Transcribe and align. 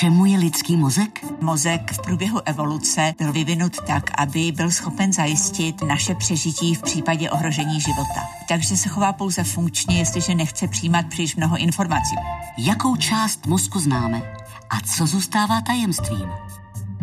čemu 0.00 0.26
je 0.26 0.38
lidský 0.38 0.76
mozek? 0.76 1.24
Mozek 1.40 1.92
v 1.92 2.02
průběhu 2.02 2.40
evoluce 2.44 3.14
byl 3.18 3.32
vyvinut 3.32 3.72
tak, 3.86 4.10
aby 4.18 4.52
byl 4.52 4.70
schopen 4.70 5.12
zajistit 5.12 5.82
naše 5.82 6.14
přežití 6.14 6.74
v 6.74 6.82
případě 6.82 7.30
ohrožení 7.30 7.80
života. 7.80 8.20
Takže 8.48 8.76
se 8.76 8.88
chová 8.88 9.12
pouze 9.12 9.44
funkčně, 9.44 9.98
jestliže 9.98 10.34
nechce 10.34 10.68
přijímat 10.68 11.06
příliš 11.06 11.36
mnoho 11.36 11.56
informací. 11.56 12.16
Jakou 12.58 12.96
část 12.96 13.46
mozku 13.46 13.78
známe 13.78 14.22
a 14.70 14.80
co 14.80 15.06
zůstává 15.06 15.60
tajemstvím? 15.60 16.28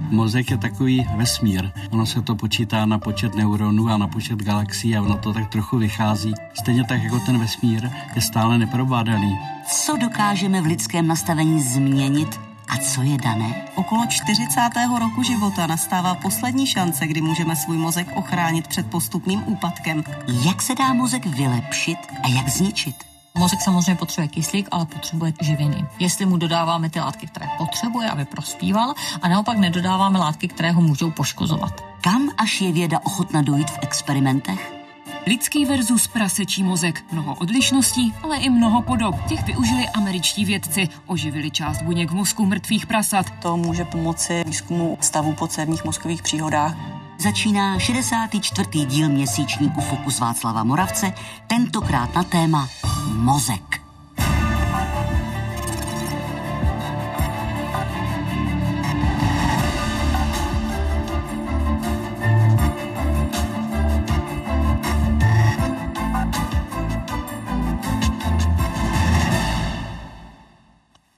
Mozek 0.09 0.51
je 0.51 0.57
takový 0.57 1.07
vesmír. 1.15 1.71
Ono 1.91 2.05
se 2.05 2.21
to 2.21 2.35
počítá 2.35 2.85
na 2.85 2.99
počet 2.99 3.35
neuronů 3.35 3.87
a 3.87 3.97
na 3.97 4.07
počet 4.07 4.43
galaxií 4.43 4.97
a 4.97 5.01
ono 5.01 5.17
to 5.17 5.33
tak 5.33 5.49
trochu 5.49 5.77
vychází. 5.77 6.33
Stejně 6.53 6.83
tak 6.83 7.03
jako 7.03 7.19
ten 7.19 7.39
vesmír 7.39 7.89
je 8.15 8.21
stále 8.21 8.57
neprobádaný. 8.57 9.39
Co 9.67 9.97
dokážeme 9.97 10.61
v 10.61 10.65
lidském 10.65 11.07
nastavení 11.07 11.61
změnit 11.61 12.50
a 12.71 12.77
co 12.77 13.01
je 13.01 13.17
dané? 13.17 13.65
Okolo 13.75 14.05
40. 14.05 14.61
roku 14.99 15.23
života 15.23 15.67
nastává 15.67 16.15
poslední 16.15 16.67
šance, 16.67 17.07
kdy 17.07 17.21
můžeme 17.21 17.55
svůj 17.55 17.77
mozek 17.77 18.07
ochránit 18.15 18.67
před 18.67 18.89
postupným 18.89 19.43
úpadkem. 19.45 20.03
Jak 20.45 20.61
se 20.61 20.75
dá 20.75 20.93
mozek 20.93 21.25
vylepšit 21.25 21.97
a 22.23 22.27
jak 22.27 22.49
zničit? 22.49 22.95
Mozek 23.37 23.61
samozřejmě 23.61 23.95
potřebuje 23.95 24.27
kyslík, 24.27 24.67
ale 24.71 24.85
potřebuje 24.85 25.33
živiny. 25.41 25.85
Jestli 25.99 26.25
mu 26.25 26.37
dodáváme 26.37 26.89
ty 26.89 26.99
látky, 26.99 27.27
které 27.27 27.47
potřebuje, 27.57 28.09
aby 28.09 28.25
prospíval, 28.25 28.93
a 29.21 29.27
naopak 29.27 29.57
nedodáváme 29.57 30.19
látky, 30.19 30.47
které 30.47 30.71
ho 30.71 30.81
můžou 30.81 31.11
poškozovat. 31.11 31.81
Kam 32.01 32.29
až 32.37 32.61
je 32.61 32.71
věda 32.71 32.99
ochotna 33.03 33.41
dojít 33.41 33.69
v 33.69 33.79
experimentech? 33.81 34.80
Lidský 35.27 35.65
versus 35.65 36.07
prasečí 36.07 36.63
mozek. 36.63 37.03
Mnoho 37.11 37.35
odlišností, 37.35 38.13
ale 38.23 38.37
i 38.37 38.49
mnoho 38.49 38.81
podob. 38.81 39.15
Těch 39.29 39.45
využili 39.45 39.89
američtí 39.89 40.45
vědci. 40.45 40.89
Oživili 41.05 41.51
část 41.51 41.81
buněk 41.81 42.11
v 42.11 42.15
mozku 42.15 42.45
mrtvých 42.45 42.85
prasat. 42.85 43.25
To 43.41 43.57
může 43.57 43.85
pomoci 43.85 44.43
výzkumu 44.45 44.97
stavu 45.01 45.33
podzemních 45.33 45.83
mozkových 45.83 46.21
příhodách. 46.21 46.75
Začíná 47.19 47.79
64. 47.79 48.85
díl 48.85 49.09
měsíčníku 49.09 49.81
Fokus 49.81 50.19
Václava 50.19 50.63
Moravce, 50.63 51.13
tentokrát 51.47 52.15
na 52.15 52.23
téma 52.23 52.69
mozek. 53.15 53.90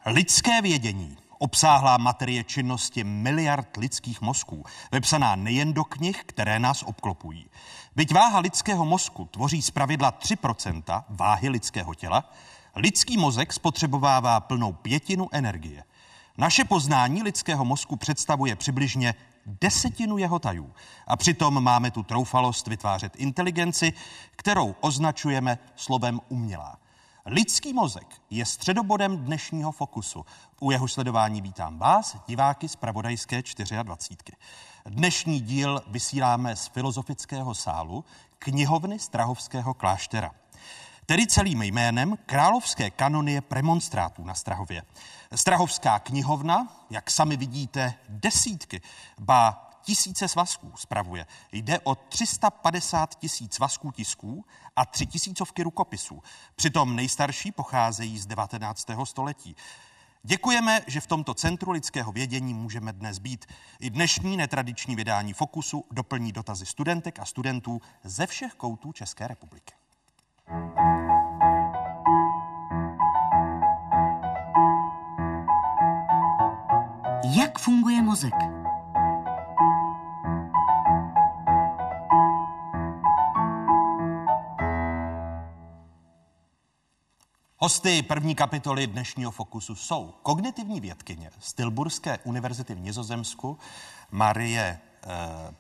Lidské 0.06 0.62
vědění 0.62 1.18
obsáhlá 1.38 1.98
materie 1.98 2.44
činnosti 2.44 3.04
miliard 3.04 3.78
lidských 3.78 4.22
mozků, 4.22 4.66
vepsaná 4.92 5.36
nejen 5.36 5.74
do 5.74 5.84
knih, 5.84 6.24
které 6.26 6.60
nás 6.60 6.84
obklopují. 6.84 7.46
Byť 7.96 8.14
váha 8.14 8.40
lidského 8.40 8.86
mozku 8.86 9.26
tvoří 9.26 9.62
zpravidla 9.62 10.12
3% 10.12 11.04
váhy 11.10 11.50
lidského 11.50 11.94
těla, 11.94 12.32
lidský 12.76 13.18
mozek 13.18 13.54
spotřebovává 13.54 14.40
plnou 14.40 14.74
pětinu 14.74 15.30
energie. 15.32 15.84
Naše 16.38 16.64
poznání 16.64 17.24
lidského 17.24 17.66
mozku 17.66 17.96
představuje 17.96 18.56
přibližně 18.56 19.16
desetinu 19.46 20.18
jeho 20.18 20.40
tajů. 20.40 20.74
A 21.08 21.18
přitom 21.18 21.64
máme 21.64 21.92
tu 21.92 22.04
troufalost 22.04 22.68
vytvářet 22.68 23.16
inteligenci, 23.16 23.94
kterou 24.36 24.76
označujeme 24.82 25.60
slovem 25.76 26.20
umělá. 26.30 26.78
Lidský 27.26 27.74
mozek 27.74 28.08
je 28.30 28.46
středobodem 28.46 29.18
dnešního 29.18 29.72
fokusu. 29.72 30.26
U 30.62 30.72
jeho 30.72 30.88
sledování 30.88 31.42
vítám 31.42 31.80
vás, 31.80 32.18
diváky 32.28 32.70
z 32.70 32.76
Pravodajské 32.76 33.44
24. 33.84 34.38
Dnešní 34.86 35.40
díl 35.40 35.82
vysíláme 35.88 36.56
z 36.56 36.68
filozofického 36.68 37.56
sálu 37.56 38.06
knihovny 38.40 39.00
Strahovského 39.00 39.74
kláštera. 39.74 40.32
Tedy 41.06 41.28
celým 41.28 41.62
jménem 41.62 42.18
Královské 42.26 42.92
kanonie 42.92 43.42
premonstrátů 43.42 44.24
na 44.24 44.34
Strahově. 44.34 44.84
Strahovská 45.36 46.00
knihovna, 46.00 46.68
jak 46.90 47.12
sami 47.12 47.38
vidíte, 47.38 47.94
desítky, 48.10 48.82
ba 49.20 49.73
tisíce 49.84 50.28
svazků 50.28 50.72
spravuje. 50.76 51.26
Jde 51.52 51.80
o 51.80 51.96
350 51.96 53.16
tisíc 53.16 53.54
svazků 53.54 53.92
tisků 53.92 54.46
a 54.76 54.86
tři 54.86 55.06
tisícovky 55.06 55.64
rukopisů. 55.64 56.24
Přitom 56.56 56.96
nejstarší 56.96 57.52
pocházejí 57.52 58.20
z 58.20 58.26
19. 58.26 58.88
století. 59.04 59.56
Děkujeme, 60.24 60.82
že 60.88 61.02
v 61.02 61.08
tomto 61.08 61.34
centru 61.34 61.72
lidského 61.72 62.12
vědění 62.12 62.54
můžeme 62.54 62.94
dnes 62.94 63.20
být. 63.20 63.46
I 63.80 63.90
dnešní 63.90 64.38
netradiční 64.38 64.96
vydání 64.96 65.34
Fokusu 65.34 65.86
doplní 65.92 66.32
dotazy 66.32 66.66
studentek 66.66 67.20
a 67.20 67.26
studentů 67.26 67.82
ze 68.04 68.28
všech 68.28 68.54
koutů 68.54 68.92
České 68.92 69.28
republiky. 69.28 69.74
Jak 77.36 77.60
funguje 77.60 78.02
mozek? 78.02 78.63
Hosty 87.64 88.02
první 88.02 88.36
kapitoly 88.36 88.88
dnešního 88.88 89.32
Fokusu 89.32 89.76
jsou 89.76 90.14
kognitivní 90.22 90.82
vědkyně 90.82 91.30
z 91.40 91.54
Tilburské 91.54 92.18
univerzity 92.24 92.76
v 92.76 92.80
Nizozemsku 92.80 93.58
Marie 94.12 94.80
eh, 95.04 95.08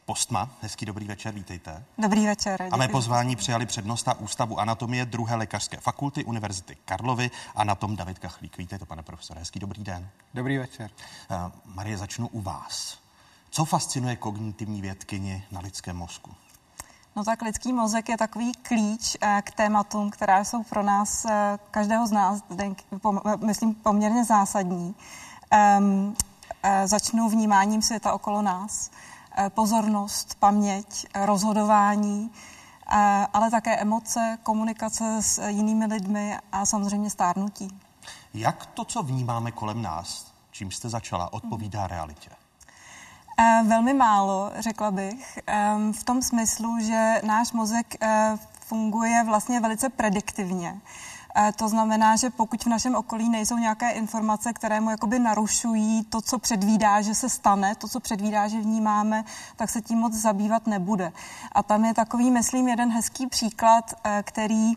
Postma. 0.05 0.49
Hezký 0.61 0.85
dobrý 0.85 1.07
večer, 1.07 1.33
vítejte. 1.33 1.83
Dobrý 1.97 2.25
večer. 2.25 2.67
A 2.71 2.77
mé 2.77 2.87
pozvání 2.87 3.35
přijali 3.35 3.65
přednosta 3.65 4.13
Ústavu 4.13 4.59
anatomie 4.59 5.05
druhé 5.05 5.35
lékařské 5.35 5.77
fakulty 5.77 6.23
Univerzity 6.23 6.77
Karlovy 6.85 7.31
anatom 7.55 7.95
David 7.95 8.19
Kachlík. 8.19 8.57
Vítejte, 8.57 8.85
pane 8.85 9.03
profesore. 9.03 9.39
Hezký 9.39 9.59
dobrý 9.59 9.83
den. 9.83 10.09
Dobrý 10.33 10.57
večer. 10.57 10.91
Eh, 11.29 11.51
Marie, 11.65 11.97
začnu 11.97 12.27
u 12.27 12.41
vás. 12.41 12.97
Co 13.49 13.65
fascinuje 13.65 14.15
kognitivní 14.15 14.81
vědkyni 14.81 15.43
na 15.51 15.59
lidském 15.59 15.95
mozku? 15.95 16.35
No 17.15 17.23
tak 17.23 17.41
lidský 17.41 17.73
mozek 17.73 18.09
je 18.09 18.17
takový 18.17 18.51
klíč 18.53 19.17
eh, 19.21 19.41
k 19.45 19.51
tématům, 19.51 20.11
která 20.11 20.43
jsou 20.43 20.63
pro 20.63 20.83
nás, 20.83 21.25
eh, 21.25 21.59
každého 21.71 22.07
z 22.07 22.11
nás, 22.11 22.43
myslím, 23.45 23.75
poměrně 23.75 24.25
zásadní. 24.25 24.95
Um, 25.77 26.15
začnu 26.85 27.29
vnímáním 27.29 27.81
světa 27.81 28.13
okolo 28.13 28.41
nás, 28.41 28.91
pozornost, 29.49 30.35
paměť, 30.39 31.05
rozhodování, 31.15 32.31
ale 33.33 33.51
také 33.51 33.77
emoce, 33.77 34.37
komunikace 34.43 35.17
s 35.21 35.47
jinými 35.47 35.85
lidmi 35.85 36.37
a 36.51 36.65
samozřejmě 36.65 37.09
stárnutí. 37.09 37.79
Jak 38.33 38.65
to, 38.65 38.85
co 38.85 39.03
vnímáme 39.03 39.51
kolem 39.51 39.81
nás, 39.81 40.33
čím 40.51 40.71
jste 40.71 40.89
začala, 40.89 41.33
odpovídá 41.33 41.87
realitě? 41.87 42.29
Eh, 43.39 43.63
velmi 43.67 43.93
málo, 43.93 44.51
řekla 44.59 44.91
bych, 44.91 45.39
v 45.91 46.03
tom 46.03 46.21
smyslu, 46.21 46.79
že 46.79 47.21
náš 47.23 47.51
mozek 47.51 47.95
eh, 48.01 48.37
funguje 48.59 49.23
vlastně 49.23 49.59
velice 49.59 49.89
prediktivně. 49.89 50.81
Eh, 51.35 51.51
to 51.55 51.69
znamená, 51.69 52.15
že 52.15 52.29
pokud 52.29 52.63
v 52.63 52.67
našem 52.67 52.95
okolí 52.95 53.29
nejsou 53.29 53.57
nějaké 53.57 53.89
informace, 53.89 54.53
které 54.53 54.79
mu 54.79 54.89
jakoby 54.89 55.19
narušují 55.19 56.03
to, 56.03 56.21
co 56.21 56.39
předvídá, 56.39 57.01
že 57.01 57.15
se 57.15 57.29
stane, 57.29 57.75
to, 57.75 57.87
co 57.87 57.99
předvídá, 57.99 58.47
že 58.47 58.61
vnímáme, 58.61 59.23
tak 59.55 59.69
se 59.69 59.81
tím 59.81 59.97
moc 59.97 60.13
zabývat 60.13 60.67
nebude. 60.67 61.11
A 61.51 61.63
tam 61.63 61.85
je 61.85 61.93
takový, 61.93 62.31
myslím, 62.31 62.67
jeden 62.67 62.91
hezký 62.91 63.27
příklad, 63.27 63.93
který 64.21 64.73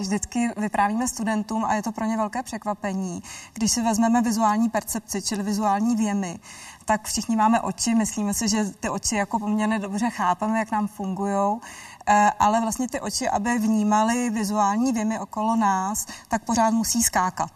vždycky 0.00 0.50
vyprávíme 0.56 1.08
studentům 1.08 1.64
a 1.64 1.74
je 1.74 1.82
to 1.82 1.92
pro 1.92 2.04
ně 2.04 2.16
velké 2.16 2.42
překvapení. 2.42 3.22
Když 3.52 3.72
si 3.72 3.82
vezmeme 3.82 4.22
vizuální 4.22 4.68
percepci, 4.68 5.22
čili 5.22 5.42
vizuální 5.42 5.96
věmy, 5.96 6.40
tak 6.84 7.06
všichni 7.06 7.36
máme 7.36 7.60
oči, 7.60 7.94
myslíme 7.94 8.34
si, 8.34 8.48
že 8.48 8.64
ty 8.64 8.88
oči 8.88 9.16
jako 9.16 9.38
poměrně 9.38 9.78
dobře 9.78 10.10
chápeme, 10.10 10.58
jak 10.58 10.70
nám 10.70 10.88
fungují, 10.88 11.60
eh, 12.06 12.30
ale 12.38 12.60
vlastně 12.60 12.88
ty 12.88 13.00
oči, 13.00 13.28
aby 13.28 13.58
vnímali 13.58 14.30
vizuální 14.30 14.92
věmy 14.92 15.18
okolo 15.18 15.56
nás, 15.56 16.06
tak 16.28 16.44
pořád 16.44 16.70
musí 16.70 17.02
skákat. 17.02 17.52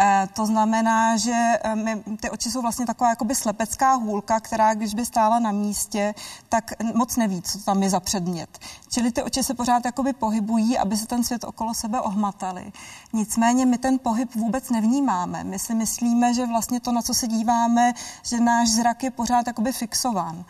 Eh, 0.00 0.28
to 0.32 0.46
znamená, 0.46 1.16
že 1.16 1.32
eh, 1.32 1.76
my, 1.76 2.02
ty 2.20 2.30
oči 2.30 2.50
jsou 2.50 2.62
vlastně 2.62 2.86
taková 2.86 3.10
jakoby 3.10 3.34
slepecká 3.34 3.94
hůlka, 3.94 4.40
která 4.40 4.74
když 4.74 4.94
by 4.94 5.06
stála 5.06 5.38
na 5.38 5.52
místě, 5.52 6.14
tak 6.48 6.72
moc 6.94 7.16
neví, 7.16 7.42
co 7.42 7.58
tam 7.58 7.82
je 7.82 7.90
za 7.90 8.00
předmět. 8.00 8.58
Čili 8.90 9.12
ty 9.12 9.22
oči 9.22 9.42
se 9.42 9.54
pořád 9.54 9.84
jakoby 9.84 10.12
pohybují, 10.12 10.78
aby 10.78 10.96
se 10.96 11.06
ten 11.06 11.24
svět 11.24 11.44
okolo 11.44 11.74
sebe 11.74 12.00
ohmatali. 12.00 12.72
Nicméně 13.12 13.66
my 13.66 13.78
ten 13.78 13.98
pohyb 13.98 14.34
vůbec 14.34 14.70
nevnímáme. 14.70 15.44
My 15.44 15.58
si 15.58 15.74
myslíme, 15.74 16.34
že 16.34 16.46
vlastně 16.46 16.80
to, 16.80 16.92
na 16.92 17.02
co 17.02 17.14
se 17.14 17.26
díváme, 17.26 17.94
že 18.22 18.40
náš 18.40 18.68
zrak 18.68 19.02
je 19.02 19.10
pořád 19.10 19.46
jakoby 19.46 19.72
fixován. 19.72 20.44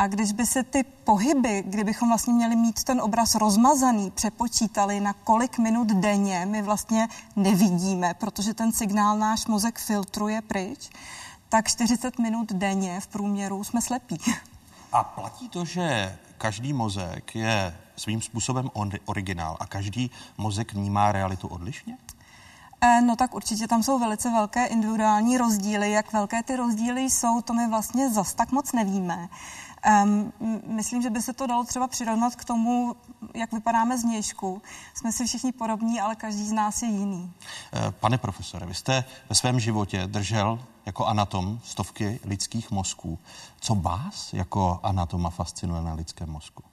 A 0.00 0.06
když 0.06 0.32
by 0.32 0.46
se 0.46 0.62
ty 0.62 0.82
pohyby, 0.82 1.64
kdybychom 1.66 2.08
vlastně 2.08 2.32
měli 2.32 2.56
mít 2.56 2.84
ten 2.84 3.00
obraz 3.00 3.34
rozmazaný, 3.34 4.10
přepočítali 4.10 5.00
na 5.00 5.12
kolik 5.12 5.58
minut 5.58 5.88
denně 5.88 6.46
my 6.46 6.62
vlastně 6.62 7.08
nevidíme, 7.36 8.14
protože 8.14 8.54
ten 8.54 8.72
signál 8.72 9.18
náš 9.18 9.46
mozek 9.46 9.78
filtruje 9.78 10.42
pryč, 10.42 10.90
tak 11.48 11.68
40 11.68 12.18
minut 12.18 12.52
denně 12.52 13.00
v 13.00 13.06
průměru 13.06 13.64
jsme 13.64 13.82
slepí. 13.82 14.18
A 14.92 15.04
platí 15.04 15.48
to, 15.48 15.64
že 15.64 16.18
každý 16.38 16.72
mozek 16.72 17.34
je 17.34 17.76
svým 17.96 18.22
způsobem 18.22 18.70
originál 19.04 19.56
a 19.60 19.66
každý 19.66 20.10
mozek 20.38 20.72
vnímá 20.72 21.12
realitu 21.12 21.48
odlišně? 21.48 21.98
Eh, 22.80 23.00
no 23.00 23.16
tak 23.16 23.34
určitě 23.34 23.68
tam 23.68 23.82
jsou 23.82 23.98
velice 23.98 24.30
velké 24.30 24.66
individuální 24.66 25.38
rozdíly. 25.38 25.90
Jak 25.90 26.12
velké 26.12 26.42
ty 26.42 26.56
rozdíly 26.56 27.00
jsou, 27.00 27.40
to 27.40 27.54
my 27.54 27.68
vlastně 27.68 28.10
zas 28.10 28.34
tak 28.34 28.52
moc 28.52 28.72
nevíme. 28.72 29.28
Um, 30.04 30.32
myslím, 30.66 31.02
že 31.02 31.10
by 31.10 31.22
se 31.22 31.32
to 31.32 31.46
dalo 31.46 31.64
třeba 31.64 31.88
přirovnat 31.88 32.36
k 32.36 32.44
tomu, 32.44 32.96
jak 33.34 33.52
vypadáme 33.52 33.98
z 33.98 34.04
měšku. 34.04 34.62
Jsme 34.94 35.12
si 35.12 35.26
všichni 35.26 35.52
podobní, 35.52 36.00
ale 36.00 36.16
každý 36.16 36.46
z 36.48 36.52
nás 36.52 36.82
je 36.82 36.88
jiný. 36.88 37.32
Eh, 37.72 37.90
pane 37.90 38.18
profesore, 38.18 38.66
vy 38.66 38.74
jste 38.74 39.04
ve 39.28 39.34
svém 39.34 39.60
životě 39.60 40.06
držel 40.06 40.60
jako 40.86 41.06
anatom 41.06 41.60
stovky 41.64 42.20
lidských 42.24 42.70
mozků. 42.70 43.18
Co 43.60 43.74
vás 43.74 44.32
jako 44.32 44.80
anatoma 44.82 45.30
fascinuje 45.30 45.82
na 45.82 45.94
lidském 45.94 46.30
mozku? 46.30 46.67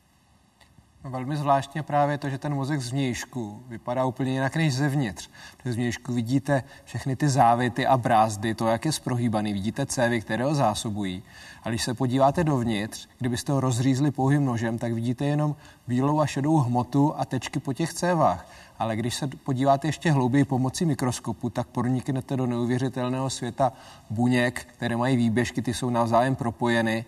Velmi 1.09 1.37
zvláštně 1.37 1.83
právě 1.83 2.17
to, 2.17 2.29
že 2.29 2.37
ten 2.37 2.53
mozek 2.53 2.81
zvnějšku 2.81 3.63
vypadá 3.67 4.05
úplně 4.05 4.31
jinak 4.31 4.55
než 4.55 4.75
zevnitř. 4.75 5.29
Protože 5.57 5.73
zvnějšku 5.73 6.13
vidíte 6.13 6.63
všechny 6.83 7.15
ty 7.15 7.29
závity 7.29 7.87
a 7.87 7.97
brázdy, 7.97 8.55
to, 8.55 8.67
jak 8.67 8.85
je 8.85 8.91
sprohýbaný, 8.91 9.53
vidíte 9.53 9.85
cévy, 9.85 10.21
které 10.21 10.43
ho 10.43 10.55
zásobují. 10.55 11.23
A 11.63 11.69
když 11.69 11.83
se 11.83 11.93
podíváte 11.93 12.43
dovnitř, 12.43 13.07
kdybyste 13.19 13.51
ho 13.51 13.59
rozřízli 13.59 14.11
pouhým 14.11 14.45
nožem, 14.45 14.77
tak 14.77 14.93
vidíte 14.93 15.25
jenom 15.25 15.55
bílou 15.87 16.19
a 16.19 16.25
šedou 16.25 16.57
hmotu 16.57 17.13
a 17.17 17.25
tečky 17.25 17.59
po 17.59 17.73
těch 17.73 17.93
cévách. 17.93 18.47
Ale 18.79 18.95
když 18.95 19.15
se 19.15 19.27
podíváte 19.27 19.87
ještě 19.87 20.11
hlouběji 20.11 20.45
pomocí 20.45 20.85
mikroskopu, 20.85 21.49
tak 21.49 21.67
proniknete 21.67 22.37
do 22.37 22.45
neuvěřitelného 22.45 23.29
světa 23.29 23.73
buněk, 24.09 24.67
které 24.77 24.97
mají 24.97 25.17
výběžky, 25.17 25.61
ty 25.61 25.73
jsou 25.73 25.89
navzájem 25.89 26.35
propojeny 26.35 27.05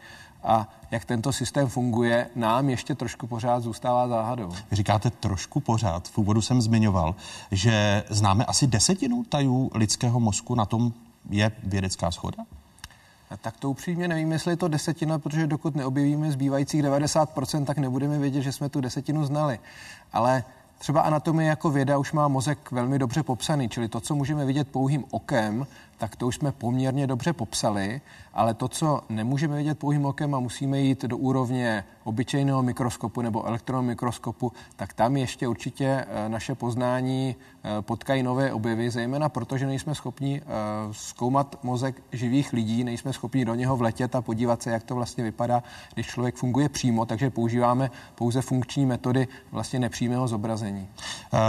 a 0.47 0.67
jak 0.91 1.05
tento 1.05 1.33
systém 1.33 1.67
funguje, 1.67 2.29
nám 2.35 2.69
ještě 2.69 2.95
trošku 2.95 3.27
pořád 3.27 3.63
zůstává 3.63 4.07
záhadou. 4.07 4.51
Říkáte 4.71 5.09
trošku 5.09 5.59
pořád. 5.59 6.07
V 6.07 6.17
úvodu 6.17 6.41
jsem 6.41 6.61
zmiňoval, 6.61 7.15
že 7.51 8.03
známe 8.09 8.45
asi 8.45 8.67
desetinu 8.67 9.23
tajů 9.23 9.71
lidského 9.73 10.19
mozku, 10.19 10.55
na 10.55 10.65
tom 10.65 10.93
je 11.29 11.51
vědecká 11.63 12.11
schoda? 12.11 12.43
Tak 13.41 13.57
to 13.57 13.69
upřímně 13.69 14.07
nevím, 14.07 14.31
jestli 14.31 14.51
je 14.51 14.57
to 14.57 14.67
desetina, 14.67 15.19
protože 15.19 15.47
dokud 15.47 15.75
neobjevíme 15.75 16.31
zbývajících 16.31 16.83
90%, 16.83 17.65
tak 17.65 17.77
nebudeme 17.77 18.19
vědět, 18.19 18.41
že 18.41 18.51
jsme 18.51 18.69
tu 18.69 18.81
desetinu 18.81 19.25
znali. 19.25 19.59
Ale 20.13 20.43
třeba 20.77 21.01
anatomie 21.01 21.49
jako 21.49 21.69
věda 21.69 21.97
už 21.97 22.11
má 22.11 22.27
mozek 22.27 22.71
velmi 22.71 22.99
dobře 22.99 23.23
popsaný, 23.23 23.69
čili 23.69 23.87
to, 23.87 23.99
co 23.99 24.15
můžeme 24.15 24.45
vidět 24.45 24.67
pouhým 24.67 25.03
okem, 25.11 25.67
tak 25.97 26.15
to 26.15 26.27
už 26.27 26.35
jsme 26.35 26.51
poměrně 26.51 27.07
dobře 27.07 27.33
popsali, 27.33 28.01
ale 28.33 28.53
to, 28.53 28.67
co 28.67 29.01
nemůžeme 29.09 29.57
vidět 29.57 29.79
pouhým 29.79 30.05
okem 30.05 30.35
a 30.35 30.39
musíme 30.39 30.79
jít 30.79 31.05
do 31.05 31.17
úrovně 31.17 31.83
obyčejného 32.03 32.63
mikroskopu 32.63 33.21
nebo 33.21 33.45
elektronomikroskopu, 33.45 34.51
tak 34.75 34.93
tam 34.93 35.17
ještě 35.17 35.47
určitě 35.47 35.85
eh, 35.85 36.29
naše 36.29 36.55
poznání 36.55 37.35
eh, 37.63 37.81
potkají 37.81 38.23
nové 38.23 38.53
objevy, 38.53 38.89
zejména 38.89 39.29
proto, 39.29 39.57
že 39.57 39.67
nejsme 39.67 39.95
schopni 39.95 40.41
eh, 40.41 40.47
zkoumat 40.91 41.63
mozek 41.63 42.03
živých 42.11 42.53
lidí, 42.53 42.83
nejsme 42.83 43.13
schopni 43.13 43.45
do 43.45 43.55
něho 43.55 43.77
vletět 43.77 44.15
a 44.15 44.21
podívat 44.21 44.61
se, 44.61 44.71
jak 44.71 44.83
to 44.83 44.95
vlastně 44.95 45.23
vypadá, 45.23 45.63
když 45.93 46.07
člověk 46.07 46.35
funguje 46.35 46.69
přímo, 46.69 47.05
takže 47.05 47.29
používáme 47.29 47.91
pouze 48.15 48.41
funkční 48.41 48.85
metody 48.85 49.27
vlastně 49.51 49.79
nepřímého 49.79 50.27
zobrazení. 50.27 50.87
Uh, 51.33 51.39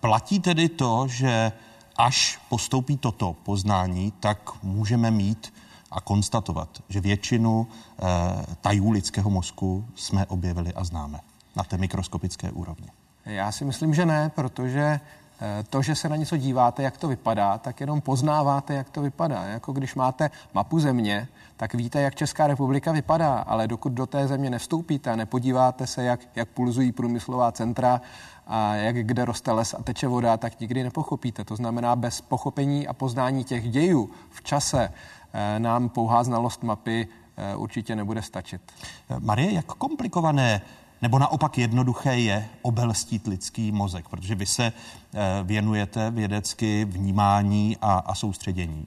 platí 0.00 0.40
tedy 0.40 0.68
to, 0.68 1.06
že 1.08 1.52
až 1.96 2.38
postoupí 2.48 2.96
toto 2.96 3.32
poznání, 3.32 4.12
tak 4.20 4.62
můžeme 4.62 5.10
mít 5.10 5.52
a 5.90 6.00
konstatovat, 6.00 6.82
že 6.88 7.00
většinu 7.00 7.66
e, 7.66 8.56
tajů 8.60 8.90
lidského 8.90 9.30
mozku 9.30 9.84
jsme 9.94 10.26
objevili 10.26 10.74
a 10.74 10.84
známe 10.84 11.20
na 11.56 11.64
té 11.64 11.78
mikroskopické 11.78 12.50
úrovni. 12.50 12.88
Já 13.24 13.52
si 13.52 13.64
myslím, 13.64 13.94
že 13.94 14.06
ne, 14.06 14.30
protože 14.34 14.80
eh, 14.80 15.00
to, 15.70 15.82
že 15.82 15.94
se 15.94 16.08
na 16.08 16.16
něco 16.16 16.36
díváte, 16.36 16.82
jak 16.82 16.96
to 16.96 17.08
vypadá, 17.08 17.58
tak 17.58 17.80
jenom 17.80 18.00
poznáváte, 18.00 18.74
jak 18.74 18.90
to 18.90 19.02
vypadá. 19.02 19.44
Jako 19.44 19.72
když 19.72 19.94
máte 19.94 20.30
mapu 20.54 20.80
země, 20.80 21.28
tak 21.56 21.74
víte, 21.74 22.00
jak 22.00 22.14
Česká 22.14 22.46
republika 22.46 22.92
vypadá, 22.92 23.38
ale 23.38 23.68
dokud 23.68 23.92
do 23.92 24.06
té 24.06 24.28
země 24.28 24.50
nevstoupíte 24.50 25.10
a 25.10 25.16
nepodíváte 25.16 25.86
se, 25.86 26.02
jak, 26.04 26.20
jak 26.36 26.48
pulzují 26.48 26.92
průmyslová 26.92 27.52
centra 27.52 28.00
a 28.46 28.74
jak 28.74 28.96
kde 28.96 29.24
roste 29.24 29.52
les 29.52 29.74
a 29.74 29.82
teče 29.82 30.08
voda, 30.08 30.36
tak 30.36 30.60
nikdy 30.60 30.82
nepochopíte. 30.82 31.44
To 31.44 31.56
znamená, 31.56 31.96
bez 31.96 32.20
pochopení 32.20 32.86
a 32.86 32.92
poznání 32.92 33.44
těch 33.44 33.70
dějů 33.70 34.10
v 34.30 34.42
čase 34.42 34.92
eh, 35.32 35.58
nám 35.58 35.88
pouhá 35.88 36.24
znalost 36.24 36.62
mapy 36.62 37.08
eh, 37.36 37.56
určitě 37.56 37.96
nebude 37.96 38.22
stačit. 38.22 38.60
Marie, 39.18 39.52
jak 39.52 39.66
komplikované 39.66 40.62
nebo 41.02 41.18
naopak 41.18 41.58
jednoduché 41.58 42.18
je 42.18 42.48
obelstít 42.62 43.26
lidský 43.26 43.72
mozek, 43.72 44.08
protože 44.08 44.34
vy 44.34 44.46
se 44.46 44.64
eh, 44.64 45.18
věnujete 45.42 46.10
vědecky 46.10 46.84
vnímání 46.84 47.76
a, 47.80 47.92
a 47.98 48.14
soustředění. 48.14 48.86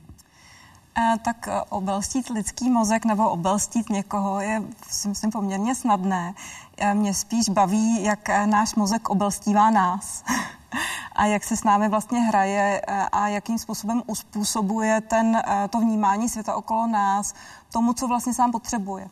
Tak 1.22 1.50
obelstít 1.70 2.30
lidský 2.30 2.70
mozek 2.70 3.06
nebo 3.06 3.30
obelstít 3.30 3.90
někoho 3.90 4.40
je, 4.40 4.62
si 4.90 5.08
myslím, 5.08 5.32
poměrně 5.32 5.76
snadné. 5.76 6.34
Mě 6.94 7.14
spíš 7.14 7.50
baví, 7.50 8.04
jak 8.04 8.30
náš 8.46 8.76
mozek 8.76 9.10
obelstívá 9.10 9.72
nás 9.72 10.24
a 11.16 11.26
jak 11.26 11.44
se 11.44 11.58
s 11.58 11.64
námi 11.64 11.90
vlastně 11.90 12.20
hraje 12.20 12.82
a 13.12 13.28
jakým 13.28 13.58
způsobem 13.58 14.04
uspůsobuje 14.06 15.02
ten, 15.02 15.42
to 15.70 15.80
vnímání 15.80 16.30
světa 16.30 16.56
okolo 16.56 16.88
nás 16.88 17.34
tomu, 17.72 17.94
co 17.94 18.08
vlastně 18.08 18.34
sám 18.34 18.52
potřebuje. 18.52 19.08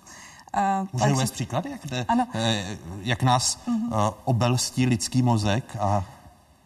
Můžeme 0.93 1.13
uvést 1.13 1.31
příklady, 1.31 1.69
jak, 1.69 1.85
jde, 1.85 2.05
ano. 2.07 2.27
Eh, 2.33 2.77
jak 3.01 3.23
nás 3.23 3.57
uh-huh. 3.67 4.13
obelstí 4.23 4.85
lidský 4.85 5.21
mozek 5.21 5.77
a 5.79 6.03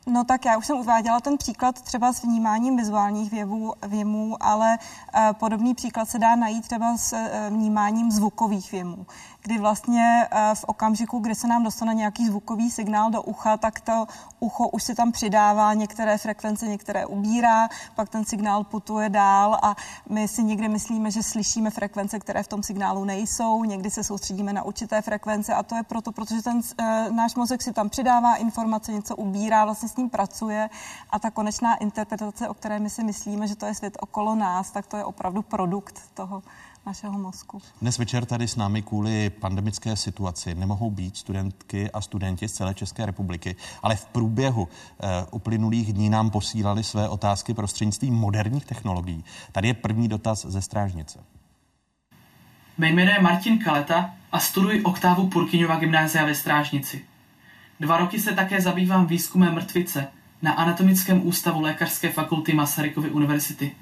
No 0.07 0.23
tak 0.23 0.45
já 0.45 0.57
už 0.57 0.65
jsem 0.65 0.77
uváděla 0.77 1.19
ten 1.19 1.37
příklad 1.37 1.81
třeba 1.81 2.13
s 2.13 2.23
vnímáním 2.23 2.77
vizuálních 2.77 3.31
věvů, 3.31 3.73
věmů, 3.87 4.43
ale 4.43 4.77
uh, 4.77 5.21
podobný 5.33 5.75
příklad 5.75 6.09
se 6.09 6.19
dá 6.19 6.35
najít 6.35 6.63
třeba 6.63 6.97
s 6.97 7.13
uh, 7.13 7.19
vnímáním 7.49 8.11
zvukových 8.11 8.71
věmů 8.71 9.05
kdy 9.45 9.57
vlastně 9.57 10.27
eh, 10.31 10.55
v 10.55 10.63
okamžiku, 10.63 11.19
kdy 11.19 11.35
se 11.35 11.47
nám 11.47 11.63
dostane 11.63 11.93
nějaký 11.93 12.27
zvukový 12.27 12.71
signál 12.71 13.11
do 13.11 13.21
ucha, 13.21 13.57
tak 13.57 13.79
to 13.79 14.05
ucho 14.39 14.67
už 14.67 14.83
si 14.83 14.95
tam 14.95 15.11
přidává 15.11 15.73
některé 15.73 16.17
frekvence, 16.17 16.67
některé 16.67 17.05
ubírá, 17.05 17.69
pak 17.95 18.09
ten 18.09 18.25
signál 18.25 18.63
putuje 18.63 19.09
dál 19.09 19.59
a 19.61 19.75
my 20.09 20.27
si 20.27 20.43
někdy 20.43 20.67
myslíme, 20.69 21.11
že 21.11 21.23
slyšíme 21.23 21.69
frekvence, 21.69 22.19
které 22.19 22.43
v 22.43 22.47
tom 22.47 22.63
signálu 22.63 23.05
nejsou, 23.05 23.63
někdy 23.63 23.89
se 23.91 24.03
soustředíme 24.03 24.53
na 24.53 24.63
určité 24.63 25.01
frekvence 25.01 25.53
a 25.53 25.63
to 25.63 25.75
je 25.75 25.83
proto, 25.83 26.11
protože 26.11 26.41
ten 26.41 26.61
e, 26.77 27.11
náš 27.11 27.35
mozek 27.35 27.61
si 27.61 27.73
tam 27.73 27.89
přidává 27.89 28.35
informace, 28.35 28.93
něco 28.93 29.15
ubírá, 29.15 29.65
vlastně 29.65 29.89
s 29.89 29.95
ním 29.95 30.09
pracuje 30.09 30.69
a 31.09 31.19
ta 31.19 31.31
konečná 31.31 31.75
interpretace, 31.75 32.49
o 32.49 32.53
které 32.53 32.79
my 32.79 32.89
si 32.89 33.03
myslíme, 33.03 33.47
že 33.47 33.55
to 33.55 33.65
je 33.65 33.75
svět 33.75 33.97
okolo 33.99 34.35
nás, 34.35 34.71
tak 34.71 34.87
to 34.87 34.97
je 34.97 35.05
opravdu 35.05 35.41
produkt 35.41 36.01
toho 36.13 36.43
našeho 36.85 37.19
mozku. 37.19 37.61
Dnes 37.81 37.97
večer 37.97 38.25
tady 38.25 38.47
s 38.47 38.55
námi 38.55 38.81
kvůli 38.81 39.29
pandemické 39.29 39.95
situaci 39.95 40.55
nemohou 40.55 40.91
být 40.91 41.17
studentky 41.17 41.91
a 41.91 42.01
studenti 42.01 42.47
z 42.47 42.53
celé 42.53 42.73
České 42.73 43.05
republiky, 43.05 43.55
ale 43.83 43.95
v 43.95 44.05
průběhu 44.05 44.61
uh, 44.63 44.69
uplynulých 45.31 45.93
dní 45.93 46.09
nám 46.09 46.29
posílali 46.29 46.83
své 46.83 47.09
otázky 47.09 47.53
prostřednictvím 47.53 48.13
moderních 48.13 48.65
technologií. 48.65 49.23
Tady 49.51 49.67
je 49.67 49.73
první 49.73 50.07
dotaz 50.07 50.45
ze 50.45 50.61
Strážnice. 50.61 51.19
Mé 52.77 52.89
jméno 52.89 53.11
je 53.11 53.21
Martin 53.21 53.59
Kaleta 53.59 54.13
a 54.31 54.39
studuji 54.39 54.83
oktávu 54.83 55.27
Purkyňova 55.27 55.75
gymnázia 55.75 56.25
ve 56.25 56.35
Strážnici. 56.35 57.05
Dva 57.79 57.97
roky 57.97 58.19
se 58.19 58.31
také 58.31 58.61
zabývám 58.61 59.07
výzkumem 59.07 59.53
mrtvice 59.53 60.07
na 60.41 60.51
Anatomickém 60.51 61.27
ústavu 61.27 61.61
Lékařské 61.61 62.11
fakulty 62.11 62.53
Masarykovy 62.53 63.09
univerzity. 63.09 63.75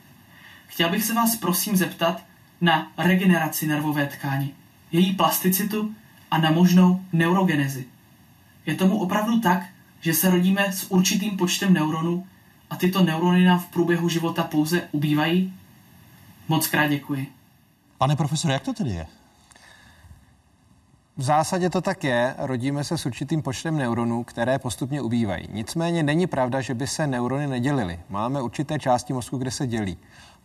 Chtěl 0.67 0.89
bych 0.89 1.03
se 1.03 1.13
vás 1.13 1.35
prosím 1.35 1.77
zeptat, 1.77 2.21
na 2.63 2.91
regeneraci 2.97 3.67
nervové 3.67 4.05
tkáně, 4.05 4.47
její 4.91 5.13
plasticitu 5.13 5.95
a 6.31 6.37
na 6.37 6.51
možnou 6.51 7.01
neurogenezi. 7.13 7.85
Je 8.65 8.75
tomu 8.75 8.97
opravdu 8.97 9.39
tak, 9.39 9.63
že 10.01 10.13
se 10.13 10.29
rodíme 10.29 10.71
s 10.71 10.91
určitým 10.91 11.37
počtem 11.37 11.73
neuronů 11.73 12.27
a 12.69 12.75
tyto 12.75 13.03
neurony 13.03 13.45
nám 13.45 13.59
v 13.59 13.67
průběhu 13.67 14.09
života 14.09 14.43
pouze 14.43 14.81
ubývají? 14.91 15.53
Moc 16.47 16.67
krát 16.67 16.87
děkuji. 16.87 17.27
Pane 17.97 18.15
profesor, 18.15 18.51
jak 18.51 18.63
to 18.63 18.73
tedy 18.73 18.89
je? 18.89 19.07
V 21.17 21.23
zásadě 21.23 21.69
to 21.69 21.81
tak 21.81 22.03
je. 22.03 22.35
Rodíme 22.37 22.83
se 22.83 22.97
s 22.97 23.05
určitým 23.05 23.41
počtem 23.41 23.77
neuronů, 23.77 24.23
které 24.23 24.59
postupně 24.59 25.01
ubývají. 25.01 25.47
Nicméně 25.51 26.03
není 26.03 26.27
pravda, 26.27 26.61
že 26.61 26.73
by 26.73 26.87
se 26.87 27.07
neurony 27.07 27.47
nedělily. 27.47 27.99
Máme 28.09 28.41
určité 28.41 28.79
části 28.79 29.13
mozku, 29.13 29.37
kde 29.37 29.51
se 29.51 29.67
dělí. 29.67 29.97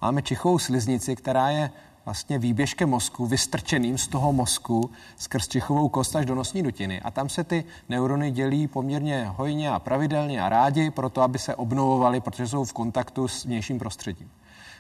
Máme 0.03 0.23
čichovou 0.23 0.59
sliznici, 0.59 1.17
která 1.17 1.51
je 1.51 1.71
vlastně 2.09 2.39
výběžkem 2.39 2.89
mozku, 2.89 3.27
vystrčeným 3.27 3.99
z 3.99 4.09
toho 4.09 4.33
mozku 4.33 4.91
skrz 5.17 5.49
čichovou 5.49 5.89
kost 5.89 6.17
až 6.17 6.27
do 6.27 6.35
nosní 6.35 6.63
dutiny. 6.63 7.01
A 7.01 7.11
tam 7.11 7.29
se 7.29 7.45
ty 7.45 7.65
neurony 7.89 8.31
dělí 8.31 8.69
poměrně 8.69 9.33
hojně 9.37 9.71
a 9.71 9.79
pravidelně 9.79 10.43
a 10.43 10.49
rádi, 10.49 10.91
proto 10.91 11.23
aby 11.23 11.39
se 11.39 11.55
obnovovaly, 11.55 12.21
protože 12.21 12.49
jsou 12.49 12.65
v 12.65 12.73
kontaktu 12.73 13.29
s 13.29 13.45
vnějším 13.45 13.79
prostředím. 13.79 14.31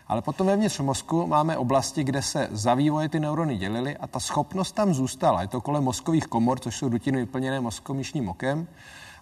Ale 0.06 0.22
potom 0.22 0.46
vevnitř 0.46 0.80
mozku 0.80 1.26
máme 1.26 1.56
oblasti, 1.56 2.04
kde 2.04 2.22
se 2.22 2.48
za 2.50 2.74
vývoje 2.74 3.08
ty 3.08 3.20
neurony 3.20 3.56
dělily 3.56 3.96
a 3.96 4.06
ta 4.06 4.20
schopnost 4.20 4.72
tam 4.72 4.94
zůstala. 4.94 5.42
Je 5.42 5.48
to 5.48 5.60
kolem 5.60 5.84
mozkových 5.84 6.26
komor, 6.26 6.58
což 6.58 6.76
jsou 6.76 6.88
dutiny 6.88 7.18
vyplněné 7.18 7.60
mozkomíšním 7.60 8.28
okem 8.28 8.66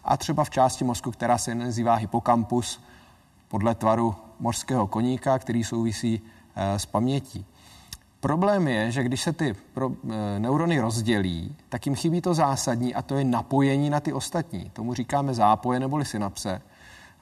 a 0.05 0.17
třeba 0.17 0.45
v 0.45 0.51
části 0.51 0.85
mozku, 0.85 1.11
která 1.11 1.39
se 1.39 1.55
nazývá 1.55 1.95
hypokampus 1.95 2.81
podle 3.49 3.75
tvaru 3.75 4.15
mořského 4.41 4.87
koníka, 4.87 5.39
který 5.39 5.65
souvisí 5.65 6.21
e, 6.57 6.79
s 6.79 6.87
pamětí. 6.87 7.47
Problém 8.27 8.69
je, 8.69 8.93
že 8.93 9.03
když 9.03 9.23
se 9.23 9.33
ty 9.33 9.55
pro, 9.75 9.91
e, 10.11 10.39
neurony 10.39 10.81
rozdělí, 10.81 11.57
tak 11.69 11.87
jim 11.87 11.95
chybí 11.95 12.21
to 12.21 12.35
zásadní 12.35 12.95
a 12.95 13.03
to 13.03 13.15
je 13.15 13.25
napojení 13.25 13.91
na 13.91 14.01
ty 14.01 14.13
ostatní. 14.13 14.71
Tomu 14.73 14.95
říkáme 14.95 15.35
zápoje 15.35 15.81
neboli 15.81 16.05
synapse. 16.05 16.63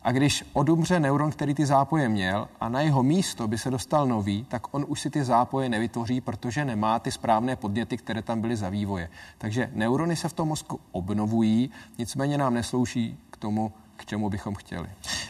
A 0.03 0.13
když 0.13 0.45
odumře 0.53 1.01
neuron, 1.01 1.31
který 1.31 1.55
ty 1.55 1.67
zápoje 1.67 2.09
měl 2.09 2.49
a 2.61 2.69
na 2.69 2.81
jeho 2.81 3.03
místo 3.03 3.49
by 3.49 3.59
se 3.59 3.71
dostal 3.71 4.07
nový, 4.07 4.45
tak 4.49 4.75
on 4.75 4.85
už 4.89 5.01
si 5.01 5.11
ty 5.11 5.25
zápoje 5.25 5.69
nevytvoří, 5.69 6.21
protože 6.21 6.65
nemá 6.65 6.99
ty 6.99 7.13
správné 7.13 7.57
podněty, 7.57 7.97
které 7.97 8.23
tam 8.23 8.41
byly 8.41 8.57
za 8.57 8.69
vývoje. 8.69 9.09
Takže 9.39 9.71
neurony 9.75 10.17
se 10.17 10.29
v 10.29 10.33
tom 10.33 10.49
mozku 10.49 10.81
obnovují, 10.93 11.71
nicméně 11.99 12.39
nám 12.39 12.55
neslouží 12.55 13.19
k 13.31 13.37
tomu, 13.37 13.73
k 13.97 14.07
čemu 14.07 14.31
bychom 14.31 14.55
chtěli. 14.55 14.89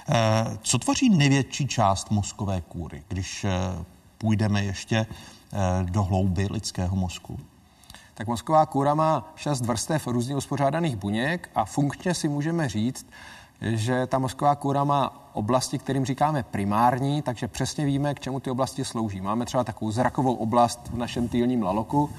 Eh, 0.09 0.15
co 0.63 0.79
tvoří 0.79 1.11
největší 1.11 1.67
část 1.67 2.11
mozkové 2.11 2.61
kůry, 2.61 3.03
když 3.09 3.45
eh, 3.45 3.51
půjdeme 4.25 4.65
ještě 4.65 5.07
eh, 5.07 5.57
do 5.83 6.03
hlouby 6.03 6.49
lidského 6.51 6.97
mozku? 6.97 7.41
Tak 8.15 8.27
mozková 8.27 8.67
kůra 8.67 8.95
má 8.95 9.33
šest 9.37 9.61
vrstev 9.61 10.07
různě 10.07 10.37
uspořádaných 10.37 10.97
buněk 10.97 11.51
a 11.55 11.65
funkčně 11.65 12.15
si 12.15 12.29
můžeme 12.29 12.69
říct, 12.69 13.07
že 13.61 14.07
ta 14.07 14.19
mozková 14.19 14.55
kůra 14.55 14.85
má 14.85 15.31
oblasti, 15.33 15.79
kterým 15.79 16.05
říkáme 16.05 16.43
primární, 16.43 17.23
takže 17.23 17.49
přesně 17.49 17.85
víme, 17.85 18.15
k 18.15 18.21
čemu 18.21 18.41
ty 18.41 18.51
oblasti 18.51 18.85
slouží. 18.85 19.21
Máme 19.21 19.45
třeba 19.45 19.65
takovou 19.65 19.91
zrakovou 19.91 20.35
oblast 20.35 20.81
v 20.91 20.97
našem 20.97 21.29
týlním 21.29 21.63
laloku, 21.63 22.11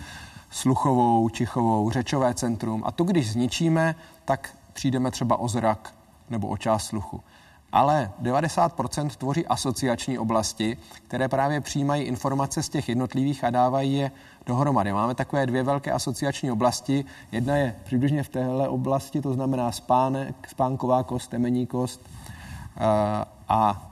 sluchovou, 0.50 1.30
čichovou, 1.30 1.92
řečové 1.92 2.34
centrum 2.34 2.84
a 2.86 2.92
to, 2.92 3.04
když 3.04 3.32
zničíme, 3.32 3.96
tak 4.26 4.56
přijdeme 4.74 5.12
třeba 5.12 5.38
o 5.38 5.48
zrak 5.48 5.94
nebo 6.30 6.48
o 6.48 6.58
část 6.58 6.86
sluchu 6.86 7.24
ale 7.76 8.12
90% 8.22 9.10
tvoří 9.10 9.48
asociační 9.48 10.20
oblasti, 10.20 10.78
které 11.08 11.28
právě 11.28 11.62
přijímají 11.62 12.04
informace 12.04 12.64
z 12.64 12.70
těch 12.70 12.90
jednotlivých 12.90 13.44
a 13.44 13.50
dávají 13.50 13.94
je 13.94 14.12
dohromady. 14.46 14.94
Máme 14.94 15.16
takové 15.16 15.46
dvě 15.46 15.64
velké 15.64 15.92
asociační 15.92 16.52
oblasti. 16.52 17.06
Jedna 17.32 17.56
je 17.56 17.76
přibližně 17.84 18.24
v 18.24 18.30
téhle 18.30 18.70
oblasti, 18.70 19.22
to 19.22 19.34
znamená 19.34 19.72
spánek, 19.72 20.36
spánková 20.48 21.04
kost, 21.04 21.28
temení 21.28 21.68
kost 21.68 22.02
eh, 22.06 23.26
a 23.50 23.92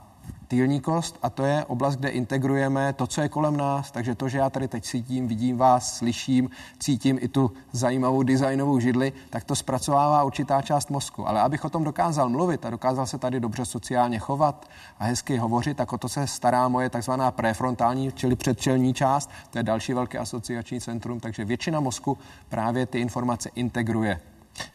týlní 0.54 0.80
kost 0.80 1.18
a 1.22 1.30
to 1.30 1.44
je 1.44 1.64
oblast, 1.64 1.96
kde 1.96 2.08
integrujeme 2.08 2.92
to, 2.92 3.06
co 3.06 3.20
je 3.20 3.28
kolem 3.28 3.56
nás, 3.56 3.90
takže 3.90 4.14
to, 4.14 4.28
že 4.28 4.38
já 4.38 4.50
tady 4.50 4.68
teď 4.68 4.84
cítím, 4.84 5.28
vidím 5.28 5.56
vás, 5.58 5.96
slyším, 5.96 6.50
cítím 6.78 7.18
i 7.20 7.28
tu 7.28 7.52
zajímavou 7.72 8.22
designovou 8.22 8.78
židli, 8.78 9.12
tak 9.30 9.44
to 9.44 9.54
zpracovává 9.54 10.22
určitá 10.22 10.62
část 10.62 10.90
mozku. 10.90 11.28
Ale 11.28 11.40
abych 11.40 11.64
o 11.64 11.70
tom 11.70 11.84
dokázal 11.84 12.28
mluvit 12.28 12.66
a 12.66 12.70
dokázal 12.70 13.06
se 13.06 13.18
tady 13.18 13.40
dobře 13.40 13.64
sociálně 13.64 14.18
chovat 14.18 14.70
a 14.98 15.04
hezky 15.04 15.36
hovořit, 15.36 15.76
tak 15.76 15.92
o 15.92 15.98
to 15.98 16.08
se 16.08 16.26
stará 16.26 16.68
moje 16.68 16.90
takzvaná 16.90 17.30
prefrontální, 17.30 18.12
čili 18.12 18.36
předčelní 18.36 18.94
část, 18.94 19.30
to 19.50 19.58
je 19.58 19.62
další 19.62 19.94
velké 19.94 20.18
asociační 20.18 20.80
centrum, 20.80 21.20
takže 21.20 21.44
většina 21.44 21.80
mozku 21.80 22.18
právě 22.48 22.86
ty 22.86 23.00
informace 23.00 23.50
integruje 23.54 24.20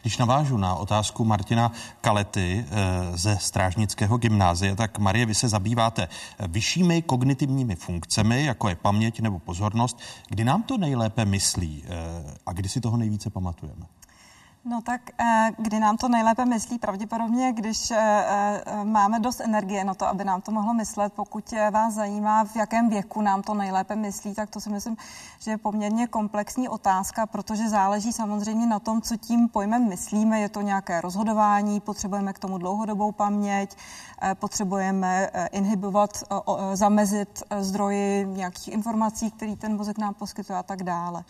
když 0.02 0.18
navážu 0.18 0.56
na 0.56 0.74
otázku 0.74 1.24
Martina 1.24 1.72
Kalety 2.00 2.64
eh, 2.64 3.16
ze 3.16 3.36
Strážnického 3.36 4.16
gymnázia, 4.16 4.74
tak 4.74 4.98
Marie, 4.98 5.26
vy 5.26 5.34
se 5.34 5.48
zabýváte 5.48 6.08
vyššími 6.48 7.02
kognitivními 7.02 7.76
funkcemi, 7.76 8.44
jako 8.44 8.68
je 8.68 8.76
paměť 8.76 9.20
nebo 9.20 9.38
pozornost. 9.38 9.98
Kdy 10.28 10.44
nám 10.44 10.62
to 10.62 10.78
nejlépe 10.78 11.24
myslí 11.24 11.84
eh, 11.84 11.90
a 12.46 12.52
kdy 12.52 12.68
si 12.68 12.80
toho 12.80 12.96
nejvíce 12.96 13.30
pamatujeme? 13.30 13.86
No 14.64 14.82
tak 14.82 15.10
eh, 15.18 15.50
kdy 15.58 15.80
nám 15.80 15.96
to 15.96 16.08
nejlépe 16.08 16.44
myslí? 16.44 16.78
Pravděpodobně, 16.78 17.52
když 17.52 17.90
eh, 17.90 17.96
eh, 17.98 18.84
máme 18.84 19.20
dost 19.20 19.40
energie 19.40 19.84
na 19.84 19.94
to, 19.94 20.06
aby 20.06 20.24
nám 20.24 20.40
to 20.40 20.52
mohlo 20.52 20.74
myslet. 20.74 21.12
Pokud 21.12 21.54
vás 21.70 21.94
zajímá, 21.94 22.44
v 22.44 22.56
jakém 22.56 22.88
věku 22.88 23.20
nám 23.20 23.42
to 23.42 23.54
nejlépe 23.54 23.96
myslí, 23.96 24.34
tak 24.34 24.50
to 24.50 24.60
si 24.60 24.70
myslím, 24.70 24.96
že 25.38 25.50
je 25.50 25.58
poměrně 25.58 26.06
komplexní 26.06 26.68
otázka, 26.68 27.26
protože 27.26 27.68
záleží 27.68 28.12
samozřejmě 28.12 28.66
na 28.66 28.78
tom, 28.78 29.02
co 29.02 29.16
tím 29.16 29.48
pojmem 29.48 29.88
myslíme. 29.88 30.40
Je 30.40 30.48
to 30.48 30.60
nějaké 30.60 31.00
rozhodování, 31.00 31.80
potřebujeme 31.80 32.32
k 32.32 32.38
tomu 32.38 32.58
dlouhodobou 32.58 33.12
paměť, 33.12 33.76
potřebujeme 34.34 35.30
inhibovat, 35.52 36.10
zamezit 36.74 37.42
zdroji 37.60 38.26
nějakých 38.26 38.68
informací, 38.68 39.30
které 39.30 39.56
ten 39.56 39.76
mozek 39.76 39.98
nám 39.98 40.14
poskytuje 40.14 40.58
a 40.58 40.62
tak 40.62 40.82
dále 40.82 41.24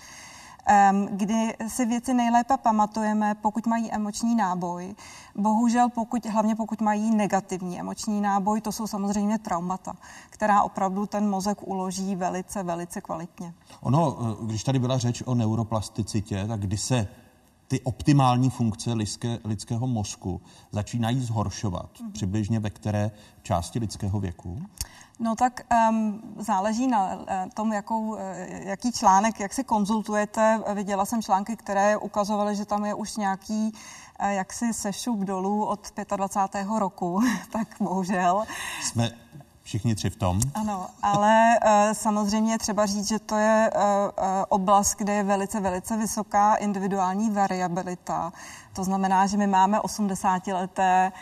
kdy 1.10 1.56
si 1.68 1.86
věci 1.86 2.14
nejlépe 2.14 2.56
pamatujeme, 2.56 3.34
pokud 3.34 3.66
mají 3.66 3.92
emoční 3.92 4.34
náboj. 4.34 4.94
Bohužel, 5.36 5.88
pokud, 5.88 6.26
hlavně 6.26 6.56
pokud 6.56 6.80
mají 6.80 7.10
negativní 7.10 7.80
emoční 7.80 8.20
náboj, 8.20 8.60
to 8.60 8.72
jsou 8.72 8.86
samozřejmě 8.86 9.38
traumata, 9.38 9.96
která 10.30 10.62
opravdu 10.62 11.06
ten 11.06 11.30
mozek 11.30 11.68
uloží 11.68 12.16
velice, 12.16 12.62
velice 12.62 13.00
kvalitně. 13.00 13.54
Ono, 13.80 14.16
eh, 14.20 14.46
když 14.46 14.64
tady 14.64 14.78
byla 14.78 14.98
řeč 14.98 15.22
o 15.26 15.34
neuroplasticitě, 15.34 16.46
tak 16.46 16.60
kdy 16.60 16.76
se 16.76 17.08
ty 17.68 17.80
optimální 17.80 18.50
funkce 18.50 18.92
lidské, 18.92 19.38
lidského 19.44 19.86
mozku 19.86 20.40
začínají 20.72 21.20
zhoršovat, 21.20 21.90
mm-hmm. 21.92 22.12
přibližně 22.12 22.60
ve 22.60 22.70
které 22.70 23.10
části 23.42 23.78
lidského 23.78 24.20
věku? 24.20 24.62
No 25.20 25.36
tak 25.36 25.60
um, 25.90 26.20
záleží 26.38 26.86
na 26.86 27.14
uh, 27.14 27.24
tom, 27.54 27.72
jakou, 27.72 28.00
uh, 28.00 28.18
jaký 28.48 28.92
článek, 28.92 29.40
jak 29.40 29.52
si 29.52 29.64
konzultujete. 29.64 30.62
Viděla 30.74 31.04
jsem 31.04 31.22
články, 31.22 31.56
které 31.56 31.96
ukazovaly, 31.96 32.56
že 32.56 32.64
tam 32.64 32.84
je 32.84 32.94
už 32.94 33.16
nějaký 33.16 33.72
uh, 33.72 34.28
jaksi 34.28 34.74
sešup 34.74 35.18
dolů 35.18 35.64
od 35.66 35.92
25. 36.16 36.66
roku, 36.78 37.22
tak 37.50 37.68
bohužel. 37.80 38.44
Jsme 38.82 39.10
všichni 39.62 39.94
tři 39.94 40.10
v 40.10 40.16
tom. 40.16 40.40
Ano, 40.54 40.86
ale 41.02 41.58
samozřejmě 41.92 42.58
třeba 42.58 42.86
říct, 42.86 43.08
že 43.08 43.18
to 43.18 43.36
je 43.36 43.70
oblast, 44.48 44.94
kde 44.94 45.12
je 45.12 45.22
velice, 45.22 45.60
velice 45.60 45.96
vysoká 45.96 46.54
individuální 46.54 47.30
variabilita. 47.30 48.32
To 48.72 48.84
znamená, 48.84 49.26
že 49.26 49.36
my 49.36 49.46
máme 49.46 49.78
80-leté 49.78 51.00
Eh, 51.00 51.06
eh, 51.06 51.12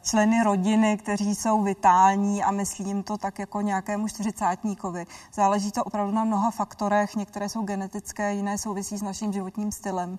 členy 0.00 0.44
rodiny, 0.44 0.96
kteří 0.96 1.34
jsou 1.34 1.62
vitální 1.62 2.42
a 2.42 2.50
myslím 2.50 3.02
to 3.02 3.18
tak 3.18 3.38
jako 3.38 3.60
nějakému 3.60 4.08
čtyřicátníkovi. 4.08 5.06
Záleží 5.34 5.70
to 5.72 5.84
opravdu 5.84 6.12
na 6.12 6.24
mnoha 6.24 6.50
faktorech, 6.50 7.16
některé 7.16 7.48
jsou 7.48 7.62
genetické, 7.62 8.34
jiné 8.34 8.58
souvisí 8.58 8.98
s 8.98 9.02
naším 9.02 9.32
životním 9.32 9.72
stylem. 9.72 10.18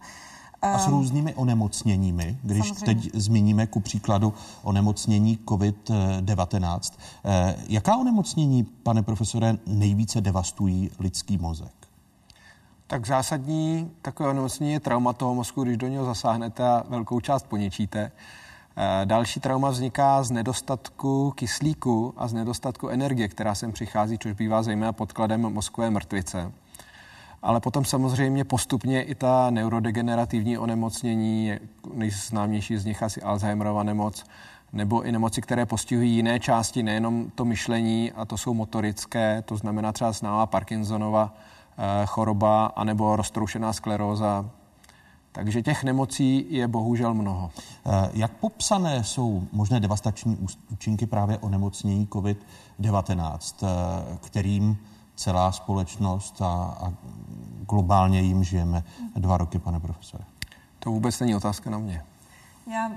A 0.62 0.80
s 0.80 0.86
ehm, 0.86 0.92
různými 0.92 1.36
onemocněními, 1.36 2.38
když 2.44 2.68
Samozřejmě. 2.68 2.86
teď 2.86 3.12
zmíníme 3.14 3.68
ku 3.68 3.80
příkladu 3.80 4.34
onemocnění 4.64 5.40
COVID-19. 5.46 6.94
Eh, 7.26 7.56
jaká 7.70 7.98
onemocnění, 7.98 8.64
pane 8.64 9.04
profesore, 9.04 9.58
nejvíce 9.68 10.22
devastují 10.22 10.92
lidský 11.00 11.38
mozek? 11.38 11.72
Tak 12.88 13.08
zásadní 13.08 13.92
takové 14.02 14.30
onemocnění 14.30 14.72
je 14.72 14.80
trauma 14.80 15.14
toho 15.14 15.36
mozku, 15.36 15.64
když 15.64 15.78
do 15.78 15.88
něho 15.88 16.06
zasáhnete 16.06 16.70
a 16.70 16.84
velkou 16.90 17.20
část 17.20 17.44
poničíte. 17.44 18.12
Eh, 18.82 19.06
další 19.06 19.40
trauma 19.40 19.70
vzniká 19.70 20.24
z 20.24 20.32
nedostatku 20.32 21.34
kyslíku 21.36 22.14
a 22.18 22.28
z 22.28 22.34
nedostatku 22.34 22.90
energie, 22.90 23.28
která 23.28 23.56
sem 23.56 23.72
přichází, 23.72 24.18
což 24.18 24.32
bývá 24.34 24.64
zejména 24.64 24.94
podkladem 24.94 25.42
mozkové 25.42 25.90
mrtvice. 25.90 26.52
Ale 27.42 27.60
potom 27.60 27.86
samozřejmě 27.86 28.44
postupně 28.44 29.04
i 29.04 29.16
ta 29.16 29.50
neurodegenerativní 29.50 30.58
onemocnění, 30.58 31.54
nejznámější 31.94 32.78
z 32.78 32.86
nich 32.86 33.04
asi 33.04 33.22
Alzheimerova 33.22 33.84
nemoc, 33.84 34.24
nebo 34.74 35.02
i 35.02 35.12
nemoci, 35.12 35.42
které 35.42 35.66
postihují 35.66 36.16
jiné 36.16 36.40
části, 36.40 36.84
nejenom 36.84 37.32
to 37.36 37.46
myšlení, 37.46 38.12
a 38.12 38.26
to 38.26 38.38
jsou 38.38 38.54
motorické, 38.54 39.44
to 39.46 39.58
znamená 39.58 39.92
třeba 39.92 40.12
známá 40.12 40.46
Parkinsonova 40.46 41.34
eh, 41.78 42.06
choroba, 42.06 42.66
anebo 42.66 43.16
roztroušená 43.16 43.74
skleróza, 43.74 44.50
takže 45.32 45.62
těch 45.62 45.84
nemocí 45.84 46.46
je 46.50 46.68
bohužel 46.68 47.14
mnoho. 47.14 47.52
Eh, 47.86 48.10
jak 48.14 48.32
popsané 48.32 49.04
jsou 49.04 49.44
možné 49.52 49.80
devastační 49.80 50.38
účinky 50.72 51.06
právě 51.06 51.38
o 51.38 51.50
nemocnění 51.50 52.08
COVID-19, 52.08 53.64
eh, 53.64 54.18
kterým 54.22 54.78
celá 55.16 55.52
společnost 55.52 56.42
a, 56.42 56.78
a 56.82 56.94
globálně 57.70 58.22
jim 58.22 58.44
žijeme 58.44 58.84
dva 59.16 59.38
roky, 59.38 59.60
pane 59.60 59.80
profesore? 59.80 60.24
To 60.80 60.92
vůbec 60.92 61.20
není 61.20 61.36
otázka 61.36 61.70
na 61.70 61.78
mě. 61.78 62.04
Já, 62.72 62.92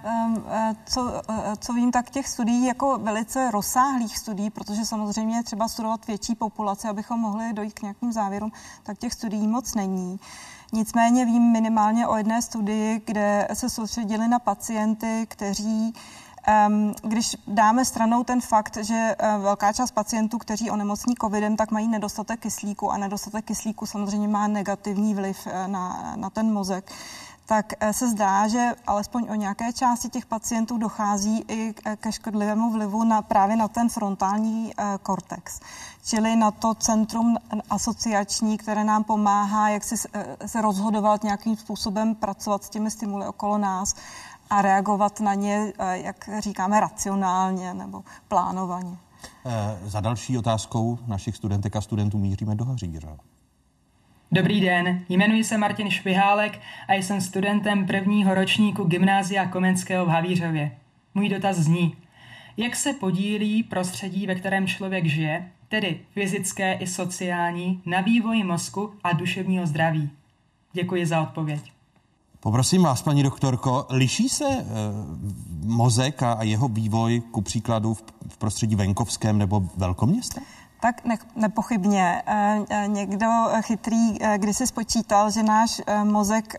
co, 0.84 1.22
co 1.58 1.72
vím, 1.72 1.92
tak 1.92 2.10
těch 2.10 2.28
studií 2.28 2.66
jako 2.66 2.98
velice 2.98 3.50
rozsáhlých 3.50 4.18
studií, 4.18 4.50
protože 4.50 4.84
samozřejmě 4.84 5.36
je 5.36 5.42
třeba 5.42 5.68
studovat 5.68 6.06
větší 6.06 6.34
populaci, 6.34 6.88
abychom 6.88 7.20
mohli 7.20 7.52
dojít 7.52 7.74
k 7.74 7.82
nějakým 7.82 8.12
závěrům, 8.12 8.52
tak 8.82 8.98
těch 8.98 9.12
studií 9.12 9.48
moc 9.48 9.74
není. 9.74 10.20
Nicméně 10.72 11.24
vím 11.24 11.52
minimálně 11.52 12.06
o 12.06 12.16
jedné 12.16 12.42
studii, 12.42 13.02
kde 13.06 13.48
se 13.52 13.70
soustředili 13.70 14.28
na 14.28 14.38
pacienty, 14.38 15.26
kteří 15.28 15.94
když 17.02 17.36
dáme 17.46 17.84
stranou 17.84 18.24
ten 18.24 18.40
fakt, 18.40 18.76
že 18.76 19.16
eh, 19.18 19.38
velká 19.38 19.72
část 19.72 19.90
pacientů, 19.90 20.38
kteří 20.38 20.70
onemocní 20.70 21.14
covidem, 21.20 21.56
tak 21.56 21.70
mají 21.70 21.88
nedostatek 21.88 22.40
kyslíku 22.40 22.90
a 22.90 22.98
nedostatek 22.98 23.44
kyslíku 23.44 23.86
samozřejmě 23.86 24.28
má 24.28 24.48
negativní 24.48 25.14
vliv 25.14 25.46
eh, 25.46 25.68
na, 25.68 26.12
na 26.16 26.30
ten 26.30 26.52
mozek, 26.52 26.92
tak 27.52 27.72
eh, 27.80 27.92
se 27.92 28.08
zdá, 28.10 28.48
že 28.48 28.70
alespoň 28.86 29.28
o 29.30 29.34
nějaké 29.34 29.72
části 29.72 30.08
těch 30.08 30.26
pacientů 30.26 30.78
dochází 30.78 31.44
i 31.48 31.74
ke 31.96 32.12
škodlivému 32.12 32.72
vlivu 32.72 33.04
na, 33.04 33.22
právě 33.22 33.56
na 33.56 33.68
ten 33.68 33.88
frontální 33.88 34.72
kortex, 35.02 35.60
čili 36.04 36.36
na 36.36 36.50
to 36.50 36.74
centrum 36.74 37.36
asociační, 37.70 38.58
které 38.58 38.84
nám 38.84 39.04
pomáhá, 39.04 39.68
jak 39.68 39.84
si 39.84 39.96
se 40.46 40.62
rozhodovat 40.62 41.24
nějakým 41.24 41.56
způsobem, 41.56 42.14
pracovat 42.14 42.64
s 42.64 42.68
těmi 42.68 42.90
stimuly 42.90 43.26
okolo 43.26 43.58
nás 43.58 43.94
a 44.50 44.62
reagovat 44.62 45.20
na 45.20 45.34
ně, 45.34 45.72
eh, 45.78 45.98
jak 45.98 46.28
říkáme, 46.38 46.80
racionálně 46.80 47.74
nebo 47.74 48.04
plánovaně. 48.28 48.96
Za 49.84 50.00
další 50.00 50.38
otázkou 50.38 50.98
našich 51.06 51.36
studentek 51.36 51.76
a 51.76 51.80
studentů 51.80 52.18
míříme 52.18 52.54
do 52.54 52.64
Haříře. 52.64 53.16
Dobrý 54.34 54.60
den, 54.60 55.04
jmenuji 55.08 55.44
se 55.44 55.58
Martin 55.58 55.90
Švihálek 55.90 56.60
a 56.88 56.94
jsem 56.94 57.20
studentem 57.20 57.86
prvního 57.86 58.34
ročníku 58.34 58.84
Gymnázia 58.84 59.46
Komenského 59.46 60.06
v 60.06 60.08
Havířově. 60.08 60.76
Můj 61.14 61.28
dotaz 61.28 61.56
zní, 61.56 61.94
jak 62.56 62.76
se 62.76 62.92
podílí 62.92 63.62
prostředí, 63.62 64.26
ve 64.26 64.34
kterém 64.34 64.66
člověk 64.66 65.06
žije, 65.06 65.48
tedy 65.68 66.00
fyzické 66.14 66.72
i 66.72 66.86
sociální, 66.86 67.82
na 67.86 68.00
vývoji 68.00 68.44
mozku 68.44 68.92
a 69.04 69.12
duševního 69.12 69.66
zdraví? 69.66 70.10
Děkuji 70.72 71.06
za 71.06 71.22
odpověď. 71.22 71.72
Poprosím 72.40 72.82
vás, 72.82 73.02
paní 73.02 73.22
doktorko, 73.22 73.86
liší 73.90 74.28
se 74.28 74.44
e, 74.44 74.64
mozek 75.64 76.22
a, 76.22 76.32
a 76.32 76.42
jeho 76.42 76.68
vývoj 76.68 77.22
ku 77.30 77.40
příkladu 77.42 77.94
v, 77.94 78.04
v 78.28 78.36
prostředí 78.36 78.76
venkovském 78.76 79.38
nebo 79.38 79.68
velkoměstě? 79.76 80.40
Tak 80.82 81.04
ne, 81.04 81.18
nepochybně. 81.36 82.22
E, 82.26 82.84
někdo 82.86 83.28
chytrý, 83.60 84.22
e, 84.22 84.38
když 84.38 84.56
si 84.56 84.66
spočítal, 84.66 85.30
že 85.30 85.42
náš 85.42 85.82
mozek 86.04 86.54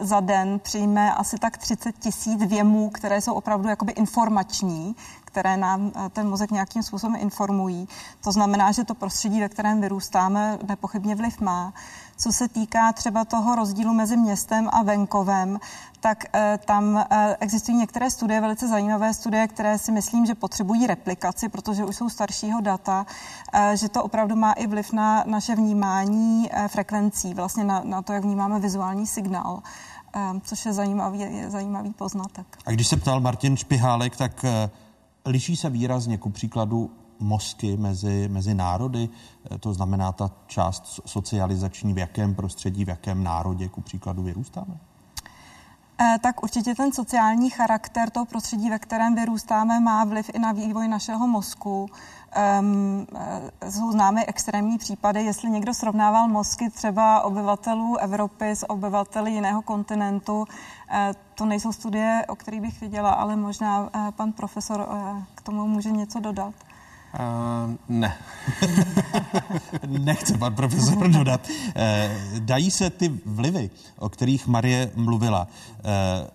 za 0.00 0.20
den 0.20 0.58
přijme 0.58 1.14
asi 1.14 1.38
tak 1.38 1.58
30 1.58 1.98
tisíc 1.98 2.44
věmů, 2.44 2.90
které 2.90 3.20
jsou 3.20 3.34
opravdu 3.34 3.68
jakoby 3.68 3.92
informační, 3.92 4.96
které 5.24 5.56
nám 5.56 5.92
ten 6.12 6.28
mozek 6.28 6.50
nějakým 6.50 6.82
způsobem 6.82 7.16
informují. 7.20 7.88
To 8.24 8.32
znamená, 8.32 8.72
že 8.72 8.84
to 8.84 8.94
prostředí, 8.94 9.40
ve 9.40 9.48
kterém 9.48 9.80
vyrůstáme, 9.80 10.58
nepochybně 10.68 11.14
vliv 11.14 11.40
má. 11.40 11.72
Co 12.20 12.32
se 12.32 12.48
týká 12.48 12.92
třeba 12.92 13.24
toho 13.24 13.54
rozdílu 13.54 13.94
mezi 13.94 14.16
městem 14.16 14.68
a 14.72 14.82
venkovem, 14.82 15.58
tak 16.00 16.24
e, 16.34 16.58
tam 16.64 16.96
e, 16.96 17.36
existují 17.40 17.78
některé 17.78 18.10
studie, 18.10 18.40
velice 18.40 18.68
zajímavé 18.68 19.14
studie, 19.14 19.48
které 19.48 19.78
si 19.78 19.92
myslím, 19.92 20.26
že 20.26 20.34
potřebují 20.34 20.86
replikaci, 20.86 21.48
protože 21.48 21.84
už 21.84 21.96
jsou 21.96 22.08
staršího 22.08 22.60
data, 22.60 23.06
e, 23.52 23.76
že 23.76 23.88
to 23.88 24.02
opravdu 24.02 24.36
má 24.36 24.52
i 24.52 24.66
vliv 24.66 24.92
na 24.92 25.24
naše 25.26 25.54
vnímání 25.54 26.50
frekvencí, 26.68 27.34
vlastně 27.34 27.64
na, 27.64 27.82
na 27.84 28.02
to, 28.02 28.12
jak 28.12 28.24
vnímáme 28.24 28.60
vizuální 28.60 29.06
signál. 29.06 29.62
Což 30.42 30.66
je 30.66 30.72
zajímavý, 30.72 31.18
je 31.18 31.50
zajímavý 31.50 31.90
poznatek. 31.92 32.58
A 32.66 32.70
když 32.70 32.86
se 32.88 32.96
ptal 32.96 33.20
Martin 33.20 33.56
Špihálek, 33.56 34.16
tak 34.16 34.44
liší 35.26 35.56
se 35.56 35.70
výrazně 35.70 36.18
ku 36.18 36.30
příkladu 36.30 36.90
mozky 37.20 37.76
mezi, 37.76 38.28
mezi 38.28 38.54
národy, 38.54 39.08
eh, 39.50 39.58
to 39.58 39.74
znamená 39.74 40.12
ta 40.12 40.30
část 40.46 41.00
socializační, 41.06 41.94
v 41.94 41.98
jakém 41.98 42.34
prostředí, 42.34 42.84
v 42.84 42.88
jakém 42.88 43.24
národě, 43.24 43.68
ku 43.68 43.80
příkladu, 43.80 44.22
vyrůstáme? 44.22 44.78
Eh, 46.00 46.18
tak 46.22 46.42
určitě 46.42 46.74
ten 46.74 46.92
sociální 46.92 47.50
charakter 47.50 48.10
toho 48.10 48.26
prostředí, 48.26 48.70
ve 48.70 48.78
kterém 48.78 49.14
vyrůstáme, 49.14 49.80
má 49.80 50.04
vliv 50.04 50.30
i 50.34 50.38
na 50.38 50.52
vývoj 50.52 50.88
našeho 50.88 51.26
mozku. 51.26 51.86
Um, 52.60 53.06
jsou 53.70 53.92
známy 53.92 54.26
extrémní 54.26 54.78
případy, 54.78 55.24
jestli 55.24 55.50
někdo 55.50 55.74
srovnával 55.74 56.28
mozky 56.28 56.70
třeba 56.70 57.22
obyvatelů 57.22 57.96
Evropy 57.96 58.50
s 58.50 58.70
obyvateli 58.70 59.32
jiného 59.32 59.62
kontinentu. 59.62 60.44
To 61.34 61.46
nejsou 61.46 61.72
studie, 61.72 62.24
o 62.28 62.36
kterých 62.36 62.60
bych 62.60 62.80
viděla, 62.80 63.10
ale 63.10 63.36
možná 63.36 63.90
pan 64.16 64.32
profesor 64.32 64.88
k 65.34 65.42
tomu 65.42 65.66
může 65.66 65.90
něco 65.90 66.20
dodat. 66.20 66.54
Uh, 67.14 67.74
ne. 67.88 68.18
Nechce 69.86 70.38
pan 70.38 70.54
profesor 70.54 71.08
dodat. 71.08 71.48
Uh, 71.48 72.38
dají 72.38 72.70
se 72.70 72.90
ty 72.90 73.08
vlivy, 73.26 73.70
o 73.98 74.08
kterých 74.08 74.46
Marie 74.46 74.90
mluvila, 74.94 75.48
uh, 75.48 76.28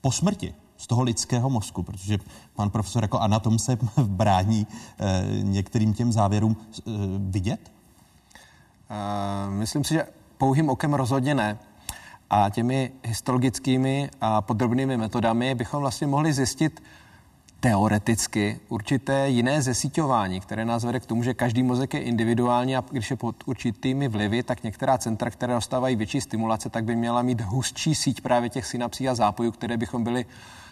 po 0.00 0.12
smrti 0.12 0.54
z 0.76 0.86
toho 0.86 1.02
lidského 1.02 1.50
mozku, 1.50 1.82
protože 1.82 2.18
pan 2.56 2.70
profesor 2.70 3.04
jako 3.04 3.18
anatom 3.18 3.58
se 3.58 3.78
brání 3.96 4.66
uh, 4.66 5.06
některým 5.44 5.94
těm 5.94 6.12
závěrům 6.12 6.56
vidět? 7.18 7.70
Myslím 9.48 9.84
si, 9.84 9.94
že 9.94 10.06
pouhým 10.38 10.68
okem 10.68 10.94
rozhodně 10.94 11.34
ne. 11.34 11.58
A 12.30 12.50
těmi 12.50 12.92
histologickými 13.04 14.10
a 14.20 14.40
podrobnými 14.40 14.96
metodami 14.96 15.54
bychom 15.54 15.80
vlastně 15.80 16.06
mohli 16.06 16.32
zjistit, 16.32 16.82
teoreticky 17.60 18.60
určité 18.68 19.28
jiné 19.28 19.62
zesíťování, 19.62 20.40
které 20.40 20.64
nás 20.64 20.84
vede 20.84 21.00
k 21.00 21.06
tomu, 21.06 21.22
že 21.22 21.34
každý 21.34 21.62
mozek 21.62 21.94
je 21.94 22.00
individuální 22.00 22.76
a 22.76 22.84
když 22.90 23.10
je 23.10 23.16
pod 23.16 23.36
určitými 23.46 24.08
vlivy, 24.08 24.42
tak 24.42 24.62
některá 24.62 24.98
centra, 24.98 25.30
které 25.30 25.54
dostávají 25.54 25.96
větší 25.96 26.20
stimulace, 26.20 26.70
tak 26.70 26.84
by 26.84 26.96
měla 26.96 27.22
mít 27.22 27.40
hustší 27.40 27.94
síť 27.94 28.20
právě 28.20 28.48
těch 28.48 28.66
synapsí 28.66 29.08
a 29.08 29.14
zápojů, 29.14 29.52
které 29.52 29.76
bychom 29.76 30.04
byli 30.04 30.26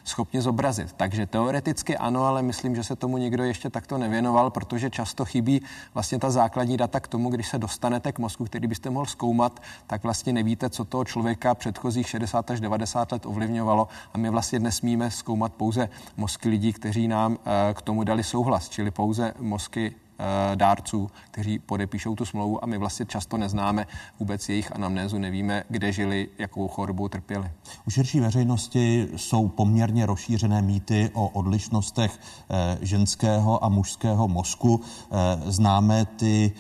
schopni 0.05 0.43
zobrazit. 0.43 0.93
Takže 0.93 1.27
teoreticky 1.27 1.97
ano, 1.97 2.25
ale 2.25 2.43
myslím, 2.43 2.77
že 2.77 2.85
se 2.85 2.97
tomu 2.97 3.19
nikdo 3.19 3.45
ještě 3.45 3.71
takto 3.71 3.99
nevěnoval, 3.99 4.51
protože 4.51 4.91
často 4.91 5.25
chybí 5.25 5.63
vlastně 5.95 6.19
ta 6.19 6.31
základní 6.31 6.77
data 6.77 7.01
k 7.01 7.09
tomu, 7.09 7.31
když 7.31 7.49
se 7.49 7.59
dostanete 7.59 8.13
k 8.13 8.19
mozku, 8.19 8.45
který 8.45 8.67
byste 8.67 8.91
mohl 8.91 9.07
zkoumat, 9.07 9.63
tak 9.87 10.03
vlastně 10.03 10.33
nevíte, 10.33 10.71
co 10.71 10.85
toho 10.85 11.05
člověka 11.05 11.55
předchozích 11.55 12.09
60 12.09 12.51
až 12.51 12.61
90 12.61 13.13
let 13.13 13.27
ovlivňovalo 13.27 13.89
a 14.15 14.19
my 14.19 14.31
vlastně 14.31 14.59
nesmíme 14.59 15.11
zkoumat 15.11 15.53
pouze 15.53 15.89
mozky 16.17 16.49
lidí, 16.49 16.73
kteří 16.73 17.09
nám 17.09 17.39
eh, 17.39 17.75
k 17.75 17.83
tomu 17.83 18.05
dali 18.05 18.25
souhlas, 18.25 18.69
čili 18.69 18.91
pouze 18.91 19.35
mozky 19.39 19.95
dárců, 20.55 21.11
kteří 21.31 21.59
podepíšou 21.59 22.15
tu 22.15 22.25
smlouvu 22.25 22.65
a 22.65 22.67
my 22.67 22.79
vlastně 22.79 23.07
často 23.07 23.37
neznáme 23.37 23.87
vůbec 24.21 24.49
jejich 24.49 24.77
anamnézu, 24.77 25.19
nevíme, 25.19 25.65
kde 25.69 25.93
žili, 25.93 26.29
jakou 26.39 26.69
chorobou 26.69 27.09
trpěli. 27.09 27.51
U 27.87 27.91
širší 27.91 28.21
veřejnosti 28.21 29.09
jsou 29.17 29.49
poměrně 29.49 30.07
rozšířené 30.07 30.63
mýty 30.63 31.11
o 31.13 31.29
odlišnostech 31.29 32.21
eh, 32.51 32.79
ženského 32.81 33.65
a 33.65 33.69
mužského 33.69 34.29
mozku. 34.29 34.81
Eh, 34.81 35.17
známe 35.51 36.05
ty 36.05 36.53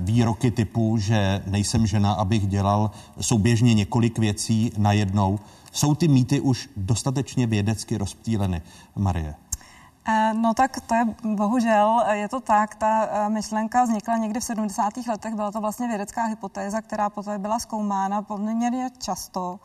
výroky 0.00 0.50
typu, 0.50 0.98
že 0.98 1.42
nejsem 1.46 1.86
žena, 1.86 2.12
abych 2.12 2.46
dělal 2.46 2.90
souběžně 3.20 3.74
několik 3.74 4.18
věcí 4.18 4.72
najednou. 4.78 5.38
Jsou 5.72 5.94
ty 5.94 6.08
mýty 6.08 6.40
už 6.40 6.68
dostatečně 6.76 7.46
vědecky 7.46 7.96
rozptýleny, 7.96 8.62
Marie? 8.96 9.34
Eh, 10.08 10.34
no 10.34 10.54
tak 10.54 10.80
to 10.86 10.94
je 10.94 11.04
bohužel, 11.22 12.02
eh, 12.06 12.16
je 12.16 12.28
to 12.28 12.40
tak, 12.40 12.74
ta 12.74 13.08
eh, 13.10 13.28
myšlenka 13.28 13.84
vznikla 13.84 14.16
někdy 14.16 14.40
v 14.40 14.44
70. 14.44 15.06
letech, 15.06 15.34
byla 15.34 15.52
to 15.52 15.60
vlastně 15.60 15.88
vědecká 15.88 16.24
hypotéza, 16.24 16.80
která 16.80 17.10
poté 17.10 17.38
byla 17.38 17.58
zkoumána 17.58 18.22
poměrně 18.22 18.90
často 18.98 19.60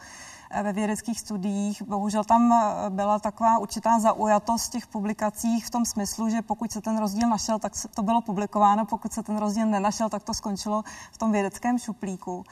ve 0.63 0.73
vědeckých 0.73 1.19
studiích. 1.19 1.81
Bohužel 1.81 2.23
tam 2.23 2.53
byla 2.89 3.19
taková 3.19 3.57
určitá 3.57 3.99
zaujatost 3.99 4.71
těch 4.71 4.87
publikacích 4.87 5.65
v 5.65 5.69
tom 5.69 5.85
smyslu, 5.85 6.29
že 6.29 6.41
pokud 6.41 6.71
se 6.71 6.81
ten 6.81 6.97
rozdíl 6.97 7.29
našel, 7.29 7.59
tak 7.59 7.73
to 7.95 8.03
bylo 8.03 8.21
publikováno, 8.21 8.85
pokud 8.85 9.13
se 9.13 9.23
ten 9.23 9.37
rozdíl 9.37 9.65
nenašel, 9.65 10.09
tak 10.09 10.23
to 10.23 10.33
skončilo 10.33 10.83
v 11.11 11.17
tom 11.17 11.31
vědeckém 11.31 11.79
šuplíku. 11.79 12.43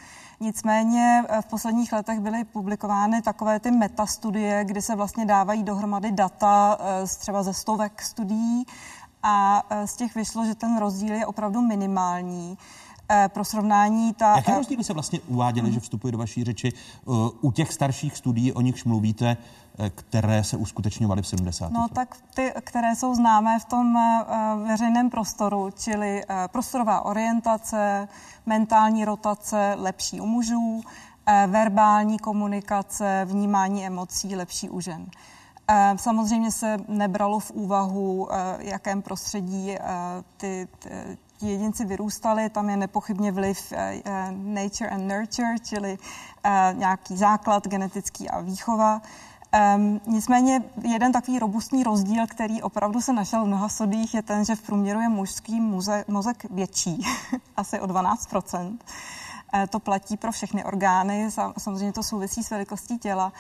Nicméně 0.42 1.24
v 1.42 1.46
posledních 1.46 1.94
letech 1.94 2.20
byly 2.20 2.44
publikovány 2.44 3.22
takové 3.22 3.60
ty 3.60 3.72
metastudie, 3.72 4.66
kdy 4.66 4.82
se 4.82 4.96
vlastně 4.96 5.26
dávají 5.26 5.64
dohromady 5.64 6.12
data 6.12 6.78
z 7.06 7.18
třeba 7.18 7.44
ze 7.44 7.54
stovek 7.54 8.02
studií 8.02 8.66
a 9.24 9.64
z 9.86 9.96
těch 9.96 10.16
vyšlo, 10.16 10.46
že 10.46 10.56
ten 10.56 10.78
rozdíl 10.78 11.14
je 11.14 11.26
opravdu 11.26 11.62
minimální. 11.62 12.58
Eh, 13.12 13.30
pro 13.34 13.46
srovnání 13.46 14.14
ta... 14.14 14.36
Jaké 14.36 14.52
eh, 14.52 14.58
rozdíly 14.58 14.84
se 14.84 14.94
vlastně 14.94 15.20
uváděly, 15.28 15.68
hmm. 15.68 15.74
že 15.74 15.80
vstupují 15.80 16.12
do 16.12 16.18
vaší 16.18 16.44
řeči 16.44 16.74
eh, 16.74 17.12
u 17.42 17.52
těch 17.52 17.74
starších 17.74 18.18
studií, 18.18 18.54
o 18.54 18.62
nichž 18.62 18.84
mluvíte, 18.84 19.38
které 19.96 20.44
se 20.44 20.58
uskutečňovaly 20.58 21.22
v 21.22 21.28
70. 21.28 21.72
No 21.72 21.88
tak 21.94 22.18
ty, 22.34 22.54
které 22.62 22.96
jsou 22.96 23.16
známé 23.16 23.60
v 23.60 23.66
tom 23.66 23.98
veřejném 24.68 25.10
prostoru, 25.10 25.70
čili 25.78 26.24
prostorová 26.52 27.06
orientace, 27.06 28.08
mentální 28.46 29.06
rotace, 29.06 29.76
lepší 29.78 30.22
u 30.22 30.26
mužů, 30.26 30.82
verbální 31.48 32.20
komunikace, 32.20 33.26
vnímání 33.30 33.86
emocí, 33.86 34.36
lepší 34.36 34.70
u 34.70 34.80
žen. 34.82 35.06
Eh, 35.72 35.94
samozřejmě 35.98 36.52
se 36.52 36.78
nebralo 36.88 37.40
v 37.40 37.52
úvahu, 37.52 38.28
eh, 38.32 38.58
jakém 38.60 39.02
prostředí 39.02 39.72
eh, 39.72 39.82
ty, 40.38 40.68
ti 41.38 41.48
jedinci 41.48 41.86
vyrůstali. 41.86 42.50
Tam 42.50 42.70
je 42.70 42.78
nepochybně 42.78 43.32
vliv 43.32 43.74
nature 44.32 44.90
and 44.90 45.08
nurture, 45.08 45.60
čili 45.64 45.98
nějaký 46.74 47.18
základ 47.18 47.68
genetický 47.68 48.30
a 48.30 48.42
výchova. 48.42 49.02
Um, 49.76 50.02
nicméně 50.06 50.64
jeden 50.84 51.12
takový 51.12 51.40
robustní 51.40 51.84
rozdíl, 51.84 52.28
který 52.28 52.62
opravdu 52.62 53.02
se 53.02 53.14
našel 53.14 53.44
v 53.44 53.48
mnoha 53.48 53.70
studiích, 53.70 54.14
je 54.14 54.22
ten, 54.22 54.46
že 54.46 54.56
v 54.56 54.62
průměru 54.62 55.00
je 55.00 55.10
mužský 55.10 55.62
muze, 55.62 56.06
mozek 56.08 56.46
větší, 56.50 57.06
asi 57.58 57.80
o 57.80 57.88
12% 57.88 58.78
To 59.70 59.80
platí 59.80 60.18
pro 60.18 60.32
všechny 60.32 60.64
orgány, 60.64 61.30
samozřejmě 61.58 61.94
to 61.94 62.04
souvisí 62.04 62.44
s 62.44 62.50
velikostí 62.50 62.98
těla. 62.98 63.34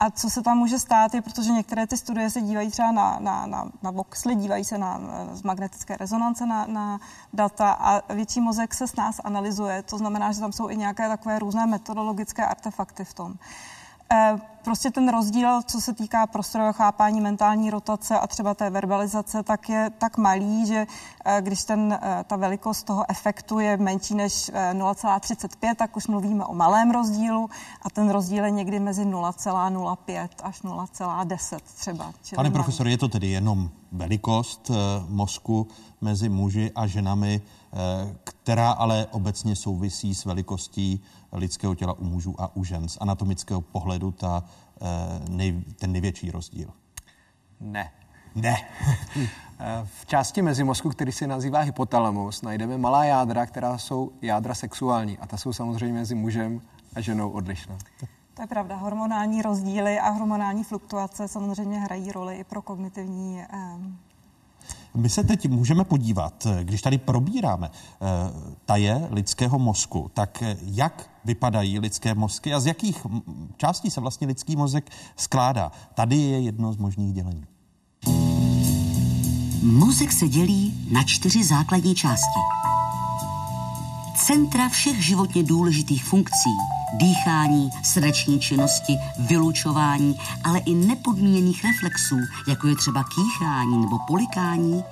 A 0.00 0.10
co 0.10 0.30
se 0.30 0.42
tam 0.42 0.58
může 0.58 0.78
stát, 0.78 1.14
je, 1.14 1.22
protože 1.22 1.50
některé 1.50 1.86
ty 1.86 1.96
studie 1.96 2.30
se 2.30 2.40
dívají 2.40 2.70
třeba 2.70 2.92
na, 2.92 3.18
na, 3.20 3.46
na, 3.46 3.70
na 3.82 3.90
voxely, 3.90 4.34
dívají 4.34 4.64
se 4.64 4.78
na 4.78 5.00
z 5.32 5.42
magnetické 5.42 5.96
rezonance 5.96 6.46
na, 6.46 6.66
na 6.66 7.00
data 7.32 7.70
a 7.70 8.12
větší 8.14 8.40
mozek 8.40 8.74
se 8.74 8.86
s 8.86 8.96
nás 8.96 9.20
analyzuje. 9.24 9.82
To 9.82 9.98
znamená, 9.98 10.32
že 10.32 10.40
tam 10.40 10.52
jsou 10.52 10.68
i 10.68 10.76
nějaké 10.76 11.08
takové 11.08 11.38
různé 11.38 11.66
metodologické 11.66 12.46
artefakty 12.46 13.04
v 13.04 13.14
tom. 13.14 13.34
Eh, 14.12 14.36
prostě 14.64 14.90
ten 14.90 15.08
rozdíl, 15.08 15.62
co 15.62 15.80
se 15.80 15.94
týká 15.94 16.26
prostorového 16.26 16.72
chápání, 16.72 17.20
mentální 17.20 17.70
rotace 17.70 18.18
a 18.18 18.26
třeba 18.26 18.54
té 18.54 18.70
verbalizace, 18.70 19.42
tak 19.42 19.68
je 19.68 19.90
tak 19.98 20.16
malý, 20.16 20.66
že 20.66 20.86
eh, 21.24 21.42
když 21.42 21.64
ten, 21.64 21.98
eh, 22.02 22.24
ta 22.26 22.36
velikost 22.36 22.82
toho 22.82 23.04
efektu 23.10 23.58
je 23.58 23.76
menší 23.76 24.14
než 24.14 24.50
0,35, 24.72 25.74
tak 25.74 25.96
už 25.96 26.06
mluvíme 26.06 26.44
o 26.44 26.54
malém 26.54 26.90
rozdílu 26.90 27.50
a 27.82 27.90
ten 27.90 28.10
rozdíl 28.10 28.44
je 28.44 28.50
někdy 28.50 28.80
mezi 28.80 29.04
0,05 29.04 30.28
až 30.42 30.62
0,10 30.62 31.60
třeba. 31.76 32.12
Pane 32.34 32.50
profesor, 32.50 32.88
je 32.88 32.98
to 32.98 33.08
tedy 33.08 33.26
jenom 33.26 33.70
velikost 33.92 34.70
mozku 35.08 35.68
mezi 36.00 36.28
muži 36.28 36.70
a 36.74 36.86
ženami, 36.86 37.40
která 38.24 38.70
ale 38.70 39.06
obecně 39.10 39.56
souvisí 39.56 40.14
s 40.14 40.24
velikostí 40.24 41.00
lidského 41.32 41.74
těla 41.74 41.92
u 41.92 42.04
mužů 42.04 42.34
a 42.38 42.56
u 42.56 42.64
žen. 42.64 42.88
Z 42.88 42.98
anatomického 43.00 43.60
pohledu 43.60 44.10
ta, 44.10 44.44
eh, 44.80 44.86
nej, 45.28 45.64
ten 45.78 45.92
největší 45.92 46.30
rozdíl. 46.30 46.70
Ne. 47.60 47.90
Ne. 48.34 48.56
v 49.84 50.06
části 50.06 50.42
mezimozku, 50.42 50.90
který 50.90 51.12
se 51.12 51.26
nazývá 51.26 51.60
hypotalamus, 51.60 52.42
najdeme 52.42 52.78
malá 52.78 53.04
jádra, 53.04 53.46
která 53.46 53.78
jsou 53.78 54.12
jádra 54.22 54.54
sexuální 54.54 55.18
a 55.18 55.26
ta 55.26 55.36
jsou 55.36 55.52
samozřejmě 55.52 55.98
mezi 55.98 56.14
mužem 56.14 56.60
a 56.94 57.00
ženou 57.00 57.30
odlišná. 57.30 57.78
To 58.34 58.42
je 58.42 58.46
pravda. 58.46 58.76
Hormonální 58.76 59.42
rozdíly 59.42 59.98
a 59.98 60.10
hormonální 60.10 60.64
fluktuace 60.64 61.28
samozřejmě 61.28 61.78
hrají 61.78 62.12
roli 62.12 62.36
i 62.36 62.44
pro 62.44 62.62
kognitivní 62.62 63.42
um, 63.52 63.98
my 64.94 65.08
se 65.08 65.24
teď 65.24 65.48
můžeme 65.48 65.84
podívat, 65.84 66.46
když 66.62 66.82
tady 66.82 66.98
probíráme 66.98 67.70
eh, 67.70 68.06
taje 68.64 69.08
lidského 69.10 69.58
mozku, 69.58 70.10
tak 70.14 70.42
eh, 70.42 70.56
jak 70.62 71.10
vypadají 71.28 71.78
lidské 71.78 72.14
mozky 72.14 72.54
a 72.54 72.60
z 72.60 72.66
jakých 72.66 73.06
částí 73.56 73.90
se 73.90 74.00
vlastně 74.00 74.26
lidský 74.26 74.56
mozek 74.56 74.90
skládá. 75.16 75.72
Tady 75.94 76.16
je 76.16 76.40
jedno 76.40 76.72
z 76.72 76.76
možných 76.76 77.12
dělení. 77.12 77.44
Mozek 79.62 80.12
se 80.12 80.28
dělí 80.28 80.88
na 80.90 81.02
čtyři 81.02 81.44
základní 81.44 81.94
části. 81.94 82.40
Centra 84.26 84.68
všech 84.68 85.04
životně 85.04 85.42
důležitých 85.42 86.04
funkcí 86.04 86.50
dýchání, 86.94 87.70
srdeční 87.82 88.40
činnosti, 88.40 88.96
vylučování, 89.18 90.16
ale 90.44 90.58
i 90.58 90.74
nepodmíněných 90.74 91.64
reflexů, 91.64 92.16
jako 92.48 92.68
je 92.68 92.76
třeba 92.76 93.04
kýchání 93.04 93.78
nebo 93.80 93.98
polikání, 94.06 94.84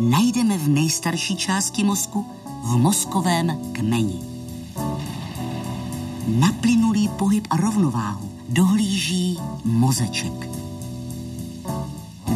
najdeme 0.00 0.58
v 0.58 0.68
nejstarší 0.68 1.36
části 1.36 1.84
mozku, 1.84 2.26
v 2.62 2.76
mozkovém 2.76 3.72
kmeni. 3.72 4.31
Na 6.40 6.52
plynulý 6.52 7.08
pohyb 7.08 7.46
a 7.50 7.56
rovnováhu 7.56 8.30
dohlíží 8.48 9.38
mozeček. 9.64 10.48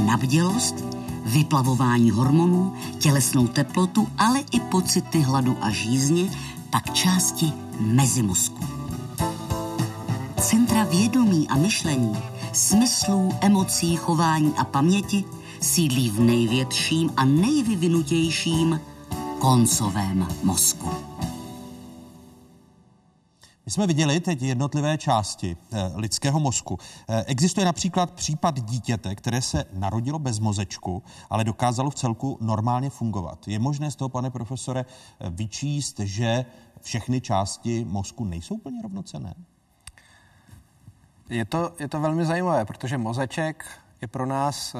Na 0.06 0.16
bdělost, 0.16 0.84
vyplavování 1.24 2.10
hormonů, 2.10 2.72
tělesnou 2.98 3.46
teplotu, 3.46 4.08
ale 4.18 4.40
i 4.40 4.60
pocity 4.60 5.20
hladu 5.20 5.56
a 5.60 5.70
žízně, 5.70 6.30
pak 6.70 6.94
části 6.94 7.52
mezimozku 7.80 8.76
centra 10.46 10.84
vědomí 10.84 11.48
a 11.48 11.56
myšlení, 11.56 12.16
smyslů, 12.52 13.32
emocí, 13.40 13.96
chování 13.96 14.52
a 14.56 14.64
paměti 14.64 15.24
sídlí 15.60 16.10
v 16.10 16.20
největším 16.20 17.10
a 17.16 17.24
nejvyvinutějším 17.24 18.80
koncovém 19.38 20.28
mozku. 20.42 20.90
My 23.66 23.72
jsme 23.72 23.86
viděli 23.86 24.20
teď 24.20 24.42
jednotlivé 24.42 24.98
části 24.98 25.56
eh, 25.72 25.92
lidského 25.94 26.40
mozku. 26.40 26.78
Eh, 27.08 27.24
existuje 27.24 27.64
například 27.66 28.10
případ 28.10 28.60
dítěte, 28.60 29.14
které 29.14 29.42
se 29.42 29.64
narodilo 29.72 30.18
bez 30.18 30.38
mozečku, 30.38 31.02
ale 31.30 31.44
dokázalo 31.44 31.90
v 31.90 31.94
celku 31.94 32.38
normálně 32.40 32.90
fungovat. 32.90 33.48
Je 33.48 33.58
možné 33.58 33.90
z 33.90 33.96
toho, 33.96 34.08
pane 34.08 34.30
profesore, 34.30 34.84
eh, 34.84 35.30
vyčíst, 35.30 35.98
že 35.98 36.44
všechny 36.80 37.20
části 37.20 37.84
mozku 37.84 38.24
nejsou 38.24 38.58
plně 38.58 38.82
rovnocené? 38.82 39.34
Je 41.28 41.44
to, 41.44 41.72
je 41.78 41.88
to 41.88 42.00
velmi 42.00 42.26
zajímavé, 42.26 42.64
protože 42.64 42.98
mozeček 42.98 43.64
je 44.02 44.08
pro 44.08 44.26
nás 44.26 44.76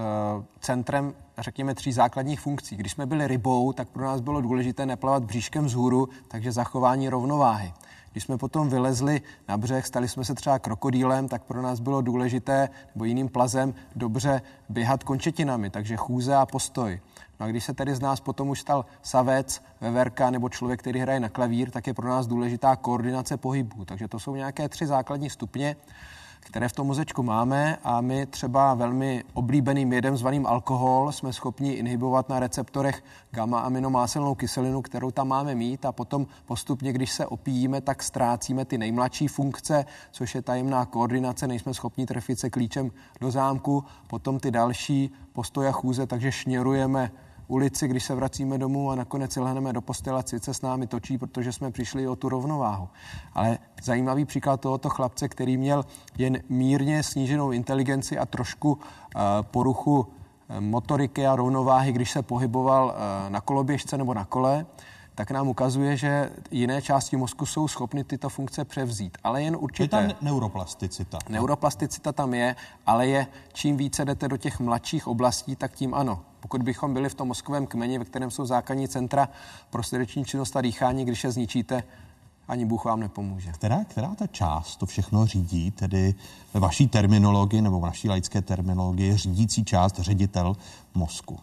centrem, 0.60 1.14
řekněme, 1.38 1.74
tří 1.74 1.92
základních 1.92 2.40
funkcí. 2.40 2.76
Když 2.76 2.92
jsme 2.92 3.06
byli 3.06 3.26
rybou, 3.26 3.72
tak 3.72 3.88
pro 3.88 4.04
nás 4.04 4.20
bylo 4.20 4.40
důležité 4.40 4.86
neplavat 4.86 5.24
bříškem 5.24 5.64
vzhůru, 5.64 6.08
takže 6.28 6.52
zachování 6.52 7.08
rovnováhy. 7.08 7.72
Když 8.16 8.24
jsme 8.24 8.38
potom 8.38 8.68
vylezli 8.68 9.20
na 9.48 9.56
břeh, 9.56 9.86
stali 9.86 10.08
jsme 10.08 10.24
se 10.24 10.34
třeba 10.34 10.58
krokodýlem, 10.58 11.28
tak 11.28 11.42
pro 11.42 11.62
nás 11.62 11.80
bylo 11.80 12.00
důležité, 12.00 12.68
nebo 12.94 13.04
jiným 13.04 13.28
plazem, 13.28 13.74
dobře 13.96 14.42
běhat 14.68 15.04
končetinami, 15.04 15.70
takže 15.70 15.96
chůze 15.96 16.36
a 16.36 16.46
postoj. 16.46 17.00
No 17.40 17.46
a 17.46 17.48
když 17.48 17.64
se 17.64 17.74
tedy 17.74 17.94
z 17.94 18.00
nás 18.00 18.20
potom 18.20 18.48
už 18.48 18.60
stal 18.60 18.84
savec, 19.02 19.62
veverka 19.80 20.30
nebo 20.30 20.48
člověk, 20.48 20.80
který 20.80 21.00
hraje 21.00 21.20
na 21.20 21.28
klavír, 21.28 21.70
tak 21.70 21.86
je 21.86 21.94
pro 21.94 22.08
nás 22.08 22.26
důležitá 22.26 22.76
koordinace 22.76 23.36
pohybů. 23.36 23.84
Takže 23.84 24.08
to 24.08 24.18
jsou 24.18 24.34
nějaké 24.36 24.68
tři 24.68 24.86
základní 24.86 25.30
stupně 25.30 25.76
které 26.46 26.68
v 26.68 26.72
tom 26.72 26.86
mozečku 26.86 27.22
máme 27.22 27.78
a 27.84 28.00
my 28.00 28.26
třeba 28.26 28.74
velmi 28.74 29.24
oblíbeným 29.34 29.92
jedem 29.92 30.16
zvaným 30.16 30.46
alkohol 30.46 31.12
jsme 31.12 31.32
schopni 31.32 31.72
inhibovat 31.72 32.28
na 32.28 32.40
receptorech 32.40 33.04
gamma-aminomáselnou 33.30 34.34
kyselinu, 34.34 34.82
kterou 34.82 35.10
tam 35.10 35.28
máme 35.28 35.54
mít 35.54 35.84
a 35.84 35.92
potom 35.92 36.26
postupně, 36.44 36.92
když 36.92 37.12
se 37.12 37.26
opíjíme, 37.26 37.80
tak 37.80 38.02
ztrácíme 38.02 38.64
ty 38.64 38.78
nejmladší 38.78 39.28
funkce, 39.28 39.84
což 40.10 40.34
je 40.34 40.42
tajemná 40.42 40.84
koordinace, 40.84 41.46
nejsme 41.46 41.74
schopni 41.74 42.06
trefit 42.06 42.38
se 42.38 42.50
klíčem 42.50 42.90
do 43.20 43.30
zámku, 43.30 43.84
potom 44.06 44.40
ty 44.40 44.50
další 44.50 45.10
postoje 45.32 45.72
chůze, 45.72 46.06
takže 46.06 46.32
šněrujeme 46.32 47.10
ulici, 47.48 47.88
když 47.88 48.04
se 48.04 48.14
vracíme 48.14 48.58
domů 48.58 48.90
a 48.90 48.94
nakonec 48.94 49.36
lhneme 49.36 49.72
do 49.72 49.80
postele, 49.80 50.22
se 50.38 50.54
s 50.54 50.62
námi 50.62 50.86
točí, 50.86 51.18
protože 51.18 51.52
jsme 51.52 51.70
přišli 51.70 52.08
o 52.08 52.16
tu 52.16 52.28
rovnováhu. 52.28 52.88
Ale 53.34 53.58
zajímavý 53.82 54.24
příklad 54.24 54.60
tohoto 54.60 54.88
chlapce, 54.88 55.28
který 55.28 55.56
měl 55.56 55.84
jen 56.18 56.38
mírně 56.48 57.02
sníženou 57.02 57.52
inteligenci 57.52 58.18
a 58.18 58.26
trošku 58.26 58.72
uh, 58.72 58.80
poruchu 59.40 60.06
eh, 60.48 60.60
motoriky 60.60 61.26
a 61.26 61.36
rovnováhy, 61.36 61.92
když 61.92 62.10
se 62.10 62.22
pohyboval 62.22 62.86
uh, 62.86 63.30
na 63.32 63.40
koloběžce 63.40 63.98
nebo 63.98 64.14
na 64.14 64.24
kole, 64.24 64.66
tak 65.16 65.30
nám 65.30 65.48
ukazuje, 65.48 65.96
že 65.96 66.30
jiné 66.50 66.82
části 66.82 67.16
mozku 67.16 67.46
jsou 67.46 67.68
schopny 67.68 68.04
tyto 68.04 68.28
funkce 68.28 68.64
převzít, 68.64 69.18
ale 69.24 69.42
jen 69.42 69.56
určité. 69.60 69.96
Je 69.96 70.08
tam 70.08 70.16
neuroplasticita. 70.22 71.18
Neuroplasticita 71.28 72.12
tam 72.12 72.34
je, 72.34 72.56
ale 72.86 73.06
je, 73.06 73.26
čím 73.52 73.76
více 73.76 74.04
jdete 74.04 74.28
do 74.28 74.36
těch 74.36 74.60
mladších 74.60 75.06
oblastí, 75.06 75.56
tak 75.56 75.72
tím 75.72 75.94
ano. 75.94 76.22
Pokud 76.46 76.62
bychom 76.62 76.94
byli 76.94 77.08
v 77.08 77.14
tom 77.14 77.28
mozkovém 77.28 77.66
kmeni, 77.66 77.98
ve 77.98 78.04
kterém 78.04 78.30
jsou 78.30 78.46
základní 78.46 78.88
centra 78.88 79.28
pro 79.70 79.82
srdeční 79.82 80.24
činnost 80.24 80.56
a 80.56 80.60
dýchání, 80.60 81.04
když 81.04 81.24
je 81.24 81.30
zničíte, 81.32 81.82
ani 82.48 82.64
Bůh 82.64 82.84
vám 82.84 83.00
nepomůže. 83.00 83.52
Která, 83.52 83.84
která 83.84 84.14
ta 84.14 84.26
část 84.26 84.76
to 84.76 84.86
všechno 84.86 85.26
řídí, 85.26 85.70
tedy 85.70 86.14
ve 86.54 86.60
vaší 86.60 86.88
terminologii 86.88 87.62
nebo 87.62 87.80
v 87.80 87.84
naší 87.84 88.08
laické 88.08 88.42
terminologii 88.42 89.16
řídící 89.16 89.64
část 89.64 89.98
ředitel 89.98 90.56
mozku? 90.94 91.38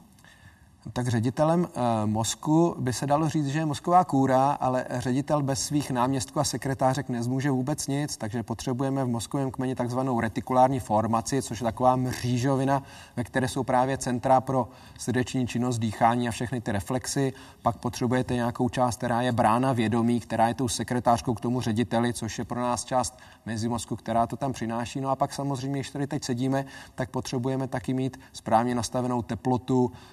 Tak 0.91 1.07
ředitelem 1.07 1.67
e, 1.67 2.05
mozku 2.05 2.75
by 2.79 2.93
se 2.93 3.07
dalo 3.07 3.29
říct, 3.29 3.47
že 3.47 3.59
je 3.59 3.65
mozková 3.65 4.03
kůra, 4.03 4.51
ale 4.51 4.85
ředitel 4.89 5.43
bez 5.43 5.65
svých 5.65 5.91
náměstků 5.91 6.39
a 6.39 6.43
sekretářek 6.43 7.09
nezmůže 7.09 7.51
vůbec 7.51 7.87
nic, 7.87 8.17
takže 8.17 8.43
potřebujeme 8.43 9.05
v 9.05 9.07
mozkovém 9.07 9.51
kmeni 9.51 9.75
takzvanou 9.75 10.19
retikulární 10.19 10.79
formaci, 10.79 11.41
což 11.41 11.59
je 11.59 11.63
taková 11.63 11.95
mřížovina, 11.95 12.83
ve 13.15 13.23
které 13.23 13.47
jsou 13.47 13.63
právě 13.63 13.97
centra 13.97 14.41
pro 14.41 14.67
srdeční 14.99 15.47
činnost, 15.47 15.79
dýchání 15.79 16.27
a 16.27 16.31
všechny 16.31 16.61
ty 16.61 16.71
reflexy. 16.71 17.33
Pak 17.61 17.77
potřebujete 17.77 18.33
nějakou 18.33 18.69
část, 18.69 18.97
která 18.97 19.21
je 19.21 19.31
brána 19.31 19.73
vědomí, 19.73 20.19
která 20.19 20.47
je 20.47 20.53
tou 20.53 20.67
sekretářkou 20.67 21.33
k 21.33 21.41
tomu 21.41 21.61
řediteli, 21.61 22.13
což 22.13 22.39
je 22.39 22.45
pro 22.45 22.61
nás 22.61 22.85
část 22.85 23.17
mezimozku, 23.45 23.95
která 23.95 24.27
to 24.27 24.35
tam 24.35 24.53
přináší. 24.53 25.01
No 25.01 25.09
a 25.09 25.15
pak 25.15 25.33
samozřejmě, 25.33 25.79
když 25.79 25.89
tady 25.89 26.07
teď 26.07 26.23
sedíme, 26.23 26.65
tak 26.95 27.09
potřebujeme 27.09 27.67
taky 27.67 27.93
mít 27.93 28.19
správně 28.33 28.75
nastavenou 28.75 29.21
teplotu, 29.21 29.91
Eh, 29.91 30.12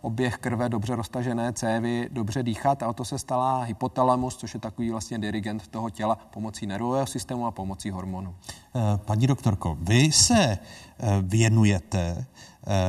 oběh 0.00 0.36
krve, 0.38 0.68
dobře 0.68 0.96
roztažené 0.96 1.52
cévy, 1.52 2.08
dobře 2.12 2.42
dýchat 2.42 2.82
a 2.82 2.88
o 2.88 2.92
to 2.92 3.04
se 3.04 3.18
stala 3.18 3.62
hypotalamus, 3.62 4.36
což 4.36 4.54
je 4.54 4.60
takový 4.60 4.90
vlastně 4.90 5.18
dirigent 5.18 5.68
toho 5.68 5.90
těla 5.90 6.14
pomocí 6.14 6.66
nervového 6.66 7.06
systému 7.06 7.46
a 7.46 7.50
pomocí 7.50 7.90
hormonů. 7.90 8.34
Eh, 8.74 8.80
paní 8.96 9.26
doktorko, 9.26 9.78
vy 9.80 10.12
se 10.12 10.34
eh, 10.34 10.58
věnujete 11.22 12.26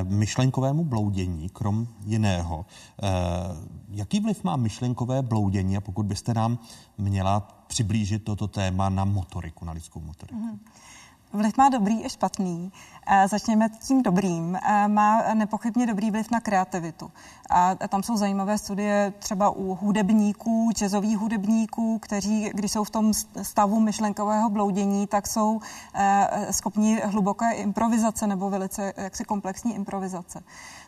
myšlenkovému 0.03 0.83
bloudění, 0.85 1.49
krom 1.49 1.87
jiného. 2.05 2.65
Jaký 3.89 4.19
vliv 4.19 4.43
má 4.43 4.55
myšlenkové 4.55 5.21
bloudění 5.21 5.77
a 5.77 5.81
pokud 5.81 6.05
byste 6.05 6.33
nám 6.33 6.59
měla 6.97 7.39
přiblížit 7.67 8.23
toto 8.23 8.47
téma 8.47 8.89
na 8.89 9.05
motoriku, 9.05 9.65
na 9.65 9.71
lidskou 9.71 10.01
motoriku? 10.01 10.39
Mm-hmm. 10.39 10.59
Vliv 11.33 11.57
má 11.57 11.69
dobrý 11.69 12.05
i 12.05 12.09
špatný. 12.09 12.71
Začněme 13.25 13.69
tím 13.69 14.03
dobrým. 14.03 14.57
Má 14.87 15.33
nepochybně 15.33 15.87
dobrý 15.87 16.11
vliv 16.11 16.31
na 16.31 16.39
kreativitu. 16.39 17.11
A 17.49 17.75
tam 17.87 18.03
jsou 18.03 18.17
zajímavé 18.17 18.57
studie 18.57 19.13
třeba 19.19 19.49
u 19.49 19.75
hudebníků, 19.75 20.71
jazzových 20.73 21.17
hudebníků, 21.17 21.99
kteří, 21.99 22.49
když 22.53 22.71
jsou 22.71 22.83
v 22.83 22.89
tom 22.89 23.13
stavu 23.41 23.79
myšlenkového 23.79 24.49
bloudění, 24.49 25.07
tak 25.07 25.27
jsou 25.27 25.61
schopni 26.51 27.01
hluboké 27.05 27.51
improvizace 27.51 28.27
nebo 28.27 28.49
velice 28.49 28.93
jaksi 28.97 29.23
komplexní 29.23 29.75
improvizace. 29.75 30.43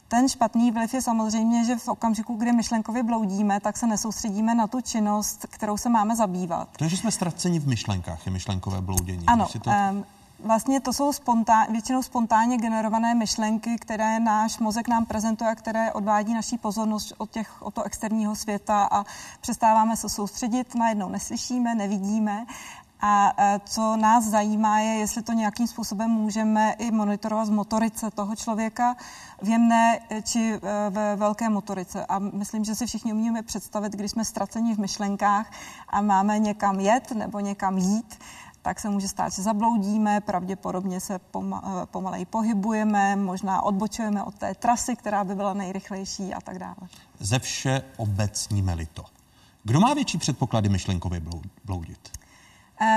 Ten 0.08 0.30
špatný 0.30 0.72
vliv 0.72 0.94
je 0.94 1.02
samozřejmě, 1.02 1.66
že 1.66 1.76
v 1.76 1.88
okamžiku, 1.88 2.36
kdy 2.36 2.52
myšlenkově 2.52 3.04
bloudíme, 3.04 3.60
tak 3.60 3.78
se 3.78 3.88
nesoustředíme 3.88 4.56
na 4.56 4.68
tu 4.68 4.82
činnost, 4.82 5.46
kterou 5.50 5.78
se 5.78 5.90
máme 5.90 6.16
zabývat. 6.16 6.70
Takže 6.78 6.98
jsme 6.98 7.12
ztraceni 7.12 7.60
v 7.60 7.68
myšlenkách, 7.68 8.26
je 8.26 8.32
myšlenkové 8.32 8.82
bloudění. 8.82 9.26
Ano, 9.26 9.48
to... 9.64 9.70
um, 9.70 10.06
Vlastně 10.46 10.80
to 10.80 10.94
jsou 10.94 11.14
spontán, 11.14 11.66
většinou 11.72 12.04
spontánně 12.04 12.58
generované 12.58 13.16
myšlenky, 13.16 13.76
které 13.80 14.20
náš 14.20 14.60
mozek 14.60 14.88
nám 14.88 15.06
prezentuje 15.06 15.50
a 15.50 15.56
které 15.56 15.94
odvádí 15.94 16.34
naší 16.34 16.58
pozornost 16.58 17.14
od, 17.18 17.32
těch, 17.32 17.62
od 17.62 17.74
toho 17.74 17.86
externího 17.86 18.36
světa 18.36 18.88
a 18.92 19.06
přestáváme 19.42 19.98
se 19.98 20.10
soustředit, 20.10 20.76
najednou 20.76 21.10
neslyšíme, 21.10 21.76
nevidíme 21.76 22.46
a 23.02 23.34
co 23.66 23.98
nás 23.98 24.24
zajímá 24.24 24.80
je, 24.80 24.94
jestli 24.94 25.22
to 25.22 25.34
nějakým 25.34 25.68
způsobem 25.68 26.12
můžeme 26.12 26.74
i 26.78 26.92
monitorovat 26.92 27.48
z 27.48 27.50
motorice 27.50 28.12
toho 28.12 28.36
člověka 28.36 28.96
v 29.42 29.50
jemné 29.50 30.00
e, 30.10 30.22
či 30.22 30.54
e, 30.54 30.60
ve 30.90 31.16
velké 31.16 31.50
motorice. 31.50 32.06
A 32.06 32.20
myslím, 32.20 32.64
že 32.64 32.76
si 32.76 32.86
všichni 32.86 33.14
umíme 33.14 33.44
představit, 33.44 33.94
když 33.94 34.12
jsme 34.12 34.26
ztraceni 34.26 34.76
v 34.76 34.80
myšlenkách 34.80 35.52
a 35.90 36.02
máme 36.02 36.40
někam 36.40 36.80
jet 36.80 37.12
nebo 37.12 37.40
někam 37.40 37.78
jít, 37.78 38.20
tak 38.66 38.80
se 38.80 38.90
může 38.90 39.08
stát, 39.08 39.34
že 39.34 39.42
zabloudíme, 39.42 40.22
pravděpodobně 40.22 41.00
se 41.00 41.16
eh, 41.16 41.20
pomaleji 41.86 42.26
pohybujeme, 42.26 43.16
možná 43.16 43.62
odbočujeme 43.62 44.24
od 44.24 44.36
té 44.36 44.56
trasy, 44.56 44.96
která 44.96 45.24
by 45.24 45.36
byla 45.36 45.54
nejrychlejší 45.54 46.34
a 46.34 46.42
tak 46.42 46.60
dále. 46.60 46.76
Ze 47.20 47.40
vše 47.40 47.82
obecníme-li 47.98 48.86
to. 48.86 49.06
Kdo 49.64 49.80
má 49.80 49.94
větší 49.94 50.18
předpoklady 50.18 50.70
myšlenkově 50.70 51.22
bloudit? 51.66 52.10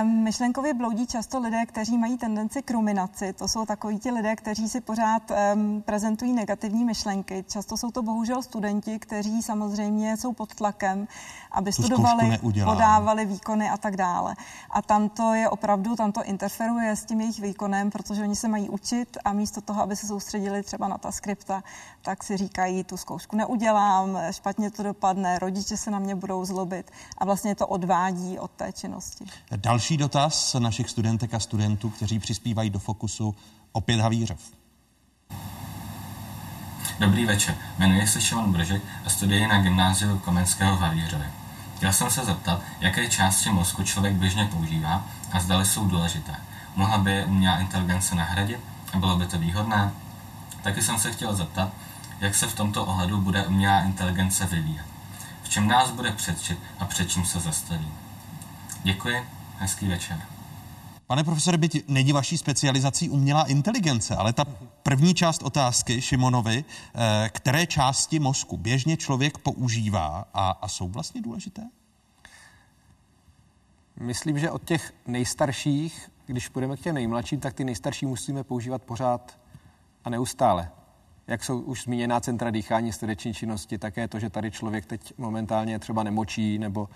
Myšlenkově 0.05 0.75
bloudí 0.75 1.07
často 1.07 1.39
lidé, 1.39 1.67
kteří 1.67 1.99
mají 1.99 2.19
tendenci 2.19 2.63
k 2.63 2.71
ruminaci. 2.71 3.33
To 3.33 3.49
jsou 3.49 3.67
takoví 3.67 3.99
ti 3.99 4.11
lidé, 4.11 4.37
kteří 4.37 4.69
si 4.69 4.81
pořád 4.81 5.23
um, 5.31 5.83
prezentují 5.83 6.33
negativní 6.33 6.85
myšlenky. 6.85 7.45
Často 7.49 7.77
jsou 7.77 7.91
to 7.91 8.03
bohužel 8.03 8.43
studenti, 8.43 8.99
kteří 8.99 9.43
samozřejmě 9.43 10.17
jsou 10.17 10.33
pod 10.33 10.55
tlakem, 10.55 11.09
aby 11.53 11.73
tu 11.73 11.83
studovali, 11.83 12.39
podávali 12.65 13.27
výkony 13.27 13.71
a 13.71 13.77
tak 13.77 13.97
dále. 13.97 14.37
A 14.71 14.83
tam 14.83 15.09
to 15.09 15.35
je 15.35 15.49
opravdu, 15.49 15.97
tam 15.97 16.13
to 16.13 16.25
interferuje 16.25 16.97
s 16.97 17.05
tím 17.05 17.21
jejich 17.21 17.41
výkonem, 17.41 17.91
protože 17.91 18.23
oni 18.23 18.37
se 18.37 18.49
mají 18.49 18.69
učit 18.69 19.17
a 19.25 19.33
místo 19.33 19.61
toho, 19.61 19.83
aby 19.83 19.97
se 19.97 20.07
soustředili 20.07 20.63
třeba 20.63 20.89
na 20.89 20.99
ta 20.99 21.13
skripta, 21.13 21.63
tak 22.03 22.25
si 22.25 22.37
říkají, 22.37 22.85
tu 22.85 22.97
zkoušku 22.97 23.37
neudělám, 23.37 24.19
špatně 24.31 24.71
to 24.71 24.83
dopadne, 24.83 25.39
rodiče 25.39 25.77
se 25.77 25.91
na 25.91 25.99
mě 25.99 26.15
budou 26.15 26.45
zlobit 26.45 26.91
a 27.19 27.25
vlastně 27.25 27.55
to 27.55 27.67
odvádí 27.67 28.39
od 28.39 28.51
té 28.51 28.73
činnosti. 28.73 29.25
Další 29.69 29.97
dotaz 29.97 30.57
našich 30.59 30.91
studentek 30.91 31.35
a 31.35 31.41
studentů, 31.41 31.91
kteří 31.91 32.19
přispívají 32.19 32.71
do 32.71 32.79
fokusu, 32.79 33.35
opět 33.73 34.01
Havířov. 34.01 34.41
Dobrý 36.99 37.27
večer, 37.27 37.55
jmenuji 37.79 38.07
se 38.07 38.21
Šimon 38.21 38.53
Bržek 38.53 38.83
a 39.07 39.11
studuji 39.11 39.47
na 39.47 39.63
gymnáziu 39.63 40.19
Komenského 40.19 40.77
v 40.77 40.81
Havířově. 40.81 41.31
Chtěl 41.77 41.93
jsem 41.93 42.11
se 42.11 42.25
zeptat, 42.25 42.63
jaké 42.81 43.09
části 43.09 43.51
mozku 43.51 43.83
člověk 43.83 44.15
běžně 44.15 44.45
používá 44.45 45.07
a 45.33 45.41
zdali 45.41 45.67
jsou 45.67 45.89
důležité. 45.89 46.37
Mohla 46.77 46.99
by 46.99 47.13
je 47.13 47.25
umělá 47.25 47.59
inteligence 47.59 48.15
nahradit 48.15 48.61
a 48.93 48.99
bylo 48.99 49.17
by 49.17 49.27
to 49.27 49.39
výhodné? 49.39 49.93
Taky 50.63 50.83
jsem 50.83 50.99
se 50.99 51.13
chtěl 51.13 51.37
zeptat, 51.37 51.73
jak 52.21 52.35
se 52.35 52.47
v 52.47 52.55
tomto 52.55 52.85
ohledu 52.85 53.21
bude 53.21 53.47
umělá 53.47 53.81
inteligence 53.81 54.47
vyvíjet. 54.47 54.87
V 55.43 55.49
čem 55.49 55.69
nás 55.69 55.91
bude 55.91 56.13
předčit 56.13 56.59
a 56.79 56.85
před 56.85 57.11
čím 57.11 57.25
se 57.25 57.41
zastaví. 57.41 57.89
Děkuji 58.83 59.38
Hezký 59.59 59.89
večer. 59.89 60.23
Pane 61.07 61.25
profesore, 61.25 61.59
byť 61.59 61.89
není 61.89 62.13
vaší 62.13 62.39
specializací 62.39 63.11
umělá 63.11 63.45
inteligence, 63.45 64.17
ale 64.17 64.33
ta 64.33 64.45
první 64.83 65.15
část 65.15 65.43
otázky 65.43 66.03
Šimonovi, 66.03 66.65
eh, 66.65 67.31
které 67.33 67.67
části 67.67 68.19
mozku 68.19 68.57
běžně 68.57 68.97
člověk 68.97 69.39
používá 69.39 70.25
a, 70.35 70.51
a 70.51 70.69
jsou 70.69 70.89
vlastně 70.89 71.23
důležité? 71.23 71.63
Myslím, 74.01 74.39
že 74.39 74.51
od 74.51 74.65
těch 74.65 74.95
nejstarších, 75.07 76.11
když 76.27 76.49
půjdeme 76.49 76.77
k 76.77 76.81
těm 76.81 76.95
nejmladším, 76.95 77.41
tak 77.41 77.55
ty 77.55 77.65
nejstarší 77.65 78.07
musíme 78.07 78.45
používat 78.45 78.83
pořád 78.83 79.39
a 80.05 80.11
neustále 80.11 80.71
jak 81.29 81.45
jsou 81.45 81.61
už 81.61 81.83
zmíněná 81.83 82.21
centra 82.21 82.51
dýchání, 82.51 82.93
srdeční 82.93 83.35
činnosti, 83.35 83.79
také 83.79 84.09
to, 84.09 84.19
že 84.19 84.31
tady 84.31 84.51
člověk 84.51 84.87
teď 84.87 85.13
momentálně 85.19 85.79
třeba 85.79 86.03
nemočí 86.03 86.59
nebo 86.59 86.81
uh, 86.81 86.89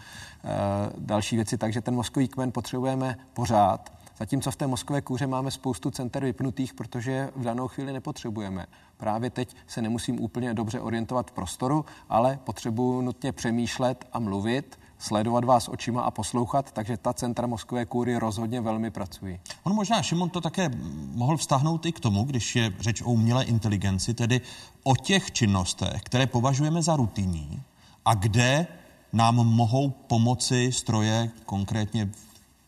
další 0.99 1.37
věci, 1.37 1.59
takže 1.59 1.81
ten 1.81 1.95
mozkový 1.95 2.29
kmen 2.29 2.53
potřebujeme 2.53 3.19
pořád. 3.33 3.93
Zatímco 4.19 4.51
v 4.51 4.57
té 4.57 4.67
mozkové 4.67 5.01
kůře 5.01 5.27
máme 5.27 5.51
spoustu 5.51 5.91
center 5.91 6.25
vypnutých, 6.25 6.75
protože 6.75 7.31
v 7.37 7.43
danou 7.43 7.69
chvíli 7.69 7.93
nepotřebujeme. 7.93 8.67
Právě 8.97 9.31
teď 9.31 9.57
se 9.67 9.83
nemusím 9.83 10.21
úplně 10.21 10.55
dobře 10.55 10.81
orientovat 10.81 11.31
v 11.31 11.33
prostoru, 11.33 11.85
ale 12.09 12.39
potřebuji 12.45 13.03
nutně 13.03 13.33
přemýšlet 13.33 14.05
a 14.13 14.19
mluvit 14.19 14.79
sledovat 15.03 15.45
vás 15.45 15.69
očima 15.69 16.03
a 16.03 16.11
poslouchat, 16.11 16.73
takže 16.73 16.97
ta 16.97 17.13
centra 17.13 17.47
mozkové 17.47 17.87
kůry 17.87 18.17
rozhodně 18.17 18.61
velmi 18.61 18.91
pracují. 18.91 19.41
On 19.63 19.75
možná, 19.75 20.03
Šimon, 20.03 20.31
to 20.31 20.41
také 20.41 20.71
mohl 21.15 21.37
vztahnout 21.37 21.87
i 21.87 21.93
k 21.93 22.01
tomu, 22.01 22.25
když 22.25 22.57
je 22.57 22.73
řeč 22.81 23.03
o 23.03 23.11
umělé 23.11 23.45
inteligenci, 23.45 24.15
tedy 24.15 24.41
o 24.83 24.97
těch 24.97 25.33
činnostech, 25.33 26.03
které 26.03 26.27
považujeme 26.27 26.83
za 26.83 26.97
rutinní 26.97 27.63
a 28.05 28.15
kde 28.15 28.67
nám 29.13 29.35
mohou 29.35 29.91
pomoci 29.91 30.73
stroje, 30.73 31.31
konkrétně 31.47 32.11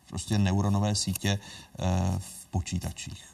prostě 0.09 0.39
neuronové 0.39 0.95
sítě 0.95 1.39
eh, 1.39 1.85
v 2.19 2.47
počítačích. 2.47 3.34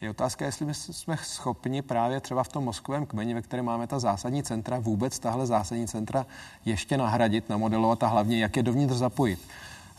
Je 0.00 0.10
otázka, 0.10 0.44
jestli 0.44 0.66
my 0.66 0.74
jsme 0.74 1.16
schopni 1.16 1.82
právě 1.82 2.20
třeba 2.20 2.42
v 2.42 2.48
tom 2.48 2.64
mozkovém 2.64 3.06
kmeni, 3.06 3.34
ve 3.34 3.42
kterém 3.42 3.64
máme 3.64 3.86
ta 3.86 3.98
zásadní 3.98 4.42
centra, 4.42 4.78
vůbec 4.78 5.18
tahle 5.18 5.46
zásadní 5.46 5.88
centra 5.88 6.26
ještě 6.64 6.96
nahradit, 6.96 7.48
namodelovat 7.48 8.02
a 8.02 8.06
hlavně, 8.06 8.38
jak 8.38 8.56
je 8.56 8.62
dovnitř 8.62 8.94
zapojit. 8.94 9.40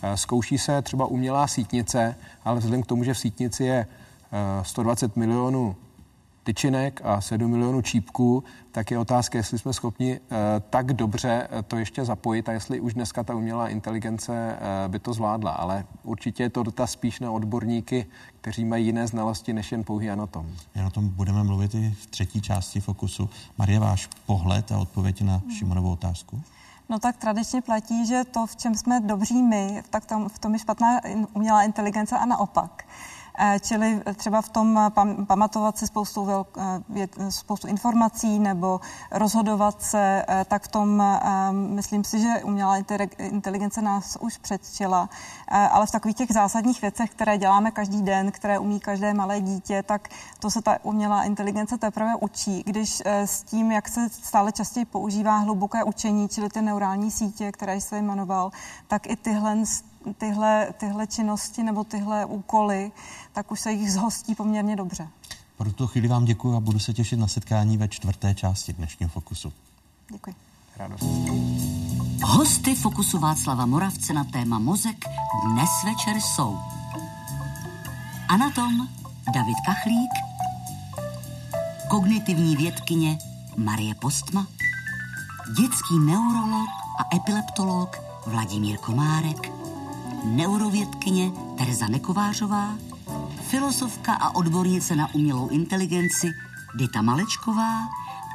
Eh, 0.01 0.17
zkouší 0.17 0.57
se 0.57 0.81
třeba 0.81 1.05
umělá 1.05 1.47
sítnice, 1.47 2.15
ale 2.45 2.59
vzhledem 2.59 2.83
k 2.83 2.87
tomu, 2.87 3.03
že 3.03 3.13
v 3.13 3.19
sítnici 3.19 3.63
je 3.63 3.87
120 4.61 5.11
eh, 5.17 5.19
milionů 5.19 5.75
tyčinek 6.47 7.01
a 7.03 7.21
7 7.21 7.51
milionů 7.51 7.81
čípků, 7.81 8.43
tak 8.71 8.91
je 8.91 8.99
otázka, 8.99 9.37
jestli 9.37 9.59
jsme 9.59 9.73
schopni 9.73 10.19
uh, 10.19 10.37
tak 10.69 10.93
dobře 10.93 11.47
uh, 11.51 11.61
to 11.61 11.77
ještě 11.77 12.05
zapojit 12.05 12.49
a 12.49 12.51
jestli 12.51 12.79
už 12.79 12.93
dneska 12.93 13.23
ta 13.23 13.35
umělá 13.35 13.69
inteligence 13.69 14.31
uh, 14.31 14.91
by 14.91 14.99
to 14.99 15.13
zvládla. 15.13 15.51
Ale 15.51 15.85
určitě 16.03 16.43
je 16.43 16.49
to 16.49 16.63
dotaz 16.63 16.91
spíš 16.91 17.19
na 17.19 17.31
odborníky, 17.31 18.05
kteří 18.41 18.65
mají 18.65 18.85
jiné 18.85 19.07
znalosti 19.07 19.53
než 19.53 19.71
jen 19.71 19.83
pouhý 19.83 20.09
anatom. 20.09 20.47
Já 20.75 20.87
o 20.87 20.89
tom 20.89 21.09
budeme 21.09 21.43
mluvit 21.43 21.75
i 21.75 21.95
v 22.01 22.05
třetí 22.05 22.41
části 22.41 22.79
Fokusu. 22.79 23.29
Marie, 23.57 23.79
váš 23.79 24.09
pohled 24.25 24.71
a 24.71 24.77
odpověď 24.77 25.21
na 25.21 25.41
Šimonovou 25.57 25.91
otázku? 25.91 26.41
No 26.89 26.99
tak 26.99 27.17
tradičně 27.17 27.61
platí, 27.61 28.05
že 28.07 28.23
to, 28.31 28.45
v 28.45 28.55
čem 28.55 28.75
jsme 28.75 28.99
dobří 28.99 29.43
my, 29.43 29.83
tak 29.89 30.05
tam, 30.05 30.29
v 30.29 30.39
tom 30.39 30.53
je 30.53 30.59
špatná 30.59 30.99
umělá 31.33 31.63
inteligence 31.63 32.17
a 32.17 32.25
naopak. 32.25 32.85
Eh, 33.39 33.59
čili 33.59 34.01
třeba 34.15 34.41
v 34.41 34.49
tom 34.49 34.79
pam, 34.89 35.25
pamatovat 35.25 35.77
si 35.77 35.87
spoustu, 35.87 36.25
velk, 36.25 36.57
spoustu 37.29 37.67
informací 37.67 38.39
nebo 38.39 38.79
rozhodovat 39.11 39.81
se, 39.81 40.25
tak 40.47 40.63
v 40.63 40.67
tom 40.67 41.03
myslím 41.51 42.03
si, 42.03 42.19
že 42.19 42.43
umělá 42.43 42.77
inteligence 43.17 43.81
nás 43.81 44.17
už 44.19 44.37
předčila. 44.37 45.09
Ale 45.47 45.85
v 45.85 45.91
takových 45.91 46.17
těch 46.17 46.31
zásadních 46.31 46.81
věcech, 46.81 47.09
které 47.09 47.37
děláme 47.37 47.71
každý 47.71 48.01
den, 48.01 48.31
které 48.31 48.59
umí 48.59 48.79
každé 48.79 49.13
malé 49.13 49.41
dítě, 49.41 49.83
tak 49.83 50.07
to 50.39 50.51
se 50.51 50.61
ta 50.61 50.77
umělá 50.83 51.23
inteligence 51.23 51.77
teprve 51.77 52.15
učí, 52.15 52.63
když 52.65 53.01
s 53.05 53.43
tím, 53.43 53.71
jak 53.71 53.87
se 53.89 54.09
stále 54.09 54.51
častěji 54.51 54.85
používá 54.85 55.37
hluboké 55.37 55.83
učení, 55.83 56.29
čili 56.29 56.49
ty 56.49 56.61
neurální 56.61 57.11
sítě, 57.11 57.51
které 57.51 57.81
jste 57.81 58.01
jmenoval, 58.01 58.51
tak 58.87 59.07
i 59.07 59.15
tyhle, 59.15 59.57
tyhle, 60.13 60.67
tyhle 60.77 61.07
činnosti 61.07 61.63
nebo 61.63 61.83
tyhle 61.83 62.25
úkoly, 62.25 62.91
tak 63.33 63.51
už 63.51 63.59
se 63.59 63.71
jich 63.71 63.91
zhostí 63.91 64.35
poměrně 64.35 64.75
dobře. 64.75 65.07
Pro 65.57 65.71
tu 65.71 65.87
chvíli 65.87 66.07
vám 66.07 66.25
děkuji 66.25 66.55
a 66.55 66.59
budu 66.59 66.79
se 66.79 66.93
těšit 66.93 67.19
na 67.19 67.27
setkání 67.27 67.77
ve 67.77 67.87
čtvrté 67.87 68.35
části 68.35 68.73
dnešního 68.73 69.09
Fokusu. 69.09 69.53
Děkuji. 70.11 70.35
Radost. 70.77 71.03
Hosty 72.23 72.75
Fokusu 72.75 73.19
Václava 73.19 73.65
Moravce 73.65 74.13
na 74.13 74.23
téma 74.23 74.59
mozek 74.59 75.05
dnes 75.45 75.69
večer 75.85 76.21
jsou 76.21 76.57
Anatom 78.27 78.87
David 79.33 79.55
Kachlík, 79.65 80.11
kognitivní 81.89 82.55
vědkyně 82.55 83.17
Marie 83.57 83.95
Postma, 83.95 84.47
dětský 85.57 85.99
neurolog 85.99 86.69
a 86.99 87.15
epileptolog 87.15 87.97
Vladimír 88.25 88.77
Komárek, 88.77 89.56
neurovědkyně 90.23 91.31
Terza 91.57 91.87
Nekovářová, 91.87 92.75
filosofka 93.41 94.13
a 94.13 94.35
odbornice 94.35 94.95
na 94.95 95.15
umělou 95.15 95.49
inteligenci 95.49 96.31
Dita 96.75 97.01
Malečková 97.01 97.79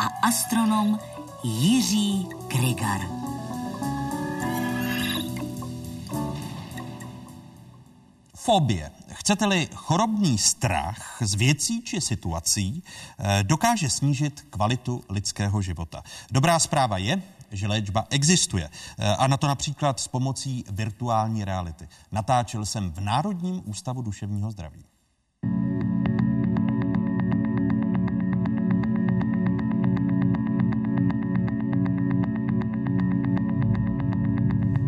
a 0.00 0.06
astronom 0.22 0.98
Jiří 1.44 2.28
Krygar. 2.48 3.00
Fobie 8.34 8.90
Chcete-li 9.22 9.68
chorobný 9.74 10.38
strach 10.38 11.16
z 11.20 11.34
věcí 11.34 11.82
či 11.82 12.00
situací, 12.00 12.82
eh, 12.82 13.42
dokáže 13.42 13.90
snížit 13.90 14.46
kvalitu 14.50 15.04
lidského 15.08 15.62
života. 15.62 16.02
Dobrá 16.30 16.58
zpráva 16.58 16.98
je, 16.98 17.22
že 17.52 17.66
léčba 17.66 18.06
existuje. 18.10 18.70
Eh, 18.98 19.16
a 19.16 19.26
na 19.26 19.36
to 19.36 19.48
například 19.48 20.00
s 20.00 20.08
pomocí 20.08 20.64
virtuální 20.70 21.44
reality. 21.44 21.88
Natáčel 22.12 22.66
jsem 22.66 22.92
v 22.92 23.00
Národním 23.00 23.62
ústavu 23.64 24.02
duševního 24.02 24.50
zdraví. 24.50 24.84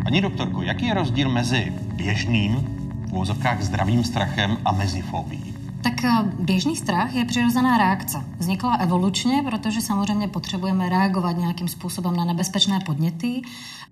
Paní 0.03 0.21
doktorko, 0.21 0.61
jaký 0.61 0.85
je 0.85 0.93
rozdíl 0.93 1.29
mezi 1.29 1.73
běžným 1.93 2.75
uvozovkách 3.11 3.61
zdravým 3.61 4.03
strachem 4.03 4.57
a 4.65 4.71
mezifobií? 4.71 5.54
Tak 5.85 6.03
eh, 6.03 6.09
běžný 6.39 6.75
strach 6.75 7.15
je 7.15 7.25
přirozená 7.25 7.77
reakce. 7.77 8.23
Vznikla 8.37 8.75
evolučně, 8.75 9.43
protože 9.49 9.81
samozřejmě 9.81 10.27
potřebujeme 10.27 10.89
reagovat 10.89 11.31
nějakým 11.31 11.67
způsobem 11.67 12.15
na 12.15 12.25
nebezpečné 12.25 12.79
podněty 12.79 13.41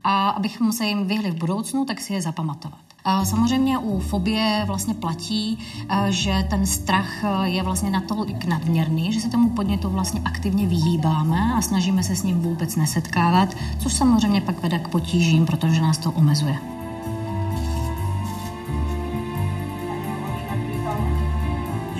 a 0.03 0.29
abychom 0.29 0.71
se 0.71 0.85
jim 0.85 1.07
vyhli 1.07 1.31
v 1.31 1.35
budoucnu, 1.35 1.85
tak 1.85 2.01
si 2.01 2.13
je 2.13 2.21
zapamatovat. 2.21 2.79
A 3.05 3.25
samozřejmě 3.25 3.77
u 3.77 3.99
fobie 3.99 4.63
vlastně 4.67 4.93
platí, 4.93 5.59
eh, 5.89 6.11
že 6.11 6.47
ten 6.49 6.65
strach 6.65 7.23
eh, 7.23 7.49
je 7.49 7.63
vlastně 7.63 7.89
natolik 7.89 8.45
nadměrný, 8.45 9.13
že 9.13 9.21
se 9.21 9.29
tomu 9.29 9.49
podnětu 9.49 9.89
vlastně 9.89 10.21
aktivně 10.25 10.67
vyhýbáme 10.67 11.53
a 11.53 11.61
snažíme 11.61 12.03
se 12.03 12.15
s 12.15 12.23
ním 12.23 12.41
vůbec 12.41 12.75
nesetkávat, 12.75 13.55
což 13.79 13.93
samozřejmě 13.93 14.41
pak 14.41 14.59
vede 14.59 14.79
k 14.79 14.87
potížím, 14.87 15.45
protože 15.45 15.81
nás 15.81 15.97
to 15.97 16.11
omezuje. 16.11 16.82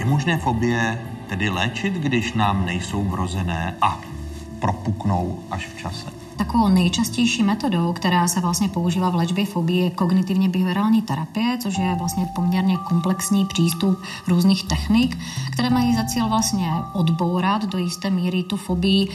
Je 0.03 0.09
možné 0.09 0.37
fobie 0.37 1.01
tedy 1.27 1.49
léčit, 1.49 1.93
když 1.93 2.33
nám 2.33 2.65
nejsou 2.65 3.03
vrozené 3.03 3.75
a 3.81 3.99
propuknou 4.59 5.39
až 5.51 5.67
v 5.67 5.77
čase? 5.77 6.07
Takovou 6.37 6.67
nejčastější 6.67 7.43
metodou, 7.43 7.93
která 7.93 8.27
se 8.27 8.39
vlastně 8.39 8.69
používá 8.69 9.09
v 9.09 9.15
léčbě 9.15 9.45
fobie, 9.45 9.83
je 9.83 9.89
kognitivně 9.89 10.49
behaviorální 10.49 11.01
terapie, 11.01 11.57
což 11.57 11.77
je 11.77 11.95
vlastně 11.95 12.25
poměrně 12.35 12.77
komplexní 12.77 13.45
přístup 13.45 14.01
různých 14.27 14.63
technik, 14.63 15.17
které 15.51 15.69
mají 15.69 15.95
za 15.95 16.03
cíl 16.03 16.29
vlastně 16.29 16.71
odbourat 16.93 17.65
do 17.65 17.77
jisté 17.77 18.09
míry 18.09 18.43
tu 18.43 18.57
fobii 18.57 19.07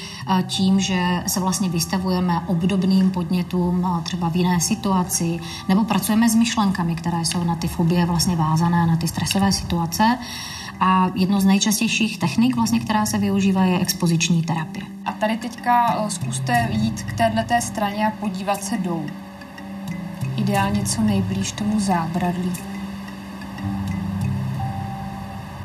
tím, 0.46 0.80
že 0.80 1.22
se 1.26 1.40
vlastně 1.40 1.68
vystavujeme 1.68 2.40
obdobným 2.46 3.10
podnětům 3.10 3.86
třeba 4.02 4.28
v 4.28 4.36
jiné 4.36 4.60
situaci, 4.60 5.38
nebo 5.68 5.84
pracujeme 5.84 6.28
s 6.28 6.34
myšlenkami, 6.34 6.94
které 6.94 7.24
jsou 7.24 7.44
na 7.44 7.56
ty 7.56 7.68
fobie 7.68 8.06
vlastně 8.06 8.36
vázané, 8.36 8.86
na 8.86 8.96
ty 8.96 9.08
stresové 9.08 9.52
situace. 9.52 10.18
A 10.80 11.10
jedno 11.14 11.40
z 11.40 11.44
nejčastějších 11.44 12.18
technik, 12.18 12.56
vlastně, 12.56 12.80
která 12.80 13.06
se 13.06 13.18
využívá, 13.18 13.64
je 13.64 13.78
expoziční 13.78 14.42
terapie. 14.42 14.84
A 15.04 15.12
tady 15.12 15.36
teďka 15.36 16.04
eh, 16.06 16.10
zkuste 16.10 16.68
jít 16.70 17.02
k 17.02 17.12
této 17.12 17.54
straně 17.60 18.06
a 18.06 18.10
podívat 18.10 18.64
se 18.64 18.78
dolů. 18.78 19.06
Ideálně 20.36 20.84
co 20.84 21.02
nejblíž 21.02 21.52
tomu 21.52 21.80
zábradlí. 21.80 22.52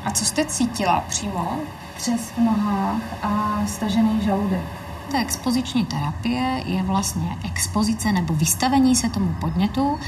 A 0.04 0.10
co 0.10 0.24
jste 0.24 0.44
cítila 0.44 1.04
přímo? 1.08 1.58
Přes 1.96 2.30
v 2.30 2.38
nohách 2.38 3.02
a 3.22 3.62
stažený 3.66 4.20
žaludek. 4.24 4.83
Ta 5.10 5.20
expoziční 5.20 5.84
terapie 5.84 6.62
je 6.66 6.82
vlastně 6.82 7.36
expozice 7.44 8.12
nebo 8.12 8.34
vystavení 8.34 8.96
se 8.96 9.08
tomu 9.08 9.34
podnětu, 9.40 9.98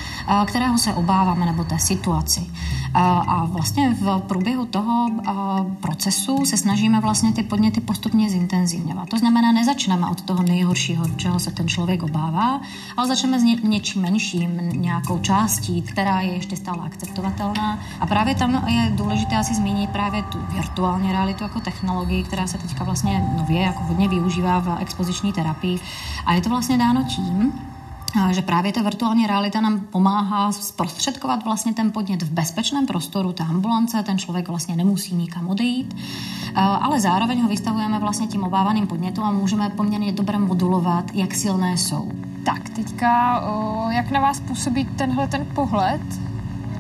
kterého 0.45 0.79
se 0.79 0.95
obáváme, 0.95 1.47
nebo 1.47 1.65
té 1.65 1.79
situaci. 1.79 2.47
A 2.95 3.45
vlastně 3.45 3.95
v 4.01 4.21
průběhu 4.27 4.67
toho 4.67 5.11
procesu 5.81 6.45
se 6.45 6.57
snažíme 6.57 7.01
vlastně 7.01 7.33
ty 7.33 7.43
podněty 7.43 7.81
postupně 7.81 8.31
zintenzivňovat. 8.31 9.09
To 9.09 9.19
znamená, 9.19 9.53
nezačneme 9.53 10.07
od 10.07 10.23
toho 10.23 10.43
nejhoršího, 10.43 11.05
čeho 11.17 11.39
se 11.39 11.51
ten 11.51 11.69
člověk 11.69 12.03
obává, 12.03 12.61
ale 12.97 13.09
začneme 13.09 13.41
s 13.41 13.43
ně, 13.43 13.57
něčím 13.63 14.03
menším, 14.03 14.51
nějakou 14.73 15.19
částí, 15.19 15.83
která 15.83 16.21
je 16.21 16.33
ještě 16.33 16.57
stále 16.57 16.79
akceptovatelná. 16.87 17.79
A 18.01 18.07
právě 18.07 18.35
tam 18.35 18.69
je 18.69 18.93
důležité 18.95 19.37
asi 19.37 19.55
zmínit 19.55 19.91
právě 19.91 20.23
tu 20.23 20.39
virtuální 20.55 21.13
realitu 21.13 21.43
jako 21.43 21.61
technologii, 21.61 22.23
která 22.23 22.47
se 22.47 22.59
teďka 22.59 22.85
vlastně 22.85 23.29
nově 23.37 23.61
jako 23.61 23.83
hodně 23.83 24.09
využívá 24.09 24.59
v 24.59 24.79
expoziční 24.87 25.33
terapii. 25.33 25.81
A 26.27 26.35
je 26.35 26.41
to 26.41 26.49
vlastně 26.49 26.79
dáno 26.79 27.05
tím, 27.05 27.53
že 28.31 28.43
právě 28.43 28.73
ta 28.73 28.83
virtuální 28.83 29.27
realita 29.27 29.61
nám 29.61 29.81
pomáhá 29.81 30.53
zprostředkovat 30.53 31.45
vlastně 31.45 31.75
ten 31.75 31.93
podnět 31.93 32.23
v 32.23 32.31
bezpečném 32.31 32.87
prostoru, 32.87 33.33
ta 33.33 33.45
ambulance, 33.45 34.03
ten 34.03 34.19
člověk 34.19 34.49
vlastně 34.49 34.77
nemusí 34.77 35.15
nikam 35.15 35.49
odejít, 35.49 35.97
ale 36.55 37.01
zároveň 37.01 37.43
ho 37.43 37.49
vystavujeme 37.49 37.99
vlastně 37.99 38.27
tím 38.27 38.45
obávaným 38.45 38.87
podnětům 38.87 39.25
a 39.25 39.31
můžeme 39.31 39.71
poměrně 39.71 40.13
dobře 40.13 40.39
modulovat, 40.39 41.05
jak 41.15 41.35
silné 41.35 41.79
jsou. 41.79 42.13
Tak, 42.45 42.69
teďka, 42.69 43.43
jak 43.91 44.11
na 44.11 44.21
vás 44.21 44.41
působí 44.41 44.85
tenhle 44.85 45.29
ten 45.29 45.47
pohled? 45.55 46.01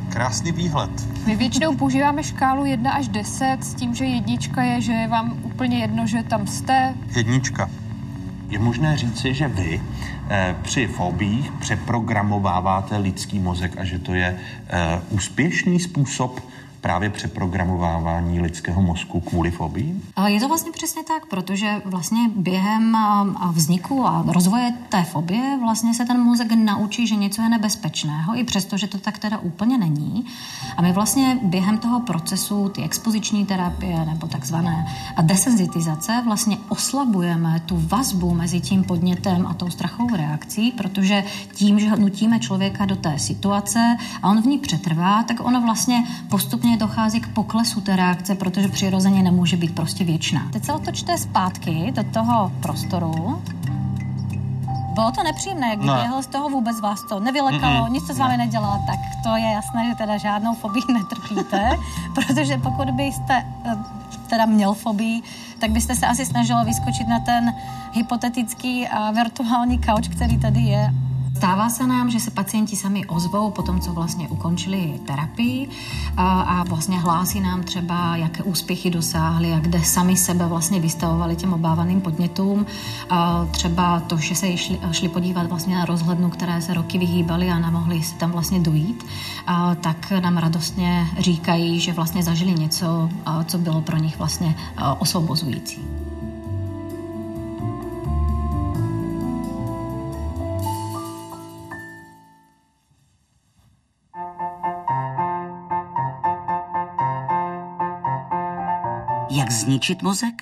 Krásný 0.08 0.52
výhled. 0.52 1.26
My 1.26 1.36
většinou 1.36 1.76
používáme 1.76 2.22
škálu 2.22 2.64
1 2.64 2.90
až 2.90 3.08
10 3.08 3.56
s 3.60 3.74
tím, 3.74 3.94
že 3.94 4.04
jednička 4.04 4.62
je, 4.62 4.80
že 4.80 4.92
je 4.92 5.08
vám 5.08 5.38
úplně 5.42 5.78
jedno, 5.78 6.06
že 6.06 6.22
tam 6.22 6.46
jste. 6.46 6.94
Jednička. 7.16 7.70
Je 8.48 8.58
možné 8.58 8.96
říci, 8.96 9.34
že 9.34 9.48
vy 9.48 9.82
eh, 10.28 10.56
při 10.62 10.86
fobích 10.86 11.52
přeprogramováváte 11.52 12.96
lidský 12.96 13.38
mozek 13.38 13.78
a 13.78 13.84
že 13.84 13.98
to 13.98 14.14
je 14.14 14.38
eh, 14.68 15.00
úspěšný 15.10 15.80
způsob 15.80 16.40
právě 16.80 17.10
přeprogramovávání 17.10 18.40
lidského 18.40 18.82
mozku 18.82 19.20
kvůli 19.20 19.50
fobii? 19.50 20.00
Je 20.26 20.40
to 20.40 20.48
vlastně 20.48 20.72
přesně 20.72 21.02
tak, 21.02 21.26
protože 21.26 21.82
vlastně 21.84 22.18
během 22.36 22.96
vzniku 23.52 24.06
a 24.06 24.24
rozvoje 24.26 24.74
té 24.88 25.04
fobie 25.04 25.58
vlastně 25.60 25.94
se 25.94 26.04
ten 26.04 26.20
mozek 26.20 26.52
naučí, 26.52 27.06
že 27.06 27.16
něco 27.16 27.42
je 27.42 27.48
nebezpečného, 27.48 28.38
i 28.38 28.44
přesto, 28.44 28.76
že 28.76 28.86
to 28.86 28.98
tak 28.98 29.18
teda 29.18 29.38
úplně 29.38 29.78
není. 29.78 30.24
A 30.76 30.82
my 30.82 30.92
vlastně 30.92 31.38
během 31.42 31.78
toho 31.78 32.00
procesu, 32.00 32.68
ty 32.68 32.82
expoziční 32.82 33.46
terapie 33.46 34.04
nebo 34.04 34.26
takzvané 34.26 34.86
desenzitizace, 35.22 36.22
vlastně 36.24 36.58
oslabujeme 36.68 37.60
tu 37.66 37.82
vazbu 37.88 38.34
mezi 38.34 38.60
tím 38.60 38.84
podnětem 38.84 39.46
a 39.46 39.54
tou 39.54 39.70
strachovou 39.70 40.16
reakcí, 40.16 40.72
protože 40.72 41.24
tím, 41.54 41.78
že 41.78 41.90
nutíme 41.90 42.38
člověka 42.38 42.84
do 42.84 42.96
té 42.96 43.18
situace 43.18 43.96
a 44.22 44.28
on 44.28 44.42
v 44.42 44.46
ní 44.46 44.58
přetrvá, 44.58 45.22
tak 45.22 45.36
ono 45.40 45.60
vlastně 45.60 46.04
postupně 46.28 46.65
dochází 46.76 47.20
k 47.20 47.28
poklesu 47.28 47.80
té 47.80 47.96
reakce, 47.96 48.34
protože 48.34 48.68
přirozeně 48.68 49.22
nemůže 49.22 49.56
být 49.56 49.74
prostě 49.74 50.04
věčná. 50.04 50.48
Teď 50.52 50.64
se 50.64 50.72
otočte 50.72 51.18
zpátky 51.18 51.92
do 51.96 52.02
toho 52.04 52.52
prostoru. 52.62 53.42
Bylo 54.94 55.10
to 55.10 55.22
nepříjemné, 55.22 55.68
jak 55.68 55.78
Ne. 55.78 55.92
běhl 55.94 56.22
z 56.22 56.26
toho 56.26 56.48
vůbec 56.48 56.80
vás 56.80 57.00
to 57.08 57.20
nevylekalo, 57.20 57.84
Mm-mm. 57.86 57.90
nic 57.92 58.06
to 58.06 58.14
s 58.14 58.18
vámi 58.18 58.36
nedělalo, 58.36 58.82
tak 58.86 58.98
to 59.24 59.36
je 59.36 59.44
jasné, 59.52 59.88
že 59.88 59.94
teda 59.94 60.16
žádnou 60.16 60.54
fobii 60.54 60.82
netrpíte, 60.92 61.70
protože 62.14 62.58
pokud 62.58 62.90
byste 62.90 63.44
eh, 63.64 63.76
teda 64.30 64.46
měl 64.46 64.74
fobii, 64.74 65.22
tak 65.58 65.70
byste 65.70 65.94
se 65.94 66.06
asi 66.06 66.26
snažilo 66.26 66.64
vyskočit 66.64 67.08
na 67.08 67.20
ten 67.20 67.54
hypotetický 67.92 68.88
a 68.88 69.10
virtuální 69.10 69.80
couch, 69.80 70.08
který 70.08 70.38
tady 70.38 70.60
je. 70.60 70.94
Stává 71.36 71.68
se 71.68 71.86
nám, 71.86 72.10
že 72.10 72.20
se 72.20 72.30
pacienti 72.30 72.76
sami 72.76 73.06
ozvou 73.06 73.50
po 73.50 73.62
tom, 73.62 73.80
co 73.80 73.92
vlastně 73.92 74.28
ukončili 74.28 75.00
terapii 75.06 75.68
a, 76.16 76.64
vlastně 76.68 77.00
hlásí 77.00 77.40
nám 77.40 77.62
třeba, 77.62 78.16
jaké 78.16 78.42
úspěchy 78.42 78.90
dosáhli 78.90 79.52
a 79.52 79.58
kde 79.58 79.84
sami 79.84 80.16
sebe 80.16 80.46
vlastně 80.46 80.80
vystavovali 80.80 81.36
těm 81.36 81.52
obávaným 81.52 82.00
podnětům. 82.00 82.66
A 83.10 83.46
třeba 83.50 84.00
to, 84.00 84.16
že 84.16 84.34
se 84.34 84.56
šli, 84.56 84.78
šli 84.92 85.08
podívat 85.08 85.46
vlastně 85.46 85.76
na 85.76 85.84
rozhlednu, 85.84 86.30
které 86.30 86.62
se 86.62 86.74
roky 86.74 86.98
vyhýbaly 86.98 87.50
a 87.50 87.58
nemohli 87.58 88.02
se 88.02 88.14
tam 88.14 88.32
vlastně 88.32 88.60
dojít, 88.60 89.06
a, 89.46 89.74
tak 89.74 90.10
nám 90.10 90.36
radostně 90.36 91.08
říkají, 91.18 91.80
že 91.80 91.92
vlastně 91.92 92.22
zažili 92.22 92.54
něco, 92.54 93.10
co 93.46 93.58
bylo 93.58 93.80
pro 93.80 93.96
nich 93.96 94.18
vlastně 94.18 94.56
osvobozující. 94.98 95.95
Jak 109.36 109.52
zničit 109.52 110.02
mozek? 110.02 110.34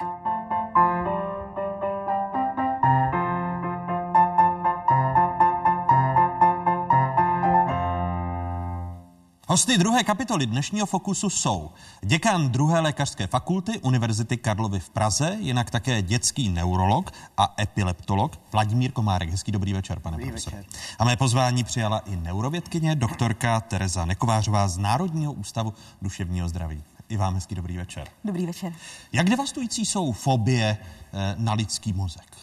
Hosty 9.49 9.79
druhé 9.79 10.05
kapitoly 10.05 10.47
dnešního 10.47 10.87
Fokusu 10.87 11.31
jsou 11.31 11.71
děkan 12.03 12.49
druhé 12.49 12.81
lékařské 12.81 13.27
fakulty 13.27 13.79
Univerzity 13.79 14.37
Karlovy 14.37 14.81
v 14.81 14.91
Praze, 14.91 15.37
jinak 15.41 15.71
také 15.71 16.03
dětský 16.03 16.49
neurolog 16.49 17.11
a 17.37 17.55
epileptolog 17.61 18.41
Vladimír 18.53 18.93
Komárek. 18.93 19.31
Hezký 19.31 19.53
dobrý 19.53 19.73
večer, 19.73 20.01
pane 20.01 20.17
Dobrý 20.17 20.31
profesore. 20.31 20.57
večer. 20.57 20.73
A 20.99 21.05
mé 21.05 21.17
pozvání 21.17 21.65
přijala 21.65 21.99
i 21.99 22.17
neurovědkyně, 22.17 22.95
doktorka 22.95 23.61
Tereza 23.61 24.05
Nekovářová 24.05 24.69
z 24.69 24.79
Národního 24.79 25.33
ústavu 25.33 25.75
duševního 26.03 26.49
zdraví. 26.49 26.83
I 27.09 27.17
vám 27.17 27.35
hezký 27.35 27.55
dobrý 27.55 27.77
večer. 27.77 28.09
Dobrý 28.25 28.47
večer. 28.47 28.73
Jak 29.13 29.31
devastující 29.31 29.87
jsou 29.87 30.13
fobie 30.13 30.79
eh, 31.13 31.35
na 31.39 31.53
lidský 31.53 31.93
mozek? 31.93 32.37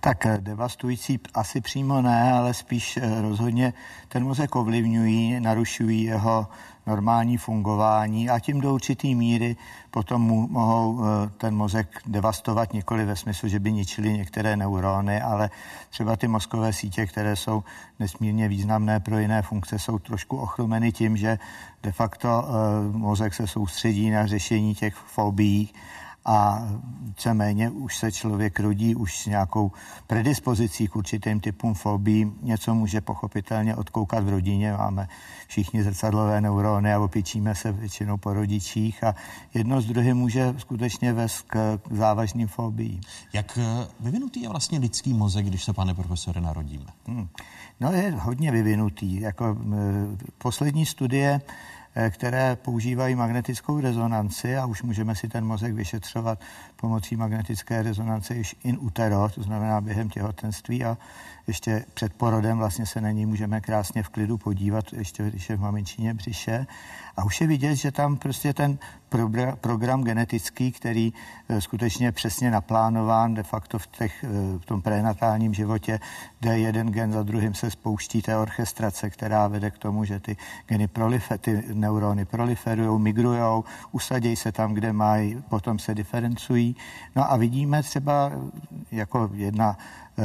Tak 0.00 0.26
devastující 0.40 1.20
asi 1.34 1.60
přímo 1.60 2.02
ne, 2.02 2.32
ale 2.32 2.54
spíš 2.54 2.96
eh, 2.96 3.22
rozhodně 3.22 3.72
ten 4.08 4.24
mozek 4.24 4.56
ovlivňují, 4.56 5.40
narušují 5.40 6.02
jeho 6.02 6.48
normální 6.86 7.36
fungování 7.36 8.30
a 8.30 8.38
tím 8.38 8.60
do 8.60 8.74
určitý 8.74 9.14
míry 9.14 9.56
potom 9.90 10.22
mu 10.22 10.48
mohou 10.48 11.00
eh, 11.00 11.30
ten 11.36 11.54
mozek 11.54 12.00
devastovat 12.06 12.72
nikoli 12.72 13.04
ve 13.04 13.16
smyslu, 13.16 13.48
že 13.48 13.60
by 13.60 13.72
ničili 13.72 14.12
některé 14.12 14.56
neurony, 14.56 15.20
ale 15.20 15.50
třeba 15.90 16.16
ty 16.16 16.28
mozkové 16.28 16.72
sítě, 16.72 17.06
které 17.06 17.36
jsou 17.36 17.64
nesmírně 17.98 18.48
významné 18.48 19.00
pro 19.00 19.18
jiné 19.18 19.42
funkce, 19.42 19.78
jsou 19.78 19.98
trošku 19.98 20.36
ochromeny 20.36 20.92
tím, 20.92 21.16
že 21.16 21.38
de 21.82 21.92
facto 21.92 22.28
eh, 22.28 22.98
mozek 22.98 23.34
se 23.34 23.46
soustředí 23.46 24.10
na 24.10 24.26
řešení 24.26 24.74
těch 24.74 24.94
fobií 24.94 25.72
a 26.24 26.68
víceméně 27.02 27.70
už 27.70 27.98
se 27.98 28.12
člověk 28.12 28.60
rodí 28.60 28.94
už 28.94 29.18
s 29.18 29.26
nějakou 29.26 29.72
predispozicí 30.06 30.88
k 30.88 30.96
určitým 30.96 31.40
typům 31.40 31.74
fobí. 31.74 32.32
Něco 32.42 32.74
může 32.74 33.00
pochopitelně 33.00 33.76
odkoukat 33.76 34.24
v 34.24 34.28
rodině, 34.28 34.72
máme 34.72 35.08
všichni 35.46 35.82
zrcadlové 35.82 36.40
neurony 36.40 36.92
a 36.94 37.00
opěčíme 37.00 37.54
se 37.54 37.72
většinou 37.72 38.16
po 38.16 38.32
rodičích 38.32 39.04
a 39.04 39.14
jedno 39.54 39.80
z 39.80 39.86
druhým 39.86 40.16
může 40.16 40.54
skutečně 40.58 41.12
vést 41.12 41.42
k 41.42 41.78
závažným 41.90 42.48
fobiím. 42.48 43.00
Jak 43.32 43.58
eh, 43.58 43.86
vyvinutý 44.00 44.42
je 44.42 44.48
vlastně 44.48 44.78
lidský 44.78 45.14
mozek, 45.14 45.46
když 45.46 45.64
se, 45.64 45.72
pane 45.72 45.94
profesore, 45.94 46.40
narodíme? 46.40 46.86
Hmm. 47.06 47.28
No 47.80 47.92
je 47.92 48.10
hodně 48.10 48.50
vyvinutý. 48.50 49.20
Jako, 49.20 49.44
m, 49.44 50.18
poslední 50.38 50.86
studie 50.86 51.40
eh, 51.40 51.79
které 52.10 52.56
používají 52.56 53.14
magnetickou 53.14 53.80
rezonanci 53.80 54.56
a 54.56 54.66
už 54.66 54.82
můžeme 54.82 55.14
si 55.14 55.28
ten 55.28 55.46
mozek 55.46 55.74
vyšetřovat 55.74 56.40
pomocí 56.76 57.16
magnetické 57.16 57.82
rezonance 57.82 58.34
již 58.34 58.56
in 58.64 58.78
utero, 58.80 59.28
to 59.34 59.42
znamená 59.42 59.80
během 59.80 60.10
těhotenství 60.10 60.84
a 60.84 60.98
ještě 61.50 61.84
před 61.94 62.14
porodem 62.14 62.58
vlastně 62.58 62.86
se 62.86 63.00
na 63.00 63.10
něj 63.10 63.26
můžeme 63.26 63.60
krásně 63.60 64.02
v 64.02 64.08
klidu 64.08 64.38
podívat, 64.38 64.92
ještě 64.92 65.22
když 65.30 65.50
je 65.50 65.56
v 65.56 65.60
maminčině 65.60 66.14
břiše. 66.14 66.66
A 67.16 67.24
už 67.24 67.40
je 67.40 67.46
vidět, 67.46 67.76
že 67.76 67.92
tam 67.92 68.16
prostě 68.16 68.54
ten 68.54 68.78
progra- 69.10 69.56
program 69.56 70.04
genetický, 70.04 70.72
který 70.72 71.12
eh, 71.48 71.60
skutečně 71.60 72.12
přesně 72.12 72.50
naplánován 72.50 73.34
de 73.34 73.42
facto 73.42 73.78
v, 73.78 73.86
těch, 73.86 74.24
eh, 74.24 74.58
v 74.58 74.64
tom 74.64 74.82
prenatálním 74.82 75.54
životě, 75.54 76.00
kde 76.40 76.58
jeden 76.58 76.90
gen 76.90 77.12
za 77.12 77.22
druhým 77.22 77.54
se 77.54 77.70
spouští 77.70 78.22
té 78.22 78.36
orchestrace, 78.36 79.10
která 79.10 79.48
vede 79.48 79.70
k 79.70 79.78
tomu, 79.78 80.04
že 80.04 80.20
ty 80.20 80.36
geny 80.66 80.88
prolife, 80.88 81.38
ty 81.38 81.62
neurony 81.74 82.24
proliferují, 82.24 83.00
migrují, 83.00 83.62
usadějí 83.92 84.36
se 84.36 84.52
tam, 84.52 84.74
kde 84.74 84.92
mají, 84.92 85.42
potom 85.48 85.78
se 85.78 85.94
diferencují. 85.94 86.76
No 87.16 87.32
a 87.32 87.36
vidíme 87.36 87.82
třeba 87.82 88.30
eh, 88.32 88.38
jako 88.92 89.30
jedna 89.34 89.78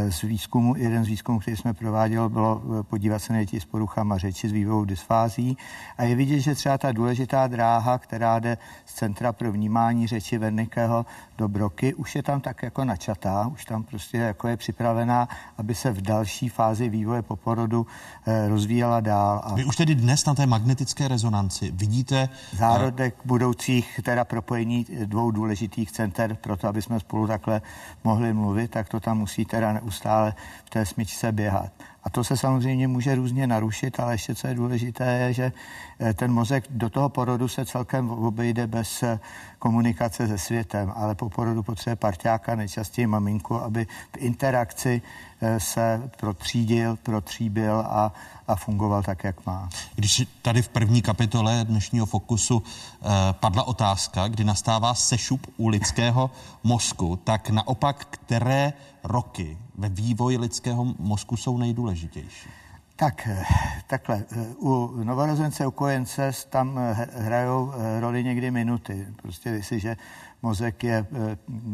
z 0.09 0.21
výzkumu, 0.21 0.75
jeden 0.75 1.05
z 1.05 1.07
výzkumů, 1.07 1.39
který 1.39 1.57
jsme 1.57 1.73
prováděli, 1.73 2.29
bylo 2.29 2.61
eh, 2.79 2.83
podívat 2.83 3.19
se 3.19 3.33
na 3.33 3.39
děti 3.39 3.59
s 3.59 3.65
poruchama 3.65 4.17
řeči, 4.17 4.49
s 4.49 4.51
vývojou 4.51 4.85
dysfází. 4.85 5.57
A 5.97 6.03
je 6.03 6.15
vidět, 6.15 6.39
že 6.39 6.55
třeba 6.55 6.77
ta 6.77 6.91
důležitá 6.91 7.47
dráha, 7.47 7.97
která 7.97 8.39
jde 8.39 8.57
z 8.85 8.93
Centra 8.93 9.33
pro 9.33 9.51
vnímání 9.51 10.07
řeči 10.07 10.37
Wernickeho 10.37 11.05
do 11.38 11.47
Broky, 11.47 11.93
už 11.93 12.15
je 12.15 12.23
tam 12.23 12.41
tak 12.41 12.63
jako 12.63 12.86
načatá, 12.86 13.47
už 13.47 13.65
tam 13.65 13.83
prostě 13.83 14.17
jako 14.17 14.47
je 14.47 14.57
připravená, 14.57 15.27
aby 15.57 15.75
se 15.75 15.91
v 15.91 16.01
další 16.01 16.49
fázi 16.49 16.89
vývoje 16.89 17.21
po 17.21 17.36
porodu 17.36 17.88
eh, 18.25 18.47
rozvíjela 18.47 18.99
dál. 18.99 19.41
A 19.43 19.53
Vy 19.53 19.65
už 19.65 19.75
tedy 19.75 19.95
dnes 19.95 20.25
na 20.25 20.36
té 20.36 20.45
magnetické 20.45 21.07
rezonanci 21.07 21.71
vidíte... 21.71 22.29
zárodek 22.53 23.15
budoucích 23.25 23.99
teda 24.03 24.25
propojení 24.25 24.86
dvou 25.05 25.31
důležitých 25.31 25.91
center 25.91 26.36
pro 26.36 26.57
to, 26.57 26.67
aby 26.67 26.81
jsme 26.81 26.99
spolu 26.99 27.27
takhle 27.27 27.61
mohli 28.03 28.33
mluvit, 28.33 28.71
tak 28.71 28.89
to 28.89 28.99
tam 28.99 29.17
musí 29.17 29.45
teda 29.45 29.73
neustále 29.73 30.33
v 30.65 30.69
té 30.69 30.86
smyčce 30.86 31.31
běhat. 31.31 31.71
A 32.06 32.10
to 32.10 32.24
se 32.24 32.38
samozřejmě 32.38 32.88
může 32.88 33.16
různě 33.16 33.47
narušit, 33.47 33.99
ale 33.99 34.14
ještě 34.14 34.36
co 34.36 34.47
je 34.47 34.56
důležité, 34.56 35.06
je, 35.06 35.34
že 35.34 35.51
eh, 35.99 36.14
ten 36.14 36.32
mozek 36.32 36.66
do 36.70 36.89
toho 36.89 37.10
porodu 37.10 37.47
se 37.47 37.66
celkem 37.66 38.10
obejde 38.10 38.68
bez 38.68 39.03
eh, 39.03 39.20
komunikace 39.60 40.28
se 40.28 40.38
světem, 40.38 40.93
ale 40.95 41.16
po 41.16 41.30
porodu 41.30 41.64
potřebuje 41.64 41.95
parťáka, 41.95 42.56
nejčastěji 42.56 43.08
maminku, 43.08 43.56
aby 43.56 43.86
v 43.86 44.18
interakci 44.18 45.01
eh, 45.41 45.60
se 45.60 46.10
protřídil, 46.18 46.97
protříbil 47.03 47.80
a, 47.80 48.14
a 48.47 48.56
fungoval 48.56 49.03
tak, 49.03 49.24
jak 49.24 49.45
má. 49.45 49.70
Když 49.95 50.28
tady 50.41 50.62
v 50.62 50.70
první 50.70 51.01
kapitole 51.01 51.66
dnešního 51.66 52.06
Fokusu 52.06 52.64
eh, 52.64 53.08
padla 53.32 53.64
otázka, 53.64 54.28
kdy 54.28 54.43
nastává 54.43 54.93
sešup 54.93 55.47
u 55.58 55.68
lidského 55.68 56.32
mozku, 56.64 57.16
tak 57.24 57.49
naopak, 57.49 58.06
které 58.06 58.74
roky 59.03 59.58
ve 59.78 59.89
vývoji 59.89 60.38
lidského 60.38 60.86
mozku 60.99 61.38
jsou 61.38 61.57
nejdůležitější? 61.57 62.49
Tak, 62.97 63.28
eh, 63.28 63.43
takhle. 63.88 64.23
eh, 64.32 64.55
U 64.57 65.03
novorozence, 65.03 65.67
u 65.67 65.71
kojence 65.71 66.32
tam 66.49 66.80
eh, 66.80 67.07
hrajou 67.13 67.73
roli 67.99 68.23
někdy 68.23 68.51
minuty. 68.51 69.07
Prostě 69.21 69.49
jestliže 69.49 69.97
mozek 70.41 70.84
je 70.84 71.05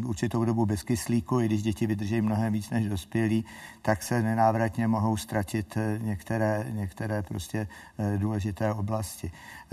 určitou 0.04 0.44
dobu 0.44 0.66
bez 0.66 0.82
kyslíku, 0.82 1.40
i 1.40 1.46
když 1.46 1.62
děti 1.62 1.86
vydrží 1.86 2.20
mnohem 2.20 2.52
víc 2.52 2.70
než 2.70 2.88
dospělí, 2.88 3.44
tak 3.82 4.02
se 4.02 4.22
nenávratně 4.22 4.88
mohou 4.88 5.16
ztratit 5.16 5.78
některé, 5.98 6.66
některé 6.70 7.22
prostě 7.22 7.68
důležité 8.16 8.72
oblasti. 8.72 9.32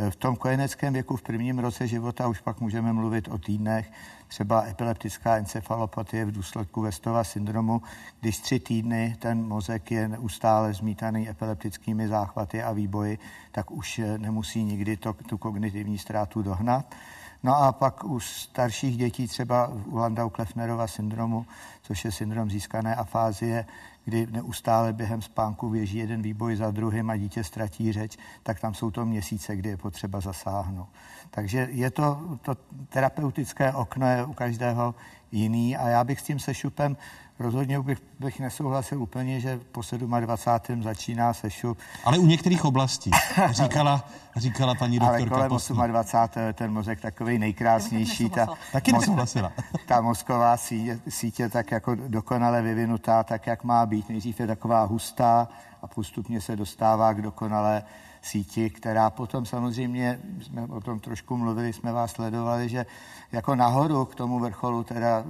V 0.10 0.16
tom 0.16 0.36
kojeneckém 0.36 0.94
věku 0.94 1.16
v 1.16 1.22
prvním 1.22 1.60
roce 1.60 1.88
života 1.88 2.28
už 2.28 2.42
pak 2.42 2.62
můžeme 2.62 2.94
mluvit 2.94 3.28
o 3.28 3.38
týdnech, 3.38 3.92
třeba 4.30 4.66
epileptická 4.68 5.38
encefalopatie 5.38 6.26
v 6.26 6.32
důsledku 6.32 6.82
Westova 6.82 7.24
syndromu, 7.24 7.82
když 8.20 8.38
tři 8.38 8.60
týdny 8.60 9.16
ten 9.20 9.48
mozek 9.48 9.92
je 9.92 10.08
neustále 10.08 10.74
zmítaný 10.74 11.30
epileptickými 11.30 12.08
záchvaty 12.08 12.64
a 12.64 12.72
výboji, 12.72 13.20
tak 13.52 13.72
už 13.72 14.00
eh, 14.00 14.18
nemusí 14.18 14.64
nikdy 14.64 14.98
to, 14.98 15.14
tu 15.14 15.38
kognitivní 15.38 15.98
ztrátu 15.98 16.42
dohnat. 16.42 16.96
No 17.44 17.56
a 17.58 17.72
pak 17.72 18.04
u 18.04 18.20
starších 18.20 18.98
dětí, 18.98 19.28
třeba 19.28 19.68
u 19.68 19.98
Landau-Kleffnerova 19.98 20.88
syndromu, 20.88 21.46
což 21.82 22.06
je 22.06 22.12
syndrom 22.12 22.50
získané 22.50 22.96
afázie, 22.96 23.66
kdy 24.06 24.28
neustále 24.32 24.94
během 24.94 25.22
spánku 25.22 25.70
běží 25.70 25.98
jeden 25.98 26.22
výboj 26.22 26.56
za 26.56 26.72
druhým 26.72 27.10
a 27.10 27.18
dítě 27.18 27.44
ztratí 27.44 27.94
řeč, 27.94 28.18
tak 28.44 28.60
tam 28.60 28.74
jsou 28.74 28.92
to 28.92 29.06
měsíce, 29.06 29.56
kdy 29.56 29.70
je 29.70 29.78
potřeba 29.78 30.20
zasáhnout. 30.20 30.90
Takže 31.32 31.68
je 31.72 31.92
to, 31.92 32.38
to 32.42 32.56
terapeutické 32.90 33.74
okno 33.74 34.08
je 34.08 34.26
u 34.26 34.34
každého 34.34 34.96
jiný 35.32 35.78
a 35.78 35.88
já 35.88 36.04
bych 36.04 36.20
s 36.20 36.24
tím 36.24 36.40
sešupem 36.40 36.98
rozhodně 37.40 37.80
bych, 37.80 38.02
bych 38.20 38.40
nesouhlasil 38.40 39.02
úplně, 39.02 39.40
že 39.40 39.60
po 39.72 39.82
27. 40.20 40.84
začíná 40.84 41.34
sešup. 41.34 41.78
Ale 42.06 42.18
u 42.18 42.26
některých 42.26 42.66
oblastí, 42.66 43.12
říkala, 43.52 44.04
říkala 44.36 44.76
paní 44.76 45.00
doktorka. 45.00 45.36
Ale 45.36 45.50
kolem 45.50 45.92
28. 45.92 46.42
je 46.42 46.54
ten 46.54 46.74
mozek 46.74 47.02
takový 47.02 47.40
nejkrásnější. 47.40 48.30
Ta, 48.30 48.48
Taky 48.72 48.92
nesouhlasila. 48.92 49.52
Ta 49.86 50.02
mozková 50.02 50.58
sítě, 50.58 51.00
sítě 51.10 51.50
tak 51.50 51.72
jako 51.72 51.96
dokonale 51.96 52.62
vyvinutá, 52.62 53.24
tak 53.24 53.48
jak 53.48 53.64
má 53.64 53.86
být. 53.86 54.10
Nejdřív 54.10 54.40
je 54.40 54.48
taková 54.48 54.84
hustá 54.84 55.48
a 55.82 55.88
postupně 55.88 56.42
se 56.42 56.56
dostává 56.56 57.14
k 57.14 57.22
dokonale 57.22 57.84
síti, 58.22 58.70
která 58.70 59.10
potom 59.10 59.46
samozřejmě, 59.46 60.20
jsme 60.42 60.62
o 60.62 60.82
tom 60.82 61.00
trošku 61.00 61.38
mluvili, 61.38 61.74
jsme 61.74 61.92
vás 61.92 62.12
sledovali, 62.12 62.70
že 62.70 62.86
jako 63.32 63.56
nahoru 63.56 64.06
k 64.06 64.16
tomu 64.16 64.40
vrcholu 64.40 64.84
teda 64.84 65.24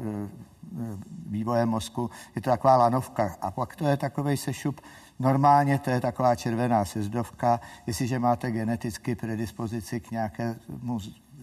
e, 0.77 0.83
e, 0.83 0.97
vývoje 1.27 1.65
mozku 1.65 2.09
je 2.35 2.41
to 2.41 2.49
taková 2.49 2.77
lanovka 2.77 3.35
a 3.41 3.51
pak 3.51 3.75
to 3.75 3.87
je 3.87 3.97
takový 3.97 4.37
sešup 4.37 4.81
Normálně 5.19 5.79
to 5.79 5.89
je 5.89 6.01
taková 6.01 6.35
červená 6.35 6.85
sezdovka. 6.85 7.59
Jestliže 7.87 8.19
máte 8.19 8.51
geneticky 8.51 9.15
predispozici 9.15 9.99
k 9.99 10.11
nějakému 10.11 10.99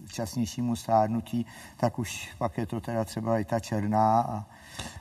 časnějšímu 0.07 0.75
stárnutí, 0.75 1.45
tak 1.77 1.99
už 1.99 2.29
pak 2.37 2.57
je 2.57 2.65
to 2.65 2.81
teda 2.81 3.05
třeba 3.05 3.39
i 3.39 3.45
ta 3.45 3.59
černá 3.59 4.21
a 4.21 4.45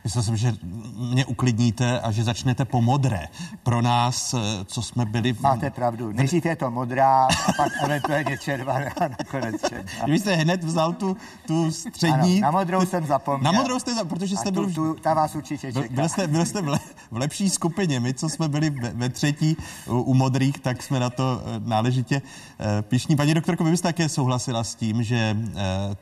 Myslel 0.05 0.23
jsem, 0.23 0.37
že 0.37 0.55
mě 0.97 1.25
uklidníte 1.25 2.01
a 2.01 2.11
že 2.13 2.25
začnete 2.25 2.65
po 2.65 2.83
modré. 2.83 3.29
Pro 3.63 3.83
nás, 3.83 4.35
eh, 4.35 4.65
co 4.65 4.83
jsme 4.83 5.05
byli... 5.05 5.33
V... 5.33 5.41
Máte 5.41 5.71
pravdu. 5.71 6.13
Nejdřív 6.13 6.47
je 6.47 6.57
to 6.57 6.71
modrá 6.71 7.25
a 7.25 7.53
pak 7.57 7.73
eventuálně 7.85 8.39
červená 8.39 8.91
a 9.01 9.09
nakonec 9.09 9.61
červená. 9.61 10.07
Vy 10.07 10.19
jste 10.19 10.35
hned 10.35 10.65
vzal 10.65 10.93
tu, 10.93 11.17
tu 11.47 11.71
střední... 11.71 12.43
Ano, 12.43 12.53
na 12.53 12.59
modrou 12.59 12.87
jsem 12.87 13.07
zapomněl. 13.07 13.53
Na 13.53 13.59
modrou 13.59 13.79
jste 13.79 13.95
zapomněl, 13.95 14.19
protože 14.19 14.37
jste 14.37 14.49
a 14.49 14.53
byl... 14.53 14.67
Tu, 14.67 14.73
tu, 14.73 14.95
ta 14.95 15.15
vás 15.15 15.35
určitě 15.35 15.73
čeká. 15.73 15.95
Byl 15.95 16.09
jste, 16.09 16.27
byl 16.27 16.45
jste 16.47 16.63
v, 16.63 16.69
le, 16.69 16.79
v 17.11 17.17
lepší 17.17 17.51
skupině. 17.51 18.01
My, 18.01 18.15
co 18.15 18.29
jsme 18.29 18.49
byli 18.49 18.71
ve, 18.71 18.91
ve 18.91 19.09
třetí 19.09 19.57
u, 19.87 20.01
u 20.01 20.15
modrých, 20.15 20.59
tak 20.59 20.83
jsme 20.83 21.01
na 21.01 21.11
to 21.11 21.43
eh, 21.45 21.61
náležitě 21.65 22.23
uh, 22.23 22.67
pišní. 22.83 23.17
Paní 23.17 23.35
doktorko, 23.35 23.65
vy 23.65 23.71
byste 23.71 23.89
také 23.89 24.09
souhlasila 24.09 24.65
s 24.65 24.75
tím, 24.75 25.03
že 25.03 25.37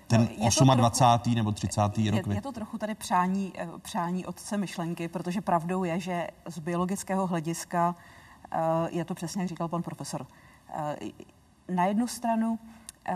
ten 0.07 0.29
no, 0.39 0.75
28. 0.75 1.21
Trochu, 1.21 1.37
nebo 1.37 1.53
30. 1.53 1.81
rok... 1.81 1.97
Je, 1.99 2.35
je 2.35 2.43
to 2.43 2.53
trochu 2.53 2.79
tady 2.79 2.95
přání 2.95 3.53
přání 3.83 4.27
otce 4.27 4.57
myšlenky, 4.57 5.09
protože 5.09 5.41
pravdou 5.41 5.85
je, 5.85 6.01
že 6.01 6.29
z 6.47 6.59
biologického 6.59 7.27
hlediska 7.27 7.95
eh, 8.53 8.59
je 8.91 9.05
to 9.05 9.15
přesně, 9.15 9.43
jak 9.43 9.49
říkal 9.49 9.69
pan 9.69 9.83
profesor. 9.83 10.27
Eh, 10.69 10.97
na 11.69 11.85
jednu 11.85 12.07
stranu 12.07 12.59
eh, 13.05 13.15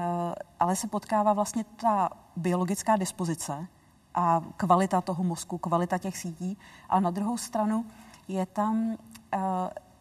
ale 0.60 0.76
se 0.76 0.88
potkává 0.88 1.32
vlastně 1.32 1.64
ta 1.64 2.10
biologická 2.36 2.96
dispozice 2.96 3.66
a 4.14 4.44
kvalita 4.56 5.00
toho 5.00 5.24
mozku, 5.24 5.58
kvalita 5.58 5.98
těch 5.98 6.16
sítí, 6.16 6.58
ale 6.88 7.00
na 7.00 7.10
druhou 7.10 7.38
stranu 7.38 7.86
je 8.28 8.46
tam 8.46 8.96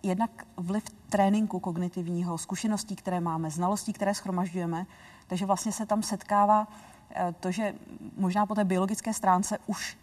jednak 0.04 0.48
vliv 0.58 0.84
tréninku 1.10 1.60
kognitivního, 1.60 2.38
zkušeností, 2.38 2.96
které 2.96 3.20
máme, 3.20 3.52
znalostí, 3.52 3.94
které 3.94 4.14
schromažďujeme, 4.14 4.86
takže 5.28 5.46
vlastně 5.46 5.72
se 5.72 5.86
tam 5.86 6.04
setkává 6.04 6.68
to, 7.40 7.52
že 7.52 7.74
možná 8.18 8.46
po 8.46 8.56
té 8.56 8.64
biologické 8.64 9.14
stránce 9.14 9.58
už 9.66 9.98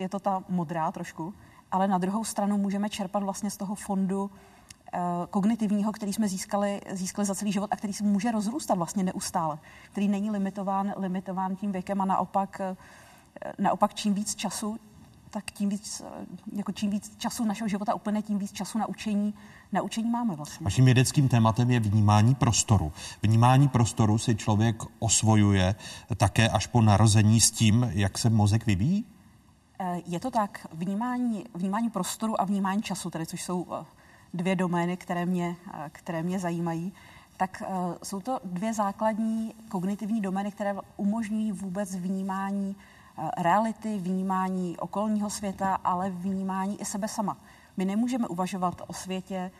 je 0.00 0.08
to 0.08 0.18
ta 0.18 0.42
modrá 0.48 0.92
trošku, 0.92 1.34
ale 1.70 1.88
na 1.88 1.98
druhou 1.98 2.24
stranu 2.24 2.58
můžeme 2.58 2.88
čerpat 2.88 3.22
vlastně 3.22 3.50
z 3.50 3.56
toho 3.56 3.74
fondu 3.74 4.30
eh, 4.92 4.98
kognitivního, 5.30 5.92
který 5.92 6.12
jsme 6.12 6.28
získali, 6.28 6.80
získali 6.90 7.26
za 7.26 7.34
celý 7.34 7.52
život 7.52 7.72
a 7.72 7.76
který 7.76 7.92
se 7.92 8.04
může 8.04 8.32
rozrůstat 8.32 8.78
vlastně 8.78 9.02
neustále, 9.02 9.58
který 9.92 10.08
není 10.08 10.30
limitován, 10.30 10.94
limitován 10.96 11.56
tím 11.56 11.72
věkem 11.72 12.00
a 12.00 12.04
naopak, 12.04 12.60
eh, 12.60 12.76
naopak 13.58 13.94
čím 13.94 14.14
víc 14.14 14.34
času, 14.34 14.78
tak 15.30 15.50
tím 15.50 15.68
víc, 15.68 16.02
eh, 16.04 16.26
jako 16.56 16.72
čím 16.72 16.90
víc 16.90 17.16
času 17.18 17.44
našeho 17.44 17.68
života 17.68 17.94
úplně, 17.94 18.22
tím 18.22 18.38
víc 18.38 18.52
času 18.52 18.78
na 18.78 18.86
učení, 18.86 19.34
na 19.72 19.82
učení 19.82 20.10
máme 20.10 20.36
vlastně. 20.36 20.64
Vaším 20.64 20.84
vědeckým 20.84 21.28
tématem 21.28 21.70
je 21.70 21.80
vnímání 21.80 22.34
prostoru. 22.34 22.92
Vnímání 23.22 23.68
prostoru 23.68 24.18
si 24.18 24.36
člověk 24.36 24.82
osvojuje 24.98 25.74
také 26.16 26.48
až 26.48 26.66
po 26.66 26.82
narození 26.82 27.40
s 27.40 27.50
tím, 27.50 27.90
jak 27.92 28.18
se 28.18 28.30
mozek 28.30 28.66
vyvíjí? 28.66 29.04
Eh, 29.82 30.02
je 30.06 30.20
to 30.20 30.30
tak, 30.30 30.66
vnímání, 30.72 31.44
vnímání 31.54 31.90
prostoru 31.90 32.40
a 32.40 32.44
vnímání 32.44 32.82
času, 32.82 33.10
tedy 33.10 33.26
což 33.26 33.42
jsou 33.42 33.66
eh, 33.72 33.84
dvě 34.34 34.56
domény, 34.56 34.96
které 34.96 35.26
mě, 35.26 35.56
eh, 35.74 35.90
které 35.92 36.22
mě 36.22 36.38
zajímají, 36.38 36.92
tak 37.36 37.62
jsou 38.02 38.20
to 38.20 38.40
dvě 38.44 38.74
základní 38.74 39.54
kognitivní 39.68 40.20
domény, 40.20 40.52
které 40.52 40.74
umožňují 40.96 41.52
vůbec 41.52 41.96
vnímání 41.96 42.76
reality, 43.36 43.98
vnímání 43.98 44.76
okolního 44.76 45.30
světa, 45.30 45.74
ale 45.84 46.10
vnímání 46.10 46.80
i 46.80 46.84
sebe 46.84 47.08
sama. 47.08 47.36
My 47.76 47.84
nemůžeme 47.84 48.28
uvažovat 48.28 48.82
o 48.86 48.92
světě, 48.92 49.50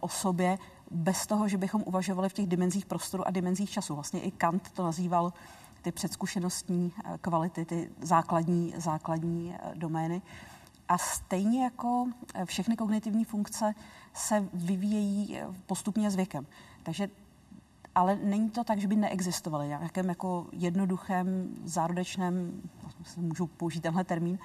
o 0.00 0.08
sobě, 0.08 0.58
bez 0.90 1.26
toho, 1.26 1.48
že 1.48 1.58
bychom 1.58 1.82
uvažovali 1.86 2.28
v 2.28 2.32
těch 2.32 2.46
dimenzích 2.46 2.86
prostoru 2.86 3.26
a 3.26 3.30
dimenzích 3.30 3.70
času. 3.70 3.94
Vlastně 3.94 4.20
i 4.20 4.30
Kant 4.30 4.70
to 4.70 4.82
nazýval 4.82 5.32
ty 5.84 5.92
předzkušenostní 5.92 6.92
eh, 7.04 7.18
kvality, 7.20 7.64
ty 7.64 7.90
základní, 8.00 8.74
základní 8.76 9.54
eh, 9.54 9.74
domény. 9.74 10.22
A 10.88 10.98
stejně 10.98 11.64
jako 11.64 12.06
eh, 12.34 12.44
všechny 12.44 12.76
kognitivní 12.76 13.24
funkce 13.24 13.74
se 14.14 14.48
vyvíjejí 14.54 15.38
postupně 15.66 16.10
s 16.10 16.14
věkem. 16.14 16.46
Takže 16.82 17.08
ale 17.94 18.18
není 18.22 18.50
to 18.50 18.64
tak, 18.64 18.78
že 18.78 18.88
by 18.88 18.96
neexistovaly 18.96 19.68
nějakém 19.68 20.08
jako 20.08 20.46
jednoduchém, 20.52 21.48
zárodečném, 21.64 22.62
můžu 23.16 23.46
použít 23.46 23.80
tenhle 23.80 24.04
termín, 24.04 24.38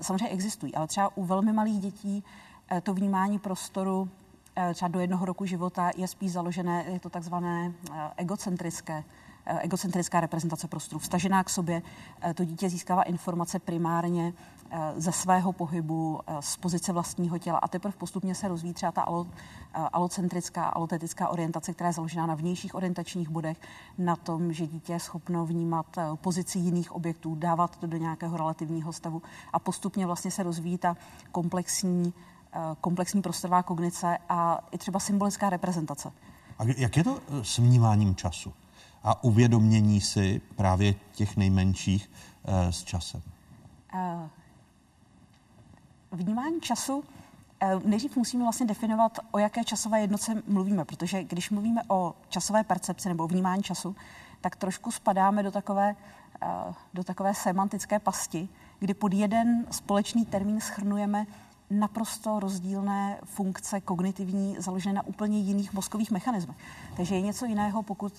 samozřejmě 0.00 0.28
existují, 0.28 0.74
ale 0.74 0.86
třeba 0.86 1.16
u 1.16 1.24
velmi 1.24 1.52
malých 1.52 1.80
dětí 1.80 2.24
to 2.82 2.94
vnímání 2.94 3.38
prostoru 3.38 4.08
třeba 4.74 4.88
do 4.88 5.00
jednoho 5.00 5.26
roku 5.26 5.44
života 5.44 5.90
je 5.96 6.08
spíš 6.08 6.32
založené, 6.32 6.84
je 6.88 7.00
to 7.00 7.10
takzvané 7.10 7.72
egocentrické 8.16 9.04
egocentrická 9.46 10.20
reprezentace 10.20 10.68
prostoru, 10.68 10.98
vstažená 10.98 11.44
k 11.44 11.50
sobě. 11.50 11.82
Eh, 12.20 12.34
to 12.34 12.44
dítě 12.44 12.70
získává 12.70 13.02
informace 13.02 13.58
primárně 13.58 14.32
eh, 14.70 14.92
ze 14.96 15.12
svého 15.12 15.52
pohybu, 15.52 16.20
z 16.40 16.56
pozice 16.56 16.92
vlastního 16.92 17.38
těla 17.38 17.58
a 17.58 17.68
teprve 17.68 17.94
postupně 17.98 18.34
se 18.34 18.48
rozvíjí 18.48 18.74
třeba 18.74 18.92
ta 18.92 19.02
alo, 19.02 19.26
alocentrická, 19.74 20.64
alotetická 20.64 21.28
orientace, 21.28 21.72
která 21.72 21.88
je 21.88 21.94
založená 21.94 22.26
na 22.26 22.34
vnějších 22.34 22.74
orientačních 22.74 23.28
bodech, 23.28 23.56
na 23.98 24.16
tom, 24.16 24.52
že 24.52 24.66
dítě 24.66 24.92
je 24.92 25.00
schopno 25.00 25.46
vnímat 25.46 25.86
pozici 26.14 26.58
jiných 26.58 26.92
objektů, 26.92 27.34
dávat 27.34 27.76
to 27.76 27.86
do 27.86 27.96
nějakého 27.96 28.36
relativního 28.36 28.92
stavu 28.92 29.22
a 29.52 29.58
postupně 29.58 30.06
vlastně 30.06 30.30
se 30.30 30.42
rozvíjí 30.42 30.78
ta 30.78 30.96
komplexní, 31.32 32.14
komplexní 32.80 33.22
prostorová 33.22 33.62
kognice 33.62 34.18
a 34.28 34.58
i 34.70 34.78
třeba 34.78 35.00
symbolická 35.00 35.50
reprezentace. 35.50 36.12
A 36.58 36.64
jak 36.76 36.96
je 36.96 37.04
to 37.04 37.20
s 37.42 37.58
vnímáním 37.58 38.14
času? 38.14 38.52
A 39.04 39.24
uvědomění 39.24 40.00
si 40.00 40.40
právě 40.56 40.94
těch 41.12 41.36
nejmenších 41.36 42.10
uh, 42.48 42.70
s 42.70 42.84
časem? 42.84 43.22
Uh, 43.94 44.28
vnímání 46.12 46.60
času 46.60 47.04
eh, 47.60 47.80
Nejdřív 47.84 48.16
musíme 48.16 48.42
vlastně 48.42 48.66
definovat, 48.66 49.18
o 49.30 49.38
jaké 49.38 49.64
časové 49.64 50.00
jednotce 50.00 50.42
mluvíme, 50.46 50.84
protože 50.84 51.24
když 51.24 51.50
mluvíme 51.50 51.82
o 51.88 52.14
časové 52.28 52.64
percepci 52.64 53.08
nebo 53.08 53.24
o 53.24 53.28
vnímání 53.28 53.62
času, 53.62 53.96
tak 54.40 54.56
trošku 54.56 54.90
spadáme 54.90 55.42
do 55.42 55.50
takové, 55.50 55.96
do 56.94 57.04
takové 57.04 57.34
semantické 57.34 57.98
pasti, 57.98 58.48
kdy 58.78 58.94
pod 58.94 59.12
jeden 59.12 59.66
společný 59.70 60.26
termín 60.26 60.60
schrnujeme 60.60 61.26
naprosto 61.70 62.40
rozdílné 62.40 63.18
funkce 63.24 63.80
kognitivní 63.80 64.56
založené 64.58 64.92
na 64.92 65.06
úplně 65.06 65.38
jiných 65.38 65.72
mozkových 65.72 66.10
mechanismech. 66.10 66.56
Takže 66.96 67.14
je 67.14 67.20
něco 67.20 67.44
jiného, 67.44 67.82
pokud 67.82 68.12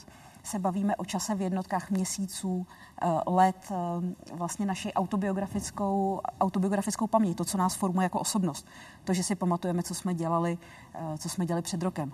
se 0.43 0.59
bavíme 0.59 0.95
o 0.95 1.05
čase 1.05 1.35
v 1.35 1.41
jednotkách 1.41 1.91
měsíců, 1.91 2.67
eh, 3.01 3.07
let, 3.27 3.71
eh, 3.71 4.35
vlastně 4.35 4.65
naši 4.65 4.93
autobiografickou, 4.93 6.21
autobiografickou 6.41 7.07
paměť, 7.07 7.37
to, 7.37 7.45
co 7.45 7.57
nás 7.57 7.75
formuje 7.75 8.05
jako 8.05 8.19
osobnost. 8.19 8.67
To, 9.03 9.13
že 9.13 9.23
si 9.23 9.35
pamatujeme, 9.35 9.83
co 9.83 9.95
jsme 9.95 10.13
dělali, 10.13 10.57
eh, 10.93 11.17
co 11.17 11.29
jsme 11.29 11.45
dělali 11.45 11.61
před 11.61 11.83
rokem, 11.83 12.13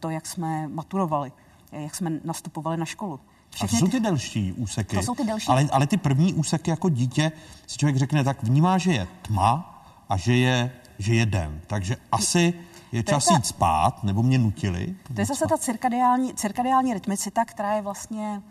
to, 0.00 0.10
jak 0.10 0.26
jsme 0.26 0.68
maturovali, 0.68 1.32
jak 1.72 1.94
jsme 1.94 2.10
nastupovali 2.24 2.76
na 2.76 2.84
školu. 2.84 3.20
Všechny 3.50 3.78
a 3.78 3.80
to 3.80 3.86
jsou 3.86 3.92
ty 3.92 4.00
delší 4.00 4.52
úseky. 4.52 4.96
To 4.96 5.02
jsou 5.02 5.14
ty 5.14 5.24
delší. 5.24 5.48
Ale, 5.48 5.68
ale 5.72 5.86
ty 5.86 5.96
první 5.96 6.34
úseky 6.34 6.70
jako 6.70 6.88
dítě 6.88 7.32
si 7.66 7.78
člověk 7.78 7.96
řekne, 7.96 8.24
tak 8.24 8.42
vnímá, 8.42 8.78
že 8.78 8.92
je 8.92 9.08
tma 9.22 9.82
a 10.08 10.16
že 10.16 10.36
je, 10.36 10.72
že 10.98 11.14
je 11.14 11.26
den. 11.26 11.60
Takže 11.66 11.96
asi 12.12 12.54
je 12.92 13.02
čas 13.02 13.30
jít 13.30 13.46
spát, 13.46 14.04
nebo 14.04 14.22
mě 14.22 14.38
nutili? 14.38 14.96
To 15.14 15.20
je 15.20 15.26
zase 15.26 15.46
ta 15.48 15.58
cirkadiální, 15.58 16.34
cirkadiální 16.34 16.94
rytmicita, 16.94 17.44
která 17.44 17.74
je 17.74 17.82
vlastně 17.82 18.42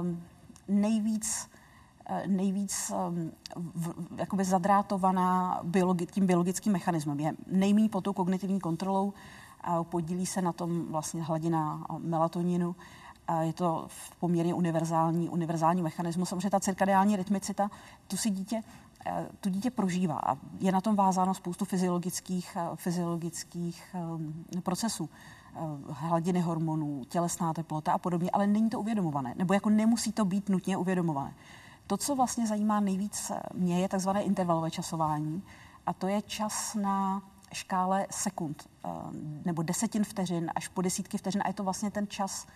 um, 0.00 0.22
nejvíc 0.68 1.48
uh, 2.10 2.26
nejvíc 2.26 2.92
um, 3.08 3.32
v, 3.74 3.94
jakoby 4.16 4.44
zadrátovaná 4.44 5.60
biologi, 5.62 6.06
tím 6.06 6.26
biologickým 6.26 6.72
mechanismem. 6.72 7.20
Je 7.20 7.32
nejmí 7.46 7.88
pod 7.88 8.04
tou 8.04 8.12
kognitivní 8.12 8.60
kontrolou 8.60 9.12
a 9.60 9.84
podílí 9.84 10.26
se 10.26 10.42
na 10.42 10.52
tom 10.52 10.86
vlastně 10.86 11.22
hladina 11.22 11.86
melatoninu. 11.98 12.76
A 13.28 13.42
je 13.42 13.52
to 13.52 13.88
poměrně 14.20 14.54
univerzální, 14.54 15.28
univerzální 15.28 15.82
mechanismus. 15.82 16.28
Samozřejmě 16.28 16.50
ta 16.50 16.60
cirkadiální 16.60 17.16
rytmicita, 17.16 17.70
tu 18.06 18.16
si 18.16 18.30
dítě 18.30 18.62
tu 19.40 19.48
dítě 19.48 19.70
prožívá 19.70 20.20
a 20.26 20.36
je 20.60 20.72
na 20.72 20.80
tom 20.80 20.96
vázáno 20.96 21.34
spoustu 21.34 21.64
fyziologických, 21.64 22.56
fyziologických 22.74 23.96
procesů 24.62 25.10
hladiny 25.88 26.40
hormonů, 26.40 27.04
tělesná 27.08 27.54
teplota 27.54 27.92
a 27.92 27.98
podobně, 27.98 28.30
ale 28.30 28.46
není 28.46 28.70
to 28.70 28.80
uvědomované, 28.80 29.34
nebo 29.36 29.54
jako 29.54 29.70
nemusí 29.70 30.12
to 30.12 30.24
být 30.24 30.48
nutně 30.48 30.76
uvědomované. 30.76 31.34
To, 31.86 31.96
co 31.96 32.14
vlastně 32.14 32.46
zajímá 32.46 32.80
nejvíc 32.80 33.32
mě, 33.54 33.80
je 33.80 33.88
takzvané 33.88 34.22
intervalové 34.22 34.70
časování 34.70 35.42
a 35.86 35.92
to 35.92 36.06
je 36.06 36.22
čas 36.22 36.74
na 36.74 37.22
škále 37.52 38.06
sekund 38.10 38.68
nebo 39.44 39.62
desetin 39.62 40.04
vteřin 40.04 40.50
až 40.54 40.68
po 40.68 40.82
desítky 40.82 41.18
vteřin 41.18 41.42
a 41.44 41.48
je 41.48 41.54
to 41.54 41.64
vlastně 41.64 41.90
ten 41.90 42.06
čas 42.06 42.46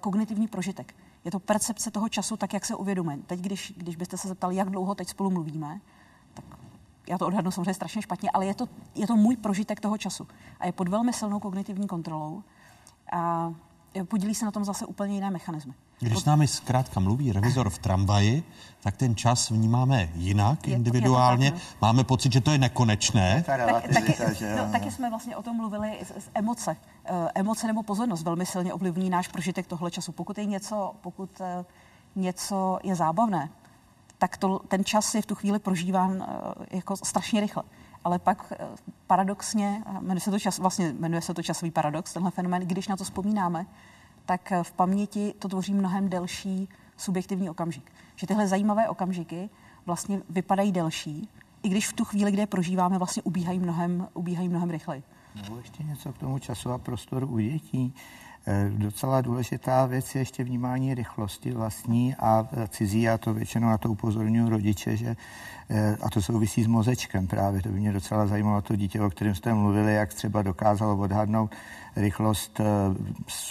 kognitivní 0.00 0.48
prožitek. 0.48 0.94
Je 1.28 1.32
to 1.32 1.40
percepce 1.40 1.90
toho 1.90 2.08
času 2.08 2.36
tak, 2.36 2.52
jak 2.52 2.64
se 2.64 2.74
uvědomuje. 2.74 3.18
Teď, 3.26 3.40
když, 3.40 3.72
když 3.76 3.96
byste 3.96 4.16
se 4.16 4.28
zeptali, 4.28 4.56
jak 4.56 4.70
dlouho 4.70 4.94
teď 4.94 5.08
spolu 5.08 5.30
mluvíme, 5.30 5.80
tak 6.34 6.44
já 7.08 7.18
to 7.18 7.26
odhadnu 7.26 7.50
samozřejmě 7.50 7.74
strašně 7.74 8.02
špatně, 8.02 8.30
ale 8.30 8.46
je 8.46 8.54
to, 8.54 8.68
je 8.94 9.06
to 9.06 9.16
můj 9.16 9.36
prožitek 9.36 9.80
toho 9.80 9.98
času. 9.98 10.26
A 10.60 10.66
je 10.66 10.72
pod 10.72 10.88
velmi 10.88 11.12
silnou 11.12 11.40
kognitivní 11.40 11.86
kontrolou 11.86 12.42
a 13.12 13.52
podílí 14.04 14.34
se 14.34 14.44
na 14.44 14.50
tom 14.50 14.64
zase 14.64 14.86
úplně 14.86 15.14
jiné 15.14 15.30
mechanismy. 15.30 15.72
Když 16.00 16.18
s 16.18 16.24
námi 16.24 16.48
zkrátka 16.48 17.00
mluví 17.00 17.32
revizor 17.32 17.70
v 17.70 17.78
tramvaji, 17.78 18.42
tak 18.80 18.96
ten 18.96 19.16
čas 19.16 19.50
vnímáme 19.50 20.08
jinak, 20.14 20.68
je, 20.68 20.74
individuálně. 20.74 21.46
Je 21.46 21.52
tak, 21.52 21.60
Máme 21.80 22.04
pocit, 22.04 22.32
že 22.32 22.40
to 22.40 22.50
je 22.50 22.58
nekonečné. 22.58 23.44
Tak, 23.46 23.60
taky, 23.94 24.14
no, 24.56 24.72
taky 24.72 24.90
jsme 24.90 25.10
vlastně 25.10 25.36
o 25.36 25.42
tom 25.42 25.56
mluvili 25.56 25.98
z, 26.02 26.24
z 26.24 26.30
emoce. 26.34 26.76
Uh, 27.10 27.28
emoce 27.34 27.66
nebo 27.66 27.82
pozornost 27.82 28.22
velmi 28.22 28.46
silně 28.46 28.74
ovlivní 28.74 29.10
náš 29.10 29.28
prožitek 29.28 29.66
tohle 29.66 29.90
času. 29.90 30.12
Pokud 30.12 30.38
je 30.38 30.44
něco, 30.44 30.94
pokud 31.00 31.40
uh, 31.40 31.46
něco 32.16 32.78
je 32.82 32.94
zábavné, 32.94 33.50
tak 34.18 34.36
to, 34.36 34.58
ten 34.58 34.84
čas 34.84 35.14
je 35.14 35.22
v 35.22 35.26
tu 35.26 35.34
chvíli 35.34 35.58
prožíván 35.58 36.10
uh, 36.10 36.26
jako 36.70 36.96
strašně 36.96 37.40
rychle. 37.40 37.62
Ale 38.04 38.18
pak 38.18 38.52
paradoxně, 39.06 39.84
jmenuje 40.00 40.20
se 40.20 40.30
to 40.30 40.38
čas, 40.38 40.58
vlastně 40.58 40.92
jmenuje 40.92 41.22
se 41.22 41.34
to 41.34 41.42
časový 41.42 41.70
paradox, 41.70 42.12
tenhle 42.12 42.30
fenomén, 42.30 42.62
když 42.62 42.88
na 42.88 42.96
to 42.96 43.04
vzpomínáme, 43.04 43.66
tak 44.26 44.52
v 44.62 44.72
paměti 44.72 45.34
to 45.38 45.48
tvoří 45.48 45.74
mnohem 45.74 46.08
delší 46.08 46.68
subjektivní 46.96 47.50
okamžik. 47.50 47.92
Že 48.16 48.26
tyhle 48.26 48.48
zajímavé 48.48 48.88
okamžiky 48.88 49.50
vlastně 49.86 50.22
vypadají 50.28 50.72
delší, 50.72 51.28
i 51.62 51.68
když 51.68 51.88
v 51.88 51.92
tu 51.92 52.04
chvíli, 52.04 52.32
kde 52.32 52.42
je 52.42 52.46
prožíváme, 52.46 52.98
vlastně 52.98 53.22
ubíhají 53.22 53.58
mnohem, 53.58 54.08
ubíhají 54.14 54.48
mnohem 54.48 54.70
rychleji. 54.70 55.02
Nebo 55.42 55.58
ještě 55.58 55.82
něco 55.82 56.12
k 56.12 56.18
tomu 56.18 56.38
času 56.38 56.70
a 56.70 56.78
prostoru 56.78 57.26
u 57.26 57.38
dětí. 57.38 57.94
E, 58.48 58.70
docela 58.70 59.20
důležitá 59.20 59.86
věc 59.86 60.14
je 60.14 60.20
ještě 60.20 60.44
vnímání 60.44 60.94
rychlosti 60.94 61.50
vlastní 61.50 62.14
a 62.14 62.48
cizí. 62.68 63.02
Já 63.02 63.18
to 63.18 63.34
většinou 63.34 63.68
na 63.68 63.78
to 63.78 63.90
upozorňuji 63.90 64.50
rodiče, 64.50 64.96
že 64.96 65.16
e, 65.70 65.96
a 66.00 66.10
to 66.10 66.22
souvisí 66.22 66.64
s 66.64 66.66
mozečkem 66.66 67.26
právě. 67.26 67.62
To 67.62 67.68
by 67.68 67.80
mě 67.80 67.92
docela 67.92 68.26
zajímalo 68.26 68.62
to 68.62 68.76
dítě, 68.76 69.00
o 69.00 69.10
kterém 69.10 69.34
jste 69.34 69.54
mluvili, 69.54 69.94
jak 69.94 70.14
třeba 70.14 70.42
dokázalo 70.42 70.96
odhadnout 70.96 71.50
rychlost 71.98 72.60
eh, 72.60 72.64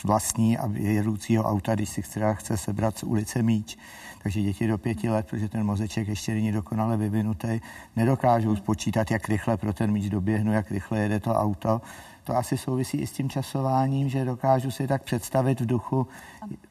vlastní 0.03 0.57
a 0.57 0.69
jedoucího 0.73 1.43
auta, 1.43 1.75
když 1.75 1.89
si 1.89 2.01
chce, 2.01 2.33
chce 2.33 2.57
sebrat 2.57 2.97
z 2.97 3.03
ulice 3.03 3.43
míč. 3.43 3.77
Takže 4.23 4.41
děti 4.41 4.67
do 4.67 4.77
pěti 4.77 5.09
let, 5.09 5.27
protože 5.29 5.49
ten 5.49 5.63
mozeček 5.63 6.07
ještě 6.07 6.33
není 6.33 6.51
dokonale 6.51 6.97
vyvinutý, 6.97 7.59
nedokážou 7.95 8.55
spočítat, 8.55 9.11
jak 9.11 9.29
rychle 9.29 9.57
pro 9.57 9.73
ten 9.73 9.91
míč 9.91 10.09
doběhnu, 10.09 10.53
jak 10.53 10.71
rychle 10.71 10.99
jede 10.99 11.19
to 11.19 11.33
auto. 11.33 11.81
To 12.27 12.37
asi 12.37 12.57
souvisí 12.57 12.97
i 12.97 13.07
s 13.07 13.11
tím 13.11 13.29
časováním, 13.29 14.09
že 14.09 14.25
dokážu 14.25 14.71
si 14.71 14.87
tak 14.87 15.03
představit 15.03 15.61
v 15.61 15.65
duchu, 15.65 16.07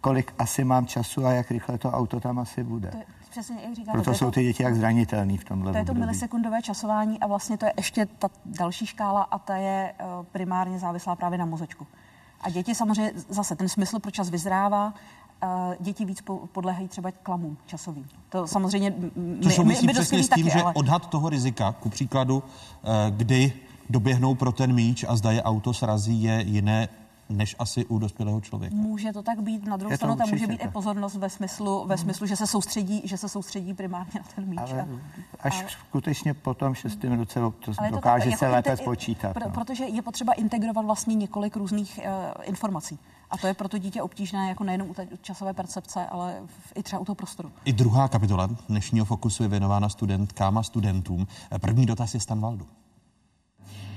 kolik 0.01 0.35
asi 0.39 0.65
mám 0.65 0.87
času 0.87 1.27
a 1.27 1.33
jak 1.33 1.51
rychle 1.51 1.79
to 1.79 1.91
auto 1.91 2.21
tam 2.21 2.39
asi 2.39 2.65
bude. 2.65 2.89
To, 2.91 2.99
přesně, 3.31 3.57
jak 3.65 3.75
říkáte, 3.75 3.93
Proto 3.93 4.15
jsou 4.15 4.31
ty 4.31 4.43
děti 4.43 4.63
jak 4.63 4.75
zranitelný 4.75 5.39
v 5.39 5.45
tomhle 5.45 5.73
To 5.73 5.79
je 5.79 5.85
to 5.85 5.95
milisekundové 5.95 6.63
časování 6.63 7.21
a 7.21 7.27
vlastně 7.27 7.59
to 7.59 7.67
je 7.67 7.73
ještě 7.77 8.07
ta 8.07 8.29
další 8.45 8.87
škála 8.87 9.23
a 9.23 9.39
ta 9.39 9.57
je 9.57 9.95
eh, 9.99 10.05
primárně 10.33 10.79
závislá 10.79 11.17
právě 11.17 11.39
na 11.39 11.47
mozečku. 11.47 11.87
A 12.41 12.51
děti 12.51 12.75
samozřejmě, 12.75 13.13
zase 13.29 13.57
ten 13.57 13.69
smysl 13.69 13.99
pro 13.99 14.11
čas 14.11 14.31
vyzrává, 14.31 14.95
eh, 15.43 15.47
děti 15.81 16.05
víc 16.05 16.23
podléhají 16.53 16.89
třeba 16.89 17.11
klamům 17.11 17.57
časovým. 17.67 18.09
To 18.29 18.47
samozřejmě 18.47 18.95
my, 19.17 19.39
to 19.43 19.51
souvisí 19.51 19.87
my, 19.87 19.93
my 19.93 19.93
přesně 19.93 20.23
s 20.23 20.29
tím, 20.29 20.45
taky, 20.45 20.59
že 20.59 20.63
ale... 20.63 20.73
odhad 20.75 21.07
toho 21.07 21.29
rizika, 21.29 21.73
ku 21.73 21.89
příkladu, 21.89 22.43
eh, 22.85 23.11
kdy 23.11 23.53
doběhnou 23.91 24.35
pro 24.35 24.53
ten 24.53 24.73
míč 24.73 25.05
a 25.09 25.17
zda 25.17 25.33
je 25.33 25.43
auto 25.43 25.75
srazí, 25.75 26.23
je 26.23 26.43
jiné 26.43 26.89
než 27.29 27.57
asi 27.59 27.85
u 27.85 27.99
dospělého 27.99 28.41
člověka. 28.41 28.77
Může 28.77 29.13
to 29.13 29.23
tak 29.23 29.43
být. 29.43 29.67
Na 29.67 29.77
druhou 29.77 29.97
stranu 29.97 30.17
tam 30.17 30.31
může 30.31 30.47
být 30.47 30.65
i 30.65 30.69
pozornost 30.69 31.17
ve 31.17 31.31
smyslu, 31.31 31.85
ve 31.87 31.99
smyslu, 31.99 32.27
že 32.27 32.37
se 32.37 32.47
soustředí, 32.47 33.03
že 33.05 33.17
se 33.17 33.29
soustředí 33.29 33.75
primárně 33.75 34.21
na 34.21 34.27
ten 34.35 34.49
míč. 34.49 34.59
Ale 34.59 34.89
až 35.41 35.63
ale, 35.63 35.71
skutečně 35.89 36.35
po 36.35 36.55
tom 36.55 36.75
šestém 36.75 37.19
roce 37.19 37.41
to 37.41 37.73
dokáže 37.91 38.25
to 38.25 38.31
tak, 38.31 38.39
se 38.39 38.45
jako 38.45 38.55
lépe 38.55 38.77
spočítat. 38.77 39.37
Pr- 39.37 39.47
no. 39.47 39.51
Protože 39.51 39.85
je 39.85 40.03
potřeba 40.03 40.33
integrovat 40.33 40.85
vlastně 40.85 41.15
několik 41.15 41.57
různých 41.57 42.01
uh, 42.03 42.45
informací. 42.45 42.99
A 43.31 43.37
to 43.39 43.47
je 43.47 43.55
pro 43.55 43.69
to 43.69 43.79
dítě 43.79 44.03
obtížné 44.03 44.49
jako 44.49 44.65
nejenom 44.65 44.91
u 44.91 44.95
časové 45.23 45.55
percepce, 45.55 46.07
ale 46.07 46.35
i 46.75 46.83
třeba 46.83 47.01
u 47.01 47.05
toho 47.05 47.17
prostoru. 47.17 47.53
I 47.65 47.73
druhá 47.73 48.09
kapitola 48.09 48.49
dnešního 48.69 49.07
fokusu 49.07 49.43
je 49.43 49.49
věnována 49.49 49.89
studentkám 49.89 50.59
a 50.59 50.63
studentům. 50.63 51.27
První 51.61 51.87
dotaz 51.87 52.15
je 52.15 52.21
Stanvaldu. 52.21 52.67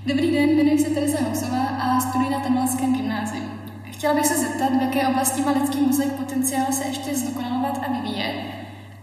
Dobrý 0.06 0.32
den, 0.32 0.50
jmenuji 0.50 0.80
se 0.80 0.90
Teresa 0.90 1.24
Housová 1.24 1.64
a 1.64 2.00
studuji 2.00 2.30
na 2.30 2.40
Tenvalském 2.40 2.94
gymnáziu. 2.96 3.44
Chtěla 3.84 4.14
bych 4.14 4.26
se 4.26 4.38
zeptat, 4.40 4.70
v 4.70 4.82
jaké 4.82 5.08
oblasti 5.08 5.42
má 5.42 5.52
lidský 5.52 5.82
mozek 5.82 6.12
potenciál 6.12 6.72
se 6.72 6.88
ještě 6.88 7.16
zdokonalovat 7.16 7.82
a 7.88 7.92
vyvíjet 7.92 8.44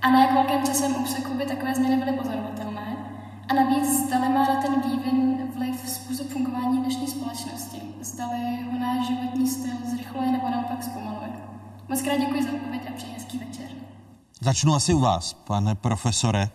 a 0.02 0.10
na 0.10 0.20
jak 0.20 0.32
velkém 0.32 0.62
časovém 0.62 1.02
úseku 1.02 1.34
by 1.34 1.44
takové 1.44 1.74
změny 1.74 1.96
byly 1.96 2.16
pozorovatelné. 2.16 2.96
A 3.48 3.54
navíc, 3.54 3.86
zdali 3.86 4.28
má 4.28 4.44
na 4.48 4.62
ten 4.62 4.82
vývin 4.90 5.38
vliv 5.56 5.88
způsob 5.88 6.26
fungování 6.28 6.78
dnešní 6.78 7.06
společnosti. 7.06 7.82
Zdali 8.00 8.58
ho 8.72 8.78
náš 8.78 9.06
životní 9.06 9.48
styl 9.48 9.76
zrychluje 9.84 10.32
nebo 10.32 10.48
naopak 10.50 10.82
zpomaluje. 10.82 11.30
Moc 11.88 12.02
krát 12.02 12.16
děkuji 12.16 12.42
za 12.42 12.52
odpověď 12.52 12.82
a 12.88 12.92
přeji 12.92 13.12
hezký 13.12 13.38
večer. 13.38 13.85
Začnu 14.40 14.74
asi 14.74 14.94
u 14.94 15.00
vás, 15.00 15.32
pane 15.32 15.74
profesore. 15.74 16.48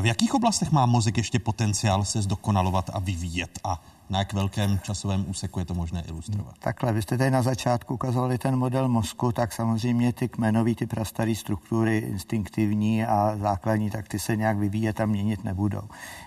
V 0.00 0.06
jakých 0.06 0.34
oblastech 0.34 0.72
má 0.72 0.86
mozek 0.86 1.16
ještě 1.16 1.38
potenciál 1.38 2.04
se 2.04 2.22
zdokonalovat 2.22 2.90
a 2.92 2.98
vyvíjet 2.98 3.58
a 3.64 3.82
na 4.10 4.18
jak 4.18 4.32
velkém 4.32 4.78
časovém 4.82 5.24
úseku 5.28 5.58
je 5.58 5.64
to 5.64 5.74
možné 5.74 6.04
ilustrovat? 6.08 6.54
Takhle, 6.58 6.92
vy 6.92 7.02
jste 7.02 7.18
tady 7.18 7.30
na 7.30 7.42
začátku 7.42 7.94
ukazovali 7.94 8.38
ten 8.38 8.56
model 8.56 8.88
mozku, 8.88 9.32
tak 9.32 9.52
samozřejmě 9.52 10.12
ty 10.12 10.28
kmenový, 10.28 10.74
ty 10.74 10.86
prastaré 10.86 11.34
struktury, 11.34 11.98
instinktivní 11.98 13.04
a 13.04 13.36
základní, 13.40 13.90
tak 13.90 14.08
ty 14.08 14.18
se 14.18 14.36
nějak 14.36 14.58
vyvíjet 14.58 15.00
a 15.00 15.06
měnit 15.06 15.44
nebudou. 15.44 15.82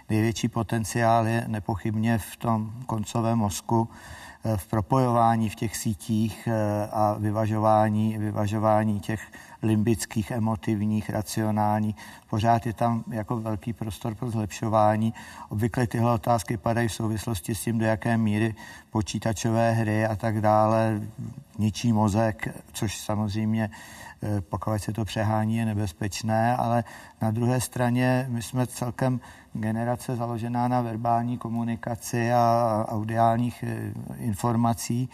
Největší 0.10 0.48
potenciál 0.48 1.28
je 1.28 1.44
nepochybně 1.48 2.18
v 2.18 2.38
tom 2.38 2.72
koncovém 2.86 3.38
mozku, 3.38 3.90
eh, 4.44 4.58
v 4.58 4.68
propojování 4.68 5.50
v 5.50 5.56
těch 5.56 5.78
sítích 5.78 6.48
eh, 6.48 6.88
a 6.92 7.16
vyvažování, 7.20 8.18
vyvažování 8.18 9.00
těch 9.00 9.22
limbických, 9.66 10.32
emotivních, 10.32 11.10
racionální. 11.10 11.96
Pořád 12.30 12.66
je 12.66 12.74
tam 12.74 13.04
jako 13.12 13.38
velký 13.38 13.74
prostor 13.74 14.16
pro 14.16 14.32
zlepšování. 14.32 15.14
Obvykle 15.50 15.88
tyhle 15.88 16.14
otázky 16.14 16.58
padají 16.58 16.88
v 16.88 16.94
souvislosti 16.94 17.56
s 17.56 17.62
tím, 17.62 17.78
do 17.78 17.86
jaké 17.86 18.18
míry 18.18 18.56
počítačové 18.92 19.72
hry 19.72 20.06
a 20.06 20.16
tak 20.16 20.42
dále 20.42 21.02
ničí 21.58 21.94
mozek, 21.94 22.64
což 22.74 22.98
samozřejmě 22.98 23.70
eh, 24.24 24.42
pokud 24.42 24.80
se 24.80 24.94
to 24.94 25.06
přehání, 25.06 25.58
je 25.58 25.66
nebezpečné, 25.66 26.56
ale 26.56 26.84
na 27.22 27.32
druhé 27.32 27.62
straně 27.62 28.26
my 28.30 28.42
jsme 28.42 28.68
celkem 28.68 29.20
generace 29.54 30.16
založená 30.16 30.68
na 30.68 30.82
verbální 30.82 31.38
komunikaci 31.38 32.34
a 32.34 32.86
audiálních 32.90 33.64
eh, 33.64 33.94
informací 34.18 35.10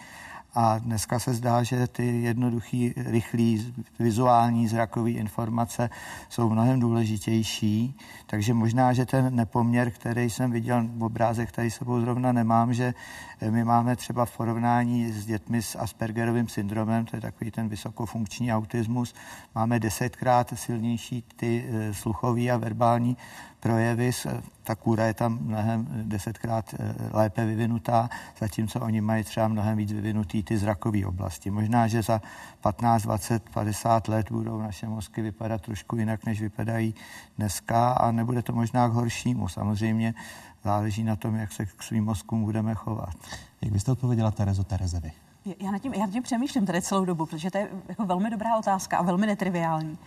a 0.54 0.78
dneska 0.78 1.18
se 1.18 1.34
zdá, 1.34 1.62
že 1.62 1.86
ty 1.86 2.22
jednoduchý, 2.22 2.94
rychlý, 2.96 3.74
vizuální, 3.98 4.68
zrakový 4.68 5.12
informace 5.12 5.90
jsou 6.28 6.50
mnohem 6.50 6.80
důležitější. 6.80 7.98
Takže 8.26 8.54
možná, 8.54 8.92
že 8.92 9.06
ten 9.06 9.36
nepoměr, 9.36 9.90
který 9.90 10.30
jsem 10.30 10.50
viděl 10.50 10.88
v 10.96 11.04
obrázek, 11.04 11.48
který 11.48 11.70
sebou 11.70 12.00
zrovna 12.00 12.32
nemám, 12.32 12.74
že 12.74 12.94
my 13.50 13.64
máme 13.64 13.96
třeba 13.96 14.24
v 14.24 14.36
porovnání 14.36 15.12
s 15.12 15.26
dětmi 15.26 15.62
s 15.62 15.78
Aspergerovým 15.78 16.48
syndromem, 16.48 17.04
to 17.04 17.16
je 17.16 17.20
takový 17.20 17.50
ten 17.50 17.68
vysokofunkční 17.68 18.52
autismus, 18.52 19.14
máme 19.54 19.80
desetkrát 19.80 20.52
silnější 20.54 21.24
ty 21.36 21.64
eh, 21.68 21.94
sluchový 21.94 22.50
a 22.50 22.56
verbální 22.56 23.16
projevy, 23.60 24.10
ta 24.62 24.74
kůra 24.74 25.06
je 25.06 25.14
tam 25.14 25.38
mnohem 25.40 25.86
desetkrát 26.02 26.74
eh, 26.74 26.94
lépe 27.12 27.44
vyvinutá, 27.44 28.10
zatímco 28.38 28.80
oni 28.80 29.00
mají 29.00 29.24
třeba 29.24 29.48
mnohem 29.48 29.78
víc 29.78 29.92
vyvinutý 29.92 30.42
ty 30.42 30.58
zrakové 30.58 31.06
oblasti. 31.06 31.50
Možná, 31.50 31.86
že 31.86 32.02
za 32.02 32.22
15, 32.60 33.02
20, 33.02 33.50
50 33.50 34.08
let 34.08 34.30
budou 34.30 34.62
naše 34.62 34.86
mozky 34.86 35.22
vypadat 35.22 35.62
trošku 35.62 35.96
jinak, 35.96 36.26
než 36.26 36.40
vypadají 36.40 36.94
dneska 37.38 37.92
a 37.92 38.12
nebude 38.12 38.42
to 38.42 38.52
možná 38.52 38.88
k 38.88 38.92
horšímu. 38.92 39.48
Samozřejmě 39.48 40.14
záleží 40.64 41.04
na 41.04 41.16
tom, 41.16 41.34
jak 41.34 41.52
se 41.52 41.66
k 41.66 41.82
svým 41.82 42.04
mozkům 42.04 42.44
budeme 42.44 42.74
chovat. 42.74 43.14
Jak 43.60 43.72
byste 43.72 43.92
odpověděla 43.92 44.30
Terezo 44.30 44.64
Terezevi? 44.64 45.12
Já 45.60 45.70
nad 45.70 45.78
tím, 45.78 45.94
já 45.94 46.00
nad 46.00 46.10
tím 46.10 46.22
přemýšlím 46.22 46.66
tady 46.66 46.82
celou 46.82 47.04
dobu, 47.04 47.26
protože 47.26 47.50
to 47.50 47.58
je 47.58 47.68
jako 47.88 48.06
velmi 48.06 48.30
dobrá 48.30 48.56
otázka 48.58 48.98
a 48.98 49.02
velmi 49.02 49.26
netriviální. 49.26 49.98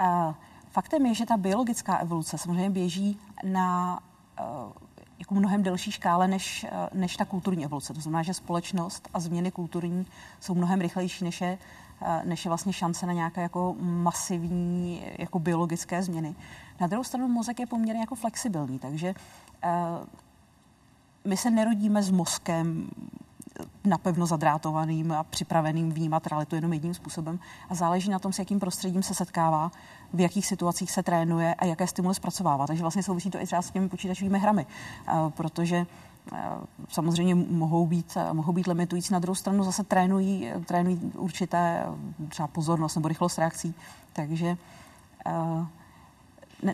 Uh, 0.00 0.34
Faktem 0.70 1.06
je, 1.06 1.14
že 1.14 1.26
ta 1.26 1.36
biologická 1.36 1.96
evoluce 1.96 2.38
samozřejmě 2.38 2.70
běží 2.70 3.18
na 3.44 4.00
jako 5.18 5.34
mnohem 5.34 5.62
delší 5.62 5.92
škále 5.92 6.28
než, 6.28 6.66
než 6.94 7.16
ta 7.16 7.24
kulturní 7.24 7.64
evoluce. 7.64 7.94
To 7.94 8.00
znamená, 8.00 8.22
že 8.22 8.34
společnost 8.34 9.08
a 9.14 9.20
změny 9.20 9.50
kulturní 9.50 10.06
jsou 10.40 10.54
mnohem 10.54 10.80
rychlejší, 10.80 11.24
než 11.24 11.40
je, 11.40 11.58
než 12.24 12.44
je 12.44 12.48
vlastně 12.48 12.72
šance 12.72 13.06
na 13.06 13.12
nějaké 13.12 13.42
jako 13.42 13.76
masivní 13.80 15.02
jako 15.18 15.38
biologické 15.38 16.02
změny. 16.02 16.34
Na 16.80 16.86
druhou 16.86 17.04
stranu 17.04 17.28
mozek 17.28 17.60
je 17.60 17.66
poměrně 17.66 18.00
jako 18.00 18.14
flexibilní, 18.14 18.78
takže 18.78 19.14
my 21.24 21.36
se 21.36 21.50
nerodíme 21.50 22.02
s 22.02 22.10
mozkem 22.10 22.88
napevno 23.84 24.26
zadrátovaným 24.26 25.12
a 25.12 25.24
připraveným 25.24 25.92
vnímat 25.92 26.26
realitu 26.26 26.54
jenom 26.54 26.72
jedním 26.72 26.94
způsobem 26.94 27.38
a 27.68 27.74
záleží 27.74 28.10
na 28.10 28.18
tom, 28.18 28.32
s 28.32 28.38
jakým 28.38 28.60
prostředím 28.60 29.02
se 29.02 29.14
setkává, 29.14 29.72
v 30.12 30.20
jakých 30.20 30.46
situacích 30.46 30.90
se 30.90 31.02
trénuje 31.02 31.54
a 31.54 31.64
jaké 31.64 31.86
stimuly 31.86 32.14
zpracovává. 32.14 32.66
Takže 32.66 32.82
vlastně 32.82 33.02
souvisí 33.02 33.30
to 33.30 33.42
i 33.42 33.46
třeba 33.46 33.62
s 33.62 33.70
těmi 33.70 33.88
počítačovými 33.88 34.38
hrami, 34.38 34.66
protože 35.28 35.86
samozřejmě 36.88 37.34
mohou 37.34 37.86
být, 37.86 38.16
mohou 38.32 38.52
být 38.52 38.66
limitující. 38.66 39.12
Na 39.12 39.18
druhou 39.18 39.34
stranu 39.34 39.64
zase 39.64 39.84
trénují, 39.84 40.50
trénují 40.66 41.00
určité 41.14 41.86
třeba 42.28 42.48
pozornost 42.48 42.94
nebo 42.94 43.08
rychlost 43.08 43.38
reakcí. 43.38 43.74
Takže 44.12 44.56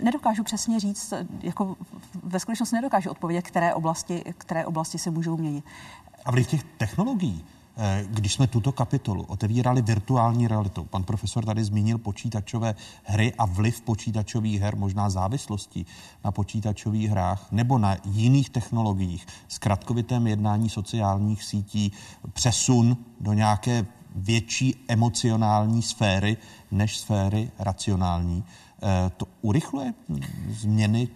nedokážu 0.03 0.45
přesně 0.45 0.81
říct, 0.81 1.13
jako 1.43 1.77
ve 2.23 2.41
skutečnosti 2.41 2.77
nedokážu 2.77 3.11
odpovědět, 3.11 3.43
které 3.43 3.75
oblasti, 3.75 4.25
které 4.39 4.67
oblasti 4.67 4.99
se 4.99 5.11
můžou 5.11 5.37
měnit. 5.37 5.65
A 6.25 6.31
vliv 6.31 6.47
těch 6.47 6.65
technologií, 6.65 7.45
eh, 7.77 8.05
když 8.11 8.35
jsme 8.35 8.47
tuto 8.47 8.73
kapitolu 8.73 9.23
otevírali 9.23 9.83
virtuální 9.83 10.49
realitou, 10.49 10.85
pan 10.85 11.05
profesor 11.05 11.45
tady 11.45 11.65
zmínil 11.65 11.99
počítačové 11.99 12.75
hry 13.05 13.33
a 13.39 13.47
vliv 13.47 13.81
počítačových 13.81 14.61
her, 14.61 14.77
možná 14.77 15.11
závislosti 15.11 15.87
na 16.25 16.33
počítačových 16.33 17.11
hrách 17.11 17.53
nebo 17.53 17.79
na 17.79 17.97
jiných 18.05 18.51
technologiích, 18.51 19.27
zkratkovitém 19.49 20.27
jednání 20.27 20.69
sociálních 20.69 21.45
sítí, 21.45 21.93
přesun 22.33 22.97
do 23.21 23.33
nějaké 23.33 23.87
větší 24.17 24.85
emocionální 24.89 25.83
sféry 25.83 26.37
než 26.71 26.99
sféry 26.99 27.51
racionální. 27.59 28.45
Eh, 28.83 29.11
to 29.17 29.27
urychluje 29.43 29.95
změny 30.49 31.09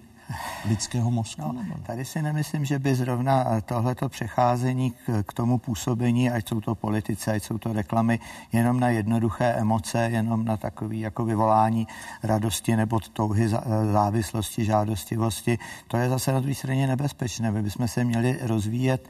lidského 0.68 1.10
mozku? 1.10 1.52
No, 1.52 1.64
tady 1.86 2.04
si 2.04 2.22
nemyslím, 2.22 2.64
že 2.64 2.78
by 2.78 2.94
zrovna 2.94 3.44
eh, 3.46 3.60
tohleto 3.60 4.08
přecházení 4.08 4.90
k, 4.90 5.22
k 5.26 5.32
tomu 5.32 5.58
působení, 5.58 6.30
ať 6.30 6.48
jsou 6.48 6.60
to 6.60 6.74
politice, 6.74 7.32
ať 7.32 7.42
jsou 7.42 7.58
to 7.58 7.72
reklamy, 7.72 8.20
jenom 8.52 8.80
na 8.80 8.88
jednoduché 8.88 9.44
emoce, 9.44 9.98
jenom 9.98 10.44
na 10.44 10.56
takový 10.56 11.00
jako 11.00 11.24
vyvolání 11.24 11.86
radosti 12.22 12.76
nebo 12.76 13.00
touhy 13.00 13.44
eh, 13.44 13.92
závislosti, 13.92 14.64
žádostivosti, 14.64 15.58
to 15.88 15.96
je 15.96 16.08
zase 16.08 16.32
na 16.32 16.40
druhé 16.40 16.54
straně 16.54 16.86
nebezpečné. 16.86 17.50
My 17.50 17.62
bychom 17.62 17.88
se 17.88 18.04
měli 18.04 18.38
rozvíjet 18.42 19.08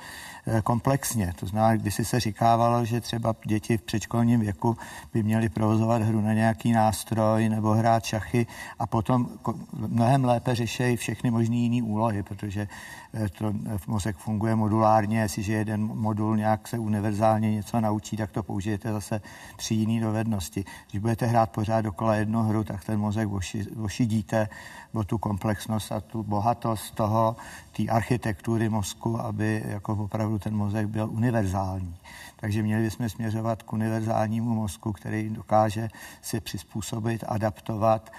komplexně. 0.65 1.33
To 1.41 1.47
znamená, 1.47 1.77
když 1.77 1.95
se 2.03 2.21
říkávalo, 2.21 2.85
že 2.85 3.01
třeba 3.01 3.35
děti 3.45 3.77
v 3.77 3.83
předškolním 3.83 4.41
věku 4.41 4.77
by 5.13 5.23
měly 5.23 5.49
provozovat 5.49 6.03
hru 6.03 6.21
na 6.21 6.33
nějaký 6.33 6.73
nástroj 6.73 7.49
nebo 7.49 7.71
hrát 7.71 8.05
šachy 8.05 8.47
a 8.79 8.87
potom 8.87 9.29
mnohem 9.77 10.25
lépe 10.25 10.55
řešejí 10.55 10.97
všechny 10.97 11.31
možné 11.31 11.57
jiné 11.57 11.83
úlohy, 11.83 12.23
protože 12.23 12.69
eh, 13.15 13.29
to 13.29 13.53
eh, 13.67 13.79
v 13.79 13.89
mozek 13.89 14.17
funguje 14.17 14.55
modulárně, 14.55 15.21
jestliže 15.21 15.53
jeden 15.53 15.81
modul 15.81 16.37
nějak 16.37 16.69
se 16.69 16.79
univerzálně 16.79 17.53
něco 17.53 17.81
naučí, 17.81 18.17
tak 18.17 18.31
to 18.31 18.43
použijete 18.43 18.93
zase 18.93 19.21
při 19.57 19.75
jiné 19.75 20.05
dovednosti. 20.05 20.65
Když 20.91 21.01
budete 21.01 21.27
hrát 21.27 21.51
pořád 21.51 21.81
dokola 21.81 22.15
jednu 22.15 22.43
hru, 22.43 22.65
tak 22.65 22.85
ten 22.85 23.01
mozek 23.01 23.33
oši, 23.33 23.67
ošidíte 23.83 24.49
o 24.95 25.05
tu 25.05 25.19
komplexnost 25.19 25.93
a 25.93 26.01
tu 26.01 26.23
bohatost 26.23 26.95
toho, 26.95 27.37
té 27.73 27.87
architektury 27.87 28.69
mozku, 28.69 29.21
aby 29.21 29.63
jako 29.67 29.93
opravdu 29.93 30.39
ten 30.39 30.57
mozek 30.57 30.87
byl 30.87 31.09
univerzální. 31.11 31.97
Takže 32.37 32.63
měli 32.63 32.83
bychom 32.83 33.09
směřovat 33.09 33.63
k 33.63 33.73
univerzálnímu 33.73 34.55
mozku, 34.55 34.93
který 34.93 35.31
dokáže 35.31 35.89
se 36.23 36.41
přizpůsobit, 36.41 37.25
adaptovat 37.29 38.13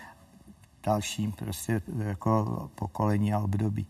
dalším 0.84 1.32
prostě 1.32 1.82
jako 1.98 2.70
pokolení 2.76 3.34
a 3.34 3.40
období. 3.40 3.88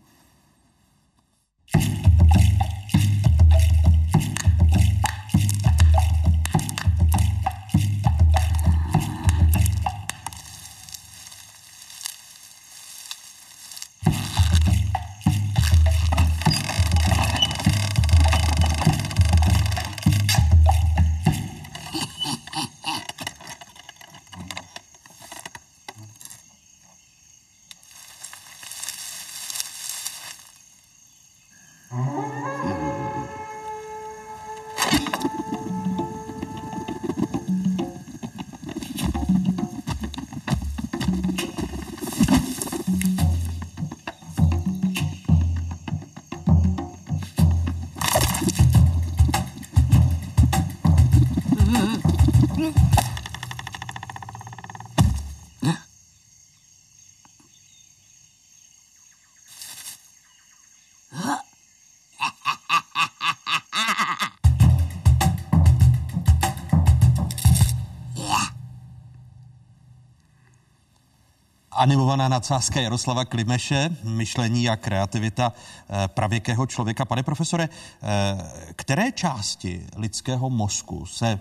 Animovaná 72.16 72.36
nadsázka 72.36 72.80
Jaroslava 72.80 73.24
Klimeše, 73.24 73.90
myšlení 74.04 74.68
a 74.68 74.76
kreativita 74.76 75.52
eh, 75.52 76.08
pravěkého 76.08 76.66
člověka. 76.66 77.04
Pane 77.04 77.22
profesore, 77.22 77.68
eh, 77.68 78.72
které 78.76 79.12
části 79.12 79.86
lidského 79.96 80.50
mozku 80.50 81.06
se 81.06 81.40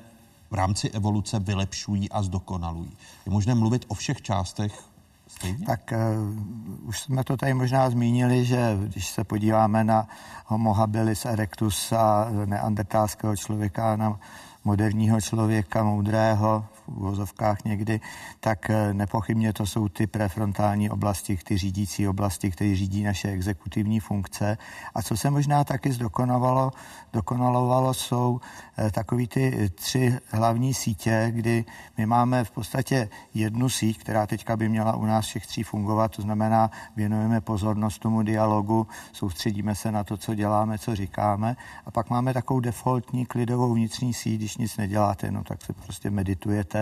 v 0.52 0.54
rámci 0.54 0.90
evoluce 0.90 1.40
vylepšují 1.40 2.10
a 2.10 2.24
zdokonalují? 2.24 2.92
Je 3.26 3.32
možné 3.32 3.56
mluvit 3.56 3.86
o 3.88 3.94
všech 3.94 4.22
částech 4.22 4.84
stejně? 5.28 5.66
Tak 5.66 5.94
uh, 5.94 6.88
už 6.88 7.00
jsme 7.00 7.24
to 7.24 7.38
tady 7.38 7.54
možná 7.54 7.90
zmínili, 7.90 8.46
že 8.46 8.78
když 8.84 9.08
se 9.08 9.24
podíváme 9.24 9.84
na 9.84 10.08
Homo 10.46 10.74
habilis 10.74 11.26
erectus 11.26 11.92
a 11.92 12.28
neandertálského 12.46 13.36
člověka, 13.36 13.96
na 13.96 14.20
moderního 14.64 15.22
člověka, 15.22 15.84
moudrého, 15.84 16.66
v 16.88 16.98
uvozovkách 16.98 17.64
někdy, 17.66 18.00
tak 18.40 18.70
eh, 18.70 18.94
nepochybně 18.94 19.54
to 19.54 19.66
jsou 19.66 19.88
ty 19.88 20.08
prefrontální 20.08 20.90
oblasti, 20.90 21.38
ty 21.44 21.58
řídící 21.58 22.08
oblasti, 22.08 22.52
které 22.52 22.76
řídí 22.76 23.04
naše 23.04 23.30
exekutivní 23.30 24.00
funkce. 24.00 24.58
A 24.96 25.02
co 25.02 25.18
se 25.18 25.30
možná 25.30 25.64
taky 25.64 25.92
zdokonalovalo, 25.92 26.72
dokonalovalo, 27.14 27.94
jsou 27.94 28.40
eh, 28.78 28.92
takový 28.92 29.28
ty 29.28 29.70
tři 29.76 30.18
hlavní 30.28 30.74
sítě, 30.74 31.28
kdy 31.30 31.66
my 31.98 32.06
máme 32.06 32.44
v 32.44 32.52
podstatě 32.52 33.10
jednu 33.34 33.70
síť, 33.70 34.00
která 34.00 34.28
teďka 34.28 34.58
by 34.58 34.70
měla 34.70 34.96
u 34.96 35.06
nás 35.06 35.26
všech 35.26 35.48
tří 35.48 35.64
fungovat, 35.64 36.16
to 36.16 36.22
znamená, 36.22 36.72
věnujeme 36.96 37.42
pozornost 37.42 38.00
tomu 38.00 38.24
dialogu, 38.24 38.88
soustředíme 39.14 39.76
se 39.76 39.92
na 39.92 40.04
to, 40.04 40.18
co 40.18 40.36
děláme, 40.36 40.78
co 40.78 40.96
říkáme. 40.96 41.56
A 41.86 41.92
pak 41.92 42.10
máme 42.10 42.34
takovou 42.34 42.60
defaultní 42.60 43.26
klidovou 43.26 43.74
vnitřní 43.74 44.14
síť, 44.14 44.36
když 44.40 44.58
nic 44.58 44.78
neděláte, 44.78 45.32
no 45.32 45.44
tak 45.44 45.62
se 45.62 45.74
prostě 45.74 46.10
meditujete 46.10 46.75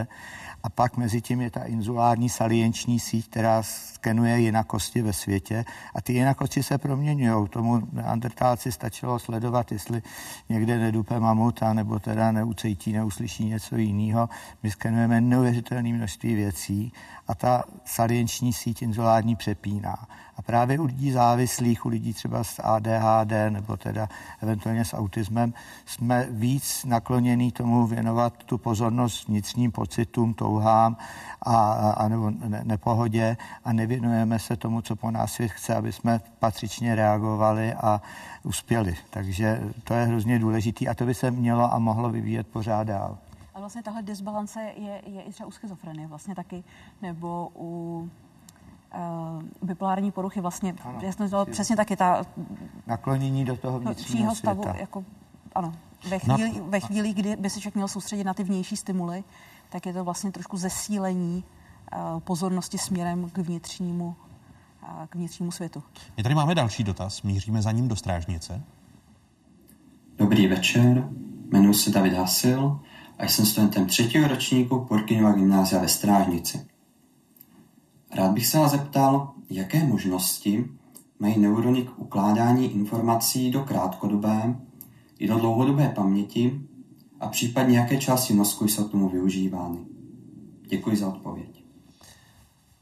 a 0.64 0.70
pak 0.70 0.98
mezi 0.98 1.22
tím 1.22 1.42
je 1.42 1.52
ta 1.52 1.64
inzulární 1.64 2.30
salienční 2.30 3.00
síť, 3.00 3.30
která 3.30 3.64
skenuje 3.64 4.40
jinakosti 4.40 5.02
ve 5.02 5.14
světě 5.14 5.66
a 5.96 6.02
ty 6.02 6.14
jinakosti 6.14 6.64
se 6.64 6.78
proměňují. 6.78 7.50
Tomu 7.50 7.82
neandertálci 7.92 8.72
stačilo 8.72 9.20
sledovat, 9.20 9.72
jestli 9.72 10.02
někde 10.50 10.78
nedupe 10.78 11.20
mamuta 11.20 11.74
nebo 11.74 12.00
teda 12.00 12.32
neucejtí, 12.32 12.94
neuslyší 12.94 13.46
něco 13.46 13.76
jiného. 13.76 14.30
My 14.64 14.72
skenujeme 14.72 15.22
neuvěřitelné 15.22 15.90
množství 15.94 16.36
věcí 16.36 16.94
a 17.28 17.36
ta 17.36 17.64
salienční 17.86 18.54
síť 18.54 18.82
inzulární 18.82 19.36
přepíná. 19.36 19.96
A 20.38 20.42
právě 20.42 20.80
u 20.80 20.86
lidí 20.86 21.12
závislých, 21.12 21.86
u 21.86 21.90
lidí 21.90 22.14
třeba 22.14 22.44
s 22.44 22.62
ADHD 22.64 23.32
nebo 23.50 23.78
teda 23.78 24.10
eventuálně 24.42 24.86
s 24.86 24.94
autismem, 24.94 25.54
jsme 25.86 26.28
víc 26.30 26.86
naklonění 26.86 27.52
tomu 27.52 27.88
věnovat 27.88 28.34
tu 28.44 28.58
pozornost 28.58 29.28
vnitřním 29.28 29.72
pocitům, 29.72 30.34
touhám 30.34 30.98
a, 31.42 31.72
a 31.92 32.08
nebo 32.08 32.30
ne, 32.30 32.62
nepohodě 32.64 33.38
a 33.66 33.74
nevěnujeme 33.74 34.40
se 34.40 34.56
tomu, 34.56 34.82
co 34.82 34.96
po 34.96 35.12
nás 35.12 35.34
svět 35.34 35.52
chce, 35.52 35.76
aby 35.76 35.92
jsme 35.92 36.22
patřičně 36.40 36.96
reagovali 36.96 37.74
a 37.74 38.02
uspěli. 38.44 38.96
Takže 39.10 39.62
to 39.84 39.94
je 39.94 40.06
hrozně 40.06 40.40
důležitý 40.40 40.88
a 40.88 40.94
to 40.94 41.06
by 41.06 41.14
se 41.14 41.32
mělo 41.32 41.74
a 41.74 41.80
mohlo 41.80 42.10
vyvíjet 42.10 42.48
pořád 42.48 42.84
dál. 42.84 43.18
A 43.54 43.60
vlastně 43.60 43.84
tahle 43.84 44.02
disbalance 44.02 44.62
je, 44.62 45.02
je 45.06 45.22
i 45.22 45.32
třeba 45.32 45.48
u 45.48 45.52
schizofrenie 45.52 46.08
vlastně 46.08 46.36
taky, 46.36 46.64
nebo 47.02 47.50
u 47.56 48.10
uh, 48.94 49.44
bipolární 49.62 50.12
poruchy 50.12 50.42
vlastně, 50.42 50.76
ano, 50.84 51.00
jasně, 51.02 51.30
to 51.30 51.46
přesně 51.46 51.76
taky 51.76 51.96
ta... 51.96 52.24
Naklonění 52.88 53.46
do 53.46 53.58
toho 53.58 53.80
vnitřního 53.80 54.36
stavu, 54.36 54.64
jako, 54.76 55.04
ano, 55.56 55.74
ve 56.10 56.20
chvíli, 56.20 56.54
no. 56.60 56.66
ve 56.66 56.80
chvíli, 56.80 57.14
kdy 57.14 57.36
by 57.36 57.50
se 57.50 57.60
člověk 57.60 57.76
měl 57.76 57.88
soustředit 57.88 58.24
na 58.24 58.34
ty 58.34 58.44
vnější 58.44 58.78
stimuly, 58.78 59.24
tak 59.70 59.86
je 59.86 59.94
to 59.94 60.04
vlastně 60.04 60.32
trošku 60.32 60.58
zesílení 60.58 61.44
uh, 62.14 62.20
pozornosti 62.20 62.78
směrem 62.78 63.30
k 63.30 63.38
vnitřnímu, 63.38 64.16
uh, 64.84 65.06
k 65.10 65.16
vnitřnímu 65.16 65.52
světu. 65.52 65.84
My 66.18 66.24
tady 66.24 66.36
máme 66.36 66.56
další 66.56 66.84
dotaz, 66.84 67.22
míříme 67.22 67.62
za 67.62 67.72
ním 67.72 67.88
do 67.88 67.96
strážnice. 67.96 68.62
Dobrý 70.18 70.48
večer, 70.48 71.10
jmenuji 71.52 71.74
se 71.74 71.90
David 71.90 72.14
Hasil 72.14 72.80
a 73.20 73.26
jsem 73.26 73.46
studentem 73.46 73.86
třetího 73.86 74.28
ročníku 74.28 74.86
Porkyňova 74.86 75.32
gymnázia 75.32 75.82
ve 75.82 75.88
Strážnici. 75.88 76.73
Rád 78.16 78.32
bych 78.32 78.48
se 78.48 78.58
vás 78.58 78.72
zeptal, 78.72 79.32
jaké 79.50 79.84
možnosti 79.84 80.66
mají 81.20 81.40
neurony 81.40 81.82
k 81.82 82.00
ukládání 82.00 82.74
informací 82.74 83.52
do 83.52 83.64
krátkodobé 83.64 84.56
i 85.20 85.28
do 85.28 85.40
dlouhodobé 85.40 85.90
paměti 85.90 86.62
a 87.20 87.28
případně 87.28 87.78
jaké 87.78 87.98
části 87.98 88.34
mozku 88.34 88.68
jsou 88.68 88.88
k 88.88 88.92
tomu 88.92 89.10
využívány. 89.10 89.78
Děkuji 90.68 90.98
za 90.98 91.08
odpověď. 91.08 91.64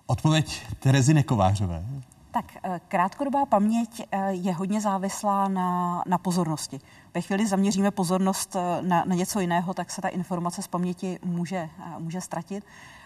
Odpověď 0.06 0.62
Terezy 0.80 1.14
Nekovářové. 1.14 1.86
Tak 2.32 2.46
eh, 2.64 2.82
krátkodobá 2.88 3.46
paměť 3.46 4.02
eh, 4.12 4.32
je 4.32 4.54
hodně 4.54 4.82
závislá 4.82 5.48
na, 5.48 6.04
na 6.08 6.18
pozornosti. 6.18 6.80
Ve 7.14 7.22
chvíli 7.22 7.48
zaměříme 7.48 7.92
pozornost 7.92 8.56
eh, 8.56 8.82
na, 8.82 9.04
na 9.06 9.16
něco 9.16 9.40
jiného, 9.40 9.74
tak 9.74 9.92
se 9.92 10.02
ta 10.02 10.08
informace 10.08 10.62
z 10.62 10.68
paměti 10.68 11.20
může, 11.24 11.70
může 11.98 12.22
ztratit. 12.22 12.64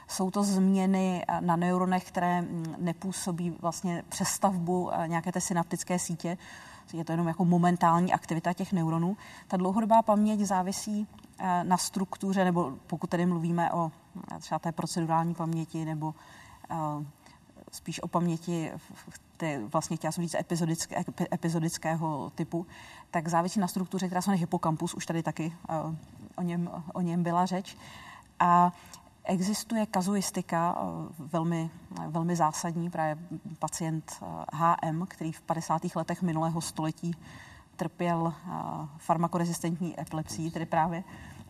Jsou 0.08 0.32
to 0.32 0.43
změny 0.43 1.26
na 1.39 1.56
neuronech, 1.56 2.03
které 2.03 2.41
mm, 2.41 2.76
nepůsobí 2.78 3.49
vlastně 3.62 4.03
přestavbu 4.10 4.91
nějaké 5.08 5.32
té 5.32 5.41
synaptické 5.41 5.99
sítě. 5.99 6.38
Je 6.93 7.06
to 7.06 7.12
jenom 7.12 7.28
jako 7.28 7.45
momentální 7.45 8.14
aktivita 8.14 8.53
těch 8.53 8.74
neuronů. 8.74 9.18
Ta 9.47 9.58
dlouhodobá 9.58 10.01
paměť 10.01 10.39
závisí 10.39 11.08
na 11.64 11.78
struktuře, 11.78 12.45
nebo 12.45 12.74
pokud 12.88 13.10
tedy 13.10 13.26
mluvíme 13.26 13.72
o 13.72 13.91
třeba 14.39 14.60
té 14.60 14.72
procedurální 14.72 15.34
paměti 15.34 15.86
nebo 15.86 16.14
spíš 17.72 18.03
o 18.03 18.08
paměti 18.08 18.72
ty, 19.38 19.60
vlastně 19.74 19.97
chtěla 19.97 20.12
jsem 20.12 20.24
říct 20.24 20.36
epizodické, 20.36 21.03
epizodického 21.34 22.32
typu, 22.36 22.66
tak 23.12 23.28
závisí 23.28 23.60
na 23.60 23.68
struktuře, 23.68 24.08
která 24.08 24.22
se 24.22 24.30
jmenuje 24.30 24.39
hypokampus, 24.39 24.93
už 24.93 25.06
tady 25.06 25.24
taky 25.24 25.53
o, 26.38 26.41
něm, 26.41 26.70
o 26.93 27.01
něm 27.01 27.24
byla 27.24 27.45
řeč. 27.45 27.78
A 28.39 28.72
existuje 29.26 29.86
kazuistika 29.86 30.82
uh, 30.82 31.05
velmi, 31.19 31.69
velmi 32.07 32.36
zásadní, 32.36 32.89
právě 32.89 33.17
pacient 33.59 34.23
HM, 34.53 35.05
který 35.07 35.32
v 35.32 35.41
50. 35.41 35.82
letech 35.95 36.21
minulého 36.21 36.61
století 36.61 37.15
trpěl 37.76 38.34
farmakorezistentní 38.97 39.99
epilepsií, 39.99 40.51
tedy 40.51 40.65
právě 40.65 41.03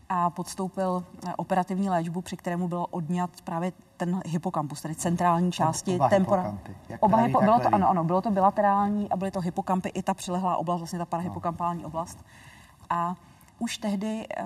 a 0.09 0.30
podstoupil 0.30 1.03
eh, 1.28 1.34
operativní 1.36 1.89
léčbu, 1.89 2.21
při 2.21 2.38
kterému 2.38 2.67
byl 2.67 2.86
odňat 2.91 3.30
právě 3.43 3.71
ten 3.97 4.21
hypokampus, 4.26 4.82
tedy 4.82 4.95
centrální 4.95 5.51
části 5.51 5.95
oba 5.95 6.09
tempora. 6.09 6.57
Oba 6.99 7.17
hypo, 7.17 7.41
bylo 7.41 7.59
to, 7.59 7.76
ano, 7.76 7.89
ano, 7.89 8.03
bylo 8.03 8.21
to 8.21 8.32
bilaterální 8.32 9.09
a 9.09 9.17
byly 9.17 9.32
to 9.32 9.41
hypokampy 9.41 9.89
i 9.89 10.01
ta 10.01 10.13
přilehlá 10.13 10.57
oblast, 10.57 10.80
vlastně 10.80 10.99
ta 10.99 11.05
parahypokampální 11.05 11.86
oblast. 11.86 12.26
A 12.89 13.15
už 13.60 13.78
tehdy 13.78 14.28
uh, 14.28 14.45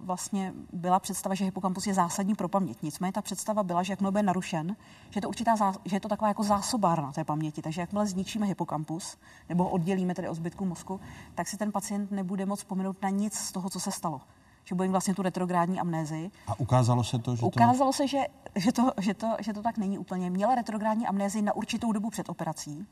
vlastně 0.00 0.52
byla 0.72 1.00
představa, 1.00 1.34
že 1.34 1.44
hypokampus 1.44 1.86
je 1.86 1.94
zásadní 1.94 2.34
pro 2.34 2.48
paměť. 2.48 2.82
Nicméně 2.82 3.12
ta 3.12 3.22
představa 3.22 3.62
byla, 3.62 3.82
že 3.82 3.92
jakmile 3.92 4.10
bude 4.10 4.22
narušen, 4.22 4.76
že 5.10 5.18
je 5.18 5.22
to 5.22 5.28
určitá 5.28 5.54
že 5.84 5.96
je 5.96 6.00
to 6.00 6.08
taková 6.08 6.28
jako 6.28 6.42
zásobárna 6.42 7.12
té 7.12 7.24
paměti. 7.24 7.62
Takže 7.62 7.80
jakmile 7.80 8.06
zničíme 8.06 8.46
hypokampus, 8.46 9.16
nebo 9.48 9.64
ho 9.64 9.70
oddělíme 9.70 10.14
tedy 10.14 10.28
od 10.28 10.34
zbytku 10.34 10.64
mozku, 10.64 11.00
tak 11.34 11.48
si 11.48 11.56
ten 11.56 11.72
pacient 11.72 12.10
nebude 12.10 12.46
moc 12.46 12.58
vzpomenout 12.58 13.02
na 13.02 13.08
nic 13.08 13.34
z 13.34 13.52
toho, 13.52 13.70
co 13.70 13.80
se 13.80 13.90
stalo 13.92 14.20
že 14.64 14.74
bojím 14.74 14.92
vlastně 14.92 15.14
tu 15.14 15.22
retrográdní 15.22 15.80
amnézii. 15.80 16.30
A 16.46 16.60
ukázalo 16.60 17.04
se 17.04 17.18
to, 17.18 17.36
že 17.36 17.42
Ukázalo 17.42 17.90
to... 17.90 17.92
se, 17.92 18.08
že, 18.08 18.18
že, 18.56 18.72
to, 18.72 18.92
že, 19.00 19.14
to, 19.14 19.36
že 19.40 19.52
to 19.52 19.62
tak 19.62 19.78
není 19.78 19.98
úplně. 19.98 20.30
Měla 20.30 20.54
retrográdní 20.54 21.06
amnézii 21.06 21.42
na 21.42 21.56
určitou 21.56 21.92
dobu 21.92 22.10
před 22.10 22.28
operací, 22.28 22.86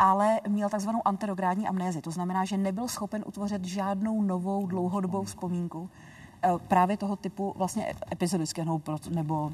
ale 0.00 0.40
měl 0.48 0.68
takzvanou 0.68 1.00
anterográdní 1.04 1.68
amnézii. 1.68 2.02
To 2.02 2.10
znamená, 2.10 2.44
že 2.44 2.56
nebyl 2.56 2.88
schopen 2.88 3.22
utvořit 3.26 3.64
žádnou 3.64 4.22
novou 4.22 4.66
dlouhodobou 4.66 5.24
vzpomínku 5.24 5.90
eh, 6.42 6.48
právě 6.68 6.96
toho 6.96 7.16
typu 7.16 7.52
vlastně 7.56 7.94
epizodického 8.12 8.82
nebo 9.10 9.52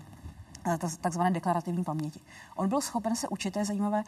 takzvané 1.01 1.31
deklarativní 1.31 1.85
paměti. 1.85 2.21
On 2.57 2.69
byl 2.69 2.81
schopen 2.81 3.17
se 3.17 3.29
učit, 3.29 3.57
je 3.57 3.65
zajímavé, 3.65 4.03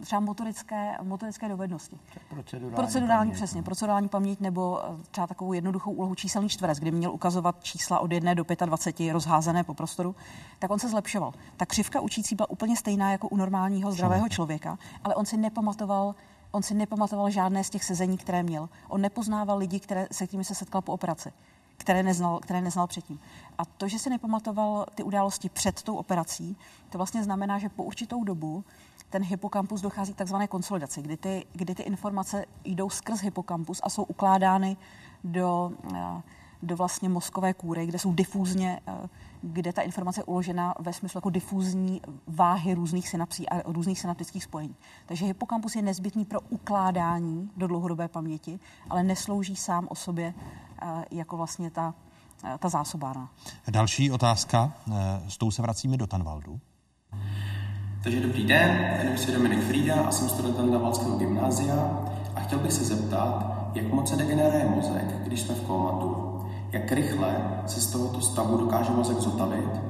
třeba 0.00 0.20
motorické, 0.20 0.96
motorické 1.02 1.48
dovednosti. 1.48 1.98
Procedurální, 2.28 2.76
procedurální 2.76 3.30
paměť. 3.30 3.36
přesně, 3.36 3.62
procedurální 3.62 4.08
paměť 4.08 4.40
nebo 4.40 4.80
eh, 4.84 4.96
třeba 5.10 5.26
takovou 5.26 5.52
jednoduchou 5.52 5.92
úlohu 5.92 6.14
číselný 6.14 6.48
čtverec, 6.48 6.78
kdy 6.78 6.90
měl 6.90 7.12
ukazovat 7.12 7.56
čísla 7.62 7.98
od 7.98 8.12
1 8.12 8.34
do 8.34 8.44
25 8.64 9.12
rozházené 9.12 9.64
po 9.64 9.74
prostoru, 9.74 10.14
tak 10.58 10.70
on 10.70 10.78
se 10.78 10.88
zlepšoval. 10.88 11.32
Ta 11.56 11.66
křivka 11.66 12.00
učící 12.00 12.34
byla 12.34 12.50
úplně 12.50 12.76
stejná 12.76 13.12
jako 13.12 13.28
u 13.28 13.36
normálního 13.36 13.92
zdravého 13.92 14.28
člověka, 14.28 14.78
ale 15.04 15.14
on 15.14 15.26
si 15.26 15.36
nepamatoval 15.36 16.14
On 16.54 16.62
si 16.62 16.74
nepamatoval 16.74 17.30
žádné 17.30 17.64
z 17.64 17.70
těch 17.70 17.84
sezení, 17.84 18.18
které 18.18 18.42
měl. 18.42 18.68
On 18.88 19.00
nepoznával 19.00 19.58
lidi, 19.58 19.80
které, 19.80 20.06
se 20.12 20.26
kterými 20.26 20.44
se 20.44 20.54
setkal 20.54 20.82
po 20.82 20.92
operaci 20.92 21.32
které 21.84 22.02
neznal, 22.02 22.38
které 22.38 22.60
neznal 22.60 22.86
předtím. 22.86 23.20
A 23.58 23.64
to, 23.64 23.88
že 23.88 23.98
si 23.98 24.10
nepamatoval 24.10 24.86
ty 24.94 25.02
události 25.02 25.48
před 25.48 25.82
tou 25.82 25.96
operací, 25.96 26.56
to 26.90 26.98
vlastně 26.98 27.24
znamená, 27.24 27.58
že 27.58 27.68
po 27.68 27.82
určitou 27.82 28.24
dobu 28.24 28.64
ten 29.10 29.22
hypokampus 29.22 29.80
dochází 29.80 30.14
k 30.14 30.16
takzvané 30.16 30.48
konsolidaci, 30.48 31.02
kdy 31.02 31.16
ty, 31.16 31.46
kdy 31.52 31.74
ty 31.74 31.82
informace 31.82 32.44
jdou 32.64 32.90
skrz 32.90 33.20
hypokampus 33.20 33.80
a 33.82 33.90
jsou 33.90 34.02
ukládány 34.02 34.76
do, 35.24 35.72
eh, 35.94 36.22
do 36.64 36.76
vlastně 36.76 37.08
mozkové 37.08 37.54
kůry, 37.54 37.86
kde 37.86 37.98
jsou 37.98 38.14
difúzně, 38.14 38.80
eh, 38.86 39.08
kde 39.42 39.72
ta 39.72 39.82
informace 39.82 40.20
je 40.20 40.24
uložena 40.24 40.74
ve 40.78 40.92
smyslu 40.92 41.18
jako 41.18 41.30
difúzní 41.30 42.00
váhy 42.26 42.74
různých 42.74 43.08
synapsí 43.08 43.48
a 43.48 43.72
různých 43.72 44.00
synaptických 44.00 44.44
spojení. 44.44 44.74
Takže 45.06 45.26
hypokampus 45.26 45.76
je 45.76 45.82
nezbytný 45.82 46.24
pro 46.24 46.40
ukládání 46.40 47.50
do 47.56 47.66
dlouhodobé 47.66 48.08
paměti, 48.08 48.58
ale 48.90 49.02
neslouží 49.02 49.56
sám 49.56 49.86
o 49.90 49.94
sobě 49.94 50.34
jako 51.10 51.36
vlastně 51.36 51.70
ta, 51.70 51.94
ta 52.58 52.68
zásobárna. 52.68 53.30
Další 53.70 54.10
otázka, 54.10 54.72
s 55.28 55.38
tou 55.38 55.50
se 55.50 55.62
vracíme 55.62 55.96
do 55.96 56.06
Tanvaldu. 56.06 56.60
Takže 58.04 58.20
dobrý 58.20 58.44
den, 58.44 58.94
jmenuji 58.96 59.18
se 59.18 59.32
Dominik 59.32 59.64
Frýda 59.64 59.94
a 59.94 60.12
jsem 60.12 60.28
studentem 60.28 60.72
Davalského 60.72 61.18
gymnázia 61.18 61.74
a 62.34 62.40
chtěl 62.40 62.58
bych 62.58 62.72
se 62.72 62.84
zeptat, 62.84 63.54
jak 63.74 63.92
moc 63.92 64.08
se 64.10 64.16
degeneruje 64.16 64.64
mozek, 64.64 65.22
když 65.24 65.40
jsme 65.40 65.54
v 65.54 65.60
kómatu, 65.60 66.33
jak 66.74 66.92
rychle 66.92 67.36
se 67.66 67.80
z 67.80 67.86
tohoto 67.86 68.20
stavu 68.20 68.56
dokáže 68.56 68.90
mozek 68.90 69.18
zotavit 69.18 69.80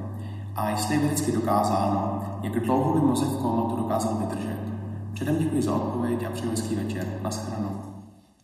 a 0.55 0.69
jestli 0.69 0.95
je 0.95 0.99
vědecky 0.99 1.31
dokázáno, 1.31 2.23
jak 2.43 2.59
dlouho 2.59 2.93
by 2.93 2.99
mozek 2.99 3.27
v 3.27 3.41
kómatu 3.41 3.75
dokázal 3.75 4.15
vydržet. 4.15 4.59
Předem 5.13 5.37
děkuji 5.37 5.61
za 5.61 5.75
odpověď 5.75 6.23
a 6.23 6.29
přeji 6.29 6.49
hezký 6.49 6.75
večer. 6.75 7.07
Naschledanou. 7.21 7.81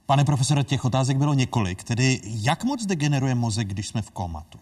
Pane 0.06 0.26
profesore, 0.26 0.64
těch 0.64 0.86
otázek 0.86 1.18
bylo 1.18 1.34
několik. 1.34 1.84
Tedy 1.84 2.22
jak 2.24 2.64
moc 2.64 2.86
degeneruje 2.86 3.36
mozek, 3.36 3.68
když 3.68 3.88
jsme 3.88 4.02
v 4.02 4.12
komatu? 4.12 4.60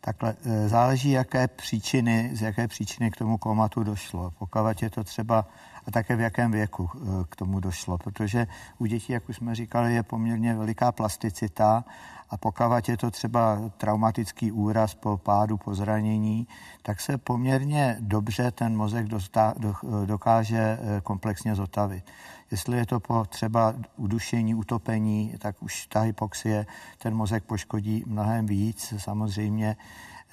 Takhle 0.00 0.34
e, 0.44 0.68
záleží, 0.68 1.10
jaké 1.10 1.48
příčiny, 1.48 2.30
z 2.32 2.42
jaké 2.42 2.68
příčiny 2.68 3.10
k 3.10 3.16
tomu 3.16 3.38
komatu 3.38 3.84
došlo. 3.84 4.30
Pokud 4.38 4.82
je 4.82 4.90
to 4.90 5.04
třeba 5.04 5.46
a 5.86 5.90
také 5.90 6.16
v 6.16 6.20
jakém 6.20 6.52
věku 6.52 6.90
e, 6.94 6.98
k 7.28 7.36
tomu 7.36 7.60
došlo, 7.60 7.98
protože 7.98 8.46
u 8.78 8.86
dětí, 8.86 9.12
jak 9.12 9.28
už 9.28 9.36
jsme 9.36 9.54
říkali, 9.54 9.94
je 9.94 10.02
poměrně 10.02 10.54
veliká 10.54 10.92
plasticita 10.92 11.84
a 12.30 12.36
pokud 12.36 12.88
je 12.88 12.96
to 12.96 13.10
třeba 13.10 13.70
traumatický 13.76 14.52
úraz 14.52 14.94
po 14.94 15.16
pádu, 15.16 15.56
po 15.56 15.74
zranění, 15.74 16.46
tak 16.82 17.00
se 17.00 17.18
poměrně 17.18 17.96
dobře 18.00 18.50
ten 18.50 18.76
mozek 18.76 19.06
dostá, 19.06 19.54
do, 19.58 19.74
dokáže 20.06 20.58
e, 20.58 21.00
komplexně 21.00 21.54
zotavit. 21.54 22.04
Jestli 22.50 22.76
je 22.76 22.86
to 22.86 23.00
po 23.00 23.24
třeba 23.24 23.74
udušení, 23.96 24.54
utopení, 24.54 25.34
tak 25.38 25.62
už 25.62 25.86
ta 25.86 26.00
hypoxie 26.00 26.66
ten 26.98 27.14
mozek 27.14 27.44
poškodí 27.44 28.04
mnohem 28.06 28.46
víc. 28.46 28.94
Samozřejmě 28.98 29.76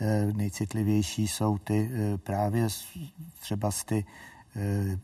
eh, 0.02 0.34
nejcitlivější 0.34 1.28
jsou 1.28 1.58
ty 1.58 1.92
eh, 1.94 2.18
právě 2.18 2.68
třeba 3.40 3.72
z 3.72 3.84
ty 3.84 4.06
eh, 4.56 5.00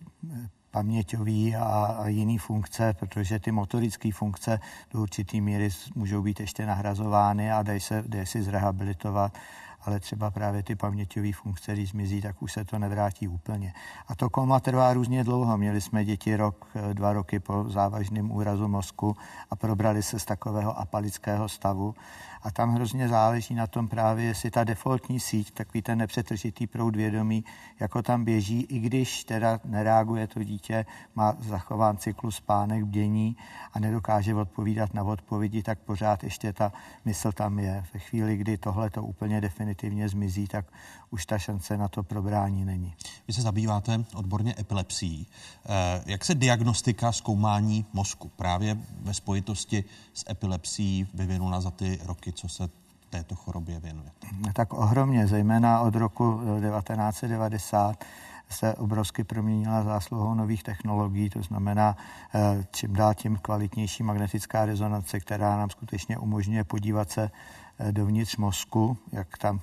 paměťový 0.74 1.55
a, 1.55 1.95
a 1.99 2.07
jiný 2.07 2.38
funkce, 2.38 2.93
protože 2.99 3.39
ty 3.39 3.51
motorické 3.51 4.11
funkce 4.11 4.59
do 4.91 5.01
určitý 5.01 5.41
míry 5.41 5.69
můžou 5.95 6.21
být 6.21 6.39
ještě 6.39 6.65
nahrazovány 6.65 7.51
a 7.51 7.63
dají 7.63 7.80
se, 7.80 8.03
dají 8.07 8.26
si 8.26 8.43
zrehabilitovat 8.43 9.38
ale 9.86 9.99
třeba 9.99 10.32
právě 10.32 10.63
ty 10.63 10.76
paměťové 10.76 11.34
funkce, 11.34 11.74
když 11.74 11.89
zmizí, 11.89 12.21
tak 12.21 12.41
už 12.41 12.53
se 12.53 12.65
to 12.65 12.80
nevrátí 12.80 13.28
úplně. 13.28 13.74
A 14.07 14.15
to 14.15 14.30
koma 14.30 14.59
trvá 14.59 14.93
různě 14.93 15.24
dlouho. 15.24 15.57
Měli 15.57 15.82
jsme 15.82 16.05
děti 16.05 16.36
rok, 16.36 16.67
dva 16.93 17.13
roky 17.13 17.39
po 17.39 17.65
závažném 17.67 18.32
úrazu 18.32 18.67
mozku 18.67 19.15
a 19.49 19.55
probrali 19.55 20.03
se 20.03 20.19
z 20.19 20.26
takového 20.26 20.80
apalického 20.80 21.49
stavu 21.49 21.95
a 22.44 22.52
tam 22.52 22.76
hrozně 22.76 23.08
záleží 23.08 23.56
na 23.56 23.68
tom 23.68 23.88
právě, 23.88 24.26
jestli 24.26 24.52
ta 24.52 24.64
defaultní 24.64 25.20
síť, 25.20 25.52
takový 25.52 25.82
ten 25.82 25.98
nepřetržitý 25.98 26.68
proud 26.68 26.96
vědomí, 26.96 27.46
jako 27.80 28.02
tam 28.02 28.26
běží, 28.26 28.62
i 28.62 28.80
když 28.80 29.24
teda 29.24 29.60
nereaguje 29.66 30.28
to 30.28 30.44
dítě, 30.44 30.86
má 31.16 31.36
zachován 31.39 31.98
cyklus 31.98 32.36
spánek, 32.36 32.84
bdění 32.84 33.38
a 33.74 33.80
nedokáže 33.80 34.36
odpovídat 34.36 34.94
na 34.94 35.04
odpovědi, 35.04 35.64
tak 35.64 35.80
pořád 35.80 36.24
ještě 36.24 36.54
ta 36.54 36.74
mysl 37.06 37.32
tam 37.32 37.60
je. 37.60 37.84
Ve 37.94 38.00
chvíli, 38.00 38.38
kdy 38.38 38.58
tohle 38.58 38.89
to 38.89 39.04
úplně 39.04 39.41
definitivně 39.41 40.10
zmizí, 40.10 40.48
tak 40.48 40.66
už 41.14 41.26
ta 41.26 41.38
šance 41.38 41.78
na 41.78 41.88
to 41.88 42.03
probrání 42.03 42.66
není. 42.66 42.93
Vy 43.28 43.34
se 43.34 43.41
zabýváte 43.41 44.03
odborně 44.16 44.55
epilepsií. 44.59 45.28
Eh, 45.66 46.03
jak 46.05 46.26
se 46.26 46.36
diagnostika 46.36 47.11
zkoumání 47.11 47.86
mozku 47.93 48.32
právě 48.36 48.78
ve 49.01 49.14
spojitosti 49.14 49.84
s 50.14 50.26
epilepsií 50.30 51.07
vyvinula 51.14 51.61
za 51.61 51.72
ty 51.72 51.99
roky, 52.05 52.32
co 52.32 52.49
se 52.49 52.70
této 53.09 53.36
chorobě 53.36 53.80
věnujete? 53.80 54.28
Tak 54.53 54.74
ohromně, 54.74 55.28
zejména 55.28 55.80
od 55.80 55.95
roku 55.95 56.41
1990 56.61 58.03
se 58.49 58.74
obrovsky 58.74 59.24
proměnila 59.24 59.84
zásluhou 59.84 60.34
nových 60.34 60.64
technologií, 60.64 61.30
to 61.30 61.41
znamená 61.41 61.97
eh, 62.36 62.66
čím 62.72 62.93
dál 62.93 63.14
tím 63.14 63.38
kvalitnější 63.41 64.03
magnetická 64.03 64.66
rezonance, 64.66 65.20
která 65.20 65.57
nám 65.57 65.70
skutečně 65.70 66.18
umožňuje 66.18 66.64
podívat 66.64 67.09
se 67.09 67.32
eh, 67.80 67.91
dovnitř 67.91 68.38
mozku, 68.38 68.97
jak 69.11 69.38
tam 69.38 69.59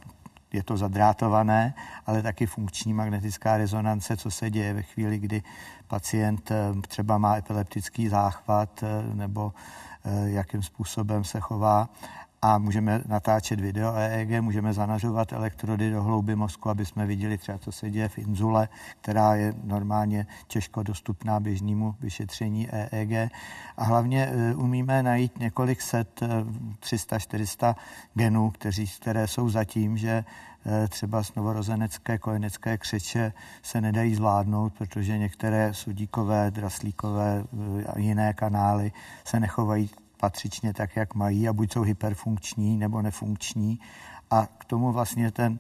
je 0.53 0.63
to 0.63 0.77
zadrátované, 0.77 1.75
ale 2.07 2.23
taky 2.23 2.47
funkční 2.47 2.93
magnetická 2.93 3.57
rezonance, 3.57 4.17
co 4.17 4.31
se 4.31 4.51
děje 4.51 4.75
ve 4.75 4.83
chvíli, 4.83 5.19
kdy 5.19 5.43
pacient 5.89 6.51
eh, 6.51 6.57
třeba 6.89 7.19
má 7.19 7.37
epileptický 7.37 8.09
záchvat 8.09 8.85
nebo 9.15 9.53
jakým 10.25 10.63
způsobem 10.63 11.25
se 11.25 11.41
chová 11.41 11.89
a 12.43 12.59
můžeme 12.59 13.03
natáčet 13.07 13.61
video 13.61 13.95
EEG, 13.95 14.41
můžeme 14.41 14.73
zanařovat 14.73 15.33
elektrody 15.33 15.91
do 15.91 16.03
hlouby 16.03 16.37
mozku, 16.37 16.71
aby 16.71 16.87
jsme 16.87 17.07
viděli 17.07 17.39
třeba, 17.39 17.59
co 17.59 17.73
se 17.73 17.91
děje 17.91 18.09
v 18.09 18.19
inzule, 18.19 18.69
která 19.01 19.35
je 19.35 19.55
normálně 19.65 20.27
těžko 20.47 20.83
dostupná 20.83 21.41
běžnému 21.41 21.95
vyšetření 22.01 22.69
EEG. 22.71 23.33
A 23.77 23.85
hlavně 23.85 24.27
e, 24.27 24.55
umíme 24.55 25.03
najít 25.03 25.39
několik 25.39 25.83
set, 25.83 26.21
300-400 26.81 27.71
e, 27.71 27.75
genů, 28.15 28.51
kteří, 28.51 28.87
které 28.87 29.27
jsou 29.27 29.49
zatím, 29.49 29.97
že 29.97 30.25
e, 30.67 30.89
třeba 30.89 31.23
z 31.23 31.35
novorozenecké 31.35 32.19
kojenecké 32.19 32.79
křeče 32.79 33.33
se 33.63 33.81
nedají 33.81 34.15
zvládnout, 34.15 34.73
protože 34.79 35.19
některé 35.19 35.75
sudíkové, 35.75 36.51
draslíkové 36.51 37.45
a 37.87 37.99
jiné 37.99 38.33
kanály 38.33 38.93
se 39.25 39.41
nechovají 39.41 39.91
patřičně 40.21 40.75
tak, 40.75 40.97
jak 40.97 41.15
mají 41.15 41.49
a 41.49 41.53
buď 41.53 41.73
jsou 41.73 41.83
hyperfunkční 41.83 42.77
nebo 42.77 43.03
nefunkční. 43.03 43.81
A 44.31 44.47
k 44.59 44.65
tomu 44.65 44.93
vlastně 44.93 45.31
ten 45.31 45.59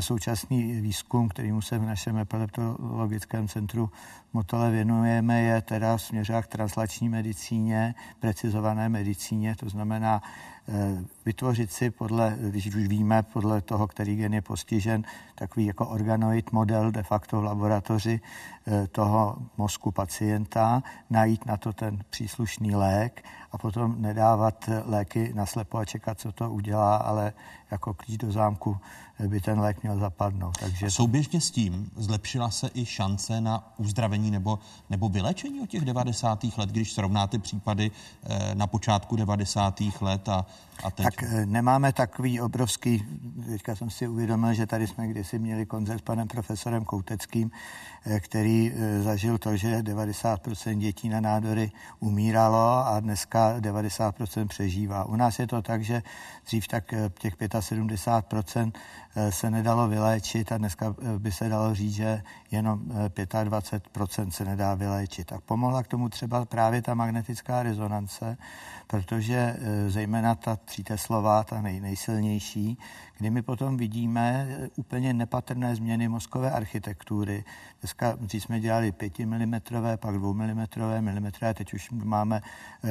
současný 0.00 0.80
výzkum, 0.80 1.28
kterýmu 1.28 1.62
se 1.62 1.78
v 1.78 1.86
našem 1.86 2.18
epileptologickém 2.18 3.48
centru 3.48 3.90
Motole 4.32 4.70
věnujeme, 4.70 5.42
je 5.42 5.62
teda 5.62 5.98
směřák 5.98 6.44
k 6.44 6.48
translační 6.48 7.08
medicíně, 7.08 7.94
precizované 8.20 8.88
medicíně, 8.88 9.56
to 9.56 9.68
znamená 9.68 10.22
Eh, 10.68 11.04
vytvořit 11.26 11.72
si 11.72 11.90
podle, 11.90 12.36
když 12.40 12.66
už 12.66 12.86
víme, 12.86 13.22
podle 13.22 13.60
toho, 13.60 13.86
který 13.86 14.16
gen 14.16 14.34
je 14.34 14.42
postižen, 14.42 15.04
takový 15.34 15.66
jako 15.66 15.86
organoid 15.86 16.52
model 16.52 16.90
de 16.90 17.02
facto 17.02 17.40
v 17.40 17.44
laboratoři 17.44 18.20
eh, 18.66 18.86
toho 18.86 19.36
mozku 19.56 19.90
pacienta, 19.90 20.82
najít 21.10 21.46
na 21.46 21.56
to 21.56 21.72
ten 21.72 21.98
příslušný 22.10 22.74
lék 22.74 23.24
a 23.52 23.58
potom 23.58 24.02
nedávat 24.02 24.70
léky 24.84 25.32
na 25.34 25.46
slepo 25.46 25.78
a 25.78 25.84
čekat, 25.84 26.20
co 26.20 26.32
to 26.32 26.50
udělá, 26.50 26.96
ale 26.96 27.32
jako 27.70 27.94
klíč 27.94 28.16
do 28.16 28.32
zámku 28.32 28.76
by 29.20 29.40
ten 29.40 29.60
lék 29.60 29.82
měl 29.82 29.98
zapadnout. 29.98 30.58
Takže... 30.60 30.86
A 30.86 30.90
souběžně 30.90 31.40
s 31.40 31.50
tím 31.50 31.90
zlepšila 31.96 32.50
se 32.50 32.70
i 32.74 32.86
šance 32.86 33.40
na 33.40 33.74
uzdravení 33.76 34.30
nebo, 34.30 34.58
nebo 34.90 35.08
vylečení 35.08 35.60
od 35.60 35.70
těch 35.70 35.84
90. 35.84 36.44
let, 36.56 36.70
když 36.70 36.92
srovnáte 36.92 37.38
případy 37.38 37.90
eh, 38.24 38.54
na 38.54 38.66
počátku 38.66 39.16
90. 39.16 39.82
let 40.00 40.28
a, 40.28 40.46
a 40.84 40.90
teď? 40.90 41.04
Tak 41.04 41.22
eh, 41.22 41.46
nemáme 41.46 41.92
takový 41.92 42.40
obrovský, 42.40 43.04
teďka 43.46 43.76
jsem 43.76 43.90
si 43.90 44.08
uvědomil, 44.08 44.54
že 44.54 44.66
tady 44.66 44.86
jsme 44.86 45.08
kdysi 45.08 45.38
měli 45.38 45.66
koncert 45.66 45.98
s 45.98 46.02
panem 46.02 46.28
profesorem 46.28 46.84
Kouteckým, 46.84 47.50
který 48.20 48.72
zažil 49.00 49.38
to, 49.38 49.56
že 49.56 49.82
90% 49.82 50.78
dětí 50.78 51.08
na 51.08 51.20
nádory 51.20 51.70
umíralo 52.00 52.86
a 52.86 53.00
dneska 53.00 53.60
90% 53.60 54.48
přežívá. 54.48 55.04
U 55.04 55.16
nás 55.16 55.38
je 55.38 55.46
to 55.46 55.62
tak, 55.62 55.84
že 55.84 56.02
dřív 56.46 56.68
tak 56.68 56.94
těch 57.18 57.36
75% 57.36 58.72
Eh, 59.18 59.32
se 59.32 59.50
nedalo 59.50 59.88
vyléčit 59.88 60.52
a 60.52 60.58
dneska 60.58 60.94
eh, 60.98 61.18
by 61.18 61.32
se 61.32 61.48
dalo 61.48 61.74
říct, 61.74 61.94
že 61.94 62.22
jenom 62.50 62.80
25% 63.08 64.28
eh, 64.28 64.30
se 64.30 64.44
nedá 64.44 64.74
vyléčit. 64.74 65.26
Tak 65.26 65.40
pomohla 65.40 65.82
k 65.82 65.88
tomu 65.88 66.08
třeba 66.08 66.44
právě 66.44 66.82
ta 66.82 66.94
magnetická 66.94 67.62
rezonance, 67.62 68.36
protože 68.86 69.56
zejména 69.88 70.34
ta 70.34 70.56
tříteslová, 70.56 71.44
ta 71.44 71.60
nej, 71.60 71.80
nejsilnější, 71.80 72.78
kdy 73.18 73.30
my 73.30 73.42
potom 73.42 73.76
vidíme 73.76 74.48
úplně 74.76 75.12
nepatrné 75.12 75.76
změny 75.76 76.08
mozkové 76.08 76.50
architektury. 76.50 77.44
Dneska 77.80 78.16
dřív 78.20 78.42
jsme 78.42 78.60
dělali 78.60 78.92
5 78.92 79.18
mm, 79.18 79.54
pak 79.96 80.14
2 80.14 80.32
mm, 80.32 80.66
milimetrové, 81.00 81.54
teď 81.54 81.74
už 81.74 81.90
máme 81.90 82.42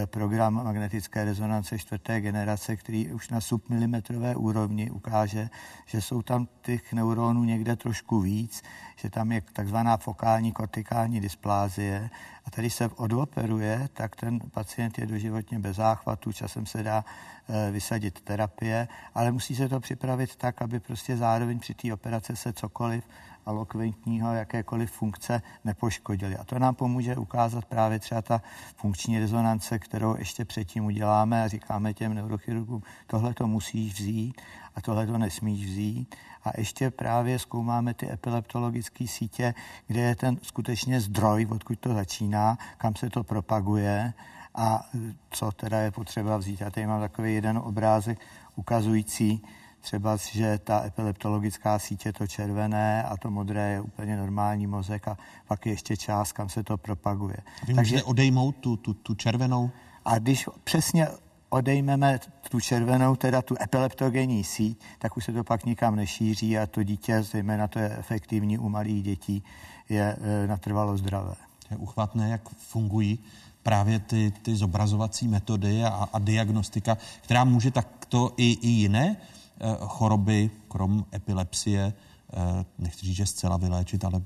program 0.05 0.53
magnetické 0.53 1.25
rezonance 1.25 1.79
čtvrté 1.79 2.21
generace, 2.21 2.75
který 2.75 3.13
už 3.13 3.29
na 3.29 3.41
submilimetrové 3.41 4.35
úrovni 4.35 4.91
ukáže, 4.91 5.49
že 5.85 6.01
jsou 6.01 6.21
tam 6.21 6.47
těch 6.61 6.93
neuronů 6.93 7.43
někde 7.43 7.75
trošku 7.75 8.19
víc, 8.19 8.63
že 8.95 9.09
tam 9.09 9.31
je 9.31 9.41
takzvaná 9.53 9.97
fokální 9.97 10.51
kortikální 10.51 11.19
dysplázie 11.19 12.09
a 12.45 12.51
tady 12.51 12.69
se 12.69 12.89
odoperuje, 12.95 13.89
tak 13.93 14.15
ten 14.15 14.39
pacient 14.39 14.97
je 14.97 15.05
doživotně 15.05 15.59
bez 15.59 15.75
záchvatu, 15.75 16.31
časem 16.31 16.65
se 16.65 16.83
dá 16.83 17.05
e, 17.49 17.71
vysadit 17.71 18.21
terapie, 18.21 18.87
ale 19.15 19.31
musí 19.31 19.55
se 19.55 19.69
to 19.69 19.79
připravit 19.79 20.35
tak, 20.35 20.61
aby 20.61 20.79
prostě 20.79 21.17
zároveň 21.17 21.59
při 21.59 21.73
té 21.73 21.93
operace 21.93 22.35
se 22.35 22.53
cokoliv 22.53 23.03
alokventního, 23.45 24.33
jakékoliv 24.33 24.91
funkce 24.91 25.41
nepoškodili. 25.63 26.37
A 26.37 26.43
to 26.43 26.59
nám 26.59 26.75
pomůže 26.75 27.15
ukázat 27.15 27.65
právě 27.65 27.99
třeba 27.99 28.21
ta 28.21 28.41
funkční 28.75 29.19
rezonance, 29.19 29.79
kterou 29.79 30.15
ještě 30.17 30.45
předtím 30.45 30.85
uděláme 30.85 31.43
a 31.43 31.47
říkáme 31.47 31.93
těm 31.93 32.13
neurochirurgům, 32.13 32.83
tohle 33.07 33.33
to 33.33 33.47
musíš 33.47 33.93
vzít 33.93 34.41
a 34.75 34.81
tohle 34.81 35.07
to 35.07 35.17
nesmíš 35.17 35.65
vzít. 35.65 36.15
A 36.45 36.51
ještě 36.57 36.91
právě 36.91 37.39
zkoumáme 37.39 37.93
ty 37.93 38.11
epileptologické 38.11 39.07
sítě, 39.07 39.53
kde 39.87 40.01
je 40.01 40.15
ten 40.15 40.37
skutečně 40.41 41.01
zdroj, 41.01 41.47
odkud 41.49 41.79
to 41.79 41.93
začíná, 41.93 42.57
kam 42.77 42.95
se 42.95 43.09
to 43.09 43.23
propaguje 43.23 44.13
a 44.55 44.89
co 45.29 45.51
teda 45.51 45.79
je 45.79 45.91
potřeba 45.91 46.37
vzít. 46.37 46.61
Já 46.61 46.69
tady 46.69 46.87
mám 46.87 47.01
takový 47.01 47.35
jeden 47.35 47.57
obrázek 47.57 48.19
ukazující, 48.55 49.41
třeba, 49.81 50.17
že 50.17 50.57
ta 50.63 50.85
epileptologická 50.85 51.79
je 52.05 52.13
to 52.13 52.27
červené 52.27 53.03
a 53.03 53.17
to 53.17 53.31
modré 53.31 53.71
je 53.71 53.81
úplně 53.81 54.17
normální 54.17 54.67
mozek 54.67 55.07
a 55.07 55.17
pak 55.47 55.65
je 55.65 55.71
ještě 55.71 55.97
část, 55.97 56.31
kam 56.31 56.49
se 56.49 56.63
to 56.63 56.77
propaguje. 56.77 57.37
Vy 57.67 57.73
Takže 57.73 58.03
odejmout 58.03 58.55
tu, 58.55 58.77
tu, 58.77 58.93
tu 58.93 59.15
červenou? 59.15 59.71
A 60.05 60.19
když 60.19 60.49
přesně 60.63 61.07
odejmeme 61.55 62.19
tu 62.51 62.59
červenou, 62.59 63.15
teda 63.15 63.41
tu 63.41 63.55
epileptogenní 63.61 64.43
síť, 64.43 64.79
tak 64.99 65.17
už 65.17 65.25
se 65.25 65.31
to 65.31 65.43
pak 65.43 65.65
nikam 65.65 65.95
nešíří 65.95 66.57
a 66.57 66.67
to 66.67 66.83
dítě, 66.83 67.23
zejména 67.23 67.67
to 67.67 67.79
je 67.79 67.97
efektivní 67.99 68.57
u 68.57 68.69
malých 68.69 69.03
dětí, 69.03 69.43
je 69.89 70.15
e, 70.21 70.47
natrvalo 70.47 70.97
zdravé. 70.97 71.35
Je 71.71 71.77
uchvatné, 71.77 72.29
jak 72.29 72.49
fungují 72.49 73.19
právě 73.63 73.99
ty, 73.99 74.33
ty 74.41 74.55
zobrazovací 74.55 75.27
metody 75.27 75.83
a, 75.83 76.09
a 76.13 76.19
diagnostika, 76.19 76.97
která 77.21 77.43
může 77.43 77.71
takto 77.71 78.33
i, 78.37 78.51
i 78.61 78.67
jiné 78.67 79.17
Eh, 79.59 79.77
choroby, 79.87 80.51
krom 80.67 81.05
epilepsie, 81.13 81.93
eh, 82.33 82.65
nechci 82.77 83.05
říct, 83.05 83.15
že 83.15 83.25
zcela 83.25 83.57
vyléčit, 83.57 84.05
ale 84.05 84.21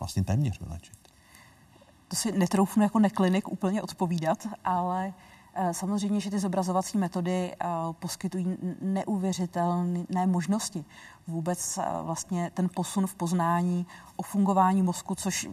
vlastně 0.00 0.24
téměř 0.24 0.60
vyléčit. 0.60 0.98
To 2.08 2.16
si 2.16 2.32
netroufnu 2.32 2.82
jako 2.82 2.98
neklinik 2.98 3.48
úplně 3.48 3.82
odpovídat, 3.82 4.46
ale 4.64 5.12
samozřejmě, 5.72 6.20
že 6.20 6.30
ty 6.30 6.38
zobrazovací 6.38 6.98
metody 6.98 7.52
eh, 7.52 7.66
poskytují 7.98 8.56
neuvěřitelné 8.80 10.26
možnosti. 10.26 10.84
Vůbec 11.26 11.78
eh, 11.78 11.84
vlastně 12.02 12.50
ten 12.54 12.68
posun 12.74 13.06
v 13.06 13.14
poznání 13.14 13.86
o 14.16 14.22
fungování 14.22 14.82
mozku, 14.82 15.14
což 15.14 15.48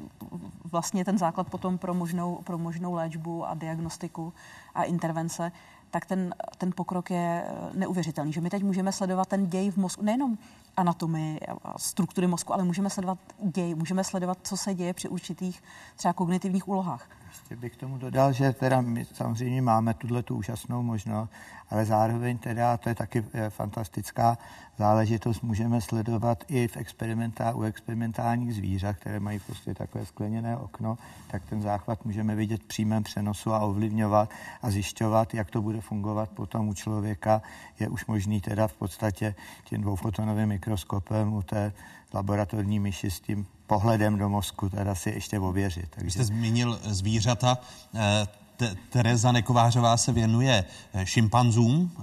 vlastně 0.71 1.01
je 1.01 1.05
ten 1.05 1.17
základ 1.17 1.47
potom 1.49 1.77
pro 1.77 1.93
možnou, 1.93 2.35
pro 2.35 2.57
možnou 2.57 2.93
léčbu 2.93 3.45
a 3.45 3.53
diagnostiku 3.53 4.33
a 4.75 4.83
intervence, 4.83 5.51
tak 5.91 6.05
ten, 6.05 6.35
ten 6.57 6.71
pokrok 6.75 7.11
je 7.11 7.45
neuvěřitelný. 7.73 8.33
Že 8.33 8.41
my 8.41 8.49
teď 8.49 8.63
můžeme 8.63 8.91
sledovat 8.91 9.27
ten 9.27 9.47
děj 9.47 9.71
v 9.71 9.77
mozku, 9.77 10.03
nejenom 10.03 10.37
anatomii 10.77 11.39
a 11.63 11.79
struktury 11.79 12.27
mozku, 12.27 12.53
ale 12.53 12.63
můžeme 12.63 12.89
sledovat 12.89 13.17
děj, 13.39 13.75
můžeme 13.75 14.03
sledovat, 14.03 14.37
co 14.43 14.57
se 14.57 14.73
děje 14.73 14.93
při 14.93 15.09
určitých 15.09 15.63
třeba 15.95 16.13
kognitivních 16.13 16.67
úlohách. 16.67 17.09
Ještě 17.31 17.55
bych 17.55 17.73
k 17.73 17.79
tomu 17.79 17.97
dodal, 17.97 18.33
že 18.33 18.53
teda 18.53 18.81
my 18.81 19.05
samozřejmě 19.13 19.61
máme 19.61 19.93
tuhle 19.93 20.23
tu 20.23 20.35
úžasnou 20.35 20.83
možnost, 20.83 21.29
ale 21.69 21.85
zároveň 21.85 22.37
teda, 22.37 22.77
to 22.77 22.89
je 22.89 22.95
taky 22.95 23.25
eh, 23.33 23.49
fantastická 23.49 24.37
záležitost, 24.77 25.41
můžeme 25.41 25.81
sledovat 25.81 26.43
i 26.47 26.67
v 26.67 26.77
experimentá, 26.77 27.55
u 27.55 27.61
experimentálních 27.63 28.53
zvířat, 28.53 28.95
které 28.95 29.19
mají 29.19 29.39
prostě 29.39 29.73
takové 29.73 30.05
skleněné 30.05 30.57
okno, 30.57 30.97
tak 31.27 31.45
ten 31.45 31.61
záchvat 31.61 32.05
můžeme 32.05 32.35
vidět 32.35 32.63
přímém 32.63 33.03
přenosu 33.03 33.53
a 33.53 33.59
ovlivňovat 33.59 34.29
a 34.61 34.71
zjišťovat, 34.71 35.33
jak 35.33 35.51
to 35.51 35.61
bude 35.61 35.81
fungovat 35.81 36.29
potom 36.29 36.69
u 36.69 36.73
člověka. 36.73 37.41
Je 37.79 37.89
už 37.89 38.05
možný 38.05 38.41
teda 38.41 38.67
v 38.67 38.73
podstatě 38.73 39.35
tím 39.63 39.81
dvoufotonovým 39.81 40.49
mikroskopem 40.49 41.33
u 41.33 41.41
té 41.41 41.73
laboratorní 42.13 42.79
myši 42.79 43.11
s 43.11 43.19
tím 43.19 43.47
pohledem 43.67 44.17
do 44.17 44.29
mozku 44.29 44.69
teda 44.69 44.95
si 44.95 45.09
ještě 45.09 45.39
ověřit. 45.39 45.87
Takže... 45.89 46.05
Vy 46.05 46.11
jste 46.11 46.23
zmínil 46.23 46.79
zvířata. 46.83 47.57
Eh, 47.95 48.27
Tereza 48.89 49.31
Nekovářová 49.31 49.97
se 49.97 50.11
věnuje 50.11 50.65
eh, 50.93 51.05
šimpanzům 51.05 51.91
eh, 51.97 52.01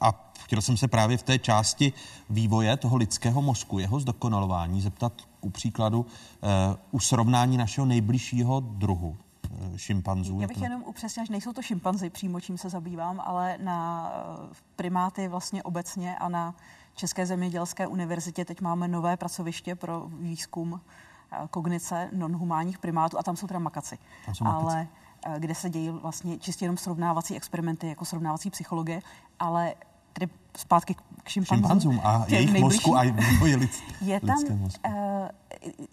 a 0.00 0.30
chtěl 0.44 0.62
jsem 0.62 0.76
se 0.76 0.88
právě 0.88 1.16
v 1.16 1.22
té 1.22 1.38
části 1.38 1.92
vývoje 2.30 2.76
toho 2.76 2.96
lidského 2.96 3.42
mozku, 3.42 3.78
jeho 3.78 4.00
zdokonalování, 4.00 4.80
zeptat 4.80 5.12
ku 5.40 5.50
příkladu 5.50 6.06
u 6.90 7.00
srovnání 7.00 7.56
našeho 7.56 7.86
nejbližšího 7.86 8.60
druhu 8.60 9.16
šimpanzů. 9.76 10.40
Já 10.40 10.46
bych 10.46 10.62
jenom 10.62 10.82
upřesnila, 10.82 11.24
že 11.26 11.32
nejsou 11.32 11.52
to 11.52 11.62
šimpanzy 11.62 12.10
přímo, 12.10 12.40
čím 12.40 12.58
se 12.58 12.68
zabývám, 12.68 13.20
ale 13.20 13.58
na 13.62 14.12
primáty 14.76 15.28
vlastně 15.28 15.62
obecně 15.62 16.16
a 16.16 16.28
na 16.28 16.54
České 16.94 17.26
zemědělské 17.26 17.86
univerzitě 17.86 18.44
teď 18.44 18.60
máme 18.60 18.88
nové 18.88 19.16
pracoviště 19.16 19.74
pro 19.74 20.06
výzkum 20.08 20.80
eh, 21.32 21.36
kognice 21.50 22.08
nonhumánních 22.12 22.78
primátů 22.78 23.18
a 23.18 23.22
tam 23.22 23.36
jsou 23.36 23.46
teda 23.46 23.58
makaci. 23.60 23.98
Tam 24.26 24.34
jsou 24.34 24.44
makaci. 24.44 24.64
Ale 24.64 24.86
eh, 25.26 25.40
kde 25.40 25.54
se 25.54 25.70
dějí 25.70 25.90
vlastně 25.90 26.38
čistě 26.38 26.64
jenom 26.64 26.76
srovnávací 26.76 27.36
experimenty 27.36 27.88
jako 27.88 28.04
srovnávací 28.04 28.50
psychologie, 28.50 29.00
ale 29.38 29.74
tedy 30.12 30.32
zpátky 30.56 30.94
k 31.22 31.28
šimpanzům. 31.28 32.00
A 32.04 32.24
jejich 32.28 32.52
nejbližší. 32.52 32.76
mozku 32.76 32.96
a 32.96 33.02
vývoji 33.02 33.56
lid, 33.56 33.82
je 34.00 34.20
tam, 34.20 34.58
mozku. 34.58 34.80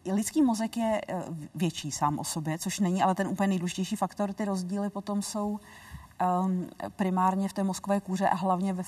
Uh, 0.05 0.13
lidský 0.13 0.41
mozek 0.41 0.77
je 0.77 1.01
uh, 1.13 1.35
větší 1.55 1.91
sám 1.91 2.19
o 2.19 2.23
sobě, 2.23 2.57
což 2.57 2.79
není 2.79 3.03
ale 3.03 3.15
ten 3.15 3.27
úplně 3.27 3.47
nejdůležitější 3.47 3.95
faktor. 3.95 4.33
Ty 4.33 4.45
rozdíly 4.45 4.89
potom 4.89 5.21
jsou 5.21 5.59
um, 6.45 6.67
primárně 6.95 7.49
v 7.49 7.53
té 7.53 7.63
mozkové 7.63 7.99
kůře 7.99 8.29
a 8.29 8.35
hlavně 8.35 8.73
ve, 8.73 8.83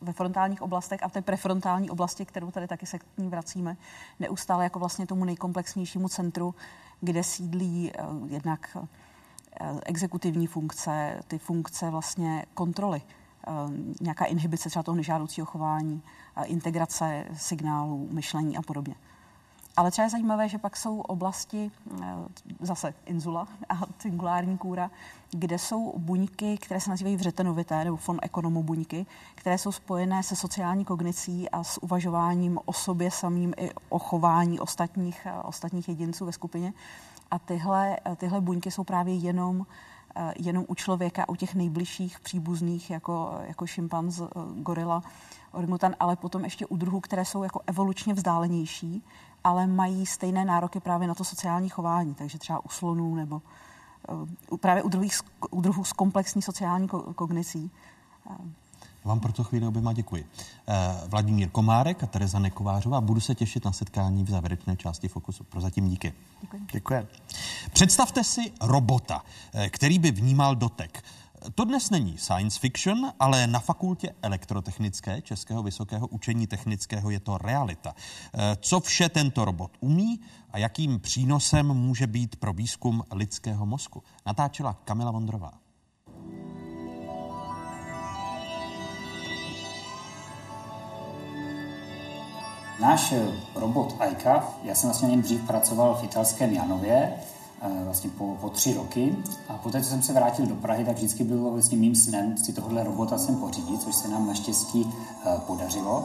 ve 0.00 0.12
frontálních 0.12 0.62
oblastech 0.62 1.02
a 1.02 1.08
v 1.08 1.12
té 1.12 1.22
prefrontální 1.22 1.90
oblasti, 1.90 2.24
kterou 2.24 2.50
tady 2.50 2.68
taky 2.68 2.86
se 2.86 2.98
k 2.98 3.04
ní 3.18 3.28
vracíme, 3.28 3.76
neustále 4.20 4.64
jako 4.64 4.78
vlastně 4.78 5.06
tomu 5.06 5.24
nejkomplexnějšímu 5.24 6.08
centru, 6.08 6.54
kde 7.00 7.22
sídlí 7.24 7.92
uh, 7.92 8.32
jednak 8.32 8.76
uh, 8.80 8.86
exekutivní 9.86 10.46
funkce, 10.46 11.20
ty 11.28 11.38
funkce 11.38 11.90
vlastně 11.90 12.46
kontroly, 12.54 13.02
uh, 13.46 13.54
nějaká 14.00 14.24
inhibice 14.24 14.68
třeba 14.68 14.82
toho 14.82 14.96
nežádoucího 14.96 15.46
chování, 15.46 16.02
integrace 16.44 17.24
signálů, 17.34 18.08
myšlení 18.12 18.56
a 18.56 18.62
podobně. 18.62 18.94
Ale 19.76 19.90
třeba 19.90 20.04
je 20.04 20.10
zajímavé, 20.10 20.48
že 20.48 20.58
pak 20.58 20.76
jsou 20.76 21.00
oblasti, 21.00 21.70
eh, 22.02 22.14
zase 22.60 22.94
inzula 23.06 23.48
a 23.68 23.80
cingulární 23.98 24.58
kůra, 24.58 24.90
kde 25.30 25.58
jsou 25.58 25.98
buňky, 25.98 26.58
které 26.58 26.80
se 26.80 26.90
nazývají 26.90 27.16
vřetenovité 27.16 27.84
nebo 27.84 27.98
von 28.06 28.18
ekonomu 28.22 28.62
buňky, 28.62 29.06
které 29.34 29.58
jsou 29.58 29.72
spojené 29.72 30.22
se 30.22 30.36
sociální 30.36 30.84
kognicí 30.84 31.50
a 31.50 31.64
s 31.64 31.82
uvažováním 31.82 32.58
o 32.64 32.72
sobě 32.72 33.10
samým 33.10 33.54
i 33.56 33.70
o 33.88 33.98
chování 33.98 34.60
ostatních, 34.60 35.26
eh, 35.26 35.32
ostatních 35.42 35.88
jedinců 35.88 36.26
ve 36.26 36.32
skupině. 36.32 36.72
A 37.30 37.38
tyhle, 37.38 37.96
eh, 38.06 38.16
tyhle 38.16 38.40
buňky 38.40 38.70
jsou 38.70 38.84
právě 38.84 39.14
jenom 39.14 39.66
jenom 40.36 40.64
u 40.68 40.74
člověka, 40.74 41.28
u 41.28 41.36
těch 41.36 41.54
nejbližších 41.54 42.20
příbuzných, 42.20 42.90
jako, 42.90 43.38
jako 43.46 43.66
šimpanz, 43.66 44.20
gorila, 44.54 45.02
orangutan, 45.52 45.94
ale 46.00 46.16
potom 46.16 46.44
ještě 46.44 46.66
u 46.66 46.76
druhů, 46.76 47.00
které 47.00 47.24
jsou 47.24 47.42
jako 47.42 47.60
evolučně 47.66 48.14
vzdálenější 48.14 49.04
ale 49.46 49.66
mají 49.66 50.06
stejné 50.06 50.44
nároky 50.44 50.80
právě 50.80 51.08
na 51.08 51.14
to 51.14 51.24
sociální 51.24 51.68
chování, 51.68 52.14
takže 52.14 52.38
třeba 52.38 52.64
u 52.64 52.68
slonů 52.68 53.14
nebo 53.14 53.42
uh, 54.50 54.58
právě 54.58 54.82
u, 54.82 54.88
druhých, 54.88 55.20
u 55.50 55.60
druhů 55.60 55.84
s 55.84 55.92
komplexní 55.92 56.42
sociální 56.42 56.88
kognicí. 56.88 57.70
Vám 59.04 59.20
pro 59.20 59.32
to 59.32 59.44
chvíli 59.44 59.66
oběma 59.66 59.92
děkuji. 59.92 60.26
Eh, 60.68 60.74
Vladimír 61.06 61.50
Komárek 61.50 62.02
a 62.02 62.06
Tereza 62.06 62.38
Nekovářová. 62.38 63.00
Budu 63.00 63.20
se 63.20 63.34
těšit 63.34 63.64
na 63.64 63.72
setkání 63.72 64.24
v 64.24 64.30
závěrečné 64.30 64.76
části 64.76 65.08
Fokusu. 65.08 65.44
Prozatím 65.44 65.88
díky. 65.88 66.12
Děkuji. 66.40 66.66
Děkuji. 66.72 67.06
Představte 67.72 68.24
si 68.24 68.52
robota, 68.60 69.22
eh, 69.54 69.70
který 69.70 69.98
by 69.98 70.10
vnímal 70.10 70.56
dotek. 70.56 71.04
To 71.54 71.64
dnes 71.64 71.90
není 71.90 72.18
science 72.18 72.60
fiction, 72.60 73.12
ale 73.20 73.46
na 73.46 73.60
fakultě 73.60 74.14
elektrotechnické 74.22 75.22
Českého 75.22 75.62
vysokého 75.62 76.06
učení 76.06 76.46
technického 76.46 77.10
je 77.10 77.20
to 77.20 77.38
realita. 77.38 77.94
Eh, 78.34 78.56
co 78.60 78.80
vše 78.80 79.08
tento 79.08 79.44
robot 79.44 79.70
umí 79.80 80.20
a 80.50 80.58
jakým 80.58 81.00
přínosem 81.00 81.66
může 81.66 82.06
být 82.06 82.36
pro 82.36 82.52
výzkum 82.52 83.04
lidského 83.12 83.66
mozku? 83.66 84.02
Natáčela 84.26 84.76
Kamila 84.84 85.10
Vondrová. 85.10 85.52
Náš 92.80 93.14
robot 93.54 93.94
iCav, 94.10 94.58
já 94.62 94.74
jsem 94.74 94.88
vlastně 94.88 95.08
na 95.08 95.14
něm 95.14 95.22
dřív 95.22 95.46
pracoval 95.46 95.94
v 95.94 96.04
italském 96.04 96.52
Janově, 96.52 97.12
vlastně 97.84 98.10
po, 98.10 98.36
po 98.40 98.50
tři 98.50 98.74
roky. 98.74 99.16
A 99.48 99.52
poté, 99.52 99.82
co 99.82 99.88
jsem 99.88 100.02
se 100.02 100.12
vrátil 100.12 100.46
do 100.46 100.54
Prahy, 100.54 100.84
tak 100.84 100.96
vždycky 100.96 101.24
bylo 101.24 101.50
vlastně 101.50 101.78
mým 101.78 101.94
snem 101.94 102.36
si 102.36 102.52
tohle 102.52 102.84
robota 102.84 103.18
sem 103.18 103.36
pořídit, 103.36 103.82
což 103.82 103.94
se 103.94 104.08
nám 104.08 104.26
naštěstí 104.26 104.92
eh, 105.26 105.40
podařilo. 105.46 106.04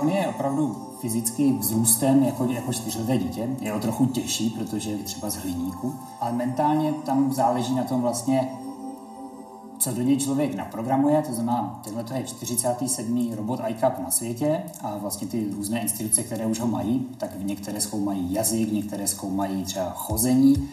On 0.00 0.08
je 0.08 0.28
opravdu 0.28 0.92
fyzicky 1.00 1.52
vzrůstem 1.52 2.22
jako, 2.22 2.44
jako 2.44 2.72
čtyřleté 2.72 3.18
dítě. 3.18 3.48
Je 3.60 3.72
o 3.72 3.80
trochu 3.80 4.06
těžší, 4.06 4.50
protože 4.50 4.90
je 4.90 4.98
třeba 4.98 5.30
z 5.30 5.36
hliníku. 5.36 5.94
Ale 6.20 6.32
mentálně 6.32 6.92
tam 6.92 7.32
záleží 7.32 7.74
na 7.74 7.84
tom 7.84 8.00
vlastně, 8.00 8.48
co 9.82 9.92
do 9.92 10.02
něj 10.02 10.16
člověk 10.16 10.54
naprogramuje, 10.54 11.22
to 11.22 11.32
znamená, 11.32 11.80
tenhle 11.84 12.04
to 12.04 12.14
je 12.14 12.22
47. 12.24 13.32
robot 13.34 13.60
iCap 13.68 13.98
na 13.98 14.10
světě 14.10 14.62
a 14.80 14.96
vlastně 14.96 15.28
ty 15.28 15.46
různé 15.56 15.80
instituce, 15.80 16.22
které 16.22 16.46
už 16.46 16.60
ho 16.60 16.66
mají, 16.66 17.08
tak 17.18 17.36
v 17.36 17.44
některé 17.44 17.80
zkoumají 17.80 18.32
jazyk, 18.32 18.72
některé 18.72 19.06
zkoumají 19.06 19.64
třeba 19.64 19.90
chození. 19.90 20.68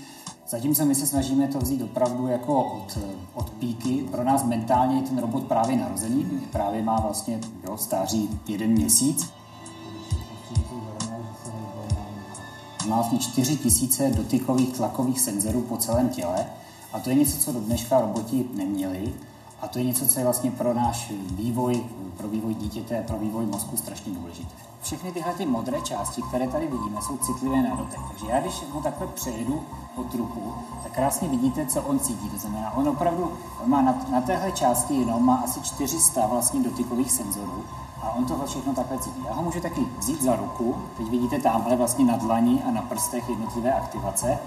Zatímco 0.47 0.85
my 0.85 0.95
se 0.95 1.07
snažíme 1.07 1.47
to 1.47 1.59
vzít 1.59 1.81
opravdu 1.81 2.27
jako 2.27 2.63
od, 2.63 2.97
od 3.33 3.49
píky. 3.49 4.05
Pro 4.11 4.23
nás 4.23 4.43
mentálně 4.43 4.95
je 4.95 5.01
ten 5.01 5.17
robot 5.17 5.43
právě 5.43 5.77
narozený, 5.77 6.25
právě 6.51 6.83
má 6.83 6.99
vlastně 6.99 7.39
jo, 7.63 7.77
stáří 7.77 8.29
jeden 8.47 8.71
měsíc. 8.71 9.29
Má 12.87 12.95
vlastně 12.95 13.19
4000 13.19 14.09
dotykových 14.09 14.73
tlakových 14.73 15.19
senzorů 15.19 15.61
po 15.61 15.77
celém 15.77 16.09
těle, 16.09 16.45
a 16.93 16.99
to 16.99 17.09
je 17.09 17.15
něco, 17.15 17.37
co 17.37 17.51
do 17.51 17.59
dneška 17.59 18.01
roboti 18.01 18.49
neměli. 18.53 19.13
A 19.61 19.67
to 19.67 19.79
je 19.79 19.85
něco, 19.85 20.07
co 20.07 20.19
je 20.19 20.23
vlastně 20.23 20.51
pro 20.51 20.73
náš 20.73 21.11
vývoj, 21.31 21.83
pro 22.17 22.27
vývoj 22.27 22.53
dítěte, 22.53 23.03
pro 23.07 23.17
vývoj 23.17 23.45
mozku 23.45 23.77
strašně 23.77 24.13
důležité. 24.13 24.53
Všechny 24.81 25.11
tyhle 25.11 25.33
ty 25.33 25.45
modré 25.45 25.81
části, 25.81 26.21
které 26.21 26.47
tady 26.47 26.67
vidíme, 26.67 27.01
jsou 27.01 27.17
citlivé 27.17 27.61
na 27.61 27.75
dotek. 27.75 27.99
Takže 28.07 28.25
já, 28.29 28.41
když 28.41 28.63
mu 28.73 28.81
takhle 28.81 29.07
přejedu 29.07 29.63
po 29.95 30.03
trupu, 30.03 30.53
tak 30.83 30.91
krásně 30.91 31.27
vidíte, 31.27 31.65
co 31.65 31.81
on 31.81 31.99
cítí. 31.99 32.29
To 32.29 32.37
znamená, 32.37 32.77
on 32.77 32.89
opravdu 32.89 33.31
on 33.63 33.69
má 33.69 33.81
na, 33.81 34.05
na 34.11 34.21
téhle 34.21 34.51
části 34.51 34.93
jenom 34.93 35.25
má 35.25 35.35
asi 35.35 35.61
400 35.61 36.27
vlastně 36.27 36.63
dotykových 36.63 37.11
senzorů 37.11 37.63
a 38.01 38.11
on 38.11 38.25
to 38.25 38.43
všechno 38.45 38.73
takhle 38.73 38.99
cítí. 38.99 39.23
Já 39.27 39.33
ho 39.33 39.43
můžu 39.43 39.59
taky 39.59 39.81
vzít 39.97 40.21
za 40.21 40.35
ruku, 40.35 40.75
teď 40.97 41.09
vidíte 41.09 41.39
tamhle 41.39 41.75
vlastně 41.75 42.05
na 42.05 42.17
dlani 42.17 42.63
a 42.63 42.71
na 42.71 42.81
prstech 42.81 43.29
jednotlivé 43.29 43.73
aktivace 43.73 44.39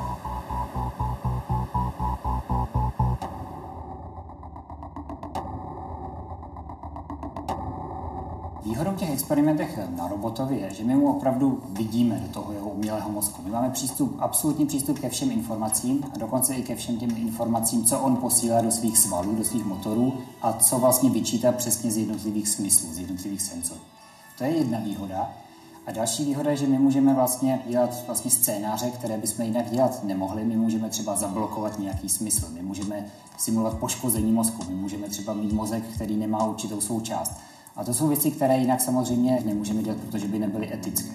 těch 9.03 9.11
experimentech 9.11 9.79
na 9.97 10.09
robotovi 10.09 10.61
je, 10.61 10.75
že 10.75 10.85
my 10.85 10.95
mu 10.95 11.17
opravdu 11.17 11.63
vidíme 11.71 12.23
do 12.27 12.29
toho 12.29 12.53
jeho 12.53 12.69
umělého 12.69 13.11
mozku. 13.11 13.43
My 13.43 13.51
máme 13.51 13.71
přístup, 13.71 14.17
absolutní 14.19 14.67
přístup 14.67 14.99
ke 14.99 15.09
všem 15.09 15.31
informacím 15.31 16.05
a 16.15 16.19
dokonce 16.19 16.55
i 16.55 16.63
ke 16.63 16.75
všem 16.77 16.97
těm 16.97 17.11
informacím, 17.17 17.85
co 17.85 17.99
on 17.99 18.17
posílá 18.17 18.61
do 18.61 18.71
svých 18.71 18.99
svalů, 18.99 19.35
do 19.35 19.45
svých 19.45 19.65
motorů 19.65 20.15
a 20.43 20.53
co 20.53 20.79
vlastně 20.79 21.11
vyčítá 21.11 21.53
přesně 21.53 21.91
z 21.91 21.97
jednotlivých 21.97 22.49
smyslů, 22.49 22.95
z 22.95 22.99
jednotlivých 22.99 23.43
senzorů. 23.43 23.81
To 24.39 24.45
je 24.45 24.51
jedna 24.51 24.79
výhoda. 24.79 25.31
A 25.87 25.93
další 25.93 26.25
výhoda 26.25 26.51
je, 26.51 26.57
že 26.57 26.67
my 26.67 26.79
můžeme 26.79 27.15
vlastně 27.15 27.63
dělat 27.67 28.07
vlastně 28.07 28.31
scénáře, 28.31 28.91
které 28.91 29.19
bychom 29.19 29.45
jinak 29.45 29.71
dělat 29.71 30.05
nemohli. 30.05 30.45
My 30.45 30.57
můžeme 30.57 30.89
třeba 30.89 31.17
zablokovat 31.17 31.79
nějaký 31.79 32.09
smysl, 32.09 32.47
my 32.55 32.63
můžeme 32.63 33.07
simulovat 33.39 33.79
poškození 33.79 34.33
mozku, 34.33 34.63
my 34.69 34.75
můžeme 34.75 35.09
třeba 35.09 35.35
mít 35.35 35.53
mozek, 35.53 35.85
který 35.95 36.17
nemá 36.17 36.45
určitou 36.45 36.81
součást. 36.81 37.33
A 37.77 37.85
to 37.85 37.95
jsou 37.95 38.09
věci, 38.09 38.31
které 38.31 38.59
jinak 38.59 38.81
samozřejmě 38.81 39.43
nemůžeme 39.45 39.83
dělat, 39.83 39.99
protože 39.99 40.29
by 40.29 40.39
nebyly 40.39 40.75
etické. 40.75 41.11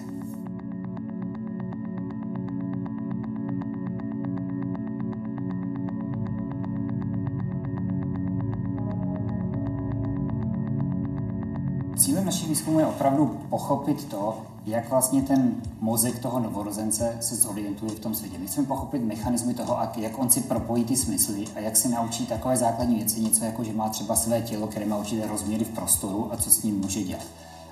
Výzkumů 12.58 12.80
je 12.80 12.86
opravdu 12.86 13.26
pochopit 13.50 14.04
to, 14.04 14.36
jak 14.66 14.90
vlastně 14.90 15.22
ten 15.22 15.54
mozek 15.80 16.18
toho 16.18 16.40
novorozence 16.40 17.16
se 17.20 17.36
zorientuje 17.36 17.90
v 17.90 18.00
tom 18.00 18.14
světě. 18.14 18.38
My 18.38 18.46
chceme 18.46 18.66
pochopit 18.66 18.98
mechanizmy 18.98 19.54
toho, 19.54 19.78
jak 19.96 20.18
on 20.18 20.30
si 20.30 20.40
propojí 20.40 20.84
ty 20.84 20.96
smysly 20.96 21.44
a 21.56 21.60
jak 21.60 21.76
se 21.76 21.88
naučí 21.88 22.26
takové 22.26 22.56
základní 22.56 22.96
věci, 22.96 23.20
něco 23.20 23.44
jako, 23.44 23.64
že 23.64 23.72
má 23.72 23.88
třeba 23.88 24.16
své 24.16 24.42
tělo, 24.42 24.66
které 24.66 24.86
má 24.86 24.96
určité 24.96 25.26
rozměry 25.26 25.64
v 25.64 25.68
prostoru 25.68 26.28
a 26.32 26.36
co 26.36 26.50
s 26.50 26.62
ním 26.62 26.80
může 26.80 27.02
dělat. 27.02 27.26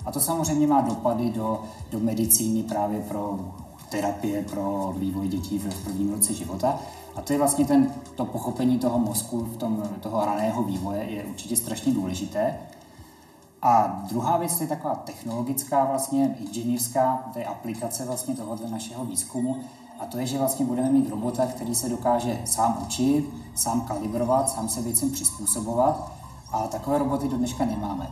A 0.05 0.13
to 0.13 0.21
samozřejmě 0.21 0.67
má 0.67 0.81
dopady 0.81 1.31
do, 1.31 1.63
do 1.91 2.01
medicíny 2.01 2.63
právě 2.63 3.01
pro 3.01 3.39
terapie 3.89 4.43
pro 4.43 4.95
vývoj 4.99 5.29
dětí 5.29 5.59
v 5.59 5.85
prvním 5.85 6.13
roce 6.13 6.35
života. 6.35 6.79
A 7.17 7.23
to 7.23 7.33
je 7.33 7.39
vlastně 7.39 7.65
ten, 7.65 7.95
to 8.15 8.25
pochopení 8.25 8.79
toho 8.79 8.99
mozku, 8.99 9.39
v 9.39 9.57
tom, 9.57 9.83
toho 10.01 10.25
raného 10.25 10.63
vývoje 10.63 11.05
je 11.05 11.25
určitě 11.25 11.57
strašně 11.57 11.93
důležité. 11.93 12.55
A 13.63 14.03
druhá 14.09 14.37
věc 14.37 14.61
je 14.61 14.67
taková 14.67 14.95
technologická, 14.95 15.85
vlastně 15.85 16.37
inženýrská, 16.41 17.31
to 17.33 17.39
je 17.39 17.45
aplikace 17.45 18.05
vlastně 18.05 18.35
tohoto 18.35 18.69
našeho 18.69 19.05
výzkumu. 19.05 19.57
A 19.99 20.07
to 20.07 20.19
je, 20.19 20.27
že 20.27 20.39
vlastně 20.39 20.67
budeme 20.67 20.91
mít 20.91 21.11
robota, 21.11 21.47
který 21.47 21.75
se 21.75 21.89
dokáže 21.89 22.43
sám 22.45 22.79
učit, 22.83 23.31
sám 23.55 23.81
kalibrovat, 23.81 24.51
sám 24.51 24.69
se 24.69 24.83
věcem 24.83 25.11
přizpůsobovat. 25.11 26.13
A 26.53 26.67
takové 26.67 26.99
roboty 26.99 27.29
do 27.29 27.37
dneška 27.37 27.65
nemáme. 27.65 28.11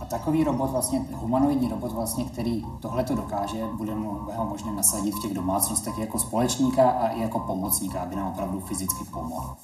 A 0.00 0.04
takový 0.04 0.44
robot, 0.44 0.70
vlastně 0.70 1.06
humanoidní 1.12 1.68
robot, 1.68 1.92
vlastně, 1.92 2.24
který 2.24 2.64
tohle 2.80 3.04
to 3.04 3.14
dokáže, 3.14 3.66
bude 3.66 3.94
mu 3.94 4.10
ho 4.36 4.46
možné 4.46 4.72
nasadit 4.72 5.14
v 5.14 5.22
těch 5.22 5.34
domácnostech 5.34 5.98
jako 5.98 6.18
společníka 6.18 6.90
a 6.90 7.08
i 7.08 7.20
jako 7.20 7.40
pomocníka, 7.40 8.00
aby 8.00 8.16
nám 8.16 8.28
opravdu 8.28 8.60
fyzicky 8.60 9.04
pomohl. 9.04 9.56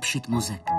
Vylepšit 0.00 0.28
mozek. 0.28 0.70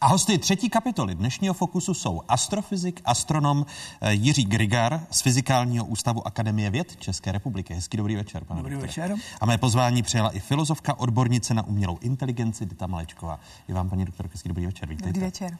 A 0.00 0.06
hosty 0.06 0.38
třetí 0.38 0.68
kapitoly 0.70 1.14
dnešního 1.14 1.54
Fokusu 1.54 1.94
jsou 1.94 2.22
astrofyzik, 2.28 3.00
astronom 3.04 3.66
eh, 4.00 4.12
Jiří 4.12 4.44
Grigar 4.44 5.00
z 5.10 5.20
Fyzikálního 5.20 5.84
ústavu 5.84 6.26
Akademie 6.26 6.70
věd 6.70 6.96
České 6.96 7.32
republiky. 7.32 7.74
Hezký 7.74 7.96
dobrý 7.96 8.16
večer, 8.16 8.44
pane 8.44 8.58
Dobrý 8.58 8.72
doktore. 8.74 8.86
večer. 8.86 9.16
A 9.40 9.46
mé 9.46 9.58
pozvání 9.58 10.02
přijala 10.02 10.30
i 10.30 10.40
filozofka, 10.40 10.98
odbornice 10.98 11.54
na 11.54 11.62
umělou 11.62 11.98
inteligenci 12.00 12.66
Dita 12.66 12.86
Malečková. 12.86 13.40
I 13.68 13.72
vám, 13.72 13.90
paní 13.90 14.04
doktorka, 14.04 14.32
hezký 14.34 14.48
dobrý 14.48 14.66
večer. 14.66 14.88
Vítejte. 14.88 15.12
Dobrý 15.12 15.26
večer. 15.26 15.58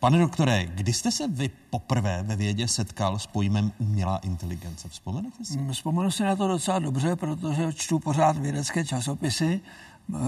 Pane 0.00 0.18
doktore, 0.18 0.66
kdy 0.66 0.92
jste 0.92 1.10
se 1.10 1.28
vy 1.28 1.50
poprvé 1.70 2.22
ve 2.22 2.36
vědě 2.36 2.68
setkal 2.68 3.18
s 3.18 3.26
pojmem 3.26 3.72
umělá 3.78 4.16
inteligence? 4.18 4.88
Vzpomenete 4.88 5.44
si? 5.44 5.58
Vzpomenu 5.72 6.10
si 6.10 6.22
na 6.22 6.36
to 6.36 6.48
docela 6.48 6.78
dobře, 6.78 7.16
protože 7.16 7.72
čtu 7.72 7.98
pořád 7.98 8.36
vědecké 8.36 8.84
časopisy. 8.84 9.60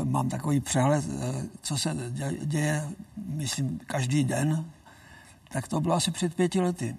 Mám 0.04 0.28
takový 0.28 0.60
přehled, 0.60 1.04
eh, 1.08 1.48
co 1.62 1.78
se 1.78 1.96
děje, 2.44 2.88
myslím, 3.16 3.80
každý 3.86 4.24
den. 4.24 4.64
Tak 5.48 5.68
to 5.68 5.80
bylo 5.80 5.94
asi 5.94 6.10
před 6.10 6.34
pěti 6.34 6.60
lety. 6.60 6.96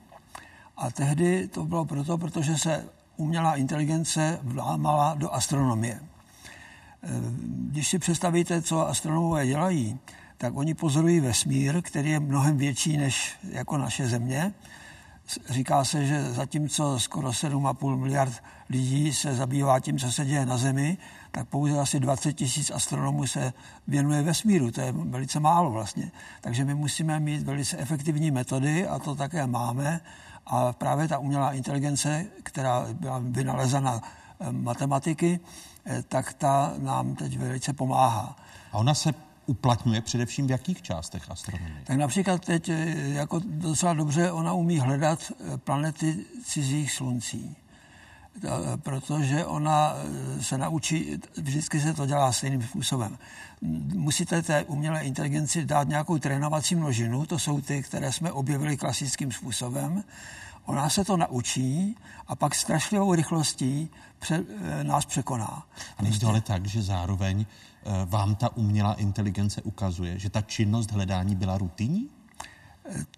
A 0.77 0.91
tehdy 0.91 1.47
to 1.47 1.65
bylo 1.65 1.85
proto, 1.85 2.17
protože 2.17 2.57
se 2.57 2.85
umělá 3.17 3.55
inteligence 3.55 4.39
vlámala 4.43 5.15
do 5.15 5.33
astronomie. 5.33 5.99
Eh, 7.03 7.07
když 7.49 7.87
si 7.87 7.99
představíte, 7.99 8.61
co 8.61 8.87
astronomové 8.87 9.47
dělají, 9.47 9.99
tak 10.39 10.57
oni 10.57 10.73
pozorují 10.73 11.19
vesmír, 11.19 11.81
který 11.81 12.09
je 12.09 12.19
mnohem 12.19 12.57
větší 12.57 12.97
než 12.97 13.35
jako 13.51 13.77
naše 13.77 14.07
země. 14.07 14.53
Říká 15.49 15.83
se, 15.83 16.05
že 16.05 16.33
zatímco 16.33 16.99
skoro 16.99 17.29
7,5 17.29 17.95
miliard 17.95 18.43
lidí 18.69 19.13
se 19.13 19.35
zabývá 19.35 19.79
tím, 19.79 19.99
co 19.99 20.11
se 20.11 20.25
děje 20.25 20.45
na 20.45 20.57
Zemi, 20.57 20.97
tak 21.31 21.47
pouze 21.47 21.79
asi 21.79 21.99
20 21.99 22.33
tisíc 22.33 22.71
astronomů 22.71 23.27
se 23.27 23.53
věnuje 23.87 24.21
vesmíru. 24.21 24.71
To 24.71 24.81
je 24.81 24.91
velice 24.91 25.39
málo 25.39 25.71
vlastně. 25.71 26.11
Takže 26.41 26.65
my 26.65 26.75
musíme 26.75 27.19
mít 27.19 27.43
velice 27.43 27.77
efektivní 27.77 28.31
metody 28.31 28.87
a 28.87 28.99
to 28.99 29.15
také 29.15 29.47
máme. 29.47 30.01
A 30.45 30.73
právě 30.73 31.07
ta 31.07 31.17
umělá 31.17 31.53
inteligence, 31.53 32.25
která 32.43 32.85
byla 32.93 33.21
vynalezena 33.23 34.01
eh, 34.39 34.51
matematiky, 34.51 35.39
eh, 35.85 36.03
tak 36.03 36.33
ta 36.33 36.73
nám 36.77 37.15
teď 37.15 37.37
velice 37.37 37.73
pomáhá. 37.73 38.35
A 38.71 38.77
ona 38.77 38.93
se 38.93 39.28
uplatňuje 39.49 40.01
především 40.01 40.47
v 40.47 40.51
jakých 40.51 40.81
částech 40.81 41.31
astronomie? 41.31 41.81
Tak 41.83 41.97
například 41.97 42.45
teď 42.45 42.69
eh, 42.69 42.95
jako 42.97 43.41
docela 43.45 43.93
dobře 43.93 44.31
ona 44.31 44.53
umí 44.53 44.79
hledat 44.79 45.31
eh, 45.31 45.57
planety 45.57 46.25
cizích 46.43 46.91
sluncí 46.91 47.55
eh, 48.43 48.49
protože 48.77 49.45
ona 49.45 49.93
se 50.41 50.57
naučí, 50.57 51.19
vždycky 51.37 51.81
se 51.81 51.93
to 51.93 52.05
dělá 52.05 52.31
stejným 52.31 52.61
způsobem. 52.61 53.17
Musíte 53.95 54.41
té 54.41 54.63
umělé 54.63 55.01
inteligenci 55.01 55.65
dát 55.65 55.87
nějakou 55.87 56.17
trénovací 56.17 56.75
množinu, 56.75 57.25
to 57.25 57.39
jsou 57.39 57.61
ty, 57.61 57.83
které 57.83 58.11
jsme 58.11 58.31
objevili 58.31 58.77
klasickým 58.77 59.31
způsobem. 59.31 60.03
Ona 60.69 60.89
se 60.89 61.05
to 61.05 61.17
naučí 61.17 61.95
a 62.27 62.35
pak 62.35 62.55
strašlivou 62.55 63.15
rychlostí 63.15 63.89
pře, 64.19 64.43
nás 64.83 65.05
překoná. 65.05 65.63
A 65.97 66.03
není 66.03 66.19
to 66.19 66.27
ale 66.27 66.41
tak, 66.41 66.65
že 66.65 66.81
zároveň 66.81 67.45
Eh, 67.85 68.05
vám 68.05 68.35
ta 68.35 68.57
umělá 68.57 68.93
inteligence 68.93 69.61
ukazuje, 69.61 70.19
že 70.19 70.29
ta 70.29 70.41
činnost 70.41 70.91
hledání 70.91 71.35
byla 71.35 71.57
rutinní? 71.57 72.09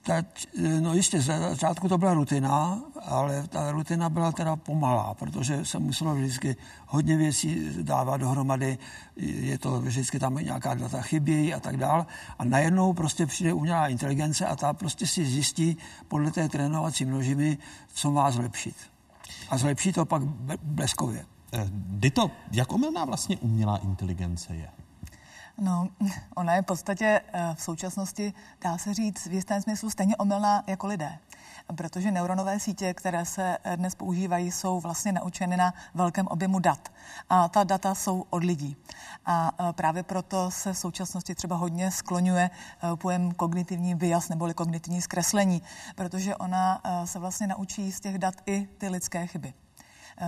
Ta, 0.04 0.18
eh, 0.18 0.82
no 0.82 0.94
jistě, 0.94 1.22
za 1.22 1.40
začátku 1.40 1.90
to 1.90 1.98
byla 1.98 2.14
rutina, 2.14 2.82
ale 3.06 3.48
ta 3.48 3.72
rutina 3.72 4.10
byla 4.10 4.32
teda 4.32 4.56
pomalá, 4.56 5.14
protože 5.14 5.66
se 5.66 5.80
muselo 5.80 6.16
vždycky 6.16 6.56
hodně 6.88 7.18
věcí 7.18 7.70
dávat 7.82 8.18
dohromady, 8.18 8.78
je 9.16 9.58
to 9.58 9.82
vždycky 9.82 10.20
tam 10.20 10.36
nějaká 10.36 10.74
data 10.74 11.02
chybějí 11.02 11.54
a 11.54 11.60
tak 11.60 11.78
dál. 11.78 12.06
A 12.40 12.46
najednou 12.46 12.94
prostě 12.94 13.26
přijde 13.26 13.54
umělá 13.54 13.88
inteligence 13.88 14.46
a 14.46 14.56
ta 14.56 14.74
prostě 14.74 15.08
si 15.08 15.26
zjistí 15.26 15.78
podle 16.08 16.32
té 16.32 16.50
trénovací 16.50 17.06
množiny, 17.06 17.58
co 17.94 18.12
má 18.12 18.32
zlepšit. 18.32 18.76
A 19.50 19.58
zlepší 19.58 19.94
to 19.94 20.06
pak 20.06 20.22
bleskově. 20.64 21.26
Eh, 21.54 21.66
Dito, 21.72 22.32
jak 22.52 22.72
omylná 22.72 23.06
vlastně 23.06 23.38
umělá 23.38 23.78
inteligence 23.78 24.56
je? 24.56 24.70
No, 25.58 25.88
ona 26.36 26.56
je 26.56 26.62
v 26.62 26.66
podstatě 26.66 27.22
eh, 27.34 27.56
v 27.56 27.64
současnosti, 27.64 28.34
dá 28.62 28.78
se 28.78 28.94
říct, 28.94 29.26
v 29.26 29.34
jistém 29.34 29.62
smyslu 29.62 29.90
stejně 29.90 30.18
omylná 30.18 30.64
jako 30.68 30.88
lidé. 30.88 31.18
Protože 31.76 32.12
neuronové 32.12 32.60
sítě, 32.60 32.94
které 32.94 33.26
se 33.26 33.58
eh, 33.64 33.78
dnes 33.78 33.96
používají, 33.96 34.52
jsou 34.52 34.80
vlastně 34.80 35.12
naučeny 35.12 35.58
na 35.58 35.74
velkém 35.94 36.28
objemu 36.28 36.60
dat. 36.60 36.92
A 37.30 37.48
ta 37.48 37.64
data 37.64 37.96
jsou 37.96 38.26
od 38.30 38.44
lidí. 38.44 38.78
A 39.26 39.52
právě 39.72 40.04
proto 40.04 40.52
se 40.52 40.74
v 40.74 40.78
současnosti 40.78 41.36
třeba 41.36 41.56
hodně 41.56 41.92
skloňuje 41.92 42.50
pojem 42.96 43.32
kognitivní 43.32 43.96
bias 43.96 44.30
neboli 44.30 44.54
kognitivní 44.54 45.02
zkreslení, 45.02 45.62
protože 45.96 46.36
ona 46.36 46.82
se 47.06 47.20
vlastně 47.20 47.48
naučí 47.48 47.92
z 47.92 48.00
těch 48.00 48.18
dat 48.18 48.36
i 48.46 48.68
ty 48.78 48.90
lidské 48.90 49.28
chyby. 49.28 49.54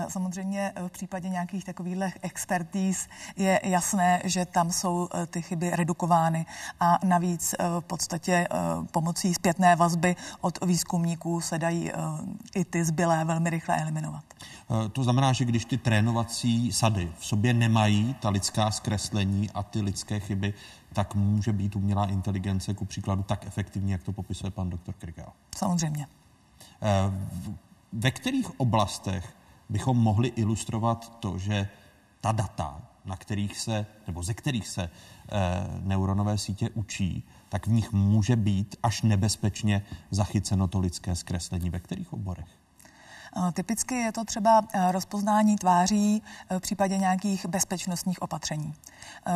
Samozřejmě 0.07 0.73
v 0.87 0.91
případě 0.91 1.29
nějakých 1.29 1.63
takových 1.63 2.17
expertíz 2.21 3.07
je 3.35 3.59
jasné, 3.63 4.21
že 4.23 4.45
tam 4.45 4.71
jsou 4.71 5.09
ty 5.27 5.41
chyby 5.41 5.69
redukovány 5.69 6.45
a 6.79 6.99
navíc 7.03 7.55
v 7.79 7.83
podstatě 7.83 8.47
pomocí 8.91 9.33
zpětné 9.33 9.75
vazby 9.75 10.15
od 10.41 10.65
výzkumníků 10.65 11.41
se 11.41 11.59
dají 11.59 11.91
i 12.55 12.65
ty 12.65 12.85
zbylé 12.85 13.25
velmi 13.25 13.49
rychle 13.49 13.81
eliminovat. 13.81 14.23
To 14.91 15.03
znamená, 15.03 15.33
že 15.33 15.45
když 15.45 15.65
ty 15.65 15.77
trénovací 15.77 16.73
sady 16.73 17.11
v 17.19 17.25
sobě 17.25 17.53
nemají 17.53 18.13
ta 18.13 18.29
lidská 18.29 18.71
zkreslení 18.71 19.51
a 19.51 19.63
ty 19.63 19.81
lidské 19.81 20.19
chyby, 20.19 20.53
tak 20.93 21.15
může 21.15 21.53
být 21.53 21.75
umělá 21.75 22.05
inteligence 22.05 22.73
ku 22.73 22.85
příkladu 22.85 23.23
tak 23.23 23.45
efektivní, 23.47 23.91
jak 23.91 24.03
to 24.03 24.11
popisuje 24.13 24.51
pan 24.51 24.69
doktor 24.69 24.95
Krigel. 24.95 25.27
Samozřejmě. 25.57 26.07
Ve 27.93 28.11
kterých 28.11 28.59
oblastech 28.59 29.33
bychom 29.69 29.97
mohli 29.97 30.27
ilustrovat 30.27 31.19
to, 31.19 31.37
že 31.37 31.69
ta 32.21 32.31
data, 32.31 32.81
na 33.05 33.17
kterých 33.17 33.59
se, 33.59 33.85
nebo 34.07 34.23
ze 34.23 34.33
kterých 34.33 34.67
se 34.67 34.83
e, 34.83 34.89
neuronové 35.81 36.37
sítě 36.37 36.69
učí, 36.69 37.23
tak 37.49 37.67
v 37.67 37.71
nich 37.71 37.91
může 37.91 38.35
být 38.35 38.75
až 38.83 39.01
nebezpečně 39.01 39.85
zachyceno 40.11 40.67
to 40.67 40.79
lidské 40.79 41.15
zkreslení. 41.15 41.69
Ve 41.69 41.79
kterých 41.79 42.13
oborech? 42.13 42.62
Typicky 43.53 43.95
je 43.95 44.11
to 44.11 44.25
třeba 44.25 44.63
rozpoznání 44.91 45.55
tváří 45.55 46.21
v 46.49 46.59
případě 46.59 46.97
nějakých 46.97 47.45
bezpečnostních 47.45 48.21
opatření, 48.21 48.73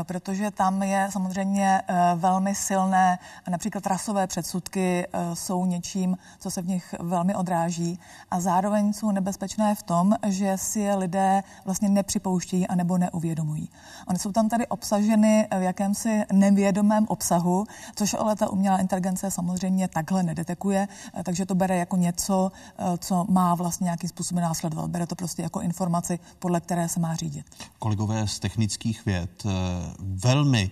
protože 0.03 0.52
tam 0.52 0.84
je 0.84 1.07
samozřejmě 1.11 1.82
velmi 2.15 2.56
silné, 2.56 3.19
například 3.49 3.88
rasové 3.88 4.28
předsudky 4.28 5.07
jsou 5.34 5.65
něčím, 5.65 6.18
co 6.40 6.52
se 6.52 6.61
v 6.61 6.68
nich 6.68 6.95
velmi 6.99 7.36
odráží 7.36 7.99
a 8.32 8.40
zároveň 8.40 8.94
jsou 8.94 9.11
nebezpečné 9.11 9.76
v 9.76 9.84
tom, 9.84 10.15
že 10.28 10.57
si 10.57 10.80
je 10.80 10.95
lidé 10.95 11.44
vlastně 11.65 11.90
nepřipouštějí 11.90 12.68
anebo 12.68 12.98
neuvědomují. 12.98 13.69
Ony 14.07 14.19
jsou 14.19 14.32
tam 14.32 14.49
tady 14.49 14.68
obsaženy 14.68 15.48
v 15.60 15.61
jakémsi 15.61 16.24
nevědomém 16.32 17.06
obsahu, 17.07 17.65
což 17.95 18.14
ale 18.14 18.36
ta 18.36 18.49
umělá 18.49 18.78
inteligence 18.78 19.32
samozřejmě 19.32 19.88
takhle 19.88 20.24
nedetekuje, 20.24 20.88
takže 21.24 21.45
to 21.45 21.56
bere 21.56 21.78
jako 21.78 21.95
něco, 21.95 22.52
co 22.98 23.26
má 23.30 23.56
vlastně 23.56 23.86
nějakým 23.88 24.09
způsobem 24.09 24.43
následovat. 24.43 24.89
Bere 24.89 25.07
to 25.07 25.15
prostě 25.15 25.41
jako 25.41 25.61
informaci, 25.61 26.19
podle 26.39 26.61
které 26.61 26.89
se 26.89 26.99
má 26.99 27.15
řídit. 27.15 27.45
Kolegové 27.80 28.27
z 28.27 28.39
technických 28.39 29.05
věd 29.05 29.43
eh, 29.45 29.51
velmi 29.99 30.72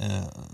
eh, 0.00 0.06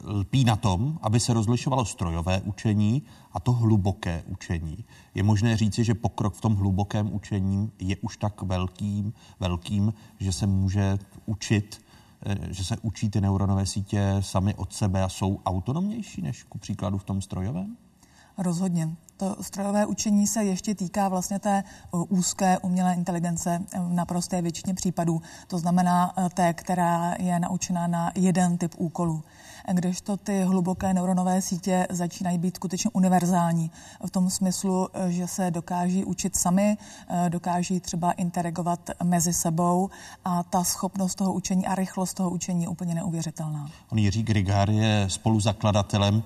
lpí 0.04 0.44
na 0.44 0.56
tom, 0.56 0.98
aby 1.02 1.20
se 1.20 1.32
rozlišovalo 1.32 1.84
strojové 1.84 2.40
učení 2.40 3.02
a 3.32 3.40
to 3.40 3.52
hluboké 3.52 4.22
učení. 4.26 4.84
Je 5.14 5.22
možné 5.22 5.56
říci, 5.56 5.84
že 5.84 5.94
pokrok 5.94 6.34
v 6.34 6.40
tom 6.40 6.56
hlubokém 6.56 7.14
učení 7.14 7.72
je 7.78 7.96
už 7.96 8.16
tak 8.16 8.42
velkým, 8.42 9.12
velkým, 9.40 9.94
že 10.20 10.32
se 10.32 10.46
může 10.46 10.98
učit, 11.26 11.84
eh, 12.26 12.36
že 12.50 12.64
se 12.64 12.76
učí 12.82 13.10
ty 13.10 13.20
neuronové 13.20 13.66
sítě 13.66 14.16
sami 14.20 14.54
od 14.54 14.72
sebe 14.72 15.02
a 15.02 15.08
jsou 15.08 15.40
autonomnější 15.46 16.22
než 16.22 16.42
ku 16.42 16.58
příkladu 16.58 16.98
v 16.98 17.04
tom 17.04 17.22
strojovém? 17.22 17.76
Rozhodně. 18.38 18.88
To 19.16 19.36
strojové 19.40 19.86
učení 19.86 20.26
se 20.26 20.44
ještě 20.44 20.74
týká 20.74 21.08
vlastně 21.08 21.38
té 21.38 21.64
úzké 22.08 22.58
umělé 22.58 22.94
inteligence 22.94 23.62
v 23.78 23.92
naprosté 23.92 24.42
většině 24.42 24.74
případů. 24.74 25.22
To 25.46 25.58
znamená 25.58 26.14
té, 26.34 26.54
která 26.54 27.14
je 27.18 27.40
naučená 27.40 27.86
na 27.86 28.12
jeden 28.14 28.58
typ 28.58 28.74
úkolů 28.78 29.22
kdežto 29.72 30.16
ty 30.16 30.42
hluboké 30.42 30.94
neuronové 30.94 31.42
sítě 31.42 31.86
začínají 31.90 32.38
být 32.38 32.56
skutečně 32.56 32.90
univerzální 32.92 33.70
v 34.06 34.10
tom 34.10 34.30
smyslu, 34.30 34.88
že 35.08 35.26
se 35.26 35.50
dokáží 35.50 36.04
učit 36.04 36.36
sami, 36.36 36.76
dokáží 37.28 37.80
třeba 37.80 38.12
interagovat 38.12 38.90
mezi 39.02 39.32
sebou 39.32 39.90
a 40.24 40.42
ta 40.42 40.64
schopnost 40.64 41.14
toho 41.14 41.32
učení 41.32 41.66
a 41.66 41.74
rychlost 41.74 42.14
toho 42.14 42.30
učení 42.30 42.62
je 42.62 42.68
úplně 42.68 42.94
neuvěřitelná. 42.94 43.70
On 43.92 43.98
Jiří 43.98 44.22
Grigár 44.22 44.70
je 44.70 45.04
spoluzakladatelem 45.08 46.22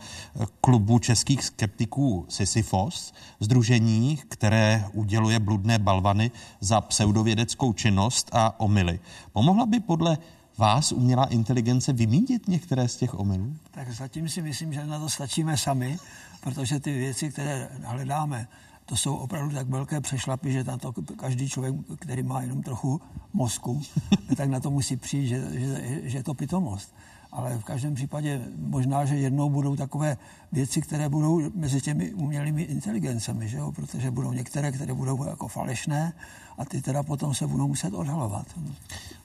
klubu 0.60 0.98
českých 0.98 1.44
skeptiků 1.44 1.97
Sisyphos, 2.28 3.12
združení, 3.40 4.16
které 4.28 4.84
uděluje 4.92 5.38
bludné 5.38 5.78
balvany 5.78 6.30
za 6.60 6.80
pseudovědeckou 6.80 7.72
činnost 7.72 8.30
a 8.32 8.60
omily. 8.60 9.00
Pomohla 9.32 9.66
by 9.66 9.80
podle 9.80 10.18
vás 10.58 10.92
umělá 10.92 11.24
inteligence 11.24 11.92
vymítit 11.92 12.48
některé 12.48 12.88
z 12.88 12.96
těch 12.96 13.18
omylů? 13.18 13.56
Tak 13.70 13.92
zatím 13.92 14.28
si 14.28 14.42
myslím, 14.42 14.72
že 14.72 14.86
na 14.86 14.98
to 14.98 15.08
stačíme 15.08 15.56
sami, 15.56 15.98
protože 16.40 16.80
ty 16.80 16.98
věci, 16.98 17.30
které 17.30 17.68
hledáme, 17.84 18.48
to 18.86 18.96
jsou 18.96 19.16
opravdu 19.16 19.54
tak 19.54 19.68
velké 19.68 20.00
přešlapy, 20.00 20.52
že 20.52 20.64
tam 20.64 20.78
to 20.78 20.92
každý 21.16 21.48
člověk, 21.48 21.74
který 21.98 22.22
má 22.22 22.42
jenom 22.42 22.62
trochu 22.62 23.00
mozku, 23.32 23.82
tak 24.36 24.48
na 24.48 24.60
to 24.60 24.70
musí 24.70 24.96
přijít, 24.96 25.28
že, 25.28 25.44
že, 25.52 26.00
že 26.04 26.18
je 26.18 26.22
to 26.22 26.34
pitomost. 26.34 26.94
Ale 27.32 27.58
v 27.58 27.64
každém 27.64 27.94
případě 27.94 28.40
možná, 28.56 29.04
že 29.04 29.16
jednou 29.16 29.50
budou 29.50 29.76
takové 29.76 30.16
věci, 30.52 30.80
které 30.80 31.08
budou 31.08 31.50
mezi 31.54 31.80
těmi 31.80 32.14
umělými 32.14 32.62
inteligencemi, 32.62 33.48
že 33.48 33.56
jo? 33.56 33.72
protože 33.72 34.10
budou 34.10 34.32
některé, 34.32 34.72
které 34.72 34.94
budou 34.94 35.24
jako 35.24 35.48
falešné 35.48 36.12
a 36.58 36.64
ty 36.64 36.82
teda 36.82 37.02
potom 37.02 37.34
se 37.34 37.46
budou 37.46 37.68
muset 37.68 37.94
odhalovat. 37.94 38.46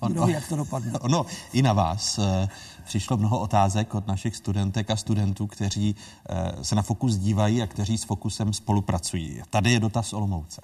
Kdo 0.08 0.26
ví, 0.26 0.34
jak 0.34 0.48
to 0.48 0.56
dopadne. 0.56 0.92
No, 1.08 1.26
i 1.54 1.62
na 1.62 1.74
vás 1.74 2.20
eh, 2.20 2.50
přišlo 2.86 3.18
mnoho 3.18 3.40
otázek 3.40 3.96
od 3.96 4.08
našich 4.08 4.36
studentek 4.36 4.90
a 4.90 4.96
studentů, 4.96 5.48
kteří 5.48 5.96
eh, 6.30 6.64
se 6.64 6.76
na 6.76 6.82
Fokus 6.82 7.18
dívají 7.18 7.62
a 7.62 7.68
kteří 7.68 7.98
s 7.98 8.04
Fokusem 8.04 8.54
spolupracují. 8.54 9.42
Tady 9.50 9.72
je 9.72 9.80
dotaz 9.80 10.14
Olomouce. 10.14 10.62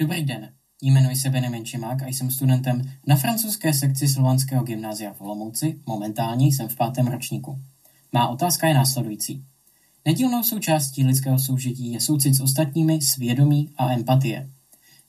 Dobrý 0.00 0.24
den. 0.24 0.59
Jmenuji 0.82 1.16
se 1.16 1.30
Benjamin 1.30 1.64
Čimák 1.64 2.02
a 2.02 2.06
jsem 2.06 2.30
studentem 2.30 2.90
na 3.06 3.16
francouzské 3.16 3.74
sekci 3.74 4.08
Slovanského 4.08 4.64
gymnázia 4.64 5.12
v 5.12 5.20
Olomouci. 5.20 5.80
Momentálně 5.86 6.46
jsem 6.46 6.68
v 6.68 6.76
pátém 6.76 7.06
ročníku. 7.06 7.58
Má 8.12 8.28
otázka 8.28 8.68
je 8.68 8.74
následující. 8.74 9.44
Nedílnou 10.04 10.42
součástí 10.42 11.04
lidského 11.04 11.38
soužití 11.38 11.92
je 11.92 12.00
soucit 12.00 12.34
s 12.34 12.40
ostatními, 12.40 13.00
svědomí 13.00 13.70
a 13.76 13.92
empatie. 13.92 14.50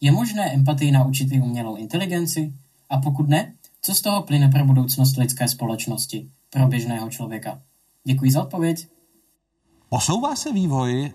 Je 0.02 0.12
možné 0.12 0.54
empatii 0.54 0.92
naučit 0.92 1.32
i 1.32 1.42
umělou 1.42 1.76
inteligenci? 1.76 2.54
A 2.90 2.98
pokud 2.98 3.30
ne, 3.30 3.54
co 3.82 3.96
z 3.96 4.02
toho 4.02 4.22
plyne 4.22 4.50
pro 4.50 4.66
budoucnost 4.66 5.18
lidské 5.18 5.48
společnosti, 5.48 6.30
pro 6.50 6.68
běžného 6.68 7.10
člověka? 7.10 7.62
Děkuji 8.04 8.32
za 8.32 8.42
odpověď. 8.42 8.88
Posouvá 9.90 10.36
se 10.36 10.54
vývoj 10.54 11.06
e, 11.06 11.12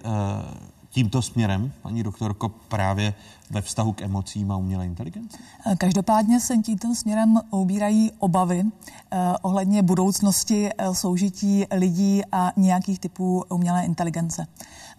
tímto 0.91 1.23
směrem, 1.23 1.73
paní 1.83 2.03
doktorko, 2.03 2.49
právě 2.49 3.15
ve 3.51 3.63
vztahu 3.63 3.93
k 3.93 4.03
emocím 4.03 4.53
a 4.53 4.57
umělé 4.57 4.87
inteligenci? 4.87 5.39
Každopádně 5.79 6.41
se 6.41 6.57
tímto 6.57 6.95
směrem 6.95 7.41
ubírají 7.51 8.13
obavy 8.19 8.65
eh, 8.65 9.35
ohledně 9.43 9.83
budoucnosti 9.83 10.71
eh, 10.79 10.95
soužití 10.95 11.65
lidí 11.71 12.23
a 12.33 12.53
nějakých 12.57 12.99
typů 12.99 13.45
umělé 13.49 13.85
inteligence. 13.85 14.47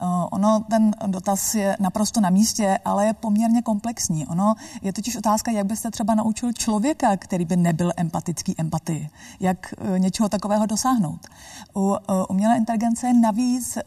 Eh, 0.02 0.06
ono, 0.32 0.64
ten 0.70 0.96
dotaz 1.08 1.56
je 1.56 1.78
naprosto 1.80 2.22
na 2.22 2.30
místě, 2.30 2.80
ale 2.86 3.06
je 3.06 3.14
poměrně 3.14 3.62
komplexní. 3.62 4.28
Ono 4.28 4.56
je 4.82 4.94
totiž 4.94 5.16
otázka, 5.16 5.52
jak 5.52 5.66
byste 5.66 5.92
třeba 5.92 6.16
naučil 6.16 6.54
člověka, 6.54 7.18
který 7.18 7.46
by 7.46 7.56
nebyl 7.58 7.92
empatický 7.98 8.56
empatii. 8.58 9.10
Jak 9.40 9.74
eh, 9.78 10.00
něčeho 10.00 10.30
takového 10.30 10.66
dosáhnout. 10.66 11.28
U 11.76 11.96
eh, 11.96 12.14
umělé 12.30 12.58
inteligence 12.58 13.08
je 13.08 13.14
navíc 13.14 13.78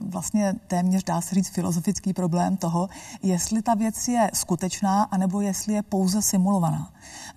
vlastně 0.00 0.54
téměř 0.66 1.04
dá 1.04 1.20
se 1.20 1.34
říct 1.34 1.48
filozofický 1.48 2.12
problém 2.12 2.56
toho, 2.56 2.88
jestli 3.22 3.62
ta 3.62 3.74
věc 3.74 3.97
je 4.08 4.30
skutečná, 4.34 5.02
anebo 5.02 5.40
jestli 5.40 5.74
je 5.74 5.82
pouze 5.82 6.22
simulovaná. 6.22 6.90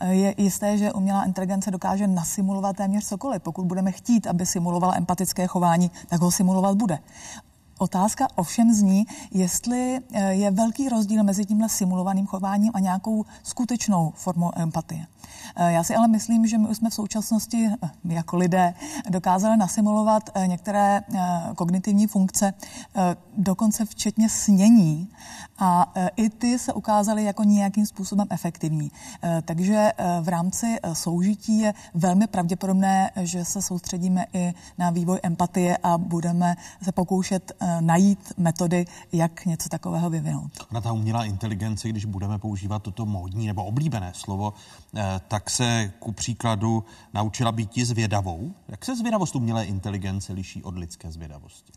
Je 0.10 0.36
jisté, 0.38 0.78
že 0.78 0.94
umělá 0.94 1.24
inteligence 1.24 1.72
dokáže 1.72 2.08
nasimulovat 2.08 2.76
téměř 2.76 3.06
cokoliv. 3.06 3.42
Pokud 3.42 3.66
budeme 3.66 3.92
chtít, 3.92 4.28
aby 4.28 4.46
simulovala 4.46 4.96
empatické 4.96 5.48
chování, 5.48 5.92
tak 6.08 6.22
ho 6.22 6.32
simulovat 6.32 6.78
bude. 6.78 7.00
Otázka 7.80 8.28
ovšem 8.36 8.74
zní, 8.74 9.06
jestli 9.32 10.00
eh, 10.14 10.34
je 10.34 10.52
velký 10.52 10.90
rozdíl 10.90 11.24
mezi 11.24 11.46
tímhle 11.46 11.70
simulovaným 11.70 12.28
chováním 12.28 12.72
a 12.74 12.80
nějakou 12.80 13.26
skutečnou 13.44 14.14
formou 14.16 14.52
empatie. 14.56 15.06
Eh, 15.56 15.72
já 15.72 15.84
si 15.84 15.96
ale 15.96 16.08
myslím, 16.08 16.48
že 16.48 16.58
my 16.58 16.68
už 16.68 16.78
jsme 16.78 16.90
v 16.90 16.94
současnosti, 16.94 17.70
eh, 17.84 17.90
my 18.04 18.14
jako 18.14 18.38
lidé, 18.38 18.74
dokázali 19.10 19.58
nasimulovat 19.58 20.30
některé 20.46 21.02
kognitivní 21.56 22.08
funkce, 22.08 22.54
dokonce 23.38 23.86
včetně 23.86 24.30
snění. 24.30 25.10
A 25.60 25.94
i 26.16 26.30
ty 26.30 26.60
se 26.60 26.74
ukázaly 26.74 27.24
jako 27.24 27.44
nějakým 27.44 27.86
způsobem 27.86 28.28
efektivní. 28.30 28.92
Takže 29.46 29.92
v 30.22 30.28
rámci 30.28 30.78
soužití 30.94 31.60
je 31.60 31.74
velmi 31.94 32.28
pravděpodobné, 32.28 33.12
že 33.16 33.46
se 33.46 33.62
soustředíme 33.62 34.26
i 34.34 34.54
na 34.78 34.90
vývoj 34.90 35.20
empatie 35.24 35.78
a 35.84 35.98
budeme 35.98 36.56
se 36.82 36.92
pokoušet 36.92 37.52
najít 37.80 38.34
metody, 38.38 38.86
jak 39.12 39.46
něco 39.46 39.70
takového 39.70 40.10
vyvinout. 40.10 40.52
Na 40.72 40.82
ta 40.82 40.92
umělá 40.92 41.26
inteligence, 41.26 41.90
když 41.90 42.06
budeme 42.06 42.40
používat 42.40 42.84
toto 42.84 43.06
módní 43.06 43.48
nebo 43.48 43.66
oblíbené 43.66 44.12
slovo, 44.16 44.54
tak 45.28 45.41
se 45.50 45.92
ku 46.00 46.12
příkladu 46.12 46.84
naučila 47.14 47.52
být 47.52 47.78
zvědavou. 47.78 48.54
Jak 48.68 48.86
se 48.86 48.96
zvědavost 48.96 49.36
umělé 49.36 49.66
inteligence 49.66 50.34
liší 50.34 50.64
od 50.64 50.78
lidské 50.78 51.12
zvědavosti? 51.12 51.74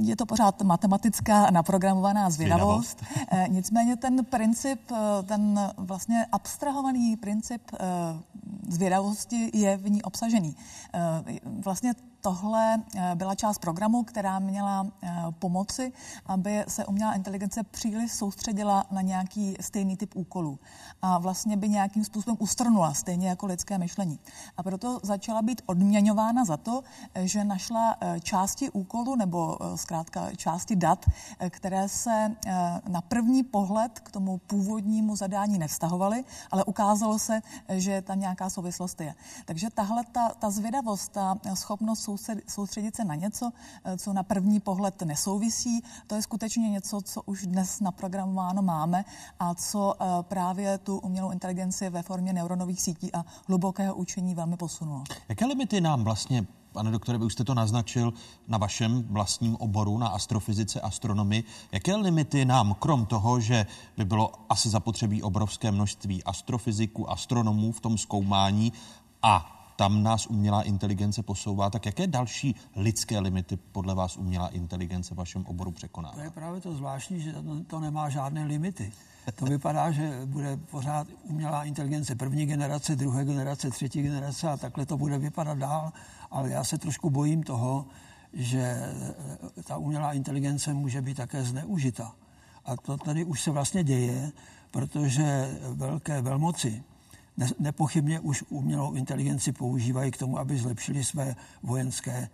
Je 0.00 0.16
to 0.16 0.26
pořád 0.26 0.62
matematická 0.62 1.50
naprogramovaná 1.50 2.30
zvědavost. 2.30 2.98
zvědavost. 2.98 3.48
Nicméně 3.48 3.96
ten 3.96 4.24
princip, 4.24 4.80
ten 5.26 5.72
vlastně 5.76 6.26
abstrahovaný 6.32 7.16
princip 7.16 7.62
zvědavosti 8.68 9.50
je 9.54 9.76
v 9.76 9.90
ní 9.90 10.02
obsažený. 10.02 10.56
Vlastně 11.44 11.92
tohle 12.20 12.82
eh, 12.96 13.14
byla 13.14 13.34
část 13.34 13.58
programu, 13.58 14.02
která 14.02 14.38
měla 14.38 14.86
eh, 15.02 15.12
pomoci, 15.38 15.92
aby 16.26 16.64
se 16.68 16.86
umělá 16.86 17.14
inteligence 17.14 17.62
příliš 17.62 18.12
soustředila 18.12 18.84
na 18.90 19.00
nějaký 19.02 19.56
stejný 19.60 19.96
typ 19.96 20.16
úkolů 20.16 20.58
a 21.02 21.18
vlastně 21.18 21.56
by 21.56 21.68
nějakým 21.68 22.04
způsobem 22.04 22.36
ustrnula, 22.40 22.94
stejně 22.94 23.28
jako 23.28 23.46
lidské 23.46 23.78
myšlení. 23.78 24.18
A 24.56 24.62
proto 24.62 25.00
začala 25.02 25.42
být 25.42 25.62
odměňována 25.66 26.44
za 26.44 26.56
to, 26.56 26.82
že 27.14 27.44
našla 27.44 27.96
eh, 28.00 28.20
části 28.20 28.70
úkolu 28.70 29.16
nebo 29.16 29.58
zkrátka 29.74 30.30
části 30.36 30.76
dat, 30.76 31.06
které 31.50 31.88
se 31.88 32.36
na 32.88 33.00
první 33.00 33.42
pohled 33.42 34.00
k 34.00 34.10
tomu 34.10 34.38
původnímu 34.38 35.16
zadání 35.16 35.58
nevztahovaly, 35.58 36.24
ale 36.50 36.64
ukázalo 36.64 37.18
se, 37.18 37.40
že 37.68 38.02
tam 38.02 38.20
nějaká 38.20 38.50
souvislost 38.50 39.00
je. 39.00 39.14
Takže 39.44 39.70
tahle 39.70 40.04
ta, 40.12 40.28
ta 40.28 40.50
zvědavost, 40.50 41.12
ta 41.12 41.38
schopnost 41.54 42.09
soustředit 42.48 42.96
se 42.96 43.04
na 43.04 43.14
něco, 43.14 43.50
eh, 43.84 43.98
co 43.98 44.12
na 44.12 44.22
první 44.22 44.60
pohled 44.60 45.02
nesouvisí. 45.02 45.82
To 46.06 46.14
je 46.14 46.22
skutečně 46.22 46.70
něco, 46.70 47.00
co 47.00 47.22
už 47.22 47.46
dnes 47.46 47.80
naprogramováno 47.80 48.62
máme 48.62 49.04
a 49.38 49.54
co 49.54 49.94
eh, 50.00 50.04
právě 50.22 50.78
tu 50.78 50.98
umělou 50.98 51.30
inteligenci 51.30 51.90
ve 51.90 52.02
formě 52.02 52.32
neuronových 52.32 52.82
sítí 52.82 53.14
a 53.14 53.24
hlubokého 53.48 53.94
učení 53.94 54.34
velmi 54.34 54.56
posunulo. 54.56 55.04
Jaké 55.28 55.46
limity 55.46 55.80
nám 55.80 56.04
vlastně 56.04 56.46
Pane 56.72 56.90
doktore, 56.90 57.18
vy 57.18 57.24
už 57.24 57.32
jste 57.32 57.44
to 57.44 57.54
naznačil 57.54 58.12
na 58.48 58.58
vašem 58.58 59.02
vlastním 59.02 59.56
oboru, 59.56 59.98
na 59.98 60.08
astrofyzice, 60.08 60.80
astronomii. 60.80 61.44
Jaké 61.72 61.96
limity 61.96 62.44
nám, 62.44 62.74
krom 62.74 63.06
toho, 63.06 63.40
že 63.40 63.66
by 63.96 64.04
bylo 64.04 64.32
asi 64.48 64.68
zapotřebí 64.68 65.22
obrovské 65.22 65.70
množství 65.70 66.24
astrofyziků, 66.24 67.10
astronomů 67.10 67.72
v 67.72 67.80
tom 67.80 67.98
zkoumání 67.98 68.72
a 69.22 69.59
tam 69.80 70.02
nás 70.02 70.26
umělá 70.26 70.62
inteligence 70.62 71.22
posouvá, 71.22 71.70
tak 71.70 71.86
jaké 71.86 72.06
další 72.06 72.54
lidské 72.76 73.18
limity 73.18 73.56
podle 73.56 73.94
vás 73.94 74.16
umělá 74.16 74.48
inteligence 74.48 75.14
v 75.14 75.16
vašem 75.16 75.46
oboru 75.46 75.70
překoná? 75.70 76.12
To 76.12 76.20
je 76.20 76.30
právě 76.30 76.60
to 76.60 76.74
zvláštní, 76.74 77.20
že 77.20 77.34
to, 77.66 77.80
nemá 77.80 78.08
žádné 78.08 78.44
limity. 78.44 78.92
To 79.34 79.44
vypadá, 79.44 79.90
že 79.90 80.20
bude 80.24 80.56
pořád 80.56 81.06
umělá 81.22 81.64
inteligence 81.64 82.14
první 82.14 82.46
generace, 82.46 82.96
druhé 82.96 83.24
generace, 83.24 83.70
třetí 83.70 84.02
generace 84.02 84.48
a 84.48 84.56
takhle 84.56 84.86
to 84.86 84.96
bude 84.96 85.18
vypadat 85.18 85.58
dál, 85.58 85.92
ale 86.30 86.50
já 86.50 86.64
se 86.64 86.78
trošku 86.78 87.10
bojím 87.10 87.42
toho, 87.42 87.86
že 88.32 88.92
ta 89.64 89.76
umělá 89.76 90.12
inteligence 90.12 90.74
může 90.74 91.02
být 91.02 91.16
také 91.16 91.44
zneužita. 91.44 92.12
A 92.64 92.76
to 92.76 92.96
tady 92.96 93.24
už 93.24 93.42
se 93.42 93.50
vlastně 93.50 93.84
děje, 93.84 94.32
protože 94.70 95.58
velké 95.72 96.22
velmoci 96.22 96.82
nepochybně 97.58 98.20
už 98.20 98.44
umělou 98.48 98.94
inteligenci 98.94 99.52
používají 99.52 100.10
k 100.10 100.16
tomu, 100.16 100.38
aby 100.38 100.58
zlepšili 100.58 101.04
své 101.04 101.36
vojenské 101.62 102.28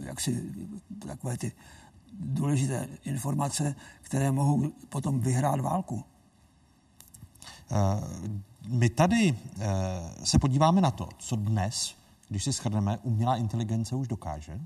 jaksi 0.00 0.52
takové 1.06 1.38
ty 1.38 1.52
důležité 2.20 2.88
informace, 3.04 3.74
které 4.00 4.32
mohou 4.32 4.72
potom 4.88 5.20
vyhrát 5.20 5.60
válku. 5.60 6.04
Eh, 7.70 7.76
my 8.66 8.88
tady 8.90 9.34
eh, 9.34 9.66
se 10.24 10.38
podíváme 10.38 10.80
na 10.80 10.90
to, 10.90 11.08
co 11.18 11.36
dnes, 11.36 11.94
když 12.28 12.44
si 12.44 12.52
shrneme, 12.52 12.98
umělá 13.02 13.36
inteligence 13.36 13.96
už 13.96 14.08
dokáže. 14.08 14.60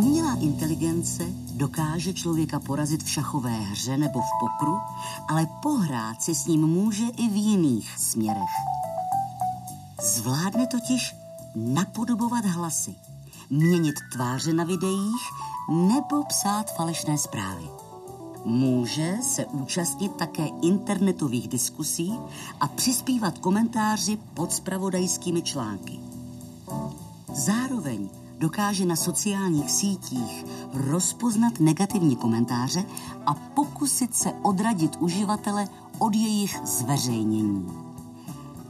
Umělá 0.00 0.34
inteligence 0.34 1.24
dokáže 1.54 2.12
člověka 2.12 2.60
porazit 2.60 3.02
v 3.02 3.08
šachové 3.08 3.50
hře 3.50 3.96
nebo 3.96 4.20
v 4.20 4.30
pokru, 4.40 4.78
ale 5.28 5.46
pohrát 5.62 6.22
si 6.22 6.34
s 6.34 6.46
ním 6.46 6.60
může 6.66 7.04
i 7.04 7.28
v 7.28 7.36
jiných 7.36 7.98
směrech. 7.98 8.50
Zvládne 10.02 10.66
totiž 10.66 11.16
napodobovat 11.54 12.44
hlasy, 12.44 12.94
měnit 13.50 13.94
tváře 14.12 14.52
na 14.52 14.64
videích 14.64 15.22
nebo 15.68 16.24
psát 16.24 16.76
falešné 16.76 17.18
zprávy. 17.18 17.68
Může 18.44 19.16
se 19.22 19.46
účastnit 19.46 20.12
také 20.16 20.46
internetových 20.62 21.48
diskusí 21.48 22.18
a 22.60 22.68
přispívat 22.68 23.38
komentáři 23.38 24.18
pod 24.34 24.52
spravodajskými 24.52 25.42
články. 25.42 26.00
Zároveň 27.34 28.08
dokáže 28.40 28.84
na 28.84 28.96
sociálních 28.96 29.70
sítích 29.70 30.44
rozpoznat 30.74 31.60
negativní 31.60 32.16
komentáře 32.16 32.84
a 33.26 33.34
pokusit 33.34 34.14
se 34.14 34.32
odradit 34.42 34.96
uživatele 35.00 35.68
od 35.98 36.14
jejich 36.14 36.60
zveřejnění. 36.64 37.66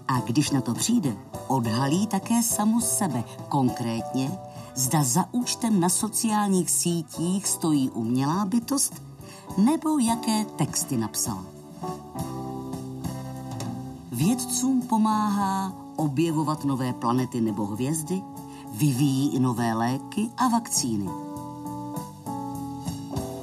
A 0.08 0.20
když 0.20 0.50
na 0.50 0.60
to 0.60 0.74
přijde, 0.74 1.16
odhalí 1.48 2.06
také 2.06 2.42
samu 2.42 2.80
sebe, 2.80 3.24
konkrétně, 3.48 4.32
zda 4.74 5.02
za 5.02 5.24
účtem 5.32 5.80
na 5.80 5.88
sociálních 5.88 6.70
sítích 6.70 7.46
stojí 7.46 7.90
umělá 7.90 8.44
bytost 8.44 9.02
nebo 9.58 9.98
jaké 9.98 10.44
texty 10.44 10.96
napsala. 10.96 11.44
Vědcům 14.12 14.82
pomáhá 14.82 15.72
objevovat 15.96 16.64
nové 16.64 16.92
planety 16.92 17.40
nebo 17.40 17.66
hvězdy, 17.66 18.22
vyvíjí 18.80 19.36
i 19.36 19.40
nové 19.40 19.74
léky 19.74 20.30
a 20.36 20.48
vakcíny. 20.48 21.10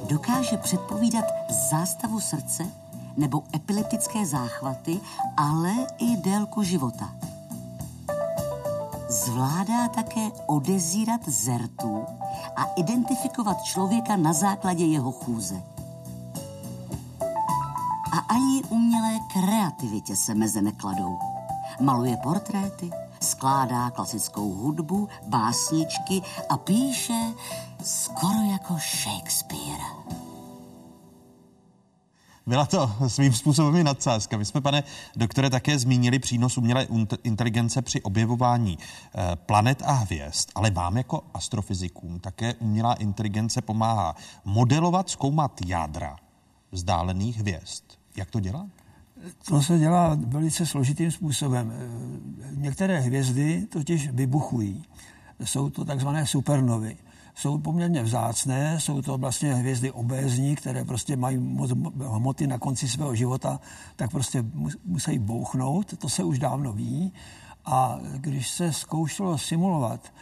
Dokáže 0.08 0.56
předpovídat 0.56 1.24
zástavu 1.70 2.20
srdce 2.20 2.66
nebo 3.16 3.42
epileptické 3.54 4.26
záchvaty, 4.26 5.00
ale 5.36 5.72
i 5.98 6.16
délku 6.16 6.62
života. 6.62 7.12
Zvládá 9.08 9.88
také 9.88 10.30
odezírat 10.46 11.28
zertu 11.28 12.04
a 12.56 12.64
identifikovat 12.76 13.62
člověka 13.62 14.16
na 14.16 14.32
základě 14.32 14.84
jeho 14.84 15.12
chůze. 15.12 15.62
A 18.12 18.18
ani 18.18 18.62
umělé 18.68 19.18
kreativitě 19.32 20.16
se 20.16 20.34
meze 20.34 20.62
nekladou. 20.62 21.18
Maluje 21.80 22.16
portréty, 22.16 22.90
skládá 23.20 23.90
klasickou 23.90 24.52
hudbu, 24.52 25.08
básničky 25.26 26.22
a 26.48 26.56
píše 26.56 27.34
skoro 27.82 28.52
jako 28.52 28.74
Shakespeare. 28.74 29.82
Byla 32.48 32.66
to 32.66 32.92
svým 33.08 33.32
způsobem 33.32 33.76
i 33.76 33.84
nadsázka. 33.84 34.36
My 34.36 34.44
jsme, 34.44 34.60
pane 34.60 34.84
doktore, 35.16 35.50
také 35.50 35.78
zmínili 35.78 36.18
přínos 36.18 36.58
umělé 36.58 36.86
inteligence 37.22 37.82
při 37.82 38.02
objevování 38.02 38.78
eh, 38.78 39.36
planet 39.36 39.82
a 39.84 39.92
hvězd, 39.92 40.50
ale 40.54 40.70
vám 40.70 40.96
jako 40.96 41.24
astrofyzikům 41.34 42.20
také 42.20 42.54
umělá 42.54 42.94
inteligence 42.94 43.62
pomáhá 43.62 44.16
modelovat, 44.44 45.10
zkoumat 45.10 45.52
jádra 45.66 46.16
vzdálených 46.72 47.38
hvězd. 47.38 47.84
Jak 48.16 48.30
to 48.30 48.40
dělá? 48.40 48.66
To 49.44 49.62
se 49.62 49.78
dělá 49.78 50.16
velice 50.26 50.66
složitým 50.66 51.10
způsobem. 51.10 51.72
Některé 52.54 53.00
hvězdy 53.00 53.66
totiž 53.66 54.08
vybuchují. 54.10 54.84
Jsou 55.44 55.70
to 55.70 55.84
takzvané 55.84 56.26
supernovy. 56.26 56.96
Jsou 57.34 57.58
poměrně 57.58 58.02
vzácné, 58.02 58.80
jsou 58.80 59.02
to 59.02 59.18
vlastně 59.18 59.54
hvězdy 59.54 59.90
obézní, 59.90 60.56
které 60.56 60.84
prostě 60.84 61.16
mají 61.16 61.38
moc 61.38 61.70
hmoty 61.98 62.46
na 62.46 62.58
konci 62.58 62.88
svého 62.88 63.14
života, 63.14 63.60
tak 63.96 64.10
prostě 64.10 64.44
musí 64.84 65.18
bouchnout, 65.18 65.98
to 65.98 66.08
se 66.08 66.24
už 66.24 66.38
dávno 66.38 66.72
ví. 66.72 67.12
A 67.64 67.98
když 68.16 68.48
se 68.48 68.72
zkoušelo 68.72 69.38
simulovat, 69.38 70.12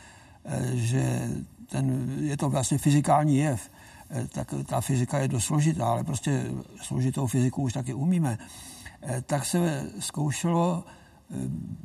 eh, 0.44 0.76
že 0.76 1.28
ten, 1.68 2.14
je 2.20 2.36
to 2.36 2.50
vlastně 2.50 2.78
fyzikální 2.78 3.36
jev, 3.36 3.70
eh, 4.10 4.26
tak 4.32 4.54
ta 4.66 4.80
fyzika 4.80 5.18
je 5.18 5.28
dost 5.28 5.44
složitá, 5.44 5.86
ale 5.86 6.04
prostě 6.04 6.44
složitou 6.82 7.26
fyziku 7.26 7.62
už 7.62 7.72
taky 7.72 7.94
umíme, 7.94 8.38
tak 9.22 9.46
se 9.46 9.90
zkoušelo 9.98 10.84
eh, 10.84 11.34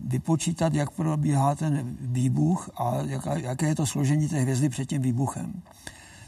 vypočítat, 0.05 0.73
jak 0.73 0.91
probíhá 0.91 1.55
ten 1.55 1.97
výbuch 2.01 2.69
a 2.75 2.93
jaké 3.35 3.67
je 3.67 3.75
to 3.75 3.85
složení 3.85 4.29
té 4.29 4.39
hvězdy 4.39 4.69
před 4.69 4.85
tím 4.85 5.01
výbuchem. 5.01 5.61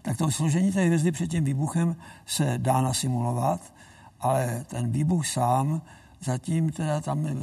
Tak 0.02 0.18
to 0.18 0.32
složení 0.32 0.72
té 0.72 0.86
hvězdy 0.86 1.12
před 1.12 1.28
tím 1.28 1.44
výbuchem 1.44 1.96
se 2.26 2.54
dá 2.58 2.82
nasimulovat, 2.82 3.74
ale 4.20 4.66
ten 4.68 4.92
výbuch 4.92 5.28
sám 5.28 5.82
zatím 6.24 6.72
teda 6.72 7.02
tam 7.02 7.28
eh, 7.28 7.34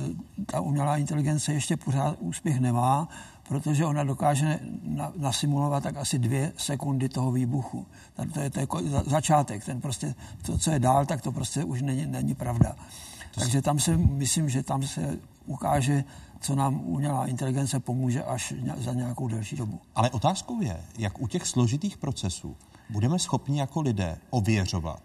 ta 0.47 0.61
umělá 0.61 0.97
inteligence 0.97 1.53
ještě 1.53 1.77
pořád 1.77 2.17
úspěch 2.21 2.61
nemá, 2.61 3.09
protože 3.49 3.85
ona 3.85 4.05
dokáže 4.05 4.61
na, 4.83 5.13
nasimulovat 5.17 5.83
tak 5.83 5.97
asi 5.97 6.19
dvě 6.19 6.53
sekundy 6.57 7.09
toho 7.09 7.33
výbuchu. 7.33 7.87
To 8.33 8.41
je, 8.41 8.51
to 8.51 8.61
je 8.61 8.67
začátek, 9.07 9.65
ten 9.65 9.81
prostě, 9.81 10.15
to, 10.43 10.59
co 10.59 10.71
je 10.71 10.79
dál, 10.79 11.07
tak 11.07 11.23
to 11.23 11.33
prostě 11.33 11.65
už 11.65 11.83
není, 11.83 12.07
není 12.07 12.35
pravda. 12.35 12.77
Takže 13.35 13.63
tam 13.63 13.79
se, 13.79 13.97
myslím, 13.97 14.49
že 14.49 14.63
tam 14.63 14.83
se 14.83 15.19
ukáže, 15.47 16.05
co 16.41 16.55
nám 16.55 16.81
umělá 16.85 17.27
inteligence 17.27 17.81
pomůže 17.81 18.25
až 18.25 18.55
za 18.77 18.93
nějakou 18.93 19.29
delší 19.29 19.57
dobu. 19.57 19.81
Ale 19.95 20.11
otázkou 20.11 20.63
je, 20.63 20.81
jak 20.99 21.21
u 21.21 21.27
těch 21.27 21.47
složitých 21.47 21.97
procesů 21.97 22.57
budeme 22.91 23.19
schopni 23.19 23.61
jako 23.61 23.81
lidé 23.81 24.19
ověřovat, 24.31 25.03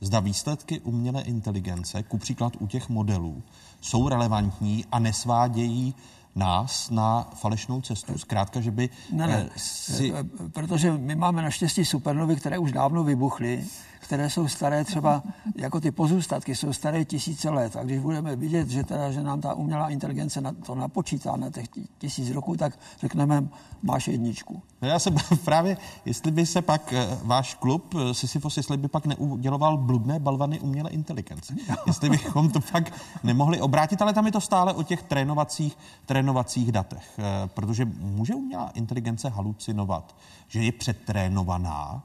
zda 0.00 0.20
výsledky 0.20 0.80
umělé 0.80 1.22
inteligence, 1.22 2.02
ku 2.02 2.18
příklad 2.18 2.52
u 2.58 2.66
těch 2.66 2.88
modelů, 2.88 3.42
jsou 3.80 4.08
relevantní 4.08 4.84
a 4.92 4.98
nesvádějí 4.98 5.94
nás 6.34 6.90
na 6.90 7.30
falešnou 7.34 7.80
cestu. 7.80 8.18
Zkrátka, 8.18 8.60
že 8.60 8.70
by 8.70 8.90
ne, 9.12 9.26
ne, 9.26 9.50
si... 9.56 10.12
Protože 10.52 10.92
my 10.92 11.14
máme 11.14 11.42
naštěstí 11.42 11.84
supernovy, 11.84 12.36
které 12.36 12.58
už 12.58 12.72
dávno 12.72 13.04
vybuchly 13.04 13.64
které 14.12 14.30
jsou 14.30 14.48
staré 14.48 14.84
třeba, 14.84 15.22
jako 15.56 15.80
ty 15.80 15.90
pozůstatky, 15.90 16.54
jsou 16.54 16.72
staré 16.72 17.04
tisíce 17.04 17.50
let. 17.50 17.76
A 17.76 17.82
když 17.82 17.98
budeme 17.98 18.36
vidět, 18.36 18.68
že, 18.68 18.84
teda, 18.84 19.10
že 19.10 19.22
nám 19.22 19.40
ta 19.40 19.54
umělá 19.54 19.88
inteligence 19.88 20.40
na, 20.40 20.52
to 20.52 20.74
napočítá 20.74 21.36
na 21.36 21.50
těch 21.50 21.66
tisíc 21.98 22.30
roků, 22.30 22.56
tak 22.56 22.78
řekneme, 23.00 23.48
máš 23.82 24.08
jedničku. 24.08 24.62
No 24.82 24.88
já 24.88 24.98
se 24.98 25.10
právě, 25.44 25.76
jestli 26.04 26.30
by 26.30 26.46
se 26.46 26.62
pak 26.62 26.92
eh, 26.92 27.18
váš 27.22 27.54
klub 27.54 27.94
eh, 27.94 28.14
Sisyphos, 28.14 28.56
jestli 28.56 28.76
by 28.76 28.88
pak 28.88 29.06
neuděloval 29.06 29.76
bludné 29.76 30.18
balvany 30.18 30.60
umělé 30.60 30.90
inteligence. 30.90 31.54
jestli 31.86 32.10
bychom 32.10 32.50
to 32.50 32.60
pak 32.60 32.92
nemohli 33.22 33.60
obrátit, 33.60 34.02
ale 34.02 34.12
tam 34.12 34.26
je 34.26 34.32
to 34.32 34.40
stále 34.40 34.72
o 34.72 34.82
těch 34.82 35.02
trénovacích, 35.02 35.78
trénovacích 36.06 36.72
datech. 36.72 37.18
Eh, 37.18 37.22
protože 37.46 37.84
může 38.00 38.34
umělá 38.34 38.70
inteligence 38.74 39.28
halucinovat, 39.28 40.16
že 40.48 40.62
je 40.62 40.72
přetrénovaná, 40.72 42.02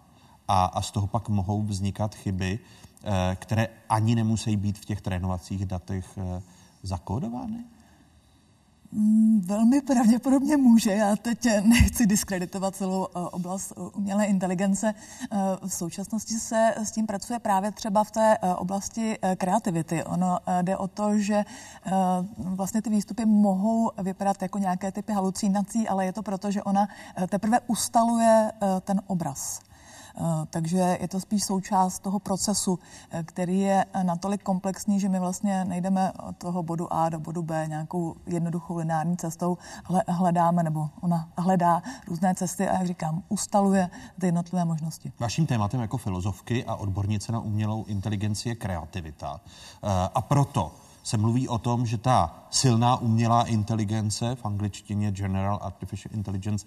a, 0.47 0.65
a 0.65 0.81
z 0.81 0.91
toho 0.91 1.07
pak 1.07 1.29
mohou 1.29 1.61
vznikat 1.61 2.15
chyby, 2.15 2.59
eh, 3.03 3.35
které 3.39 3.67
ani 3.89 4.15
nemusí 4.15 4.57
být 4.57 4.77
v 4.77 4.85
těch 4.85 5.01
trénovacích 5.01 5.65
datech 5.65 6.17
eh, 6.17 6.41
zakódovány? 6.83 7.63
Mm, 8.91 9.41
velmi 9.45 9.81
pravděpodobně 9.81 10.57
může. 10.57 10.91
Já 10.91 11.15
teď 11.15 11.47
nechci 11.63 12.07
diskreditovat 12.07 12.75
celou 12.75 13.07
eh, 13.07 13.19
oblast 13.19 13.73
umělé 13.93 14.25
inteligence. 14.25 14.93
V 15.65 15.73
současnosti 15.73 16.33
se 16.33 16.73
s 16.77 16.91
tím 16.91 17.07
pracuje 17.07 17.39
právě 17.39 17.71
třeba 17.71 18.03
v 18.03 18.11
té 18.11 18.37
oblasti 18.37 19.17
kreativity. 19.37 20.03
Ono 20.03 20.37
jde 20.61 20.77
o 20.77 20.87
to, 20.87 21.17
že 21.19 21.45
vlastně 22.37 22.81
ty 22.81 22.89
výstupy 22.89 23.25
mohou 23.25 23.91
vypadat 23.97 24.41
jako 24.41 24.57
nějaké 24.57 24.91
typy 24.91 25.13
halucinací, 25.13 25.87
ale 25.87 26.05
je 26.05 26.13
to 26.13 26.23
proto, 26.23 26.51
že 26.51 26.63
ona 26.63 26.87
teprve 27.29 27.59
ustaluje 27.67 28.51
ten 28.81 29.01
obraz. 29.07 29.59
Eh, 30.17 30.45
takže 30.49 30.97
je 31.01 31.07
to 31.07 31.19
spíš 31.19 31.43
součást 31.43 31.99
toho 31.99 32.19
procesu, 32.19 32.79
eh, 33.11 33.23
který 33.23 33.59
je 33.59 33.85
natolik 34.03 34.43
komplexní, 34.43 34.99
že 34.99 35.09
my 35.09 35.19
vlastně 35.19 35.65
nejdeme 35.65 36.11
od 36.11 36.37
toho 36.37 36.63
bodu 36.63 36.93
A 36.93 37.09
do 37.09 37.19
bodu 37.19 37.43
B 37.43 37.65
nějakou 37.67 38.15
jednoduchou 38.25 38.77
lineární 38.77 39.17
cestou, 39.17 39.57
hledáme, 40.07 40.63
nebo 40.63 40.89
ona 41.01 41.29
hledá 41.37 41.81
různé 42.07 42.35
cesty 42.35 42.69
a, 42.69 42.73
jak 42.73 42.87
říkám, 42.87 43.23
ustaluje 43.29 43.89
ty 44.19 44.25
jednotlivé 44.25 44.65
možnosti. 44.65 45.11
Vaším 45.19 45.45
tématem 45.45 45.81
jako 45.81 45.97
filozofky 45.97 46.65
a 46.65 46.75
odbornice 46.75 47.31
na 47.31 47.39
umělou 47.39 47.85
inteligenci 47.85 48.49
je 48.49 48.55
kreativita. 48.55 49.41
Eh, 49.83 49.87
a 50.13 50.21
proto 50.21 50.71
se 51.03 51.17
mluví 51.17 51.47
o 51.47 51.57
tom, 51.57 51.85
že 51.85 51.97
ta 51.97 52.35
silná 52.49 52.95
umělá 52.95 53.43
inteligence, 53.43 54.35
v 54.35 54.45
angličtině 54.45 55.11
General 55.11 55.59
Artificial 55.61 56.15
Intelligence, 56.15 56.65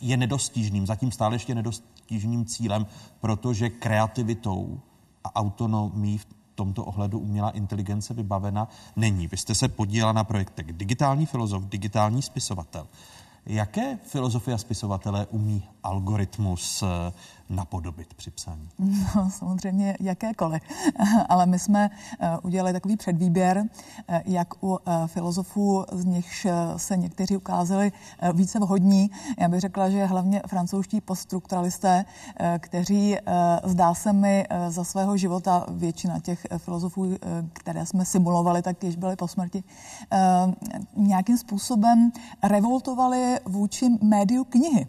je 0.00 0.16
nedostižným, 0.16 0.86
zatím 0.86 1.12
stále 1.12 1.34
ještě 1.34 1.54
nedostižným 1.54 1.95
cílem, 2.46 2.86
protože 3.20 3.70
kreativitou 3.70 4.80
a 5.24 5.36
autonomí 5.36 6.18
v 6.18 6.26
tomto 6.54 6.84
ohledu 6.84 7.18
umělá 7.18 7.50
inteligence 7.50 8.14
vybavena 8.14 8.68
není. 8.96 9.26
Vy 9.26 9.36
jste 9.36 9.54
se 9.54 9.68
podílela 9.68 10.12
na 10.12 10.24
projektech 10.24 10.72
digitální 10.72 11.26
filozof, 11.26 11.64
digitální 11.64 12.22
spisovatel. 12.22 12.86
Jaké 13.46 13.98
filozofie 14.02 14.54
a 14.54 14.58
spisovatelé 14.58 15.26
umí 15.26 15.62
algoritmus 15.82 16.84
napodobit 17.48 18.14
při 18.14 18.30
psaní? 18.30 18.68
No, 19.16 19.30
samozřejmě 19.30 19.96
jakékoliv. 20.00 20.62
Ale 21.28 21.46
my 21.46 21.58
jsme 21.58 21.90
eh, 22.20 22.38
udělali 22.42 22.72
takový 22.72 22.96
předvýběr, 22.96 23.64
eh, 24.08 24.22
jak 24.26 24.64
u 24.64 24.78
filozofů, 25.06 25.84
z 25.92 26.04
nichž 26.04 26.46
se 26.76 26.96
někteří 26.96 27.36
ukázali 27.36 27.92
více 28.32 28.58
vhodní. 28.58 29.10
Já 29.38 29.48
bych 29.48 29.60
řekla, 29.60 29.90
že 29.90 30.06
hlavně 30.06 30.42
francouzští 30.46 31.00
poststrukturalisté, 31.00 32.04
kteří 32.58 33.16
zdá 33.64 33.94
se 33.94 34.12
mi 34.12 34.46
za 34.68 34.84
svého 34.84 35.16
života 35.16 35.66
většina 35.68 36.20
těch 36.20 36.46
filozofů, 36.58 37.16
které 37.52 37.86
jsme 37.86 38.04
simulovali, 38.04 38.62
tak 38.62 38.84
již 38.84 38.96
byly 38.96 39.16
po 39.16 39.28
smrti, 39.28 39.64
nějakým 40.96 41.38
způsobem 41.38 42.12
revoltovali 42.42 43.40
vůči 43.44 43.88
médiu 44.02 44.44
knihy. 44.44 44.86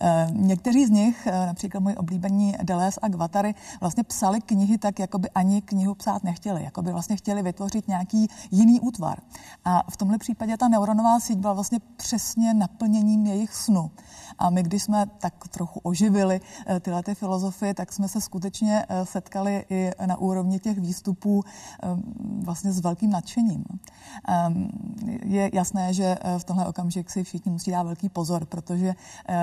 Eh, 0.00 0.26
někteří 0.32 0.86
z 0.86 0.90
nich, 0.90 1.26
eh, 1.26 1.46
například 1.46 1.80
můj 1.80 1.94
oblíbení 1.98 2.54
Deleuze 2.62 3.00
a 3.02 3.08
Guattari, 3.08 3.54
vlastně 3.80 4.04
psali 4.04 4.40
knihy 4.40 4.78
tak, 4.78 4.98
jako 4.98 5.18
by 5.18 5.30
ani 5.30 5.62
knihu 5.62 5.94
psát 5.94 6.24
nechtěli, 6.24 6.64
jako 6.64 6.82
by 6.82 6.92
vlastně 6.92 7.16
chtěli 7.16 7.42
vytvořit 7.42 7.88
nějaký 7.88 8.28
jiný 8.50 8.80
útvar. 8.80 9.18
A 9.64 9.90
v 9.90 9.96
tomhle 9.96 10.18
případě 10.18 10.56
ta 10.56 10.68
neuronová 10.68 11.20
síť 11.20 11.38
byla 11.38 11.52
vlastně 11.52 11.80
přesně 11.96 12.54
naplněním 12.54 13.26
jejich 13.26 13.54
snu. 13.54 13.90
A 14.38 14.50
my, 14.50 14.62
když 14.62 14.82
jsme 14.82 15.06
tak 15.18 15.48
trochu 15.48 15.80
oživili 15.80 16.40
eh, 16.66 16.80
tyhle 16.80 17.02
ty 17.02 17.14
filozofie, 17.14 17.74
tak 17.74 17.92
jsme 17.92 18.08
se 18.08 18.20
skutečně 18.20 18.86
setkali 19.04 19.64
i 19.70 19.90
na 20.06 20.16
úrovni 20.16 20.58
těch 20.58 20.80
výstupů 20.80 21.44
vlastně 22.42 22.72
s 22.72 22.80
velkým 22.80 23.10
nadšením. 23.10 23.64
Je 25.22 25.50
jasné, 25.52 25.94
že 25.94 26.18
v 26.38 26.44
tomhle 26.44 26.66
okamžik 26.66 27.10
si 27.10 27.24
všichni 27.24 27.52
musí 27.52 27.70
dát 27.70 27.82
velký 27.82 28.08
pozor, 28.08 28.46
protože 28.46 28.94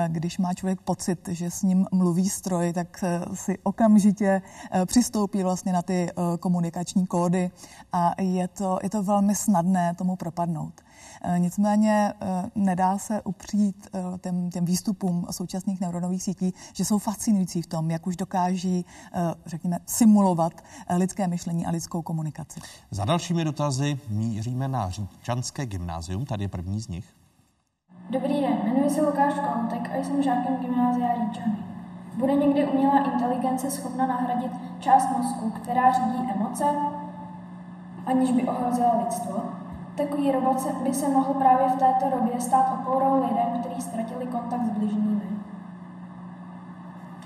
když 0.08 0.38
má 0.38 0.45
má 0.46 0.54
člověk 0.54 0.80
pocit, 0.80 1.28
že 1.28 1.50
s 1.50 1.62
ním 1.62 1.86
mluví 1.92 2.28
stroj, 2.28 2.72
tak 2.72 3.04
si 3.34 3.58
okamžitě 3.62 4.42
eh, 4.70 4.86
přistoupí 4.86 5.42
vlastně 5.42 5.72
na 5.72 5.82
ty 5.82 6.10
eh, 6.10 6.38
komunikační 6.38 7.06
kódy 7.06 7.50
a 7.92 8.22
je 8.22 8.48
to, 8.48 8.78
je 8.82 8.90
to 8.90 9.02
velmi 9.02 9.34
snadné 9.34 9.94
tomu 9.94 10.16
propadnout. 10.16 10.80
Eh, 11.22 11.38
nicméně 11.38 12.12
nedá 12.54 12.98
se 12.98 13.22
upřít 13.22 13.88
těm, 14.20 14.50
těm 14.50 14.64
výstupům 14.64 15.26
současných 15.30 15.80
neuronových 15.80 16.22
sítí, 16.22 16.54
že 16.72 16.84
jsou 16.84 16.98
fascinující 16.98 17.62
v 17.62 17.66
tom, 17.66 17.90
jak 17.90 18.06
už 18.06 18.16
dokáží, 18.16 18.84
řekněme, 19.46 19.78
simulovat 19.86 20.52
lidské 20.96 21.28
myšlení 21.28 21.66
a 21.66 21.70
lidskou 21.70 22.02
komunikaci. 22.02 22.60
Za 22.90 23.04
dalšími 23.04 23.44
dotazy 23.44 23.98
míříme 24.08 24.68
na 24.68 24.90
Říčanské 24.90 25.66
gymnázium, 25.66 26.24
tady 26.24 26.44
je 26.44 26.48
první 26.48 26.80
z 26.80 26.88
nich. 26.88 27.25
Dobrý 28.10 28.40
den, 28.40 28.58
jmenuji 28.64 28.90
se 28.90 29.02
Lukáš 29.02 29.34
Koutek 29.34 29.90
a 29.94 30.04
jsem 30.04 30.22
žákem 30.22 30.56
gymnázia 30.56 31.08
Říčany. 31.14 31.56
Bude 32.14 32.34
někdy 32.34 32.66
umělá 32.66 32.98
inteligence 32.98 33.70
schopna 33.70 34.06
nahradit 34.06 34.52
část 34.78 35.16
mozku, 35.18 35.50
která 35.50 35.92
řídí 35.92 36.30
emoce, 36.34 36.64
aniž 38.06 38.32
by 38.32 38.42
ohrozila 38.42 39.02
lidstvo? 39.04 39.42
Takový 39.94 40.32
robot 40.32 40.72
by 40.82 40.94
se 40.94 41.08
mohl 41.08 41.34
právě 41.34 41.68
v 41.68 41.78
této 41.78 42.16
době 42.16 42.40
stát 42.40 42.78
oporou 42.80 43.14
lidem, 43.14 43.60
kteří 43.60 43.82
ztratili 43.82 44.26
kontakt 44.26 44.64
s 44.66 44.70
bližními. 44.70 45.15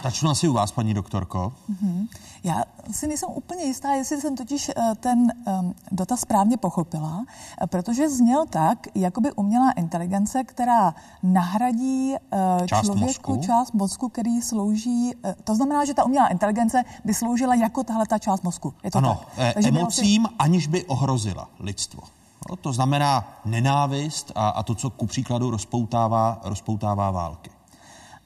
Začnu 0.02 0.30
asi 0.30 0.48
u 0.48 0.52
vás, 0.52 0.72
paní 0.72 0.94
doktorko. 0.94 1.52
Mm-hmm. 1.70 2.08
Já 2.44 2.64
si 2.90 3.06
nejsem 3.06 3.28
úplně 3.32 3.64
jistá, 3.64 3.92
jestli 3.92 4.20
jsem 4.20 4.36
totiž 4.36 4.68
uh, 4.68 4.94
ten 4.94 5.32
dotaz 5.92 6.20
správně 6.20 6.56
pochopila, 6.56 7.16
uh, 7.16 7.66
protože 7.66 8.08
zněl 8.08 8.46
tak, 8.50 8.86
jako 8.94 9.20
by 9.20 9.32
umělá 9.32 9.70
inteligence, 9.70 10.44
která 10.44 10.94
nahradí 11.22 12.12
uh, 12.12 12.66
část 12.66 12.84
člověku 12.84 13.32
mozku. 13.32 13.46
část 13.46 13.74
mozku, 13.74 14.08
který 14.08 14.42
slouží, 14.42 15.14
to 15.44 15.54
znamená, 15.54 15.84
že 15.84 15.94
ta 15.94 16.04
umělá 16.04 16.26
inteligence 16.26 16.84
by 17.04 17.14
sloužila 17.14 17.54
jako 17.54 17.84
tahle 17.84 18.06
ta 18.06 18.18
část 18.18 18.42
mozku. 18.42 18.74
Je 18.84 18.90
to 18.90 18.98
ano, 18.98 19.20
tak? 19.36 19.56
Eh, 19.56 19.68
emocím, 19.68 20.26
asi... 20.26 20.34
aniž 20.38 20.66
by 20.66 20.84
ohrozila 20.84 21.48
lidstvo. 21.60 22.02
No, 22.50 22.56
to 22.56 22.72
znamená 22.72 23.40
nenávist 23.44 24.32
a, 24.34 24.48
a 24.48 24.62
to, 24.62 24.74
co 24.74 24.90
ku 24.90 25.06
příkladu 25.06 25.50
rozpoutává, 25.50 26.40
rozpoutává 26.44 27.10
války. 27.10 27.50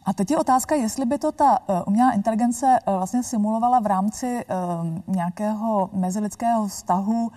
A 0.05 0.13
teď 0.13 0.31
je 0.31 0.39
otázka, 0.39 0.75
jestli 0.75 1.07
by 1.07 1.19
to 1.19 1.33
ta 1.33 1.59
uh, 1.69 1.77
umělá 1.87 2.13
inteligence 2.13 2.79
uh, 2.87 2.95
vlastně 2.97 3.23
simulovala 3.23 3.81
v 3.81 3.87
rámci 3.87 4.45
uh, 4.45 5.15
nějakého 5.15 5.91
mezilidského 5.93 6.67
vztahu 6.67 7.33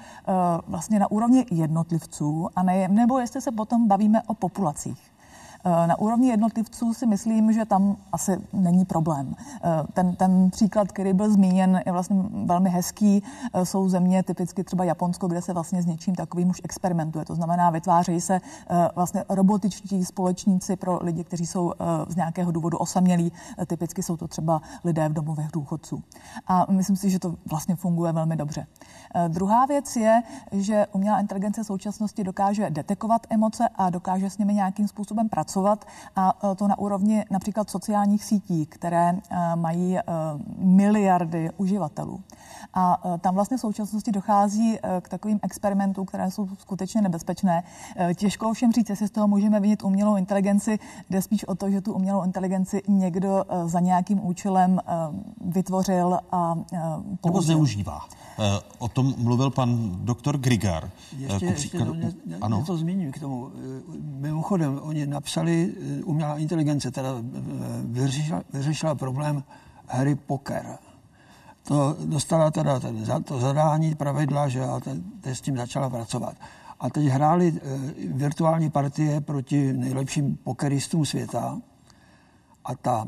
vlastně 0.67 0.99
na 0.99 1.11
úrovni 1.11 1.45
jednotlivců, 1.51 2.49
a 2.55 2.63
ne, 2.63 2.87
nebo 2.87 3.19
jestli 3.19 3.41
se 3.41 3.51
potom 3.51 3.87
bavíme 3.87 4.21
o 4.27 4.33
populacích. 4.33 5.16
Na 5.65 5.99
úrovni 5.99 6.27
jednotlivců 6.27 6.93
si 6.93 7.05
myslím, 7.05 7.53
že 7.53 7.65
tam 7.65 7.97
asi 8.11 8.41
není 8.53 8.85
problém. 8.85 9.35
Ten, 9.93 10.15
ten 10.15 10.49
příklad, 10.49 10.91
který 10.91 11.13
byl 11.13 11.31
zmíněn, 11.31 11.81
je 11.85 11.91
vlastně 11.91 12.15
velmi 12.45 12.69
hezký. 12.69 13.23
Jsou 13.63 13.89
země, 13.89 14.23
typicky 14.23 14.63
třeba 14.63 14.83
Japonsko, 14.83 15.27
kde 15.27 15.41
se 15.41 15.53
vlastně 15.53 15.81
s 15.81 15.85
něčím 15.85 16.15
takovým 16.15 16.49
už 16.49 16.61
experimentuje. 16.63 17.25
To 17.25 17.35
znamená, 17.35 17.69
vytvářejí 17.69 18.21
se 18.21 18.41
vlastně 18.95 19.23
robotičtí 19.29 20.05
společníci 20.05 20.75
pro 20.75 20.99
lidi, 21.01 21.23
kteří 21.23 21.45
jsou 21.45 21.73
z 22.07 22.15
nějakého 22.15 22.51
důvodu 22.51 22.77
osamělí. 22.77 23.31
Typicky 23.67 24.03
jsou 24.03 24.17
to 24.17 24.27
třeba 24.27 24.61
lidé 24.83 25.09
v 25.09 25.13
domovech 25.13 25.47
důchodců. 25.53 26.03
A 26.47 26.65
myslím 26.71 26.95
si, 26.95 27.09
že 27.09 27.19
to 27.19 27.35
vlastně 27.49 27.75
funguje 27.75 28.11
velmi 28.11 28.35
dobře. 28.35 28.67
Druhá 29.27 29.65
věc 29.65 29.95
je, 29.95 30.23
že 30.51 30.87
umělá 30.91 31.19
inteligence 31.19 31.63
v 31.63 31.67
současnosti 31.67 32.23
dokáže 32.23 32.69
detekovat 32.69 33.27
emoce 33.29 33.69
a 33.75 33.89
dokáže 33.89 34.29
s 34.29 34.37
nimi 34.37 34.53
nějakým 34.53 34.87
způsobem 34.87 35.29
pracovat 35.29 35.56
a 36.15 36.33
e, 36.51 36.55
to 36.55 36.67
na 36.67 36.77
úrovni 36.77 37.25
například 37.31 37.69
sociálních 37.69 38.23
sítí, 38.23 38.65
které 38.65 39.09
e, 39.09 39.55
mají 39.55 39.97
e, 39.97 40.03
miliardy 40.57 41.49
uživatelů. 41.57 42.21
A 42.73 43.17
tam 43.21 43.35
vlastně 43.35 43.57
v 43.57 43.59
současnosti 43.59 44.11
dochází 44.11 44.77
k 45.01 45.09
takovým 45.09 45.39
experimentům, 45.43 46.05
které 46.05 46.31
jsou 46.31 46.47
skutečně 46.57 47.01
nebezpečné. 47.01 47.63
Těžko 48.15 48.49
ovšem 48.49 48.71
říct, 48.71 48.89
jestli 48.89 49.07
z 49.07 49.11
toho 49.11 49.27
můžeme 49.27 49.59
vinit 49.59 49.83
umělou 49.83 50.15
inteligenci, 50.15 50.79
jde 51.09 51.21
spíš 51.21 51.43
o 51.43 51.55
to, 51.55 51.69
že 51.69 51.81
tu 51.81 51.93
umělou 51.93 52.23
inteligenci 52.23 52.81
někdo 52.87 53.45
za 53.65 53.79
nějakým 53.79 54.25
účelem 54.25 54.79
vytvořil 55.45 56.19
a 56.31 56.55
použil. 56.55 57.17
Nebo 57.25 57.41
zneužívá. 57.41 58.01
O 58.79 58.87
tom 58.87 59.13
mluvil 59.17 59.49
pan 59.49 59.97
doktor 60.05 60.37
Grigar. 60.37 60.89
Ještě, 61.17 61.45
ještě 61.45 61.85
no, 61.85 61.93
ně, 61.93 62.13
ano? 62.41 62.57
něco 62.57 62.77
zmíním 62.77 63.11
k 63.11 63.19
tomu. 63.19 63.49
Mimochodem, 64.01 64.79
oni 64.81 65.07
napsali, 65.07 65.73
umělá 66.05 66.37
inteligence 66.37 66.91
teda 66.91 67.09
vyřešila, 67.85 68.41
vyřešila 68.53 68.95
problém 68.95 69.43
hry 69.87 70.15
poker 70.15 70.77
to 71.67 71.97
dostala 72.05 72.51
teda 72.51 72.79
to 73.25 73.39
zadání 73.39 73.95
pravidla, 73.95 74.47
že 74.47 74.63
a 74.63 74.79
te, 75.21 75.35
s 75.35 75.41
tím 75.41 75.57
začala 75.57 75.89
pracovat. 75.89 76.35
A 76.79 76.89
teď 76.89 77.05
hráli 77.05 77.47
e, 77.47 77.59
virtuální 78.07 78.69
partie 78.69 79.21
proti 79.21 79.73
nejlepším 79.73 80.37
pokeristům 80.37 81.05
světa 81.05 81.61
a 82.65 82.75
ta 82.75 83.07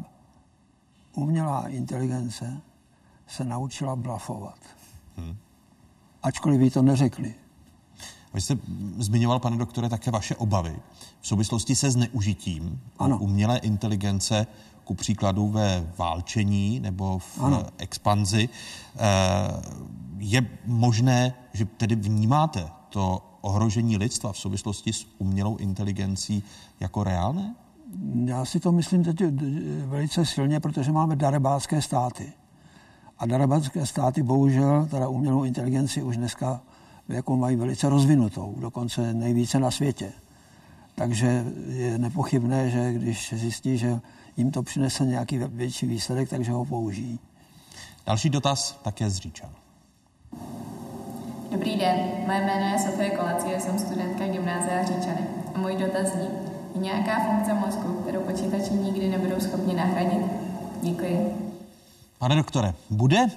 umělá 1.13 1.67
inteligence 1.67 2.61
se 3.27 3.43
naučila 3.43 3.95
blafovat. 3.95 4.59
Hmm. 5.17 5.37
Ačkoliv 6.23 6.59
by 6.59 6.69
to 6.69 6.81
neřekli. 6.81 7.33
Vy 8.33 8.41
jste 8.41 8.57
zmiňoval, 8.97 9.39
pane 9.39 9.57
doktore, 9.57 9.89
také 9.89 10.11
vaše 10.11 10.35
obavy 10.35 10.79
v 11.21 11.27
souvislosti 11.27 11.75
se 11.75 11.91
zneužitím 11.91 12.81
ano. 12.99 13.17
umělé 13.17 13.57
inteligence 13.57 14.47
ku 14.89 14.95
příkladu 14.95 15.47
ve 15.47 15.85
válčení 15.97 16.79
nebo 16.79 17.19
v 17.19 17.43
ano. 17.43 17.65
expanzi. 17.77 18.49
Eh, 18.49 18.99
je 20.17 20.49
možné, 20.65 21.33
že 21.53 21.65
tedy 21.65 21.95
vnímáte 21.95 22.69
to 22.89 23.21
ohrožení 23.41 23.97
lidstva 23.97 24.33
v 24.33 24.37
souvislosti 24.37 24.93
s 24.93 25.05
umělou 25.17 25.57
inteligencí 25.57 26.43
jako 26.79 27.03
reálné? 27.03 27.55
Já 28.25 28.45
si 28.45 28.59
to 28.59 28.71
myslím 28.71 29.03
teď 29.03 29.23
velice 29.85 30.25
silně, 30.25 30.59
protože 30.59 30.91
máme 30.91 31.15
darebácké 31.15 31.81
státy. 31.81 32.33
A 33.19 33.25
darebácké 33.25 33.85
státy 33.85 34.23
bohužel 34.23 34.87
teda 34.91 35.07
umělou 35.07 35.43
inteligenci 35.43 36.01
už 36.03 36.17
dneska 36.17 36.61
jako 37.09 37.37
mají 37.37 37.55
velice 37.55 37.89
rozvinutou, 37.89 38.55
dokonce 38.59 39.13
nejvíce 39.13 39.59
na 39.59 39.71
světě. 39.71 40.11
Takže 40.95 41.45
je 41.67 41.97
nepochybné, 41.97 42.69
že 42.69 42.93
když 42.93 43.33
zjistí, 43.37 43.77
že 43.77 44.01
jim 44.39 44.51
to 44.51 44.63
přinese 44.63 45.05
nějaký 45.05 45.37
větší 45.37 45.85
výsledek, 45.85 46.29
takže 46.29 46.51
ho 46.51 46.65
použijí. 46.65 47.19
Další 48.05 48.29
dotaz 48.29 48.79
také 48.83 49.09
z 49.09 49.17
Říčan. 49.17 49.49
Dobrý 51.51 51.75
den, 51.75 51.95
moje 52.25 52.41
jméno 52.45 52.65
je 52.65 52.79
Sofie 52.79 53.09
Kolacie, 53.09 53.59
jsem 53.59 53.79
studentka 53.79 54.27
gymnázia 54.27 54.83
Říčany. 54.83 55.27
A 55.55 55.59
můj 55.59 55.75
dotaz 55.75 56.07
zní, 56.13 56.27
je 56.75 56.81
nějaká 56.81 57.19
funkce 57.19 57.53
mozku, 57.53 57.93
kterou 57.93 58.21
počítači 58.21 58.73
nikdy 58.73 59.07
nebudou 59.07 59.39
schopni 59.39 59.73
nahradit? 59.73 60.25
Děkuji. 60.81 61.35
Pane 62.17 62.35
doktore, 62.35 62.73
bude 62.89 63.23
uh, 63.23 63.29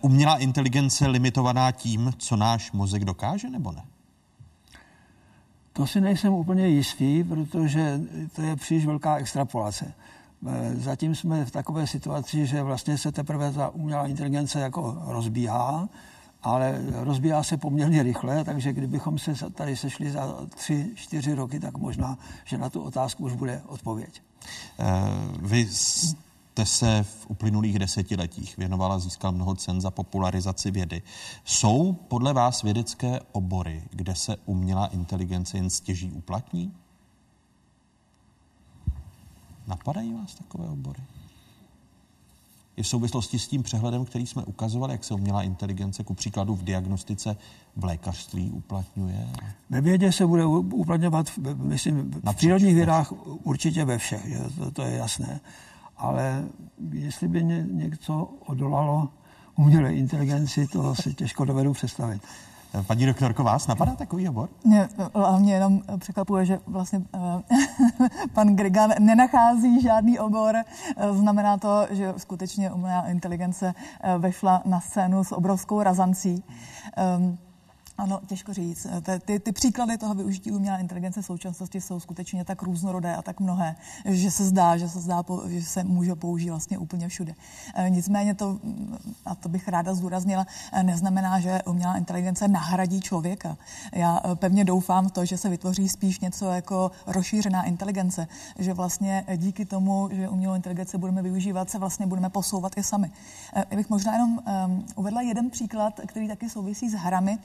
umělá 0.00 0.36
inteligence 0.36 1.06
limitovaná 1.06 1.72
tím, 1.72 2.12
co 2.18 2.36
náš 2.36 2.72
mozek 2.72 3.04
dokáže, 3.04 3.50
nebo 3.50 3.72
ne? 3.72 3.82
To 5.72 5.86
si 5.86 6.00
nejsem 6.00 6.32
úplně 6.32 6.68
jistý, 6.68 7.24
protože 7.24 8.00
to 8.36 8.42
je 8.42 8.56
příliš 8.56 8.86
velká 8.86 9.16
extrapolace. 9.16 9.92
Eh, 10.48 10.76
zatím 10.76 11.14
jsme 11.14 11.44
v 11.44 11.50
takové 11.50 11.86
situaci, 11.86 12.46
že 12.46 12.62
vlastně 12.62 12.98
se 12.98 13.12
teprve 13.12 13.52
ta 13.52 13.68
umělá 13.68 14.06
inteligence 14.06 14.60
jako 14.60 15.02
rozbíhá, 15.06 15.88
ale 16.42 16.82
rozbíhá 16.92 17.42
se 17.42 17.56
poměrně 17.56 18.02
rychle, 18.02 18.44
takže 18.44 18.72
kdybychom 18.72 19.18
se 19.18 19.50
tady 19.50 19.76
sešli 19.76 20.10
za 20.10 20.46
tři, 20.54 20.90
čtyři 20.94 21.34
roky, 21.34 21.60
tak 21.60 21.78
možná, 21.78 22.18
že 22.44 22.58
na 22.58 22.70
tu 22.70 22.82
otázku 22.82 23.24
už 23.24 23.32
bude 23.32 23.62
odpověď. 23.66 24.22
Eh, 24.78 24.84
vy 25.42 25.66
jste 25.70 26.66
se 26.66 27.02
v 27.02 27.26
uplynulých 27.28 27.78
desetiletích 27.78 28.56
věnovala, 28.56 28.98
získal 28.98 29.32
mnoho 29.32 29.54
cen 29.54 29.80
za 29.80 29.90
popularizaci 29.90 30.70
vědy. 30.70 31.02
Jsou 31.44 31.92
podle 31.92 32.32
vás 32.32 32.62
vědecké 32.62 33.20
obory, 33.32 33.82
kde 33.90 34.14
se 34.14 34.36
umělá 34.46 34.86
inteligence 34.86 35.56
jen 35.56 35.70
stěží 35.70 36.12
uplatní? 36.12 36.72
Napadají 39.66 40.12
vás 40.14 40.34
takové 40.34 40.68
obory? 40.68 41.02
I 42.76 42.82
v 42.82 42.88
souvislosti 42.88 43.38
s 43.38 43.48
tím 43.48 43.62
přehledem, 43.62 44.04
který 44.04 44.26
jsme 44.26 44.44
ukazovali, 44.44 44.92
jak 44.92 45.04
se 45.04 45.14
umělá 45.14 45.42
inteligence 45.42 46.04
ku 46.04 46.14
příkladu 46.14 46.54
v 46.54 46.64
diagnostice 46.64 47.36
v 47.76 47.84
lékařství 47.84 48.50
uplatňuje? 48.50 49.28
Ve 49.70 49.80
vědě 49.80 50.12
se 50.12 50.26
bude 50.26 50.46
uplatňovat, 50.46 51.26
myslím, 51.54 52.10
v 52.10 52.34
přírodních 52.34 52.74
vědách 52.74 53.12
určitě 53.46 53.84
ve 53.84 53.98
všech, 53.98 54.26
že? 54.26 54.38
To, 54.58 54.70
to 54.70 54.82
je 54.82 54.96
jasné. 54.96 55.40
Ale 55.96 56.44
jestli 56.92 57.28
by 57.28 57.44
ně, 57.44 57.66
něco 57.70 58.30
odolalo 58.46 59.08
umělé 59.56 59.94
inteligenci, 59.94 60.66
to 60.66 60.94
si 60.94 61.14
těžko 61.14 61.44
dovedu 61.44 61.72
představit. 61.72 62.22
Paní 62.86 63.06
doktorko, 63.06 63.44
vás 63.44 63.66
napadá 63.66 63.94
takový 63.94 64.28
obor? 64.28 64.48
Mě 64.64 64.88
hlavně 65.14 65.54
jenom 65.54 65.82
překvapuje, 65.98 66.44
že 66.44 66.58
vlastně 66.66 66.98
uh, 66.98 67.40
pan 68.32 68.56
Grigan 68.56 68.90
nenachází 68.98 69.80
žádný 69.80 70.18
obor. 70.18 70.56
Znamená 71.12 71.56
to, 71.58 71.86
že 71.90 72.14
skutečně 72.16 72.72
umělá 72.72 73.08
inteligence 73.08 73.74
vešla 74.18 74.62
na 74.64 74.80
scénu 74.80 75.24
s 75.24 75.32
obrovskou 75.32 75.82
razancí. 75.82 76.44
Ano, 77.98 78.20
těžko 78.26 78.52
říct. 78.52 78.86
Ty, 79.24 79.38
ty 79.38 79.52
příklady 79.52 79.98
toho 79.98 80.14
využití 80.14 80.52
umělé 80.52 80.80
inteligence 80.80 81.22
v 81.22 81.26
současnosti 81.26 81.80
jsou 81.80 82.00
skutečně 82.00 82.44
tak 82.44 82.62
různorodé 82.62 83.16
a 83.16 83.22
tak 83.22 83.40
mnohé, 83.40 83.76
že 84.04 84.30
se 84.30 84.44
zdá, 84.44 84.76
že 84.76 84.88
se 84.88 85.00
zdá, 85.00 85.24
že 85.46 85.62
se 85.62 85.84
může 85.84 86.14
použít 86.14 86.50
vlastně 86.50 86.78
úplně 86.78 87.08
všude. 87.08 87.34
E, 87.74 87.90
nicméně 87.90 88.34
to, 88.34 88.58
a 89.24 89.34
to 89.34 89.48
bych 89.48 89.68
ráda 89.68 89.94
zdůraznila, 89.94 90.46
e, 90.72 90.82
neznamená, 90.82 91.40
že 91.40 91.62
umělá 91.62 91.96
inteligence 91.96 92.48
nahradí 92.48 93.00
člověka. 93.00 93.56
Já 93.92 94.20
pevně 94.34 94.64
doufám 94.64 95.08
v 95.08 95.12
to, 95.12 95.24
že 95.24 95.36
se 95.36 95.48
vytvoří 95.48 95.88
spíš 95.88 96.20
něco 96.20 96.50
jako 96.50 96.90
rozšířená 97.06 97.62
inteligence, 97.62 98.28
že 98.58 98.74
vlastně 98.74 99.24
díky 99.36 99.64
tomu, 99.64 100.08
že 100.12 100.28
umělou 100.28 100.54
inteligenci 100.54 100.98
budeme 100.98 101.22
využívat, 101.22 101.70
se 101.70 101.78
vlastně 101.78 102.06
budeme 102.06 102.30
posouvat 102.30 102.72
i 102.76 102.82
sami. 102.82 103.10
Já 103.70 103.76
bych 103.76 103.90
možná 103.90 104.12
jenom 104.12 104.38
uvedla 104.96 105.20
jeden 105.20 105.50
příklad, 105.50 106.00
který 106.06 106.28
taky 106.28 106.50
souvisí 106.50 106.88
s 106.88 106.94
hrami 106.94 107.38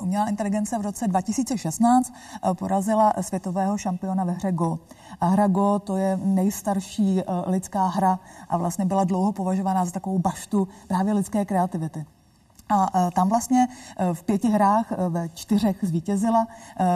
umělá 0.00 0.28
inteligence 0.28 0.78
v 0.78 0.80
roce 0.80 1.08
2016 1.08 2.12
eh, 2.12 2.54
porazila 2.54 3.12
světového 3.20 3.78
šampiona 3.78 4.24
ve 4.24 4.32
hře 4.32 4.52
Go. 4.52 4.78
A 5.20 5.26
hra 5.26 5.46
Go 5.46 5.78
to 5.78 5.96
je 5.96 6.16
nejstarší 6.22 7.20
eh, 7.20 7.24
lidská 7.46 7.86
hra 7.86 8.18
a 8.48 8.56
vlastně 8.56 8.84
byla 8.84 9.04
dlouho 9.04 9.32
považována 9.32 9.84
za 9.84 9.90
takovou 9.90 10.18
baštu 10.18 10.68
právě 10.88 11.12
lidské 11.12 11.44
kreativity. 11.44 12.06
A 12.68 12.90
e, 12.94 13.10
tam 13.10 13.28
vlastně 13.28 13.68
e, 13.96 14.14
v 14.14 14.22
pěti 14.22 14.48
hrách 14.48 14.92
e, 14.92 15.08
ve 15.08 15.28
čtyřech 15.28 15.76
zvítězila. 15.82 16.46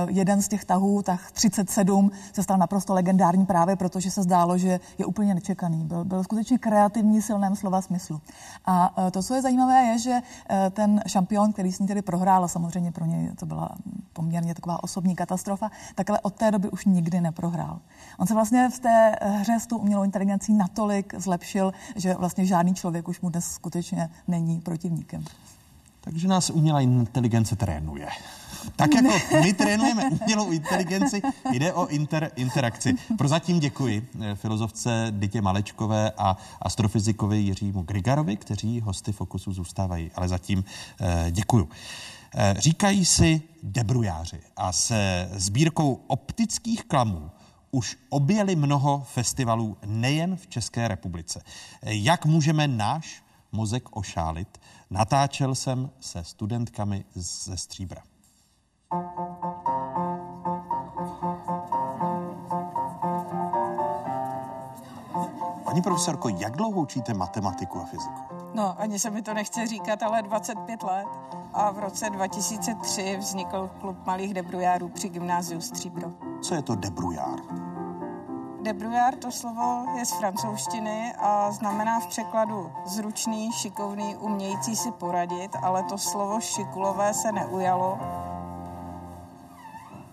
Jeden 0.09 0.43
z 0.43 0.49
těch 0.49 0.65
tahů, 0.65 1.03
tah 1.03 1.31
37, 1.33 2.11
se 2.33 2.43
stal 2.43 2.59
naprosto 2.59 2.95
legendární 2.95 3.47
právě 3.47 3.77
protože 3.77 4.11
se 4.11 4.23
zdálo, 4.23 4.59
že 4.59 4.81
je 4.99 5.07
úplně 5.07 5.35
nečekaný. 5.35 5.85
Byl, 5.85 6.05
byl 6.05 6.25
skutečně 6.25 6.59
kreativní, 6.59 7.23
silném 7.23 7.57
slova 7.57 7.83
smyslu. 7.83 8.21
A 8.67 8.95
to, 9.11 9.23
co 9.23 9.35
je 9.35 9.43
zajímavé, 9.43 9.83
je, 9.83 9.99
že 9.99 10.21
ten 10.71 11.03
šampion, 11.07 11.53
který 11.53 11.73
s 11.73 11.79
ní 11.79 11.87
tedy 11.87 12.03
prohrál, 12.03 12.45
a 12.45 12.49
samozřejmě 12.49 12.93
pro 12.93 13.05
něj 13.05 13.31
to 13.39 13.47
byla 13.47 13.71
poměrně 14.13 14.55
taková 14.55 14.85
osobní 14.85 15.17
katastrofa, 15.17 15.71
tak 15.95 16.11
ale 16.11 16.21
od 16.21 16.35
té 16.35 16.51
doby 16.51 16.71
už 16.71 16.85
nikdy 16.85 17.21
neprohrál. 17.21 17.79
On 18.19 18.27
se 18.27 18.35
vlastně 18.35 18.69
v 18.71 18.79
té 18.79 19.17
hře 19.23 19.61
s 19.61 19.67
tou 19.67 19.79
umělou 19.79 20.05
inteligencí 20.05 20.53
natolik 20.53 21.15
zlepšil, 21.19 21.73
že 21.97 22.15
vlastně 22.15 22.47
žádný 22.47 22.75
člověk 22.75 23.09
už 23.09 23.21
mu 23.21 23.31
dnes 23.31 23.45
skutečně 23.45 24.11
není 24.29 24.61
protivníkem. 24.61 25.25
Takže 26.01 26.29
nás 26.29 26.51
umělá 26.51 26.81
inteligence 26.81 27.57
trénuje. 27.57 28.09
Tak 28.77 28.95
jako 28.95 29.09
my 29.43 29.53
trénujeme 29.53 30.05
umělou 30.05 30.51
inteligenci, 30.51 31.23
jde 31.53 31.73
o 31.73 31.87
inter, 31.87 32.31
interakci. 32.37 32.95
Prozatím 33.19 33.61
děkuji 33.61 34.09
eh, 34.21 34.35
filozofce 34.35 35.07
Dytě 35.11 35.43
Malečkové 35.43 36.11
a 36.19 36.37
astrofyzikovi 36.63 37.39
Jiřímu 37.39 37.83
Grigarovi, 37.83 38.37
kteří 38.37 38.81
hosty 38.81 39.13
Fokusu 39.13 39.53
zůstávají. 39.53 40.11
Ale 40.15 40.29
zatím 40.29 40.65
eh, 41.01 41.27
děkuju. 41.31 41.69
Eh, 42.35 42.55
říkají 42.59 43.05
si 43.05 43.43
debrujáři 43.63 44.41
a 44.57 44.73
se 44.73 45.29
sbírkou 45.33 46.01
optických 46.07 46.85
klamů 46.85 47.31
už 47.71 47.97
objeli 48.09 48.57
mnoho 48.57 49.07
festivalů 49.13 49.77
nejen 49.87 50.37
v 50.37 50.47
České 50.47 50.89
republice. 50.89 51.43
Jak 51.83 52.27
můžeme 52.27 52.69
náš 52.69 53.23
mozek 53.53 53.97
ošálit? 53.97 54.59
Natáčel 54.91 55.55
jsem 55.55 55.91
se 56.01 56.25
studentkami 56.25 57.05
ze 57.15 57.57
Stříbra. 57.57 58.03
Paní 65.65 65.83
profesorko, 65.83 66.29
jak 66.29 66.57
dlouho 66.57 66.81
učíte 66.81 67.15
matematiku 67.15 67.79
a 67.79 67.85
fyziku? 67.85 68.21
No, 68.55 68.81
ani 68.81 68.99
se 68.99 69.11
mi 69.11 69.23
to 69.23 69.35
nechce 69.35 69.67
říkat, 69.67 70.03
ale 70.03 70.23
25 70.23 70.83
let. 70.83 71.07
A 71.53 71.71
v 71.71 71.79
roce 71.79 72.11
2003 72.11 73.17
vznikl 73.21 73.71
klub 73.81 74.07
malých 74.07 74.35
debrujárů 74.35 74.89
při 74.89 75.09
gymnáziu 75.09 75.61
Stříbro. 75.61 76.11
Co 76.43 76.55
je 76.55 76.63
to 76.63 76.75
debrujár? 76.75 77.60
Debrujár 78.63 79.17
to 79.17 79.33
slovo 79.33 79.87
je 79.99 80.05
z 80.05 80.13
francouzštiny 80.13 81.15
a 81.19 81.51
znamená 81.53 82.01
v 82.01 82.07
překladu 82.07 82.73
zručný, 82.87 83.53
šikovný, 83.53 84.17
umějící 84.17 84.77
si 84.77 84.93
poradit, 84.93 85.57
ale 85.63 85.83
to 85.83 85.99
slovo 85.99 86.41
šikulové 86.41 87.15
se 87.15 87.33
neujalo. 87.33 87.99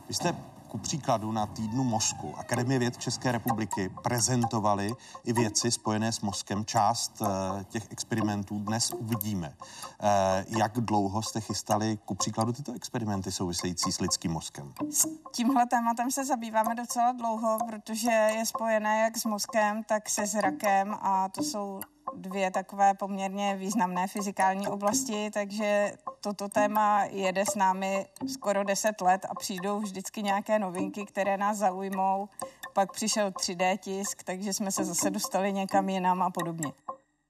Vy 0.08 0.14
jste 0.14 0.36
ku 0.68 0.78
příkladu 0.78 1.32
na 1.32 1.46
týdnu 1.46 1.84
mozku 1.84 2.36
Akademie 2.38 2.80
věd 2.80 2.98
České 2.98 3.32
republiky 3.32 3.90
prezentovali 4.04 4.94
i 5.24 5.34
věci 5.34 5.72
spojené 5.72 6.12
s 6.12 6.22
mozkem. 6.22 6.66
Část 6.66 7.22
eh, 7.22 7.64
těch 7.64 7.92
experimentů 7.92 8.60
dnes 8.60 8.92
uvidíme. 8.92 9.54
Eh, 10.00 10.46
jak 10.48 10.72
dlouho 10.72 11.22
jste 11.22 11.42
chystali 11.42 11.98
ku 12.06 12.16
příkladu 12.16 12.54
tyto 12.54 12.74
experimenty 12.74 13.32
související 13.32 13.92
s 13.92 14.00
lidským 14.00 14.32
mozkem? 14.32 14.74
S 14.92 15.08
tímhle 15.32 15.66
tématem 15.66 16.12
se 16.12 16.26
zabýváme 16.26 16.76
docela 16.76 17.12
dlouho, 17.12 17.58
protože 17.68 18.12
je 18.12 18.46
spojené 18.46 19.00
jak 19.00 19.18
s 19.18 19.26
mozkem, 19.26 19.84
tak 19.84 20.10
se 20.10 20.28
zrakem 20.28 20.96
a 21.02 21.30
to 21.30 21.44
jsou 21.44 21.82
dvě 22.16 22.52
takové 22.52 22.94
poměrně 22.94 23.56
významné 23.56 24.08
fyzikální 24.08 24.68
oblasti, 24.68 25.32
takže 25.34 25.94
toto 26.22 26.50
téma 26.50 27.04
jede 27.04 27.44
s 27.52 27.56
námi 27.56 28.08
skoro 28.28 28.64
10 28.64 29.02
let 29.02 29.26
a 29.30 29.36
přijdou 29.36 29.80
vždycky 29.80 30.24
nějaké 30.24 30.60
novinky, 30.60 31.06
které 31.06 31.38
nás 31.38 31.58
zaujmou. 31.58 32.30
Pak 32.74 32.92
přišel 32.92 33.30
3D 33.30 33.78
tisk, 33.78 34.24
takže 34.24 34.54
jsme 34.54 34.72
se 34.72 34.86
zase 34.86 35.10
dostali 35.10 35.54
někam 35.54 35.90
jinam 35.90 36.22
a 36.22 36.30
podobně. 36.30 36.74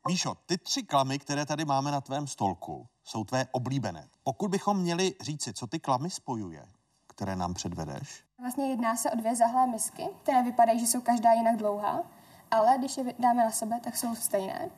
Míšo, 0.07 0.35
ty 0.45 0.57
tři 0.57 0.83
klamy, 0.83 1.19
které 1.19 1.45
tady 1.45 1.65
máme 1.65 1.91
na 1.91 2.01
tvém 2.01 2.27
stolku, 2.27 2.87
jsou 3.03 3.23
tvé 3.23 3.45
oblíbené. 3.51 4.07
Pokud 4.23 4.51
bychom 4.51 4.79
měli 4.79 5.15
říci, 5.21 5.53
co 5.53 5.67
ty 5.67 5.79
klamy 5.79 6.09
spojuje, 6.09 6.65
které 7.07 7.35
nám 7.35 7.53
předvedeš? 7.53 8.23
Vlastně 8.39 8.69
jedná 8.69 8.95
se 8.95 9.11
o 9.11 9.15
dvě 9.15 9.35
zahlé 9.35 9.67
misky, 9.67 10.03
které 10.23 10.43
vypadají, 10.43 10.79
že 10.79 10.87
jsou 10.87 11.01
každá 11.01 11.33
jinak 11.33 11.57
dlouhá 11.57 12.03
ale 12.51 12.77
když 12.77 12.97
je 12.97 13.03
dáme 13.19 13.43
na 13.43 13.51
sebe, 13.51 13.79
tak 13.83 13.97
jsou 13.97 14.15
stejné. 14.15 14.69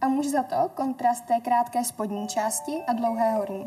A 0.00 0.08
může 0.08 0.30
za 0.30 0.42
to 0.42 0.70
kontrast 0.74 1.24
té 1.24 1.40
krátké 1.40 1.84
spodní 1.84 2.28
části 2.28 2.82
a 2.86 2.92
dlouhé 2.92 3.32
horní. 3.32 3.64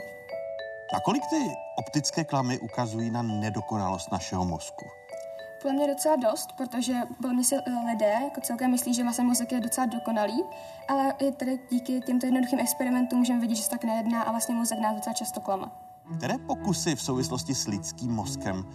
kolik 1.05 1.23
ty 1.29 1.55
optické 1.77 2.23
klamy 2.23 2.59
ukazují 2.59 3.11
na 3.11 3.21
nedokonalost 3.21 4.11
našeho 4.11 4.45
mozku? 4.45 4.85
Podle 5.61 5.73
mě 5.73 5.88
docela 5.88 6.15
dost, 6.15 6.51
protože 6.57 6.93
mě 7.31 7.43
si 7.43 7.55
eh, 7.55 7.61
lidé 7.91 8.13
jako 8.23 8.41
celkem 8.41 8.71
myslí, 8.71 8.93
že 8.93 9.03
vlastně 9.03 9.23
mozek 9.23 9.51
je 9.51 9.59
docela 9.59 9.85
dokonalý, 9.85 10.43
ale 10.88 11.13
i 11.19 11.31
tady 11.31 11.59
díky 11.71 12.01
těmto 12.01 12.25
jednoduchým 12.25 12.59
experimentům 12.59 13.19
můžeme 13.19 13.39
vidět, 13.39 13.55
že 13.55 13.63
se 13.63 13.69
tak 13.69 13.83
nejedná 13.83 14.21
a 14.21 14.31
vlastně 14.31 14.55
mozek 14.55 14.79
nás 14.79 14.95
docela 14.95 15.13
často 15.13 15.41
klame. 15.41 15.65
Které 16.17 16.38
pokusy 16.38 16.95
v 16.95 17.01
souvislosti 17.01 17.55
s 17.55 17.67
lidským 17.67 18.11
mozkem 18.11 18.65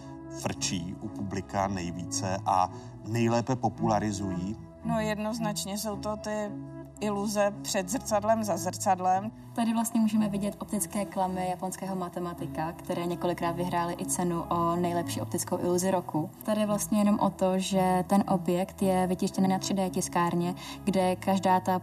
frčí 0.41 0.95
u 1.01 1.07
publika 1.07 1.67
nejvíce 1.67 2.37
a 2.45 2.69
nejlépe 3.07 3.55
popularizují 3.55 4.66
No 4.87 4.99
jednoznačně 4.99 5.77
jsou 5.77 5.95
to 5.95 6.17
ty 6.17 6.51
iluze 6.99 7.53
před 7.61 7.89
zrcadlem 7.89 8.43
za 8.43 8.57
zrcadlem. 8.57 9.31
Tady 9.53 9.73
vlastně 9.73 9.99
můžeme 9.99 10.29
vidět 10.29 10.55
optické 10.59 11.05
klamy 11.05 11.47
japonského 11.49 11.95
matematika, 11.95 12.71
které 12.71 13.05
několikrát 13.05 13.51
vyhrály 13.51 13.95
i 13.99 14.05
cenu 14.05 14.43
o 14.49 14.75
nejlepší 14.75 15.21
optickou 15.21 15.59
iluzi 15.59 15.91
roku. 15.91 16.29
Tady 16.43 16.65
vlastně 16.65 16.99
jenom 16.99 17.19
o 17.19 17.29
to, 17.29 17.59
že 17.59 18.03
ten 18.07 18.23
objekt 18.27 18.81
je 18.81 19.07
vytištěný 19.07 19.47
na 19.47 19.59
3D 19.59 19.89
tiskárně, 19.89 20.55
kde 20.83 21.15
každá 21.15 21.59
ta 21.59 21.81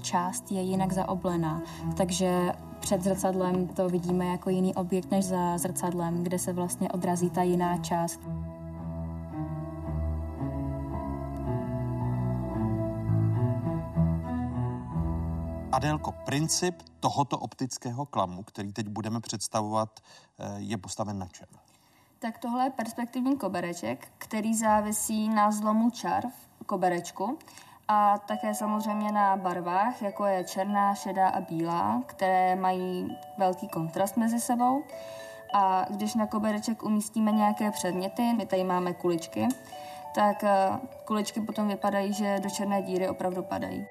část 0.00 0.52
je 0.52 0.62
jinak 0.62 0.92
zaoblená. 0.92 1.62
Takže 1.96 2.52
před 2.80 3.02
zrcadlem 3.02 3.68
to 3.68 3.88
vidíme 3.88 4.26
jako 4.26 4.50
jiný 4.50 4.74
objekt 4.74 5.10
než 5.10 5.24
za 5.24 5.58
zrcadlem, 5.58 6.22
kde 6.22 6.38
se 6.38 6.52
vlastně 6.52 6.88
odrazí 6.88 7.30
ta 7.30 7.42
jiná 7.42 7.78
část. 7.78 8.20
Adélko, 15.72 16.12
princip 16.12 16.82
tohoto 17.00 17.38
optického 17.38 18.06
klamu, 18.06 18.42
který 18.42 18.72
teď 18.72 18.88
budeme 18.88 19.20
představovat, 19.20 20.00
eh, 20.38 20.54
je 20.56 20.78
postaven 20.78 21.18
na 21.18 21.26
čem? 21.26 21.46
Tak 22.18 22.38
tohle 22.38 22.64
je 22.64 22.70
perspektivní 22.70 23.36
kobereček, 23.36 24.08
který 24.18 24.56
závisí 24.56 25.28
na 25.28 25.50
zlomu 25.50 25.90
čar 25.90 26.22
v 26.60 26.66
koberečku 26.66 27.38
a 27.88 28.18
také 28.18 28.54
samozřejmě 28.54 29.12
na 29.12 29.36
barvách, 29.36 30.02
jako 30.02 30.26
je 30.26 30.44
černá, 30.44 30.94
šedá 30.94 31.28
a 31.28 31.40
bílá, 31.40 32.02
které 32.06 32.56
mají 32.56 33.16
velký 33.38 33.68
kontrast 33.68 34.16
mezi 34.16 34.40
sebou. 34.40 34.84
A 35.54 35.86
když 35.90 36.14
na 36.14 36.26
kobereček 36.26 36.82
umístíme 36.82 37.32
nějaké 37.32 37.70
předměty, 37.70 38.22
my 38.22 38.46
tady 38.46 38.64
máme 38.64 38.94
kuličky, 38.94 39.48
tak 40.14 40.44
eh, 40.44 40.80
kuličky 41.04 41.40
potom 41.40 41.68
vypadají, 41.68 42.12
že 42.12 42.40
do 42.40 42.50
černé 42.50 42.82
díry 42.82 43.08
opravdu 43.08 43.42
padají. 43.42 43.86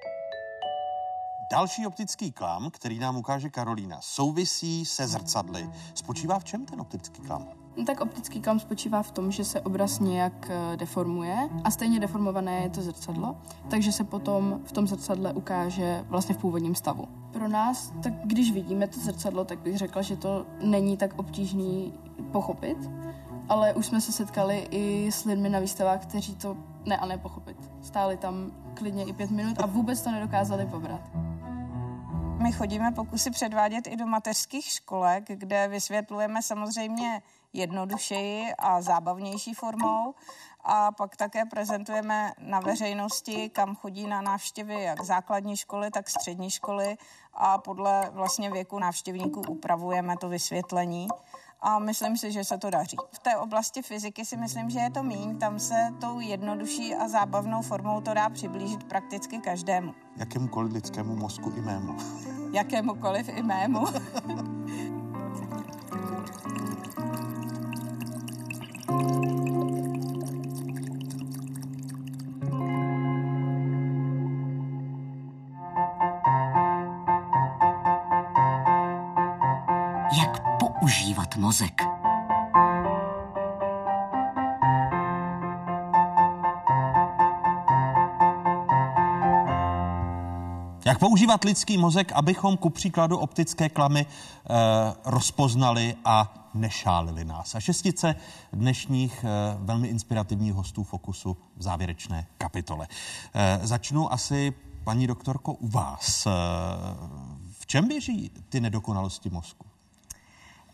Další 1.52 1.86
optický 1.86 2.32
klam, 2.32 2.70
který 2.70 2.98
nám 2.98 3.16
ukáže 3.16 3.50
Karolína, 3.50 3.98
souvisí 4.00 4.84
se 4.84 5.06
zrcadly. 5.06 5.70
Spočívá 5.94 6.38
v 6.38 6.44
čem 6.44 6.66
ten 6.66 6.80
optický 6.80 7.22
klam? 7.22 7.48
No 7.76 7.84
tak 7.84 8.00
optický 8.00 8.40
klam 8.40 8.60
spočívá 8.60 9.02
v 9.02 9.10
tom, 9.10 9.30
že 9.30 9.44
se 9.44 9.60
obraz 9.60 10.00
nějak 10.00 10.50
eh, 10.50 10.76
deformuje 10.76 11.48
a 11.64 11.70
stejně 11.70 12.00
deformované 12.00 12.62
je 12.62 12.70
to 12.70 12.82
zrcadlo, 12.82 13.36
takže 13.70 13.92
se 13.92 14.04
potom 14.04 14.60
v 14.64 14.72
tom 14.72 14.86
zrcadle 14.86 15.32
ukáže 15.32 16.04
vlastně 16.08 16.34
v 16.34 16.38
původním 16.38 16.74
stavu. 16.74 17.08
Pro 17.32 17.48
nás, 17.48 17.92
tak 18.02 18.12
když 18.24 18.52
vidíme 18.52 18.86
to 18.88 19.00
zrcadlo, 19.00 19.44
tak 19.44 19.58
bych 19.58 19.78
řekla, 19.78 20.02
že 20.02 20.16
to 20.16 20.46
není 20.62 20.96
tak 20.96 21.18
obtížný 21.18 21.92
pochopit, 22.32 22.90
ale 23.48 23.74
už 23.74 23.86
jsme 23.86 24.00
se 24.00 24.12
setkali 24.12 24.68
i 24.70 25.12
s 25.12 25.24
lidmi 25.24 25.48
na 25.48 25.58
výstavách, 25.58 26.02
kteří 26.02 26.34
to 26.34 26.56
ne 26.84 26.96
a 26.96 27.06
nepochopit. 27.06 27.56
Stáli 27.82 28.16
tam 28.16 28.52
klidně 28.74 29.04
i 29.04 29.12
pět 29.12 29.30
minut 29.30 29.56
a 29.62 29.66
vůbec 29.66 30.02
to 30.02 30.10
nedokázali 30.10 30.66
pobrat. 30.66 31.31
My 32.42 32.52
chodíme 32.52 32.92
pokusy 32.92 33.30
předvádět 33.30 33.86
i 33.86 33.96
do 33.96 34.06
mateřských 34.06 34.64
školek, 34.64 35.24
kde 35.26 35.68
vysvětlujeme 35.68 36.42
samozřejmě 36.42 37.22
jednodušeji 37.52 38.54
a 38.58 38.82
zábavnější 38.82 39.54
formou 39.54 40.14
a 40.64 40.92
pak 40.92 41.16
také 41.16 41.44
prezentujeme 41.44 42.32
na 42.38 42.60
veřejnosti, 42.60 43.50
kam 43.50 43.76
chodí 43.76 44.06
na 44.06 44.22
návštěvy 44.22 44.82
jak 44.82 45.04
základní 45.04 45.56
školy, 45.56 45.90
tak 45.90 46.10
střední 46.10 46.50
školy 46.50 46.96
a 47.34 47.58
podle 47.58 48.10
vlastně 48.12 48.50
věku 48.50 48.78
návštěvníků 48.78 49.40
upravujeme 49.48 50.16
to 50.16 50.28
vysvětlení 50.28 51.08
a 51.62 51.78
myslím 51.78 52.16
si, 52.16 52.32
že 52.32 52.44
se 52.44 52.58
to 52.58 52.70
daří. 52.70 52.96
V 53.12 53.18
té 53.18 53.36
oblasti 53.36 53.82
fyziky 53.82 54.24
si 54.24 54.36
myslím, 54.36 54.70
že 54.70 54.78
je 54.78 54.90
to 54.90 55.02
míň, 55.02 55.38
tam 55.38 55.58
se 55.58 55.74
tou 56.00 56.20
jednodušší 56.20 56.94
a 56.94 57.08
zábavnou 57.08 57.62
formou 57.62 58.00
to 58.00 58.14
dá 58.14 58.28
přiblížit 58.28 58.84
prakticky 58.84 59.38
každému. 59.38 59.94
Jakémukoliv 60.16 60.72
lidskému 60.72 61.16
mozku 61.16 61.52
i 61.56 61.60
mému. 61.60 61.96
Jakémukoliv 62.52 63.28
i 63.28 63.42
mému. 63.42 63.86
používat 68.92 69.36
mozek. 81.52 81.82
Jak 90.84 90.98
používat 90.98 91.44
lidský 91.44 91.78
mozek, 91.78 92.12
abychom 92.12 92.56
ku 92.56 92.70
příkladu 92.70 93.18
optické 93.18 93.68
klamy 93.68 94.06
eh, 94.06 94.54
rozpoznali 95.04 95.94
a 96.04 96.34
nešálili 96.54 97.24
nás. 97.24 97.54
A 97.54 97.60
šestice 97.60 98.14
dnešních 98.52 99.24
eh, 99.24 99.56
velmi 99.58 99.88
inspirativních 99.88 100.54
hostů 100.54 100.84
Fokusu 100.84 101.36
v 101.56 101.62
závěrečné 101.62 102.26
kapitole. 102.38 102.88
Eh, 103.34 103.60
začnu 103.62 104.12
asi, 104.12 104.52
paní 104.84 105.06
doktorko, 105.06 105.52
u 105.52 105.68
vás. 105.68 106.26
Eh, 106.26 106.30
v 107.52 107.66
čem 107.66 107.88
běží 107.88 108.30
ty 108.48 108.60
nedokonalosti 108.60 109.30
mozku? 109.30 109.71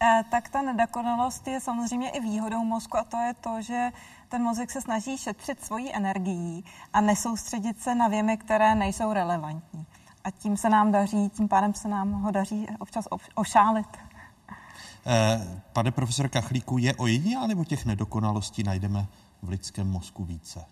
Eh, 0.02 0.24
tak 0.30 0.48
ta 0.48 0.62
nedokonalost 0.62 1.48
je 1.48 1.60
samozřejmě 1.60 2.10
i 2.10 2.20
výhodou 2.20 2.64
mozku 2.64 2.96
a 2.96 3.04
to 3.04 3.16
je 3.16 3.34
to, 3.34 3.62
že 3.62 3.90
ten 4.28 4.42
mozek 4.42 4.70
se 4.70 4.80
snaží 4.80 5.18
šetřit 5.18 5.64
svoji 5.64 5.94
energií 5.94 6.64
a 6.92 7.00
nesoustředit 7.00 7.80
se 7.82 7.94
na 7.94 8.08
věmy, 8.08 8.36
které 8.36 8.74
nejsou 8.74 9.12
relevantní. 9.12 9.86
A 10.24 10.30
tím 10.30 10.56
se 10.56 10.68
nám 10.68 10.92
daří, 10.92 11.30
tím 11.30 11.48
pádem 11.48 11.74
se 11.74 11.88
nám 11.88 12.12
ho 12.12 12.30
daří 12.30 12.66
občas 12.78 13.08
ošálit. 13.34 13.86
Eh, 15.06 15.60
pane 15.72 15.90
profesor 15.90 16.28
Kachlíku, 16.28 16.78
je 16.78 16.94
ojedinělá 16.94 17.46
nebo 17.46 17.64
těch 17.64 17.86
nedokonalostí 17.86 18.62
najdeme 18.62 19.06
v 19.42 19.48
lidském 19.48 19.90
mozku 19.90 20.24
více? 20.24 20.64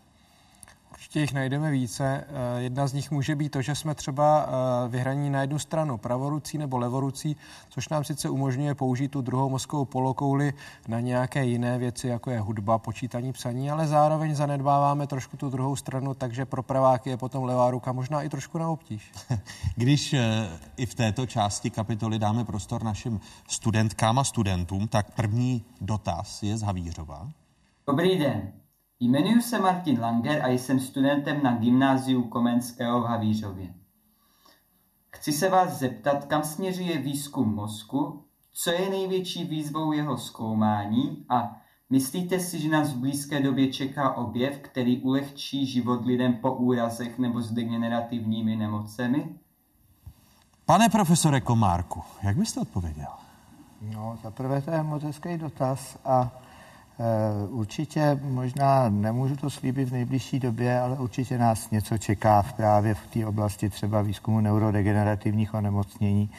Určitě 1.06 1.20
jich 1.20 1.32
najdeme 1.32 1.70
více. 1.70 2.24
Eh, 2.28 2.62
jedna 2.62 2.86
z 2.86 2.92
nich 2.92 3.10
může 3.10 3.36
být 3.36 3.48
to, 3.48 3.62
že 3.62 3.74
jsme 3.74 3.94
třeba 3.94 4.46
eh, 4.46 4.88
vyhraní 4.88 5.30
na 5.30 5.40
jednu 5.40 5.58
stranu 5.58 5.98
pravorucí 5.98 6.58
nebo 6.58 6.78
levorucí, 6.78 7.36
což 7.68 7.88
nám 7.88 8.04
sice 8.04 8.28
umožňuje 8.28 8.74
použít 8.74 9.08
tu 9.08 9.20
druhou 9.20 9.50
mozkovou 9.50 9.84
polokouli 9.84 10.52
na 10.88 11.00
nějaké 11.00 11.44
jiné 11.44 11.78
věci, 11.78 12.08
jako 12.08 12.30
je 12.30 12.40
hudba, 12.40 12.78
počítání, 12.78 13.32
psaní, 13.32 13.70
ale 13.70 13.86
zároveň 13.86 14.34
zanedbáváme 14.34 15.06
trošku 15.06 15.36
tu 15.36 15.50
druhou 15.50 15.76
stranu, 15.76 16.14
takže 16.14 16.44
pro 16.44 16.62
praváky 16.62 17.10
je 17.10 17.16
potom 17.16 17.44
levá 17.44 17.70
ruka 17.70 17.92
možná 17.92 18.22
i 18.22 18.28
trošku 18.28 18.58
na 18.58 18.68
obtíž. 18.68 19.12
Když 19.76 20.12
eh, 20.12 20.48
i 20.76 20.86
v 20.86 20.94
této 20.94 21.26
části 21.26 21.70
kapitoly 21.70 22.18
dáme 22.18 22.44
prostor 22.44 22.82
našim 22.82 23.20
studentkám 23.48 24.18
a 24.18 24.24
studentům, 24.24 24.88
tak 24.88 25.14
první 25.14 25.64
dotaz 25.80 26.42
je 26.42 26.56
z 26.56 26.62
Havířova. 26.62 27.30
Dobrý 27.86 28.18
den. 28.18 28.65
Jmenuji 29.00 29.42
se 29.42 29.58
Martin 29.58 30.00
Langer 30.00 30.44
a 30.44 30.48
jsem 30.48 30.80
studentem 30.80 31.42
na 31.42 31.56
Gymnáziu 31.56 32.22
Komenského 32.22 33.00
v 33.00 33.04
Havířově. 33.04 33.74
Chci 35.10 35.32
se 35.32 35.48
vás 35.48 35.78
zeptat, 35.78 36.24
kam 36.24 36.42
směřuje 36.42 36.98
výzkum 36.98 37.54
mozku, 37.54 38.24
co 38.52 38.70
je 38.70 38.90
největší 38.90 39.44
výzvou 39.44 39.92
jeho 39.92 40.18
zkoumání 40.18 41.24
a 41.28 41.56
myslíte 41.90 42.40
si, 42.40 42.60
že 42.60 42.68
nás 42.68 42.92
v 42.92 42.96
blízké 42.96 43.40
době 43.40 43.72
čeká 43.72 44.12
objev, 44.12 44.58
který 44.58 45.02
ulehčí 45.02 45.66
život 45.66 46.04
lidem 46.04 46.36
po 46.36 46.54
úrazech 46.54 47.18
nebo 47.18 47.40
s 47.40 47.52
degenerativními 47.52 48.56
nemocemi? 48.56 49.38
Pane 50.66 50.88
profesore 50.88 51.40
Komárku, 51.40 52.02
jak 52.22 52.36
byste 52.36 52.60
odpověděl? 52.60 53.12
No, 53.80 54.18
za 54.22 54.30
prvé 54.30 54.62
to 54.62 54.70
je 54.70 54.82
moc 54.82 55.02
hezký 55.02 55.38
dotaz 55.38 55.98
a 56.04 56.45
určitě 57.48 58.20
možná 58.22 58.88
nemůžu 58.88 59.36
to 59.36 59.50
slíbit 59.50 59.88
v 59.88 59.92
nejbližší 59.92 60.38
době, 60.38 60.80
ale 60.80 60.98
určitě 60.98 61.38
nás 61.38 61.70
něco 61.70 61.98
čeká 61.98 62.42
v 62.42 62.52
právě 62.52 62.94
v 62.94 63.06
té 63.06 63.26
oblasti 63.26 63.70
třeba 63.70 64.02
výzkumu 64.02 64.40
neurodegenerativních 64.40 65.54
onemocnění. 65.54 66.30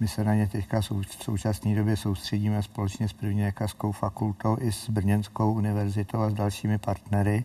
My 0.00 0.08
se 0.08 0.24
na 0.24 0.34
ně 0.34 0.46
teďka 0.48 0.80
v 0.80 0.86
současné 1.22 1.74
době 1.74 1.96
soustředíme 1.96 2.62
společně 2.62 3.08
s 3.08 3.12
první 3.12 3.42
lékařskou 3.42 3.92
fakultou 3.92 4.56
i 4.60 4.72
s 4.72 4.90
Brněnskou 4.90 5.52
univerzitou 5.52 6.20
a 6.20 6.30
s 6.30 6.34
dalšími 6.34 6.78
partnery, 6.78 7.44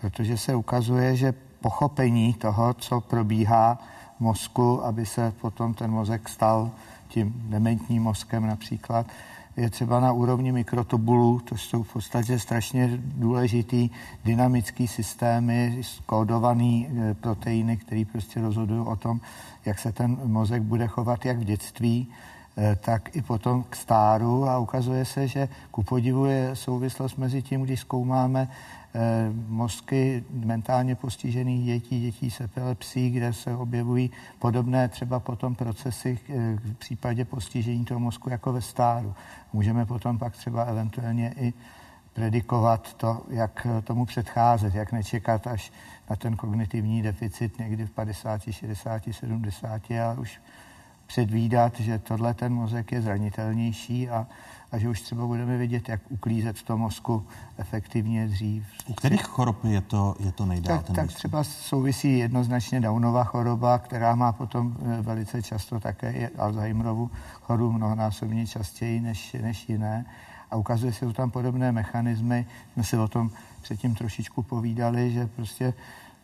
protože 0.00 0.38
se 0.38 0.54
ukazuje, 0.54 1.16
že 1.16 1.34
pochopení 1.60 2.34
toho, 2.34 2.74
co 2.74 3.00
probíhá 3.00 3.78
v 4.16 4.20
mozku, 4.20 4.84
aby 4.84 5.06
se 5.06 5.32
potom 5.40 5.74
ten 5.74 5.90
mozek 5.90 6.28
stal 6.28 6.70
tím 7.08 7.32
dementním 7.48 8.02
mozkem 8.02 8.46
například, 8.46 9.06
je 9.56 9.70
třeba 9.70 10.00
na 10.00 10.12
úrovni 10.12 10.52
mikrotubulů, 10.52 11.40
to 11.40 11.56
jsou 11.56 11.82
v 11.82 11.92
podstatě 11.92 12.38
strašně 12.38 12.90
důležitý 13.02 13.90
dynamický 14.24 14.88
systémy, 14.88 15.78
skódovaný 15.80 16.88
e, 16.88 17.14
proteiny, 17.14 17.76
které 17.76 18.02
prostě 18.12 18.40
rozhodují 18.40 18.80
o 18.86 18.96
tom, 18.96 19.20
jak 19.64 19.78
se 19.78 19.92
ten 19.92 20.18
mozek 20.24 20.62
bude 20.62 20.86
chovat 20.86 21.24
jak 21.24 21.38
v 21.38 21.44
dětství, 21.44 22.08
tak 22.80 23.16
i 23.16 23.22
potom 23.22 23.62
k 23.62 23.76
stáru 23.76 24.48
a 24.48 24.58
ukazuje 24.58 25.04
se, 25.04 25.28
že 25.28 25.48
ku 25.70 25.82
podivu 25.82 26.26
je 26.26 26.56
souvislost 26.56 27.16
mezi 27.16 27.42
tím, 27.42 27.62
když 27.62 27.80
zkoumáme 27.80 28.48
Eh, 28.94 29.30
mozky 29.48 30.24
mentálně 30.30 30.94
postižených 30.94 31.64
dětí, 31.64 32.00
dětí 32.00 32.30
s 32.30 32.40
epilepsií, 32.40 33.10
kde 33.10 33.32
se 33.32 33.56
objevují 33.56 34.10
podobné 34.38 34.88
třeba 34.88 35.20
potom 35.20 35.54
procesy 35.54 36.18
eh, 36.28 36.32
v 36.56 36.74
případě 36.74 37.24
postižení 37.24 37.84
toho 37.84 38.00
mozku 38.00 38.30
jako 38.30 38.52
ve 38.52 38.62
stáru. 38.62 39.14
Můžeme 39.52 39.86
potom 39.86 40.18
pak 40.18 40.36
třeba 40.36 40.62
eventuálně 40.62 41.34
i 41.36 41.52
predikovat 42.12 42.94
to, 42.94 43.22
jak 43.28 43.66
tomu 43.84 44.06
předcházet, 44.06 44.74
jak 44.74 44.92
nečekat 44.92 45.46
až 45.46 45.72
na 46.10 46.16
ten 46.16 46.36
kognitivní 46.36 47.02
deficit 47.02 47.58
někdy 47.58 47.86
v 47.86 47.90
50, 47.90 48.42
60, 48.50 49.02
70 49.10 49.90
a 49.90 50.12
už 50.18 50.40
předvídat, 51.10 51.80
že 51.80 51.98
tohle 51.98 52.34
ten 52.34 52.54
mozek 52.54 52.92
je 52.92 53.02
zranitelnější 53.02 54.08
a 54.08 54.26
a 54.72 54.78
že 54.78 54.88
už 54.88 55.00
třeba 55.00 55.26
budeme 55.26 55.58
vidět, 55.58 55.88
jak 55.88 56.00
uklízet 56.08 56.56
v 56.56 56.62
tom 56.62 56.80
mozku 56.80 57.26
efektivně 57.58 58.28
dřív. 58.28 58.64
U 58.86 58.94
kterých 58.94 59.22
chorob 59.22 59.64
je 59.64 59.80
to, 59.80 60.14
je 60.20 60.32
to 60.32 60.46
nejdál? 60.46 60.78
Tak, 60.78 60.96
tak 60.96 61.12
třeba 61.12 61.44
souvisí 61.44 62.18
jednoznačně 62.18 62.80
Downova 62.80 63.24
choroba, 63.24 63.78
která 63.78 64.14
má 64.14 64.32
potom 64.32 64.76
eh, 64.82 65.02
velice 65.02 65.42
často 65.42 65.80
také 65.80 66.12
i 66.12 66.28
Alzheimerovu 66.28 67.10
chorobu 67.42 67.72
mnohonásobně 67.72 68.46
častěji 68.46 69.00
než, 69.00 69.36
než 69.42 69.68
jiné. 69.68 70.06
A 70.50 70.56
ukazuje 70.56 70.92
se, 70.92 71.06
že 71.06 71.12
tam 71.12 71.30
podobné 71.30 71.72
mechanismy. 71.72 72.46
Jsme 72.72 72.84
si 72.84 72.96
o 72.96 73.08
tom 73.08 73.30
předtím 73.62 73.94
trošičku 73.94 74.42
povídali, 74.42 75.12
že 75.12 75.26
prostě 75.26 75.74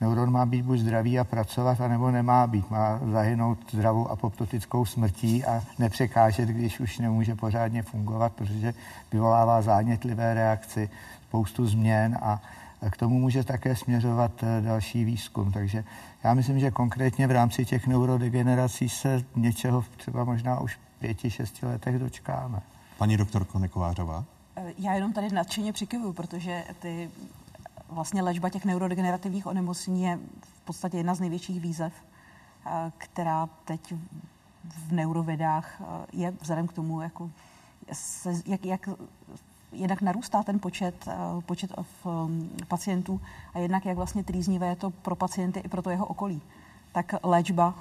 neuron 0.00 0.30
má 0.30 0.46
být 0.46 0.62
buď 0.62 0.78
zdravý 0.78 1.18
a 1.18 1.24
pracovat, 1.24 1.80
anebo 1.80 2.10
nemá 2.10 2.46
být. 2.46 2.70
Má 2.70 3.00
zahynout 3.12 3.58
zdravou 3.72 4.08
apoptotickou 4.08 4.84
smrtí 4.84 5.44
a 5.44 5.62
nepřekážet, 5.78 6.48
když 6.48 6.80
už 6.80 6.98
nemůže 6.98 7.34
pořádně 7.34 7.82
fungovat, 7.82 8.32
protože 8.32 8.74
vyvolává 9.12 9.62
zánětlivé 9.62 10.34
reakci, 10.34 10.90
spoustu 11.28 11.66
změn 11.66 12.18
a 12.22 12.42
k 12.90 12.96
tomu 12.96 13.18
může 13.18 13.44
také 13.44 13.76
směřovat 13.76 14.32
eh, 14.42 14.60
další 14.60 15.04
výzkum. 15.04 15.52
Takže 15.52 15.84
já 16.24 16.34
myslím, 16.34 16.60
že 16.60 16.70
konkrétně 16.70 17.26
v 17.26 17.30
rámci 17.30 17.64
těch 17.64 17.86
neurodegenerací 17.86 18.88
se 18.88 19.24
něčeho 19.36 19.84
třeba 19.96 20.24
možná 20.24 20.60
už 20.60 20.74
v 20.74 20.98
pěti, 20.98 21.30
šesti 21.30 21.66
letech 21.66 21.98
dočkáme. 21.98 22.60
Paní 22.98 23.16
doktorko 23.16 23.58
Nekovářová? 23.58 24.24
Eh, 24.56 24.72
já 24.78 24.94
jenom 24.94 25.12
tady 25.12 25.30
nadšeně 25.32 25.72
přikivuju, 25.72 26.12
protože 26.12 26.64
ty 26.78 27.10
vlastně 27.88 28.22
léčba 28.22 28.48
těch 28.48 28.64
neurodegenerativních 28.64 29.46
onemocnění 29.46 30.02
je 30.02 30.18
v 30.42 30.60
podstatě 30.60 30.96
jedna 30.96 31.14
z 31.14 31.20
největších 31.20 31.60
výzev, 31.60 31.92
eh, 32.66 32.92
která 32.98 33.48
teď 33.64 33.94
v 34.64 34.92
neurovedách 34.92 35.80
eh, 35.80 35.84
je 36.12 36.30
vzhledem 36.40 36.66
k 36.66 36.72
tomu, 36.72 37.00
jako 37.00 37.30
se, 37.92 38.32
jak, 38.46 38.64
jak 38.64 38.88
jednak 39.72 40.02
narůstá 40.02 40.42
ten 40.42 40.58
počet, 40.58 41.08
eh, 41.08 41.16
počet 41.46 41.72
pacientů 42.68 43.20
a 43.54 43.58
jednak 43.58 43.86
jak 43.86 43.96
vlastně 43.96 44.24
trýznivé 44.24 44.66
je 44.66 44.76
to 44.76 44.90
pro 44.90 45.16
pacienty 45.16 45.60
i 45.60 45.68
pro 45.68 45.82
to 45.82 45.90
jeho 45.90 46.06
okolí. 46.06 46.42
Tak 46.92 47.14
léčba, 47.22 47.74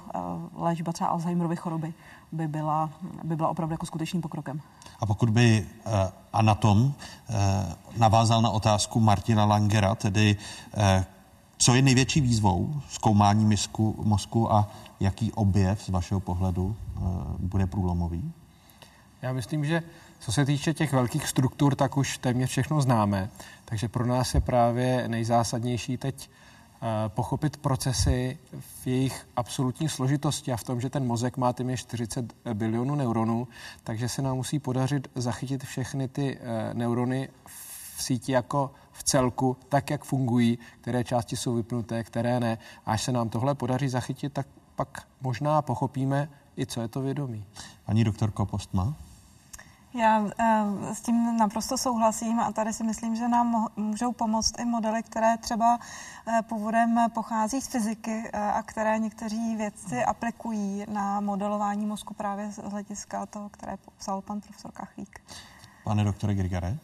léčba 0.54 0.92
třeba 0.92 1.10
Alzheimerovy 1.10 1.56
choroby 1.56 1.94
by 2.32 2.48
byla, 2.48 2.90
by 3.24 3.36
byla 3.36 3.48
opravdu 3.48 3.72
jako 3.72 3.86
skutečným 3.86 4.22
pokrokem. 4.22 4.60
A 5.00 5.06
pokud 5.06 5.30
by 5.30 5.66
uh, 5.86 5.92
anatom 6.32 6.84
uh, 6.84 7.34
navázal 7.96 8.42
na 8.42 8.50
otázku 8.50 9.00
Martina 9.00 9.44
Langera, 9.44 9.94
tedy 9.94 10.36
uh, 10.76 10.82
co 11.58 11.74
je 11.74 11.82
největší 11.82 12.20
výzvou 12.20 12.80
zkoumání 12.88 13.44
misku, 13.44 13.94
mozku 14.04 14.52
a 14.52 14.68
jaký 15.00 15.32
objev 15.32 15.82
z 15.82 15.88
vašeho 15.88 16.20
pohledu 16.20 16.76
uh, 16.96 17.02
bude 17.38 17.66
průlomový? 17.66 18.32
Já 19.22 19.32
myslím, 19.32 19.64
že 19.64 19.82
co 20.20 20.32
se 20.32 20.44
týče 20.44 20.74
těch 20.74 20.92
velkých 20.92 21.28
struktur, 21.28 21.74
tak 21.74 21.96
už 21.96 22.18
téměř 22.18 22.50
všechno 22.50 22.80
známe. 22.80 23.30
Takže 23.64 23.88
pro 23.88 24.06
nás 24.06 24.34
je 24.34 24.40
právě 24.40 25.08
nejzásadnější 25.08 25.96
teď 25.96 26.30
Eh, 26.30 26.45
pochopit 27.08 27.56
procesy 27.56 28.38
v 28.60 28.86
jejich 28.86 29.28
absolutní 29.36 29.88
složitosti 29.88 30.52
a 30.52 30.56
v 30.56 30.64
tom, 30.64 30.80
že 30.80 30.90
ten 30.90 31.06
mozek 31.06 31.36
má 31.36 31.52
téměř 31.52 31.80
40 31.80 32.32
bilionů 32.54 32.94
neuronů, 32.94 33.48
takže 33.84 34.08
se 34.08 34.22
nám 34.22 34.36
musí 34.36 34.58
podařit 34.58 35.08
zachytit 35.14 35.64
všechny 35.64 36.08
ty 36.08 36.38
eh, 36.40 36.74
neurony 36.74 37.28
v 37.96 38.02
síti 38.02 38.32
jako 38.32 38.70
v 38.92 39.02
celku, 39.02 39.56
tak, 39.68 39.90
jak 39.90 40.04
fungují, 40.04 40.58
které 40.80 41.04
části 41.04 41.36
jsou 41.36 41.54
vypnuté, 41.54 42.04
které 42.04 42.40
ne. 42.40 42.58
A 42.86 42.92
až 42.92 43.02
se 43.02 43.12
nám 43.12 43.28
tohle 43.28 43.54
podaří 43.54 43.88
zachytit, 43.88 44.32
tak 44.32 44.46
pak 44.76 45.08
možná 45.20 45.62
pochopíme 45.62 46.28
i, 46.58 46.66
co 46.66 46.80
je 46.80 46.88
to 46.88 47.00
vědomí. 47.00 47.44
Paní 47.84 48.04
doktorko 48.04 48.46
Postma? 48.46 48.96
Já 49.96 50.18
uh, 50.18 50.30
s 50.92 51.00
tím 51.00 51.36
naprosto 51.36 51.78
souhlasím 51.78 52.40
a 52.40 52.52
tady 52.52 52.72
si 52.72 52.84
myslím, 52.84 53.16
že 53.16 53.28
nám 53.28 53.68
můžou 53.76 54.12
pomoct 54.12 54.60
i 54.60 54.64
modely, 54.64 55.02
které 55.02 55.38
třeba 55.38 55.78
uh, 55.78 56.40
původem 56.42 56.98
pochází 57.14 57.60
z 57.60 57.66
fyziky 57.66 58.30
uh, 58.34 58.40
a 58.40 58.62
které 58.62 58.98
někteří 58.98 59.56
vědci 59.56 60.04
aplikují 60.04 60.84
na 60.88 61.20
modelování 61.20 61.86
mozku 61.86 62.14
právě 62.14 62.52
z 62.52 62.56
hlediska 62.56 63.26
toho, 63.26 63.48
které 63.48 63.76
popsal 63.76 64.22
pan 64.22 64.40
profesor 64.40 64.72
Kachlík. 64.72 65.20
Pane 65.84 66.04
doktore 66.04 66.34
Grigare? 66.34 66.78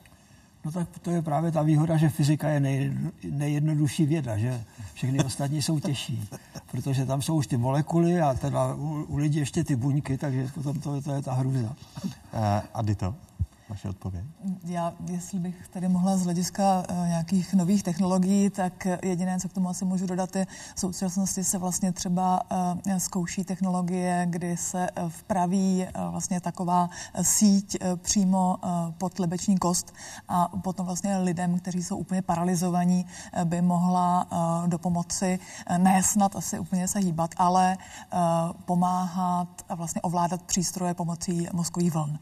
No 0.65 0.73
tak 0.73 0.89
to 1.03 1.11
je 1.11 1.23
právě 1.23 1.53
ta 1.53 1.63
výhoda, 1.63 1.97
že 1.97 2.09
fyzika 2.09 2.49
je 2.49 2.61
nej, 2.61 2.93
nejjednodušší 3.31 4.07
věda, 4.07 4.39
že 4.39 4.65
všechny 4.95 5.25
ostatní 5.25 5.63
jsou 5.63 5.81
těžší, 5.81 6.29
protože 6.71 7.07
tam 7.07 7.23
jsou 7.23 7.37
už 7.37 7.47
ty 7.47 7.57
molekuly 7.57 8.21
a 8.21 8.35
teda 8.35 8.75
u, 8.75 9.03
u 9.09 9.17
lidí 9.17 9.39
ještě 9.39 9.65
ty 9.65 9.77
buňky, 9.77 10.19
takže 10.19 10.49
potom 10.55 10.81
to, 10.81 11.03
to 11.03 11.13
je 11.13 11.23
ta 11.23 11.33
hrůza. 11.33 11.77
Uh, 12.05 12.11
Adito? 12.75 13.15
Vaše 13.73 13.89
odpověď? 13.89 14.25
Já, 14.65 14.93
jestli 15.07 15.39
bych 15.39 15.69
tady 15.69 15.89
mohla 15.89 16.17
z 16.17 16.25
hlediska 16.25 16.85
uh, 16.91 17.07
nějakých 17.07 17.55
nových 17.55 17.83
technologií, 17.83 18.51
tak 18.51 18.87
jediné, 19.03 19.41
co 19.41 19.49
k 19.49 19.53
tomu 19.53 19.69
asi 19.69 19.85
můžu 19.85 20.07
dodat, 20.07 20.37
je 20.37 20.47
v 20.75 20.81
současnosti 20.81 21.45
se 21.45 21.59
vlastně 21.59 21.93
třeba 21.93 22.41
uh, 22.87 22.99
zkouší 22.99 23.45
technologie, 23.45 24.27
kdy 24.31 24.57
se 24.57 24.91
uh, 24.91 25.09
vpraví 25.09 25.87
vlastně 26.11 26.41
taková 26.41 26.91
síť 27.23 27.77
přímo 27.97 28.57
pod 28.99 29.19
lebeční 29.19 29.59
kost 29.59 29.93
a 30.29 30.49
potom 30.49 30.87
vlastně 30.87 31.19
lidem, 31.19 31.59
kteří 31.59 31.83
jsou 31.83 31.97
úplně 31.97 32.23
paralizovaní, 32.23 33.07
by 33.45 33.63
mohla 33.63 34.27
do 34.67 34.79
pomoci 34.79 35.39
ne 35.79 36.03
snad 36.03 36.37
asi 36.37 36.59
úplně 36.59 36.89
se 36.89 36.99
hýbat, 36.99 37.31
ale 37.37 37.77
pomáhat 38.65 39.49
a 39.69 39.75
vlastně 39.75 40.01
ovládat 40.01 40.43
přístroje 40.43 40.95
pomocí 40.95 41.49
mozkových 41.53 41.95
vln. 41.95 42.19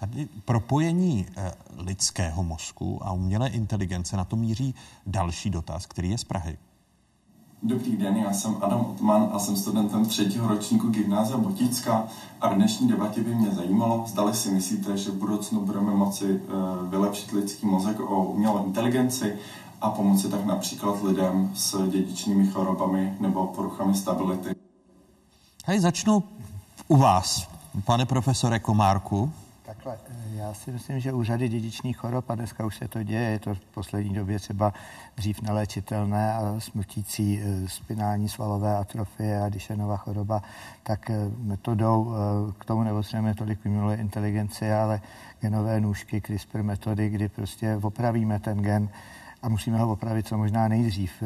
Tady 0.00 0.28
propojení 0.44 1.26
eh, 1.36 1.52
lidského 1.76 2.42
mozku 2.42 3.06
a 3.06 3.12
umělé 3.12 3.48
inteligence 3.48 4.16
na 4.16 4.24
to 4.24 4.36
míří 4.36 4.74
další 5.06 5.50
dotaz, 5.50 5.86
který 5.86 6.10
je 6.10 6.18
z 6.18 6.24
Prahy. 6.24 6.58
Dobrý 7.62 7.96
den, 7.96 8.16
já 8.16 8.32
jsem 8.32 8.56
Adam 8.60 8.80
Otman 8.80 9.30
a 9.32 9.38
jsem 9.38 9.56
studentem 9.56 10.06
třetího 10.06 10.48
ročníku 10.48 10.88
Gymnázia 10.88 11.38
Botická 11.38 12.08
a 12.40 12.48
v 12.48 12.54
dnešní 12.54 12.88
debatě 12.88 13.20
by 13.20 13.34
mě 13.34 13.50
zajímalo, 13.50 14.04
zdali 14.06 14.34
si 14.34 14.50
myslíte, 14.50 14.96
že 14.96 15.10
v 15.10 15.14
budoucnu 15.14 15.60
budeme 15.60 15.94
moci 15.94 16.40
eh, 16.44 16.48
vylepšit 16.88 17.32
lidský 17.32 17.66
mozek 17.66 18.00
o 18.00 18.24
umělou 18.24 18.66
inteligenci 18.66 19.38
a 19.80 19.90
pomoci 19.90 20.28
tak 20.28 20.44
například 20.44 21.02
lidem 21.02 21.50
s 21.54 21.90
dědičnými 21.90 22.46
chorobami 22.46 23.16
nebo 23.20 23.46
poruchami 23.46 23.94
stability. 23.94 24.54
Hej, 25.64 25.80
začnu 25.80 26.22
u 26.88 26.96
vás, 26.96 27.48
pane 27.84 28.06
profesore 28.06 28.58
Komárku. 28.58 29.32
Takhle, 29.70 29.98
eh, 30.10 30.36
já 30.36 30.54
si 30.54 30.72
myslím, 30.72 31.00
že 31.00 31.12
u 31.12 31.24
řady 31.24 31.48
dědičných 31.48 31.96
chorob, 31.96 32.30
a 32.30 32.34
dneska 32.34 32.66
už 32.66 32.76
se 32.76 32.88
to 32.88 33.02
děje, 33.02 33.30
je 33.30 33.38
to 33.38 33.54
v 33.54 33.60
poslední 33.60 34.14
době 34.14 34.38
třeba 34.38 34.72
dřív 35.16 35.42
neléčitelné 35.42 36.34
a 36.34 36.54
smrtící 36.58 37.40
eh, 37.42 37.68
spinální 37.68 38.28
svalové 38.28 38.76
atrofie 38.76 39.42
a 39.42 39.48
Dyšenova 39.48 39.96
choroba, 39.96 40.42
tak 40.82 41.10
eh, 41.10 41.14
metodou, 41.38 42.14
k 42.58 42.64
tomu 42.64 42.82
nepotřebujeme 42.82 43.34
tolik 43.34 43.66
umělé 43.66 43.96
inteligenci, 43.96 44.72
ale 44.72 45.00
genové 45.40 45.80
nůžky, 45.80 46.20
CRISPR 46.20 46.62
metody, 46.62 47.08
kdy 47.08 47.28
prostě 47.28 47.76
opravíme 47.82 48.38
ten 48.38 48.62
gen, 48.62 48.88
a 49.42 49.48
musíme 49.48 49.78
ho 49.78 49.92
opravit 49.92 50.26
co 50.26 50.38
možná 50.38 50.68
nejdřív, 50.68 51.22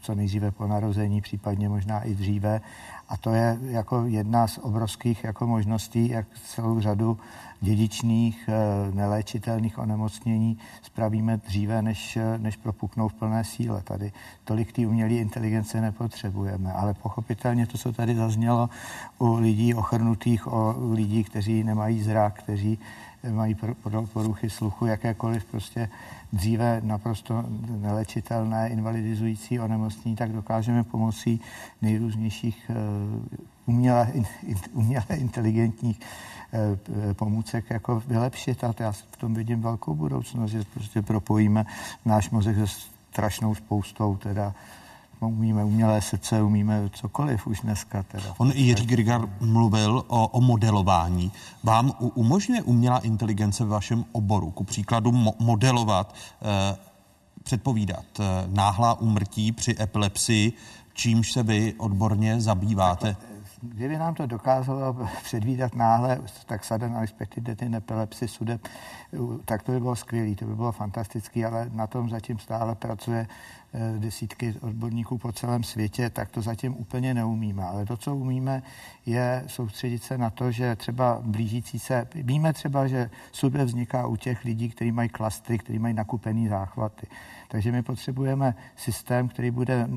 co 0.00 0.14
nejdříve 0.14 0.50
po 0.50 0.66
narození, 0.66 1.20
případně 1.20 1.68
možná 1.68 2.02
i 2.02 2.14
dříve. 2.14 2.60
A 3.08 3.16
to 3.16 3.30
je 3.30 3.58
jako 3.62 4.04
jedna 4.06 4.46
z 4.46 4.58
obrovských 4.58 5.24
jako 5.24 5.46
možností, 5.46 6.08
jak 6.08 6.26
celou 6.46 6.80
řadu 6.80 7.18
dědičných, 7.60 8.48
eh, 8.48 8.94
neléčitelných 8.94 9.78
onemocnění 9.78 10.58
spravíme 10.82 11.36
dříve, 11.36 11.82
než, 11.82 12.16
eh, 12.16 12.38
než 12.38 12.56
propuknou 12.56 13.08
v 13.08 13.14
plné 13.14 13.44
síle. 13.44 13.82
Tady 13.82 14.12
tolik 14.44 14.72
té 14.72 14.86
umělé 14.86 15.10
inteligence 15.10 15.80
nepotřebujeme, 15.80 16.72
ale 16.72 16.94
pochopitelně 16.94 17.66
to, 17.66 17.78
co 17.78 17.92
tady 17.92 18.14
zaznělo 18.14 18.70
u 19.18 19.34
lidí 19.34 19.74
ochrnutých, 19.74 20.46
o 20.46 20.74
lidí, 20.92 21.24
kteří 21.24 21.64
nemají 21.64 22.02
zrak, 22.02 22.42
kteří 22.42 22.78
mají 23.30 23.56
poruchy 24.12 24.50
sluchu, 24.50 24.86
jakékoliv 24.86 25.44
prostě 25.44 25.88
dříve 26.32 26.80
naprosto 26.84 27.44
nelečitelné, 27.68 28.68
invalidizující 28.68 29.60
onemocnění, 29.60 30.16
tak 30.16 30.32
dokážeme 30.32 30.84
pomocí 30.84 31.40
nejrůznějších 31.82 32.70
eh, 32.70 32.74
uměle, 33.66 34.12
uměle 34.72 35.04
inteligentních 35.16 36.00
Eh, 36.54 37.14
pomůcek 37.14 37.70
jako 37.70 38.02
vylepšit. 38.06 38.64
A 38.64 38.74
já 38.78 38.92
v 38.92 39.16
tom 39.18 39.34
vidím 39.34 39.60
velkou 39.62 39.94
budoucnost, 39.94 40.50
že 40.50 40.64
prostě 40.74 41.02
propojíme 41.02 41.66
náš 42.04 42.30
mozek 42.30 42.56
se 42.56 42.66
strašnou 43.10 43.54
spoustou 43.54 44.16
teda 44.16 44.54
umíme 45.28 45.64
umělé 45.64 46.02
srdce, 46.02 46.42
umíme 46.42 46.90
cokoliv 46.92 47.46
už 47.46 47.60
dneska. 47.60 48.02
Teda. 48.02 48.34
On 48.38 48.50
Jiří 48.54 48.86
Grigar 48.86 49.28
mluvil 49.40 50.04
o, 50.06 50.28
o 50.28 50.40
modelování. 50.40 51.32
Vám 51.62 51.92
umožňuje 51.98 52.62
umělá 52.62 52.98
inteligence 52.98 53.64
v 53.64 53.68
vašem 53.68 54.04
oboru, 54.12 54.50
ku 54.50 54.64
příkladu 54.64 55.10
mo- 55.10 55.34
modelovat, 55.38 56.14
eh, 56.42 56.76
předpovídat 57.42 58.04
eh, 58.20 58.24
náhlá 58.46 59.00
umrtí 59.00 59.52
při 59.52 59.76
epilepsii, 59.80 60.52
čímž 60.94 61.32
se 61.32 61.42
vy 61.42 61.74
odborně 61.78 62.40
zabýváte? 62.40 63.06
Takhle, 63.14 63.34
kdyby 63.62 63.98
nám 63.98 64.14
to 64.14 64.26
dokázalo 64.26 64.96
předvídat 65.22 65.74
náhle, 65.74 66.20
tak 66.46 66.64
sudden 66.64 66.92
unexpected 66.92 67.62
in 67.62 67.74
epilepsy 67.74 68.28
sude, 68.28 68.58
tak 69.44 69.62
to 69.62 69.72
by 69.72 69.80
bylo 69.80 69.96
skvělé, 69.96 70.34
to 70.34 70.44
by 70.44 70.54
bylo 70.54 70.72
fantastické, 70.72 71.46
ale 71.46 71.70
na 71.72 71.86
tom 71.86 72.10
zatím 72.10 72.38
stále 72.38 72.74
pracuje 72.74 73.26
eh, 73.28 73.63
desítky 73.98 74.54
odborníků 74.60 75.18
po 75.18 75.32
celém 75.32 75.64
světě, 75.64 76.10
tak 76.10 76.30
to 76.30 76.42
zatím 76.42 76.76
úplně 76.76 77.14
neumíme. 77.14 77.62
Ale 77.62 77.86
to, 77.86 77.96
co 77.96 78.16
umíme, 78.16 78.62
je 79.06 79.44
soustředit 79.46 80.02
se 80.02 80.18
na 80.18 80.30
to, 80.30 80.50
že 80.50 80.76
třeba 80.76 81.18
blížící 81.22 81.78
se, 81.78 82.08
víme 82.14 82.52
třeba, 82.52 82.86
že 82.86 83.10
sude 83.32 83.64
vzniká 83.64 84.06
u 84.06 84.16
těch 84.16 84.44
lidí, 84.44 84.68
kteří 84.68 84.92
mají 84.92 85.08
klastry, 85.08 85.58
kteří 85.58 85.78
mají 85.78 85.94
nakupený 85.94 86.48
záchvaty. 86.48 87.06
Takže 87.48 87.72
my 87.72 87.82
potřebujeme 87.82 88.54
systém, 88.76 89.28
který 89.28 89.50
bude 89.50 89.88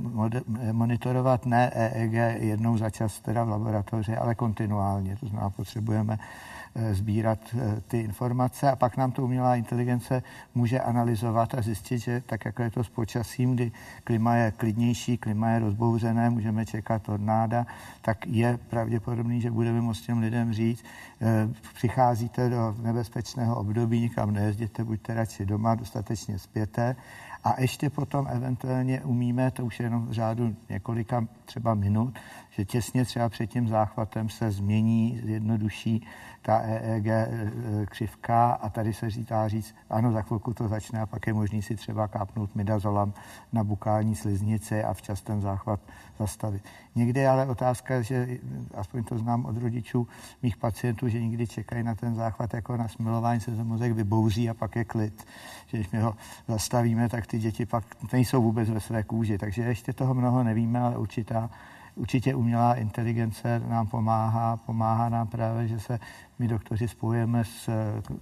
monitorovat 0.72 1.45
ne 1.45 1.72
EEG 1.74 2.44
jednou 2.44 2.78
za 2.78 2.90
čas 2.90 3.20
teda 3.20 3.44
v 3.44 3.49
laboratoři, 3.49 4.16
ale 4.16 4.36
kontinuálně. 4.36 5.16
To 5.16 5.28
znamená, 5.28 5.49
potřebujeme 5.49 6.18
eh, 6.20 6.56
sbírat 6.91 7.40
eh, 7.54 7.82
ty 7.88 7.99
informace 7.99 8.72
a 8.72 8.76
pak 8.76 8.98
nám 8.98 9.12
to 9.12 9.24
umělá 9.24 9.56
inteligence 9.56 10.24
může 10.56 10.80
analyzovat 10.80 11.54
a 11.54 11.62
zjistit, 11.62 11.99
že 11.99 12.22
tak 12.26 12.45
jako 12.45 12.64
je 12.64 12.72
to 12.72 12.84
s 12.84 12.90
počasím, 12.90 13.56
kdy 13.56 13.72
klima 14.04 14.36
je 14.36 14.52
klidnější, 14.52 15.18
klima 15.18 15.49
je 15.49 15.60
rozbouřené, 15.60 16.30
můžeme 16.30 16.66
čekat 16.66 17.02
tornáda, 17.02 17.66
tak 18.02 18.28
je 18.28 18.60
pravděpodobný, 18.70 19.41
že 19.41 19.52
budeme 19.52 19.82
moct 19.82 20.02
těm 20.02 20.20
lidem 20.20 20.54
říct, 20.54 20.84
eh, 21.22 21.49
přicházíte 21.74 22.49
do 22.49 22.76
nebezpečného 22.82 23.56
období, 23.56 23.99
nikam 24.02 24.32
nejezděte, 24.32 24.84
buďte 24.84 25.14
radši 25.14 25.45
doma, 25.45 25.76
dostatečně 25.76 26.40
spěte. 26.40 26.95
A 27.44 27.62
ještě 27.62 27.90
potom 27.90 28.28
eventuálně 28.30 29.02
umíme, 29.02 29.52
to 29.52 29.66
už 29.66 29.80
je 29.80 29.86
jenom 29.86 30.08
v 30.08 30.12
řádu 30.12 30.56
několika 30.70 31.28
třeba 31.45 31.74
minut, 31.74 32.20
že 32.49 32.66
těsně 32.66 33.06
třeba 33.06 33.30
před 33.30 33.48
tím 33.48 33.68
záchvatem 33.68 34.30
se 34.30 34.52
změní, 34.52 35.22
zjednoduší 35.24 36.08
ta 36.48 36.60
EEG 36.60 37.07
e, 37.07 37.14
e, 37.14 37.86
křivka 37.86 38.52
a 38.52 38.69
tady 38.69 38.94
se 38.94 39.10
říká 39.10 39.48
říct, 39.48 39.76
ano, 39.90 40.11
za 40.11 40.22
chvilku 40.22 40.53
to 40.53 40.68
začne 40.68 41.02
a 41.02 41.06
pak 41.06 41.28
je 41.28 41.34
možný 41.34 41.61
si 41.61 41.76
třeba 41.76 42.07
kápnout 42.07 42.56
midazolam 42.56 43.14
na 43.53 43.64
bukální 43.64 44.15
sliznici 44.15 44.84
a 44.84 44.94
včas 44.94 45.22
ten 45.22 45.41
záchvat 45.41 45.80
zastavit. 46.19 46.64
Někdy 46.95 47.19
je 47.19 47.30
ale 47.30 47.45
otázka, 47.45 48.02
že 48.02 48.28
aspoň 48.76 49.03
to 49.03 49.18
znám 49.18 49.45
od 49.45 49.57
rodičů 49.57 50.07
mých 50.44 50.57
pacientů, 50.57 51.10
že 51.10 51.22
někdy 51.22 51.48
čekají 51.48 51.84
na 51.84 51.95
ten 51.95 52.15
záchvat 52.15 52.53
jako 52.53 52.78
na 52.78 52.88
smilování, 52.88 53.40
se 53.40 53.52
ten 53.52 53.68
mozek 53.68 53.91
vybouří 53.91 54.49
a 54.49 54.53
pak 54.53 54.76
je 54.76 54.86
klid. 54.86 55.28
Že 55.68 55.78
když 55.78 55.91
my 55.91 55.99
ho 55.99 56.15
zastavíme, 56.48 57.10
tak 57.10 57.28
ty 57.28 57.40
děti 57.40 57.65
pak 57.65 57.84
nejsou 58.14 58.41
vůbec 58.41 58.69
ve 58.69 58.80
své 58.80 59.03
kůži. 59.03 59.38
Takže 59.38 59.61
ještě 59.61 59.94
toho 59.94 60.14
mnoho 60.14 60.44
nevíme, 60.44 60.80
ale 60.80 60.98
určitá 60.98 61.49
Určitě 61.98 62.36
umělá 62.36 62.76
inteligence 62.76 63.61
nám 63.68 63.88
pomáhá, 63.88 64.57
pomáhá 64.57 65.10
nám 65.10 65.28
právě, 65.28 65.68
že 65.68 65.80
se 65.80 65.99
my 66.40 66.48
doktoři 66.48 66.88
spojujeme 66.88 67.45
s, 67.45 67.69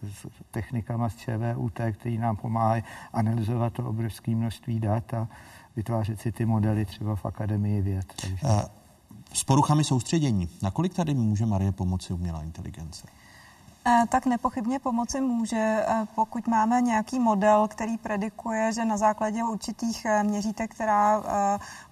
s 0.03 0.27
technikama 0.51 1.09
z 1.09 1.15
ČVUT, 1.15 1.79
který 1.91 2.17
nám 2.17 2.35
pomáhají 2.35 2.83
analyzovat 3.13 3.73
to 3.73 3.89
obrovské 3.89 4.35
množství 4.35 4.79
dat 4.79 5.13
a 5.13 5.27
vytvářet 5.75 6.19
si 6.19 6.31
ty 6.31 6.45
modely 6.45 6.85
třeba 6.85 7.15
v 7.15 7.25
Akademii 7.25 7.81
věd. 7.81 8.13
Takže... 8.21 8.47
S 9.33 9.43
poruchami 9.43 9.83
soustředění. 9.83 10.49
Nakolik 10.61 10.93
tady 10.93 11.13
může 11.13 11.45
Marie 11.45 11.71
pomoci 11.71 12.13
umělá 12.13 12.43
inteligence? 12.43 13.07
Eh, 13.87 14.03
tak 14.09 14.25
nepochybně 14.25 14.79
pomoci 14.79 15.21
může, 15.21 15.57
eh, 15.87 16.07
pokud 16.15 16.47
máme 16.47 16.81
nějaký 16.81 17.19
model, 17.19 17.67
který 17.67 17.97
predikuje, 17.97 18.73
že 18.73 18.85
na 18.85 18.97
základě 18.97 19.43
určitých 19.43 20.05
eh, 20.05 20.23
měřítek, 20.23 20.71
která 20.71 21.23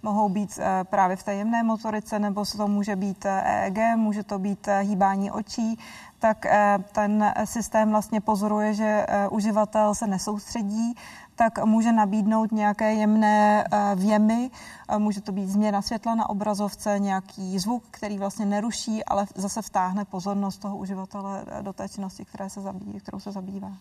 mohou 0.03 0.29
být 0.29 0.59
právě 0.83 1.15
v 1.15 1.23
té 1.23 1.33
jemné 1.33 1.63
motorice, 1.63 2.19
nebo 2.19 2.45
to 2.57 2.67
může 2.67 2.95
být 2.95 3.25
EEG, 3.25 3.95
může 3.95 4.23
to 4.23 4.39
být 4.39 4.67
hýbání 4.81 5.31
očí, 5.31 5.79
tak 6.19 6.45
ten 6.91 7.33
systém 7.45 7.89
vlastně 7.89 8.21
pozoruje, 8.21 8.73
že 8.73 9.05
uživatel 9.29 9.95
se 9.95 10.07
nesoustředí, 10.07 10.95
tak 11.35 11.65
může 11.65 11.91
nabídnout 11.91 12.51
nějaké 12.51 12.93
jemné 12.93 13.67
věmy. 13.95 14.51
Může 14.97 15.21
to 15.21 15.31
být 15.31 15.49
změna 15.49 15.81
světla 15.81 16.15
na 16.15 16.29
obrazovce, 16.29 16.99
nějaký 16.99 17.59
zvuk, 17.59 17.83
který 17.91 18.17
vlastně 18.17 18.45
neruší, 18.45 19.05
ale 19.05 19.25
zase 19.35 19.61
vtáhne 19.61 20.05
pozornost 20.05 20.57
toho 20.57 20.77
uživatele 20.77 21.45
do 21.61 21.73
té 21.73 21.89
činnosti, 21.89 22.25
které 22.25 22.49
se 22.49 22.61
zabývá, 22.61 22.99
kterou 22.99 23.19
se 23.19 23.31
zabývá. 23.31 23.71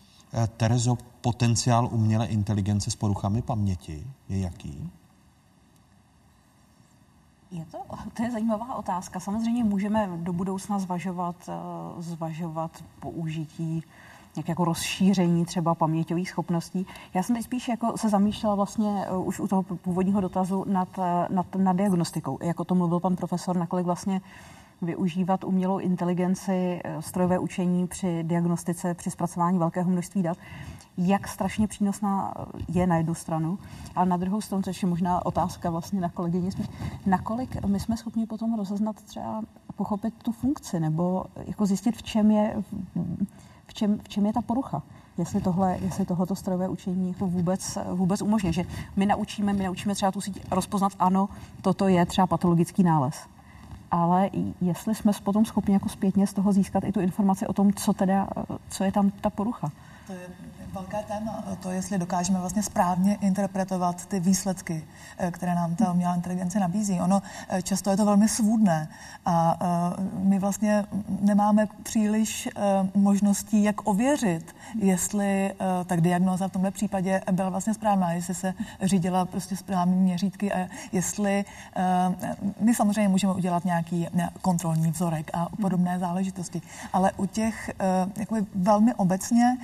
Terezo, 0.57 0.97
potenciál 1.21 1.89
umělé 1.91 2.25
inteligence 2.25 2.91
s 2.91 2.95
poruchami 2.95 3.41
paměti 3.41 4.07
je 4.29 4.39
jaký? 4.39 4.91
Je 7.53 7.65
to, 7.65 7.77
to 8.13 8.23
je 8.23 8.31
zajímavá 8.31 8.75
otázka. 8.75 9.19
Samozřejmě 9.19 9.63
můžeme 9.63 10.09
do 10.15 10.33
budoucna 10.33 10.79
zvažovat, 10.79 11.35
eh, 11.47 12.01
zvažovat 12.01 12.83
použití 12.99 13.83
nějak 14.35 14.49
jako 14.49 14.65
rozšíření 14.65 15.45
třeba 15.45 15.75
paměťových 15.75 16.29
schopností. 16.29 16.87
Já 17.13 17.23
jsem 17.23 17.35
teď 17.35 17.45
spíš 17.45 17.67
jako 17.67 17.97
se 17.97 18.09
zamýšlela 18.09 18.55
vlastně 18.55 19.05
uh, 19.11 19.27
už 19.27 19.39
u 19.39 19.47
toho 19.47 19.63
původního 19.63 20.21
dotazu 20.21 20.65
nad, 20.67 20.89
eh, 20.99 21.27
nad, 21.29 21.55
nad 21.55 21.75
diagnostikou. 21.75 22.37
Jako 22.41 22.63
to 22.63 22.75
mluvil 22.75 22.99
pan 22.99 23.15
profesor, 23.15 23.57
nakolik 23.57 23.85
vlastně 23.85 24.21
využívat 24.81 25.43
umělou 25.43 25.79
inteligenci, 25.79 26.81
strojové 26.99 27.39
učení 27.39 27.87
při 27.87 28.23
diagnostice, 28.23 28.93
při 28.93 29.11
zpracování 29.11 29.59
velkého 29.59 29.89
množství 29.89 30.23
dat 30.23 30.37
jak 30.97 31.27
strašně 31.27 31.67
přínosná 31.67 32.33
je 32.67 32.87
na 32.87 32.97
jednu 32.97 33.13
stranu, 33.13 33.59
ale 33.95 34.05
na 34.05 34.17
druhou 34.17 34.41
stranu, 34.41 34.63
což 34.63 34.83
je 34.83 34.89
možná 34.89 35.25
otázka 35.25 35.69
vlastně 35.69 36.01
na 36.01 36.09
kolegyni, 36.09 36.49
nakolik 37.05 37.65
my 37.65 37.79
jsme 37.79 37.97
schopni 37.97 38.25
potom 38.25 38.57
rozeznat 38.57 39.01
třeba 39.01 39.41
pochopit 39.75 40.13
tu 40.23 40.31
funkci, 40.31 40.79
nebo 40.79 41.25
jako 41.35 41.65
zjistit, 41.65 41.97
v 41.97 42.03
čem 42.03 42.31
je, 42.31 42.63
v 43.73 43.75
čem, 43.75 43.99
v 43.99 44.09
čem 44.09 44.25
je 44.25 44.33
ta 44.33 44.41
porucha 44.41 44.83
jestli 45.17 45.41
tohle, 45.41 45.77
jestli 45.81 46.05
tohleto 46.05 46.35
strojové 46.35 46.69
učení 46.69 47.09
jako 47.09 47.27
vůbec, 47.27 47.77
vůbec 47.91 48.21
umožňuje. 48.21 48.53
Že 48.53 48.63
my 48.95 49.05
naučíme, 49.05 49.53
my 49.53 49.63
naučíme 49.63 49.95
třeba 49.95 50.11
tu 50.11 50.21
síť 50.21 50.41
rozpoznat, 50.51 50.93
ano, 50.99 51.29
toto 51.61 51.87
je 51.87 52.05
třeba 52.05 52.27
patologický 52.27 52.83
nález. 52.83 53.15
Ale 53.91 54.29
jestli 54.61 54.95
jsme 54.95 55.11
potom 55.23 55.45
schopni 55.45 55.73
jako 55.73 55.89
zpětně 55.89 56.27
z 56.27 56.33
toho 56.33 56.53
získat 56.53 56.83
i 56.83 56.91
tu 56.91 56.99
informaci 56.99 57.47
o 57.47 57.53
tom, 57.53 57.73
co 57.73 57.93
teda, 57.93 58.27
co 58.69 58.83
je 58.83 58.91
tam 58.91 59.11
ta 59.11 59.29
porucha. 59.29 59.71
To 60.07 60.13
je 60.13 60.27
velké 60.73 61.03
téma, 61.03 61.43
to 61.59 61.71
jestli 61.71 61.97
dokážeme 61.97 62.39
vlastně 62.39 62.63
správně 62.63 63.15
interpretovat 63.21 64.05
ty 64.05 64.19
výsledky, 64.19 64.83
eh, 65.17 65.31
které 65.31 65.55
nám 65.55 65.75
ta 65.75 65.91
umělá 65.91 66.15
inteligence 66.15 66.59
nabízí. 66.59 67.01
Ono 67.01 67.21
eh, 67.49 67.61
často 67.61 67.89
je 67.89 67.97
to 67.97 68.05
velmi 68.05 68.29
svůdné 68.29 68.87
a 69.25 69.57
eh, 69.61 69.67
my 70.17 70.39
vlastně 70.39 70.85
nemáme 71.21 71.67
příliš 71.83 72.49
možností, 72.95 73.63
jak 73.63 73.87
ověřit, 73.87 74.55
jestli 74.79 75.53
tak 75.85 76.01
diagnoza 76.01 76.47
v 76.47 76.51
tomhle 76.51 76.71
případě 76.71 77.21
byla 77.31 77.49
vlastně 77.49 77.73
správná, 77.73 78.11
jestli 78.11 78.35
se 78.35 78.53
řídila 78.81 79.25
prostě 79.25 79.57
správnými 79.57 80.01
měřítky 80.01 80.53
a 80.53 80.67
jestli 80.91 81.45
my 82.59 82.75
samozřejmě 82.75 83.09
můžeme 83.09 83.33
udělat 83.33 83.65
nějaký 83.65 84.07
kontrolní 84.41 84.91
vzorek 84.91 85.31
a 85.33 85.47
podobné 85.61 85.99
záležitosti, 85.99 86.61
ale 86.93 87.11
u 87.17 87.25
těch 87.25 87.71
jakoby 88.17 88.45
velmi 88.55 88.93
obecně 88.93 89.57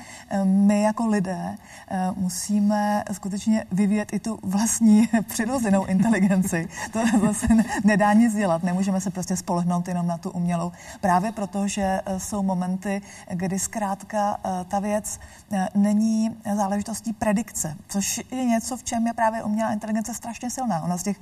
my 0.43 0.81
jako 0.81 0.98
lidé 1.07 1.57
eh, 1.87 2.11
musíme 2.15 3.03
skutečně 3.11 3.65
vyvíjet 3.71 4.13
i 4.13 4.19
tu 4.19 4.39
vlastní 4.43 5.09
přirozenou 5.27 5.85
inteligenci. 5.85 6.69
To 6.91 6.99
zase 7.21 7.47
nedá 7.83 8.13
nic 8.13 8.35
dělat, 8.35 8.63
nemůžeme 8.63 9.01
se 9.01 9.09
prostě 9.09 9.35
spolehnout 9.35 9.87
jenom 9.87 10.07
na 10.07 10.17
tu 10.17 10.29
umělou. 10.29 10.71
Právě 11.01 11.31
proto, 11.31 11.67
že 11.67 11.81
eh, 12.05 12.19
jsou 12.19 12.43
momenty, 12.43 13.01
kdy 13.31 13.59
zkrátka 13.59 14.39
eh, 14.43 14.65
ta 14.67 14.79
věc 14.79 15.19
není 15.75 16.37
záležitostí 16.55 17.13
predikce, 17.13 17.75
což 17.87 18.21
je 18.31 18.45
něco, 18.45 18.77
v 18.77 18.83
čem 18.83 19.07
je 19.07 19.13
právě 19.13 19.43
umělá 19.43 19.73
inteligence 19.73 20.13
strašně 20.13 20.49
silná. 20.49 20.81
Ona 20.81 20.97
z 20.97 21.03
těch, 21.03 21.19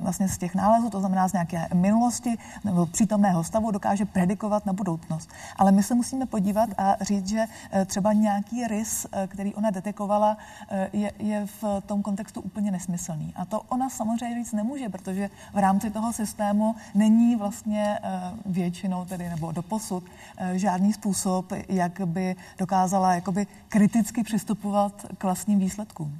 vlastně 0.00 0.28
z 0.28 0.38
těch 0.38 0.54
nálezů, 0.54 0.90
to 0.90 1.00
znamená 1.00 1.28
z 1.28 1.32
nějaké 1.32 1.68
minulosti 1.74 2.38
nebo 2.64 2.86
přítomného 2.86 3.44
stavu, 3.44 3.70
dokáže 3.70 4.04
predikovat 4.04 4.66
na 4.66 4.72
budoucnost. 4.72 5.30
Ale 5.56 5.72
my 5.72 5.82
se 5.82 5.94
musíme 5.94 6.26
podívat 6.26 6.70
a 6.78 6.96
říct, 7.00 7.28
že 7.28 7.46
třeba 7.86 8.12
nějaký 8.12 8.66
rys, 8.66 9.05
eh, 9.12 9.26
který 9.26 9.54
ona 9.54 9.70
detekovala, 9.70 10.36
eh, 10.68 10.90
je, 10.92 11.12
je 11.18 11.46
v 11.46 11.64
tom 11.86 12.02
kontextu 12.02 12.40
úplně 12.40 12.70
nesmyslný. 12.70 13.32
A 13.36 13.44
to 13.44 13.60
ona 13.68 13.90
samozřejmě 13.90 14.44
říct 14.44 14.52
nemůže, 14.52 14.88
protože 14.88 15.30
v 15.52 15.58
rámci 15.58 15.90
toho 15.90 16.12
systému 16.12 16.74
není 16.94 17.36
vlastně 17.36 17.98
eh, 18.02 18.32
většinou 18.46 19.04
tedy 19.04 19.28
nebo 19.28 19.52
doposud 19.52 20.04
žádný 20.52 20.92
způsob, 20.92 21.52
jak 21.68 22.00
by 22.04 22.36
dokázala 22.58 23.14
jakoby 23.14 23.46
kriticky 23.68 24.22
přistupovat 24.22 25.06
k 25.18 25.24
vlastním 25.24 25.58
výsledkům. 25.58 26.18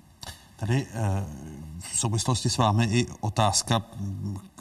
Tady 0.57 0.87
v 1.79 1.99
souvislosti 1.99 2.51
s 2.51 2.59
vámi 2.59 2.85
i 2.85 3.07
otázka, 3.21 3.83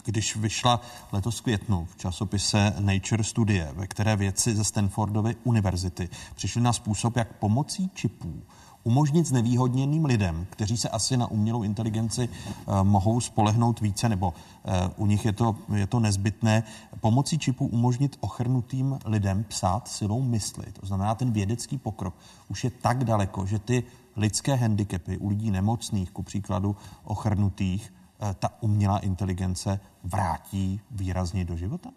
když 0.06 0.36
vyšla 0.36 0.82
letos 1.12 1.42
květnu 1.42 1.88
v 1.92 1.98
časopise 1.98 2.74
Nature 2.80 3.24
studie, 3.24 3.72
ve 3.76 3.88
které 3.88 4.16
vědci 4.16 4.56
ze 4.56 4.64
Stanfordovy 4.64 5.36
univerzity 5.44 6.10
přišli 6.36 6.62
na 6.62 6.74
způsob, 6.74 7.16
jak 7.16 7.34
pomocí 7.34 7.90
čipů 7.94 8.42
umožnit 8.86 9.26
znevýhodněným 9.26 10.06
lidem, 10.06 10.48
kteří 10.50 10.78
se 10.78 10.90
asi 10.90 11.18
na 11.18 11.28
umělou 11.28 11.64
inteligenci 11.64 12.30
uh, 12.30 12.84
mohou 12.84 13.22
spolehnout 13.22 13.82
více, 13.82 14.10
nebo 14.10 14.28
uh, 14.28 14.74
u 14.98 15.06
nich 15.06 15.26
je 15.26 15.34
to, 15.34 15.56
je 15.76 15.88
to 15.88 16.00
nezbytné, 16.00 16.64
pomocí 17.00 17.40
čipů 17.40 17.68
umožnit 17.68 18.18
ochrnutým 18.20 19.00
lidem 19.06 19.44
psát 19.44 19.88
silou 19.88 20.22
mysli. 20.22 20.66
To 20.80 20.86
znamená, 20.86 21.16
ten 21.16 21.32
vědecký 21.32 21.78
pokrok 21.78 22.16
už 22.48 22.64
je 22.64 22.70
tak 22.70 23.04
daleko, 23.04 23.46
že 23.46 23.60
ty 23.60 23.84
lidské 24.16 24.56
handicapy 24.56 25.18
u 25.18 25.30
lidí 25.30 25.52
nemocných, 25.52 26.12
ku 26.12 26.24
příkladu 26.24 26.76
ochrnutých, 27.04 27.94
ta 28.40 28.50
umělá 28.62 29.00
inteligence 29.00 29.80
vrátí 30.04 30.82
výrazně 30.92 31.46
do 31.46 31.56
života? 31.56 31.90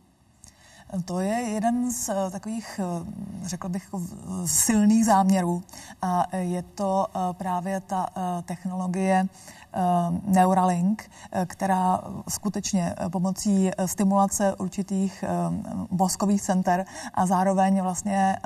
To 1.05 1.21
je 1.21 1.35
jeden 1.35 1.93
z 1.93 2.09
eh, 2.09 2.31
takových, 2.31 2.81
eh, 2.83 3.49
řekl 3.49 3.69
bych, 3.69 3.85
jako 3.85 4.03
silných 4.47 5.05
záměrů. 5.05 5.63
A 6.03 6.37
je 6.37 6.63
to 6.63 7.07
eh, 7.09 7.19
právě 7.33 7.81
ta 7.81 8.09
technologie 8.45 9.29
Neuralink, 10.25 11.11
která 11.47 12.01
skutečně 12.29 12.95
pomocí 13.09 13.71
stimulace 13.87 14.55
určitých 14.55 15.25
mozkových 15.91 16.43
center 16.43 16.87
a 17.15 17.27
zároveň 17.27 17.81
vlastně 17.83 18.39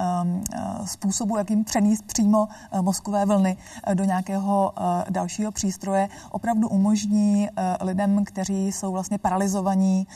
způsobu, 0.84 1.36
jakým 1.36 1.64
přenést 1.64 2.02
přímo 2.06 2.48
mozkové 2.80 3.26
vlny 3.26 3.56
do 3.94 4.04
nějakého 4.04 4.72
dalšího 5.10 5.52
přístroje, 5.52 6.08
opravdu 6.30 6.68
umožní 6.68 7.48
lidem, 7.80 8.24
kteří 8.24 8.72
jsou 8.72 8.92
vlastně 8.92 9.18
paralizovaní, 9.18 10.06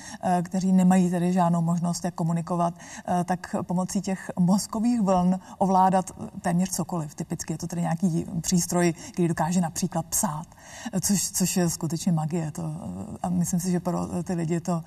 kteří 0.43 0.73
nemají 0.73 1.11
tedy 1.11 1.33
žádnou 1.33 1.63
možnost, 1.63 2.05
jak 2.05 2.15
komunikovat, 2.17 2.75
eh, 2.75 3.25
tak 3.25 3.55
pomocí 3.63 4.01
těch 4.01 4.31
mozkových 4.39 5.01
vln 5.01 5.39
ovládat 5.59 6.11
téměř 6.43 6.71
cokoliv. 6.71 7.15
Typicky 7.15 7.53
je 7.53 7.59
to 7.59 7.67
tedy 7.67 7.83
nějaký 7.83 8.27
přístroj, 8.41 8.95
který 9.13 9.29
dokáže 9.29 9.61
například 9.61 10.07
psát, 10.07 10.47
eh, 10.93 11.01
což, 11.01 11.31
což 11.31 11.57
je 11.57 11.71
skutečně 11.71 12.13
magie. 12.13 12.51
To, 12.51 12.63
eh, 12.63 13.19
a 13.23 13.29
myslím 13.29 13.61
si, 13.61 13.71
že 13.71 13.81
pro 13.81 14.23
ty 14.25 14.35
lidi 14.35 14.61
to 14.61 14.83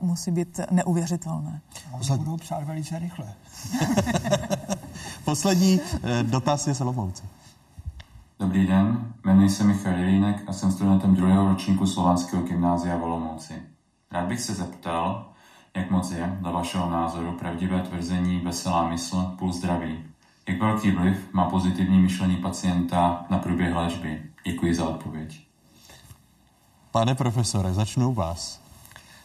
musí 0.00 0.30
být 0.30 0.60
neuvěřitelné. 0.70 1.60
Poslední. 1.90 2.24
Budou 2.24 2.36
psát 2.36 2.64
velice 2.64 2.98
rychle. 2.98 3.34
Poslední 5.24 5.80
dotaz 6.22 6.66
je 6.66 6.74
Solomouce. 6.74 7.22
Dobrý 8.40 8.66
den, 8.66 9.12
jmenuji 9.24 9.50
se 9.50 9.64
Michal 9.64 9.92
Jelínek 9.92 10.42
a 10.46 10.52
jsem 10.52 10.72
studentem 10.72 11.14
druhého 11.14 11.48
ročníku 11.48 11.86
Slovanského 11.86 12.42
gymnázia 12.42 12.96
v 12.96 13.02
Olomouci. 13.02 13.54
Rád 14.10 14.26
bych 14.26 14.40
se 14.40 14.54
zeptal, 14.54 15.29
jak 15.76 15.90
moc 15.90 16.10
je, 16.10 16.36
dle 16.40 16.52
vašeho 16.52 16.90
názoru, 16.90 17.32
pravdivé 17.32 17.80
tvrzení 17.80 18.40
veselá 18.40 18.88
mysl 18.88 19.22
půl 19.38 19.52
zdraví? 19.52 20.04
Jak 20.48 20.60
velký 20.60 20.90
vliv 20.90 21.32
má 21.32 21.50
pozitivní 21.50 21.98
myšlení 21.98 22.36
pacienta 22.36 23.26
na 23.30 23.38
průběh 23.38 23.74
léčby? 23.74 24.22
Děkuji 24.46 24.74
za 24.74 24.88
odpověď. 24.88 25.40
Pane 26.90 27.14
profesore, 27.14 27.72
začnu 27.72 28.10
u 28.10 28.14
vás. 28.14 28.60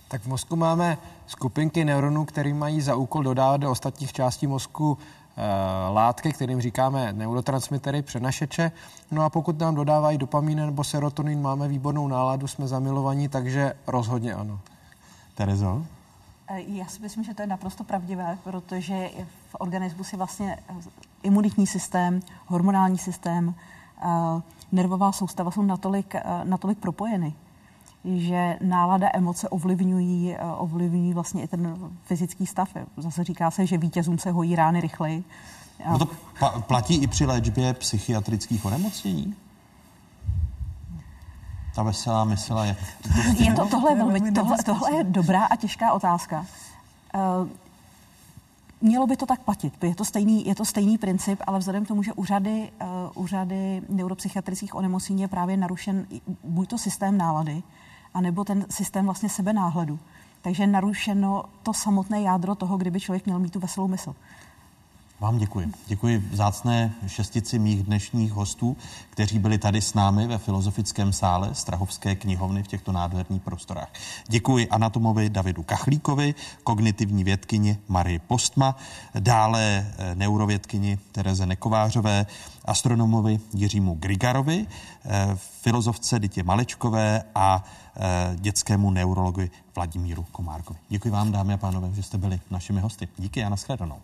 Tak 0.08 0.22
v 0.22 0.28
mozku 0.28 0.56
máme 0.56 0.98
skupinky 1.28 1.86
neuronů, 1.86 2.26
které 2.26 2.54
mají 2.54 2.82
za 2.82 2.96
úkol 2.96 3.24
dodávat 3.24 3.58
do 3.58 3.72
ostatních 3.72 4.14
částí 4.14 4.48
mozku 4.48 4.98
e, 5.38 5.90
látky, 5.90 6.34
kterým 6.34 6.62
říkáme 6.62 7.14
neurotransmitery, 7.14 8.02
přenašeče. 8.02 8.72
No 9.12 9.24
a 9.24 9.30
pokud 9.30 9.60
nám 9.60 9.76
dodávají 9.76 10.18
dopamin 10.18 10.58
nebo 10.58 10.84
serotonin, 10.84 11.42
máme 11.42 11.68
výbornou 11.68 12.08
náladu, 12.08 12.48
jsme 12.48 12.68
zamilovaní, 12.68 13.28
takže 13.28 13.74
rozhodně 13.88 14.34
ano. 14.34 14.60
Terezo? 15.36 15.86
Eh, 16.48 16.62
já 16.68 16.86
si 16.86 17.02
myslím, 17.02 17.24
že 17.24 17.34
to 17.34 17.42
je 17.42 17.48
naprosto 17.48 17.84
pravdivé, 17.84 18.38
protože 18.44 19.10
v 19.50 19.56
organismu 19.60 20.04
si 20.04 20.18
vlastně 20.18 20.58
eh, 20.70 20.74
imunitní 21.24 21.68
systém, 21.68 22.20
hormonální 22.46 22.98
systém, 22.98 23.56
eh, 24.02 24.42
nervová 24.72 25.12
soustava 25.12 25.52
jsou 25.52 25.62
natolik, 25.62 26.16
natolik 26.44 26.78
propojeny, 26.78 27.34
že 28.06 28.58
nálada, 28.62 29.10
emoce 29.14 29.50
ovlivňují, 29.50 30.36
ovlivňují 30.58 31.14
vlastně 31.14 31.44
i 31.44 31.48
ten 31.48 31.92
fyzický 32.04 32.46
stav. 32.46 32.70
Zase 32.98 33.24
říká 33.24 33.52
se, 33.52 33.66
že 33.66 33.78
vítězům 33.78 34.18
se 34.18 34.32
hojí 34.32 34.56
rány 34.56 34.82
rychleji. 34.82 35.24
No 35.92 36.00
to 36.00 36.08
platí 36.60 36.96
i 36.96 37.08
při 37.08 37.26
léčbě 37.26 37.74
psychiatrických 37.74 38.66
onemocnění? 38.66 39.36
Ta 41.76 41.84
veselá 41.84 42.24
myslela, 42.24 42.66
jak 42.66 42.78
je 43.40 43.54
to, 43.54 43.66
tohle, 43.66 43.92
je 43.92 43.96
velmi, 43.96 44.32
tohle, 44.32 44.58
tohle 44.66 44.96
je 44.96 45.04
dobrá 45.04 45.46
a 45.46 45.56
těžká 45.56 45.94
otázka. 45.94 46.46
Uh, 47.16 47.50
Mělo 48.82 49.08
by 49.08 49.18
to 49.18 49.26
tak 49.26 49.40
platit. 49.40 49.84
Je 49.84 49.96
to 49.96 50.06
stejný, 50.06 50.48
je 50.48 50.56
to 50.56 50.66
stejný 50.66 50.98
princip, 50.98 51.42
ale 51.48 51.60
vzhledem 51.60 51.86
k 51.86 51.88
tomu, 51.88 52.04
že 52.04 52.14
úřady, 52.14 52.72
uh, 52.82 53.24
úřady 53.24 53.82
neuropsychiatrických 53.90 54.76
onemocnění 54.76 55.22
je 55.22 55.28
právě 55.28 55.58
narušen 55.58 56.06
buď 56.44 56.70
to 56.70 56.78
systém 56.78 57.18
nálady, 57.18 57.64
anebo 58.14 58.44
ten 58.44 58.66
systém 58.70 59.06
vlastně 59.06 59.30
sebe 59.30 59.54
náhledu. 59.54 60.00
Takže 60.42 60.68
narušeno 60.68 61.44
to 61.64 61.74
samotné 61.74 62.22
jádro 62.22 62.56
toho, 62.56 62.78
kdyby 62.78 63.00
člověk 63.00 63.26
měl 63.26 63.40
mít 63.40 63.54
tu 63.54 63.60
veselou 63.60 63.88
mysl. 63.88 64.16
Vám 65.20 65.38
děkuji. 65.38 65.72
Děkuji 65.88 66.18
vzácné 66.18 66.94
šestici 67.08 67.60
mých 67.60 67.84
dnešních 67.84 68.32
hostů, 68.32 68.78
kteří 69.10 69.40
byli 69.40 69.58
tady 69.58 69.82
s 69.82 69.94
námi 69.94 70.28
ve 70.28 70.38
Filozofickém 70.38 71.14
sále 71.14 71.56
Strahovské 71.56 72.16
knihovny 72.16 72.64
v 72.64 72.68
těchto 72.68 72.92
nádherných 72.92 73.42
prostorách. 73.42 73.90
Děkuji 74.28 74.70
anatomovi 74.70 75.30
Davidu 75.30 75.64
Kachlíkovi, 75.64 76.36
kognitivní 76.64 77.24
vědkyni 77.24 77.78
Marii 77.88 78.20
Postma, 78.20 78.76
dále 79.20 79.62
eh, 79.98 80.16
neurovědkyni 80.16 81.00
Tereze 81.12 81.46
Nekovářové, 81.46 82.26
astronomovi 82.66 83.40
Jiřímu 83.54 83.96
Grigarovi, 83.96 84.66
eh, 85.06 85.38
filozofce 85.62 86.20
Ditě 86.20 86.44
Malečkové 86.44 87.24
a 87.36 87.64
eh, 87.96 88.36
dětskému 88.36 88.92
neurologovi 88.92 89.52
Vladimíru 89.76 90.26
Komárkovi. 90.32 90.80
Děkuji 90.90 91.10
vám, 91.10 91.32
dámy 91.32 91.54
a 91.54 91.58
pánové, 91.58 91.90
že 91.94 92.04
jste 92.04 92.18
byli 92.18 92.40
našimi 92.52 92.82
hosty. 92.82 93.08
Díky 93.18 93.44
a 93.44 93.50
nashledanou. 93.50 94.02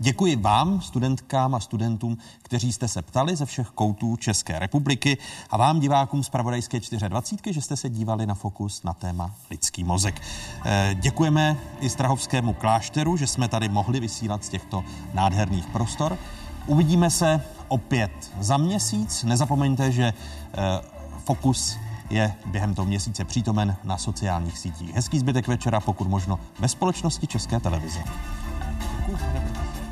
Děkuji 0.00 0.36
vám, 0.36 0.80
studentkám 0.80 1.54
a 1.54 1.60
studentům, 1.60 2.18
kteří 2.42 2.72
jste 2.72 2.88
se 2.88 3.02
ptali 3.02 3.36
ze 3.36 3.46
všech 3.46 3.68
koutů 3.68 4.16
České 4.16 4.58
republiky 4.58 5.18
a 5.50 5.56
vám, 5.56 5.80
divákům 5.80 6.24
z 6.24 6.28
Pravodajské 6.28 6.80
24, 7.08 7.54
že 7.54 7.62
jste 7.62 7.76
se 7.76 7.90
dívali 7.90 8.26
na 8.26 8.34
fokus 8.34 8.82
na 8.82 8.92
téma 8.92 9.34
lidský 9.50 9.84
mozek. 9.84 10.22
Eh, 10.64 10.96
děkujeme 11.00 11.56
i 11.80 11.90
Strahovskému 11.90 12.54
klášteru, 12.54 13.16
že 13.16 13.26
jsme 13.26 13.48
tady 13.48 13.68
mohli 13.68 14.00
vysílat 14.00 14.44
z 14.44 14.48
těchto 14.48 14.84
nádherných 15.14 15.66
prostor. 15.66 16.18
Uvidíme 16.66 17.10
se 17.10 17.42
opět 17.68 18.32
za 18.40 18.56
měsíc. 18.56 19.24
Nezapomeňte, 19.24 19.92
že 19.92 20.04
eh, 20.04 20.80
fokus 21.24 21.76
je 22.10 22.34
během 22.46 22.74
toho 22.74 22.86
měsíce 22.86 23.24
přítomen 23.24 23.76
na 23.84 23.98
sociálních 23.98 24.58
sítích. 24.58 24.94
Hezký 24.94 25.18
zbytek 25.18 25.48
večera, 25.48 25.80
pokud 25.80 26.08
možno 26.08 26.38
ve 26.58 26.68
společnosti 26.68 27.26
České 27.26 27.60
televize. 27.60 28.04
curso 29.06 29.24
de 29.30 29.38
administração. 29.38 29.85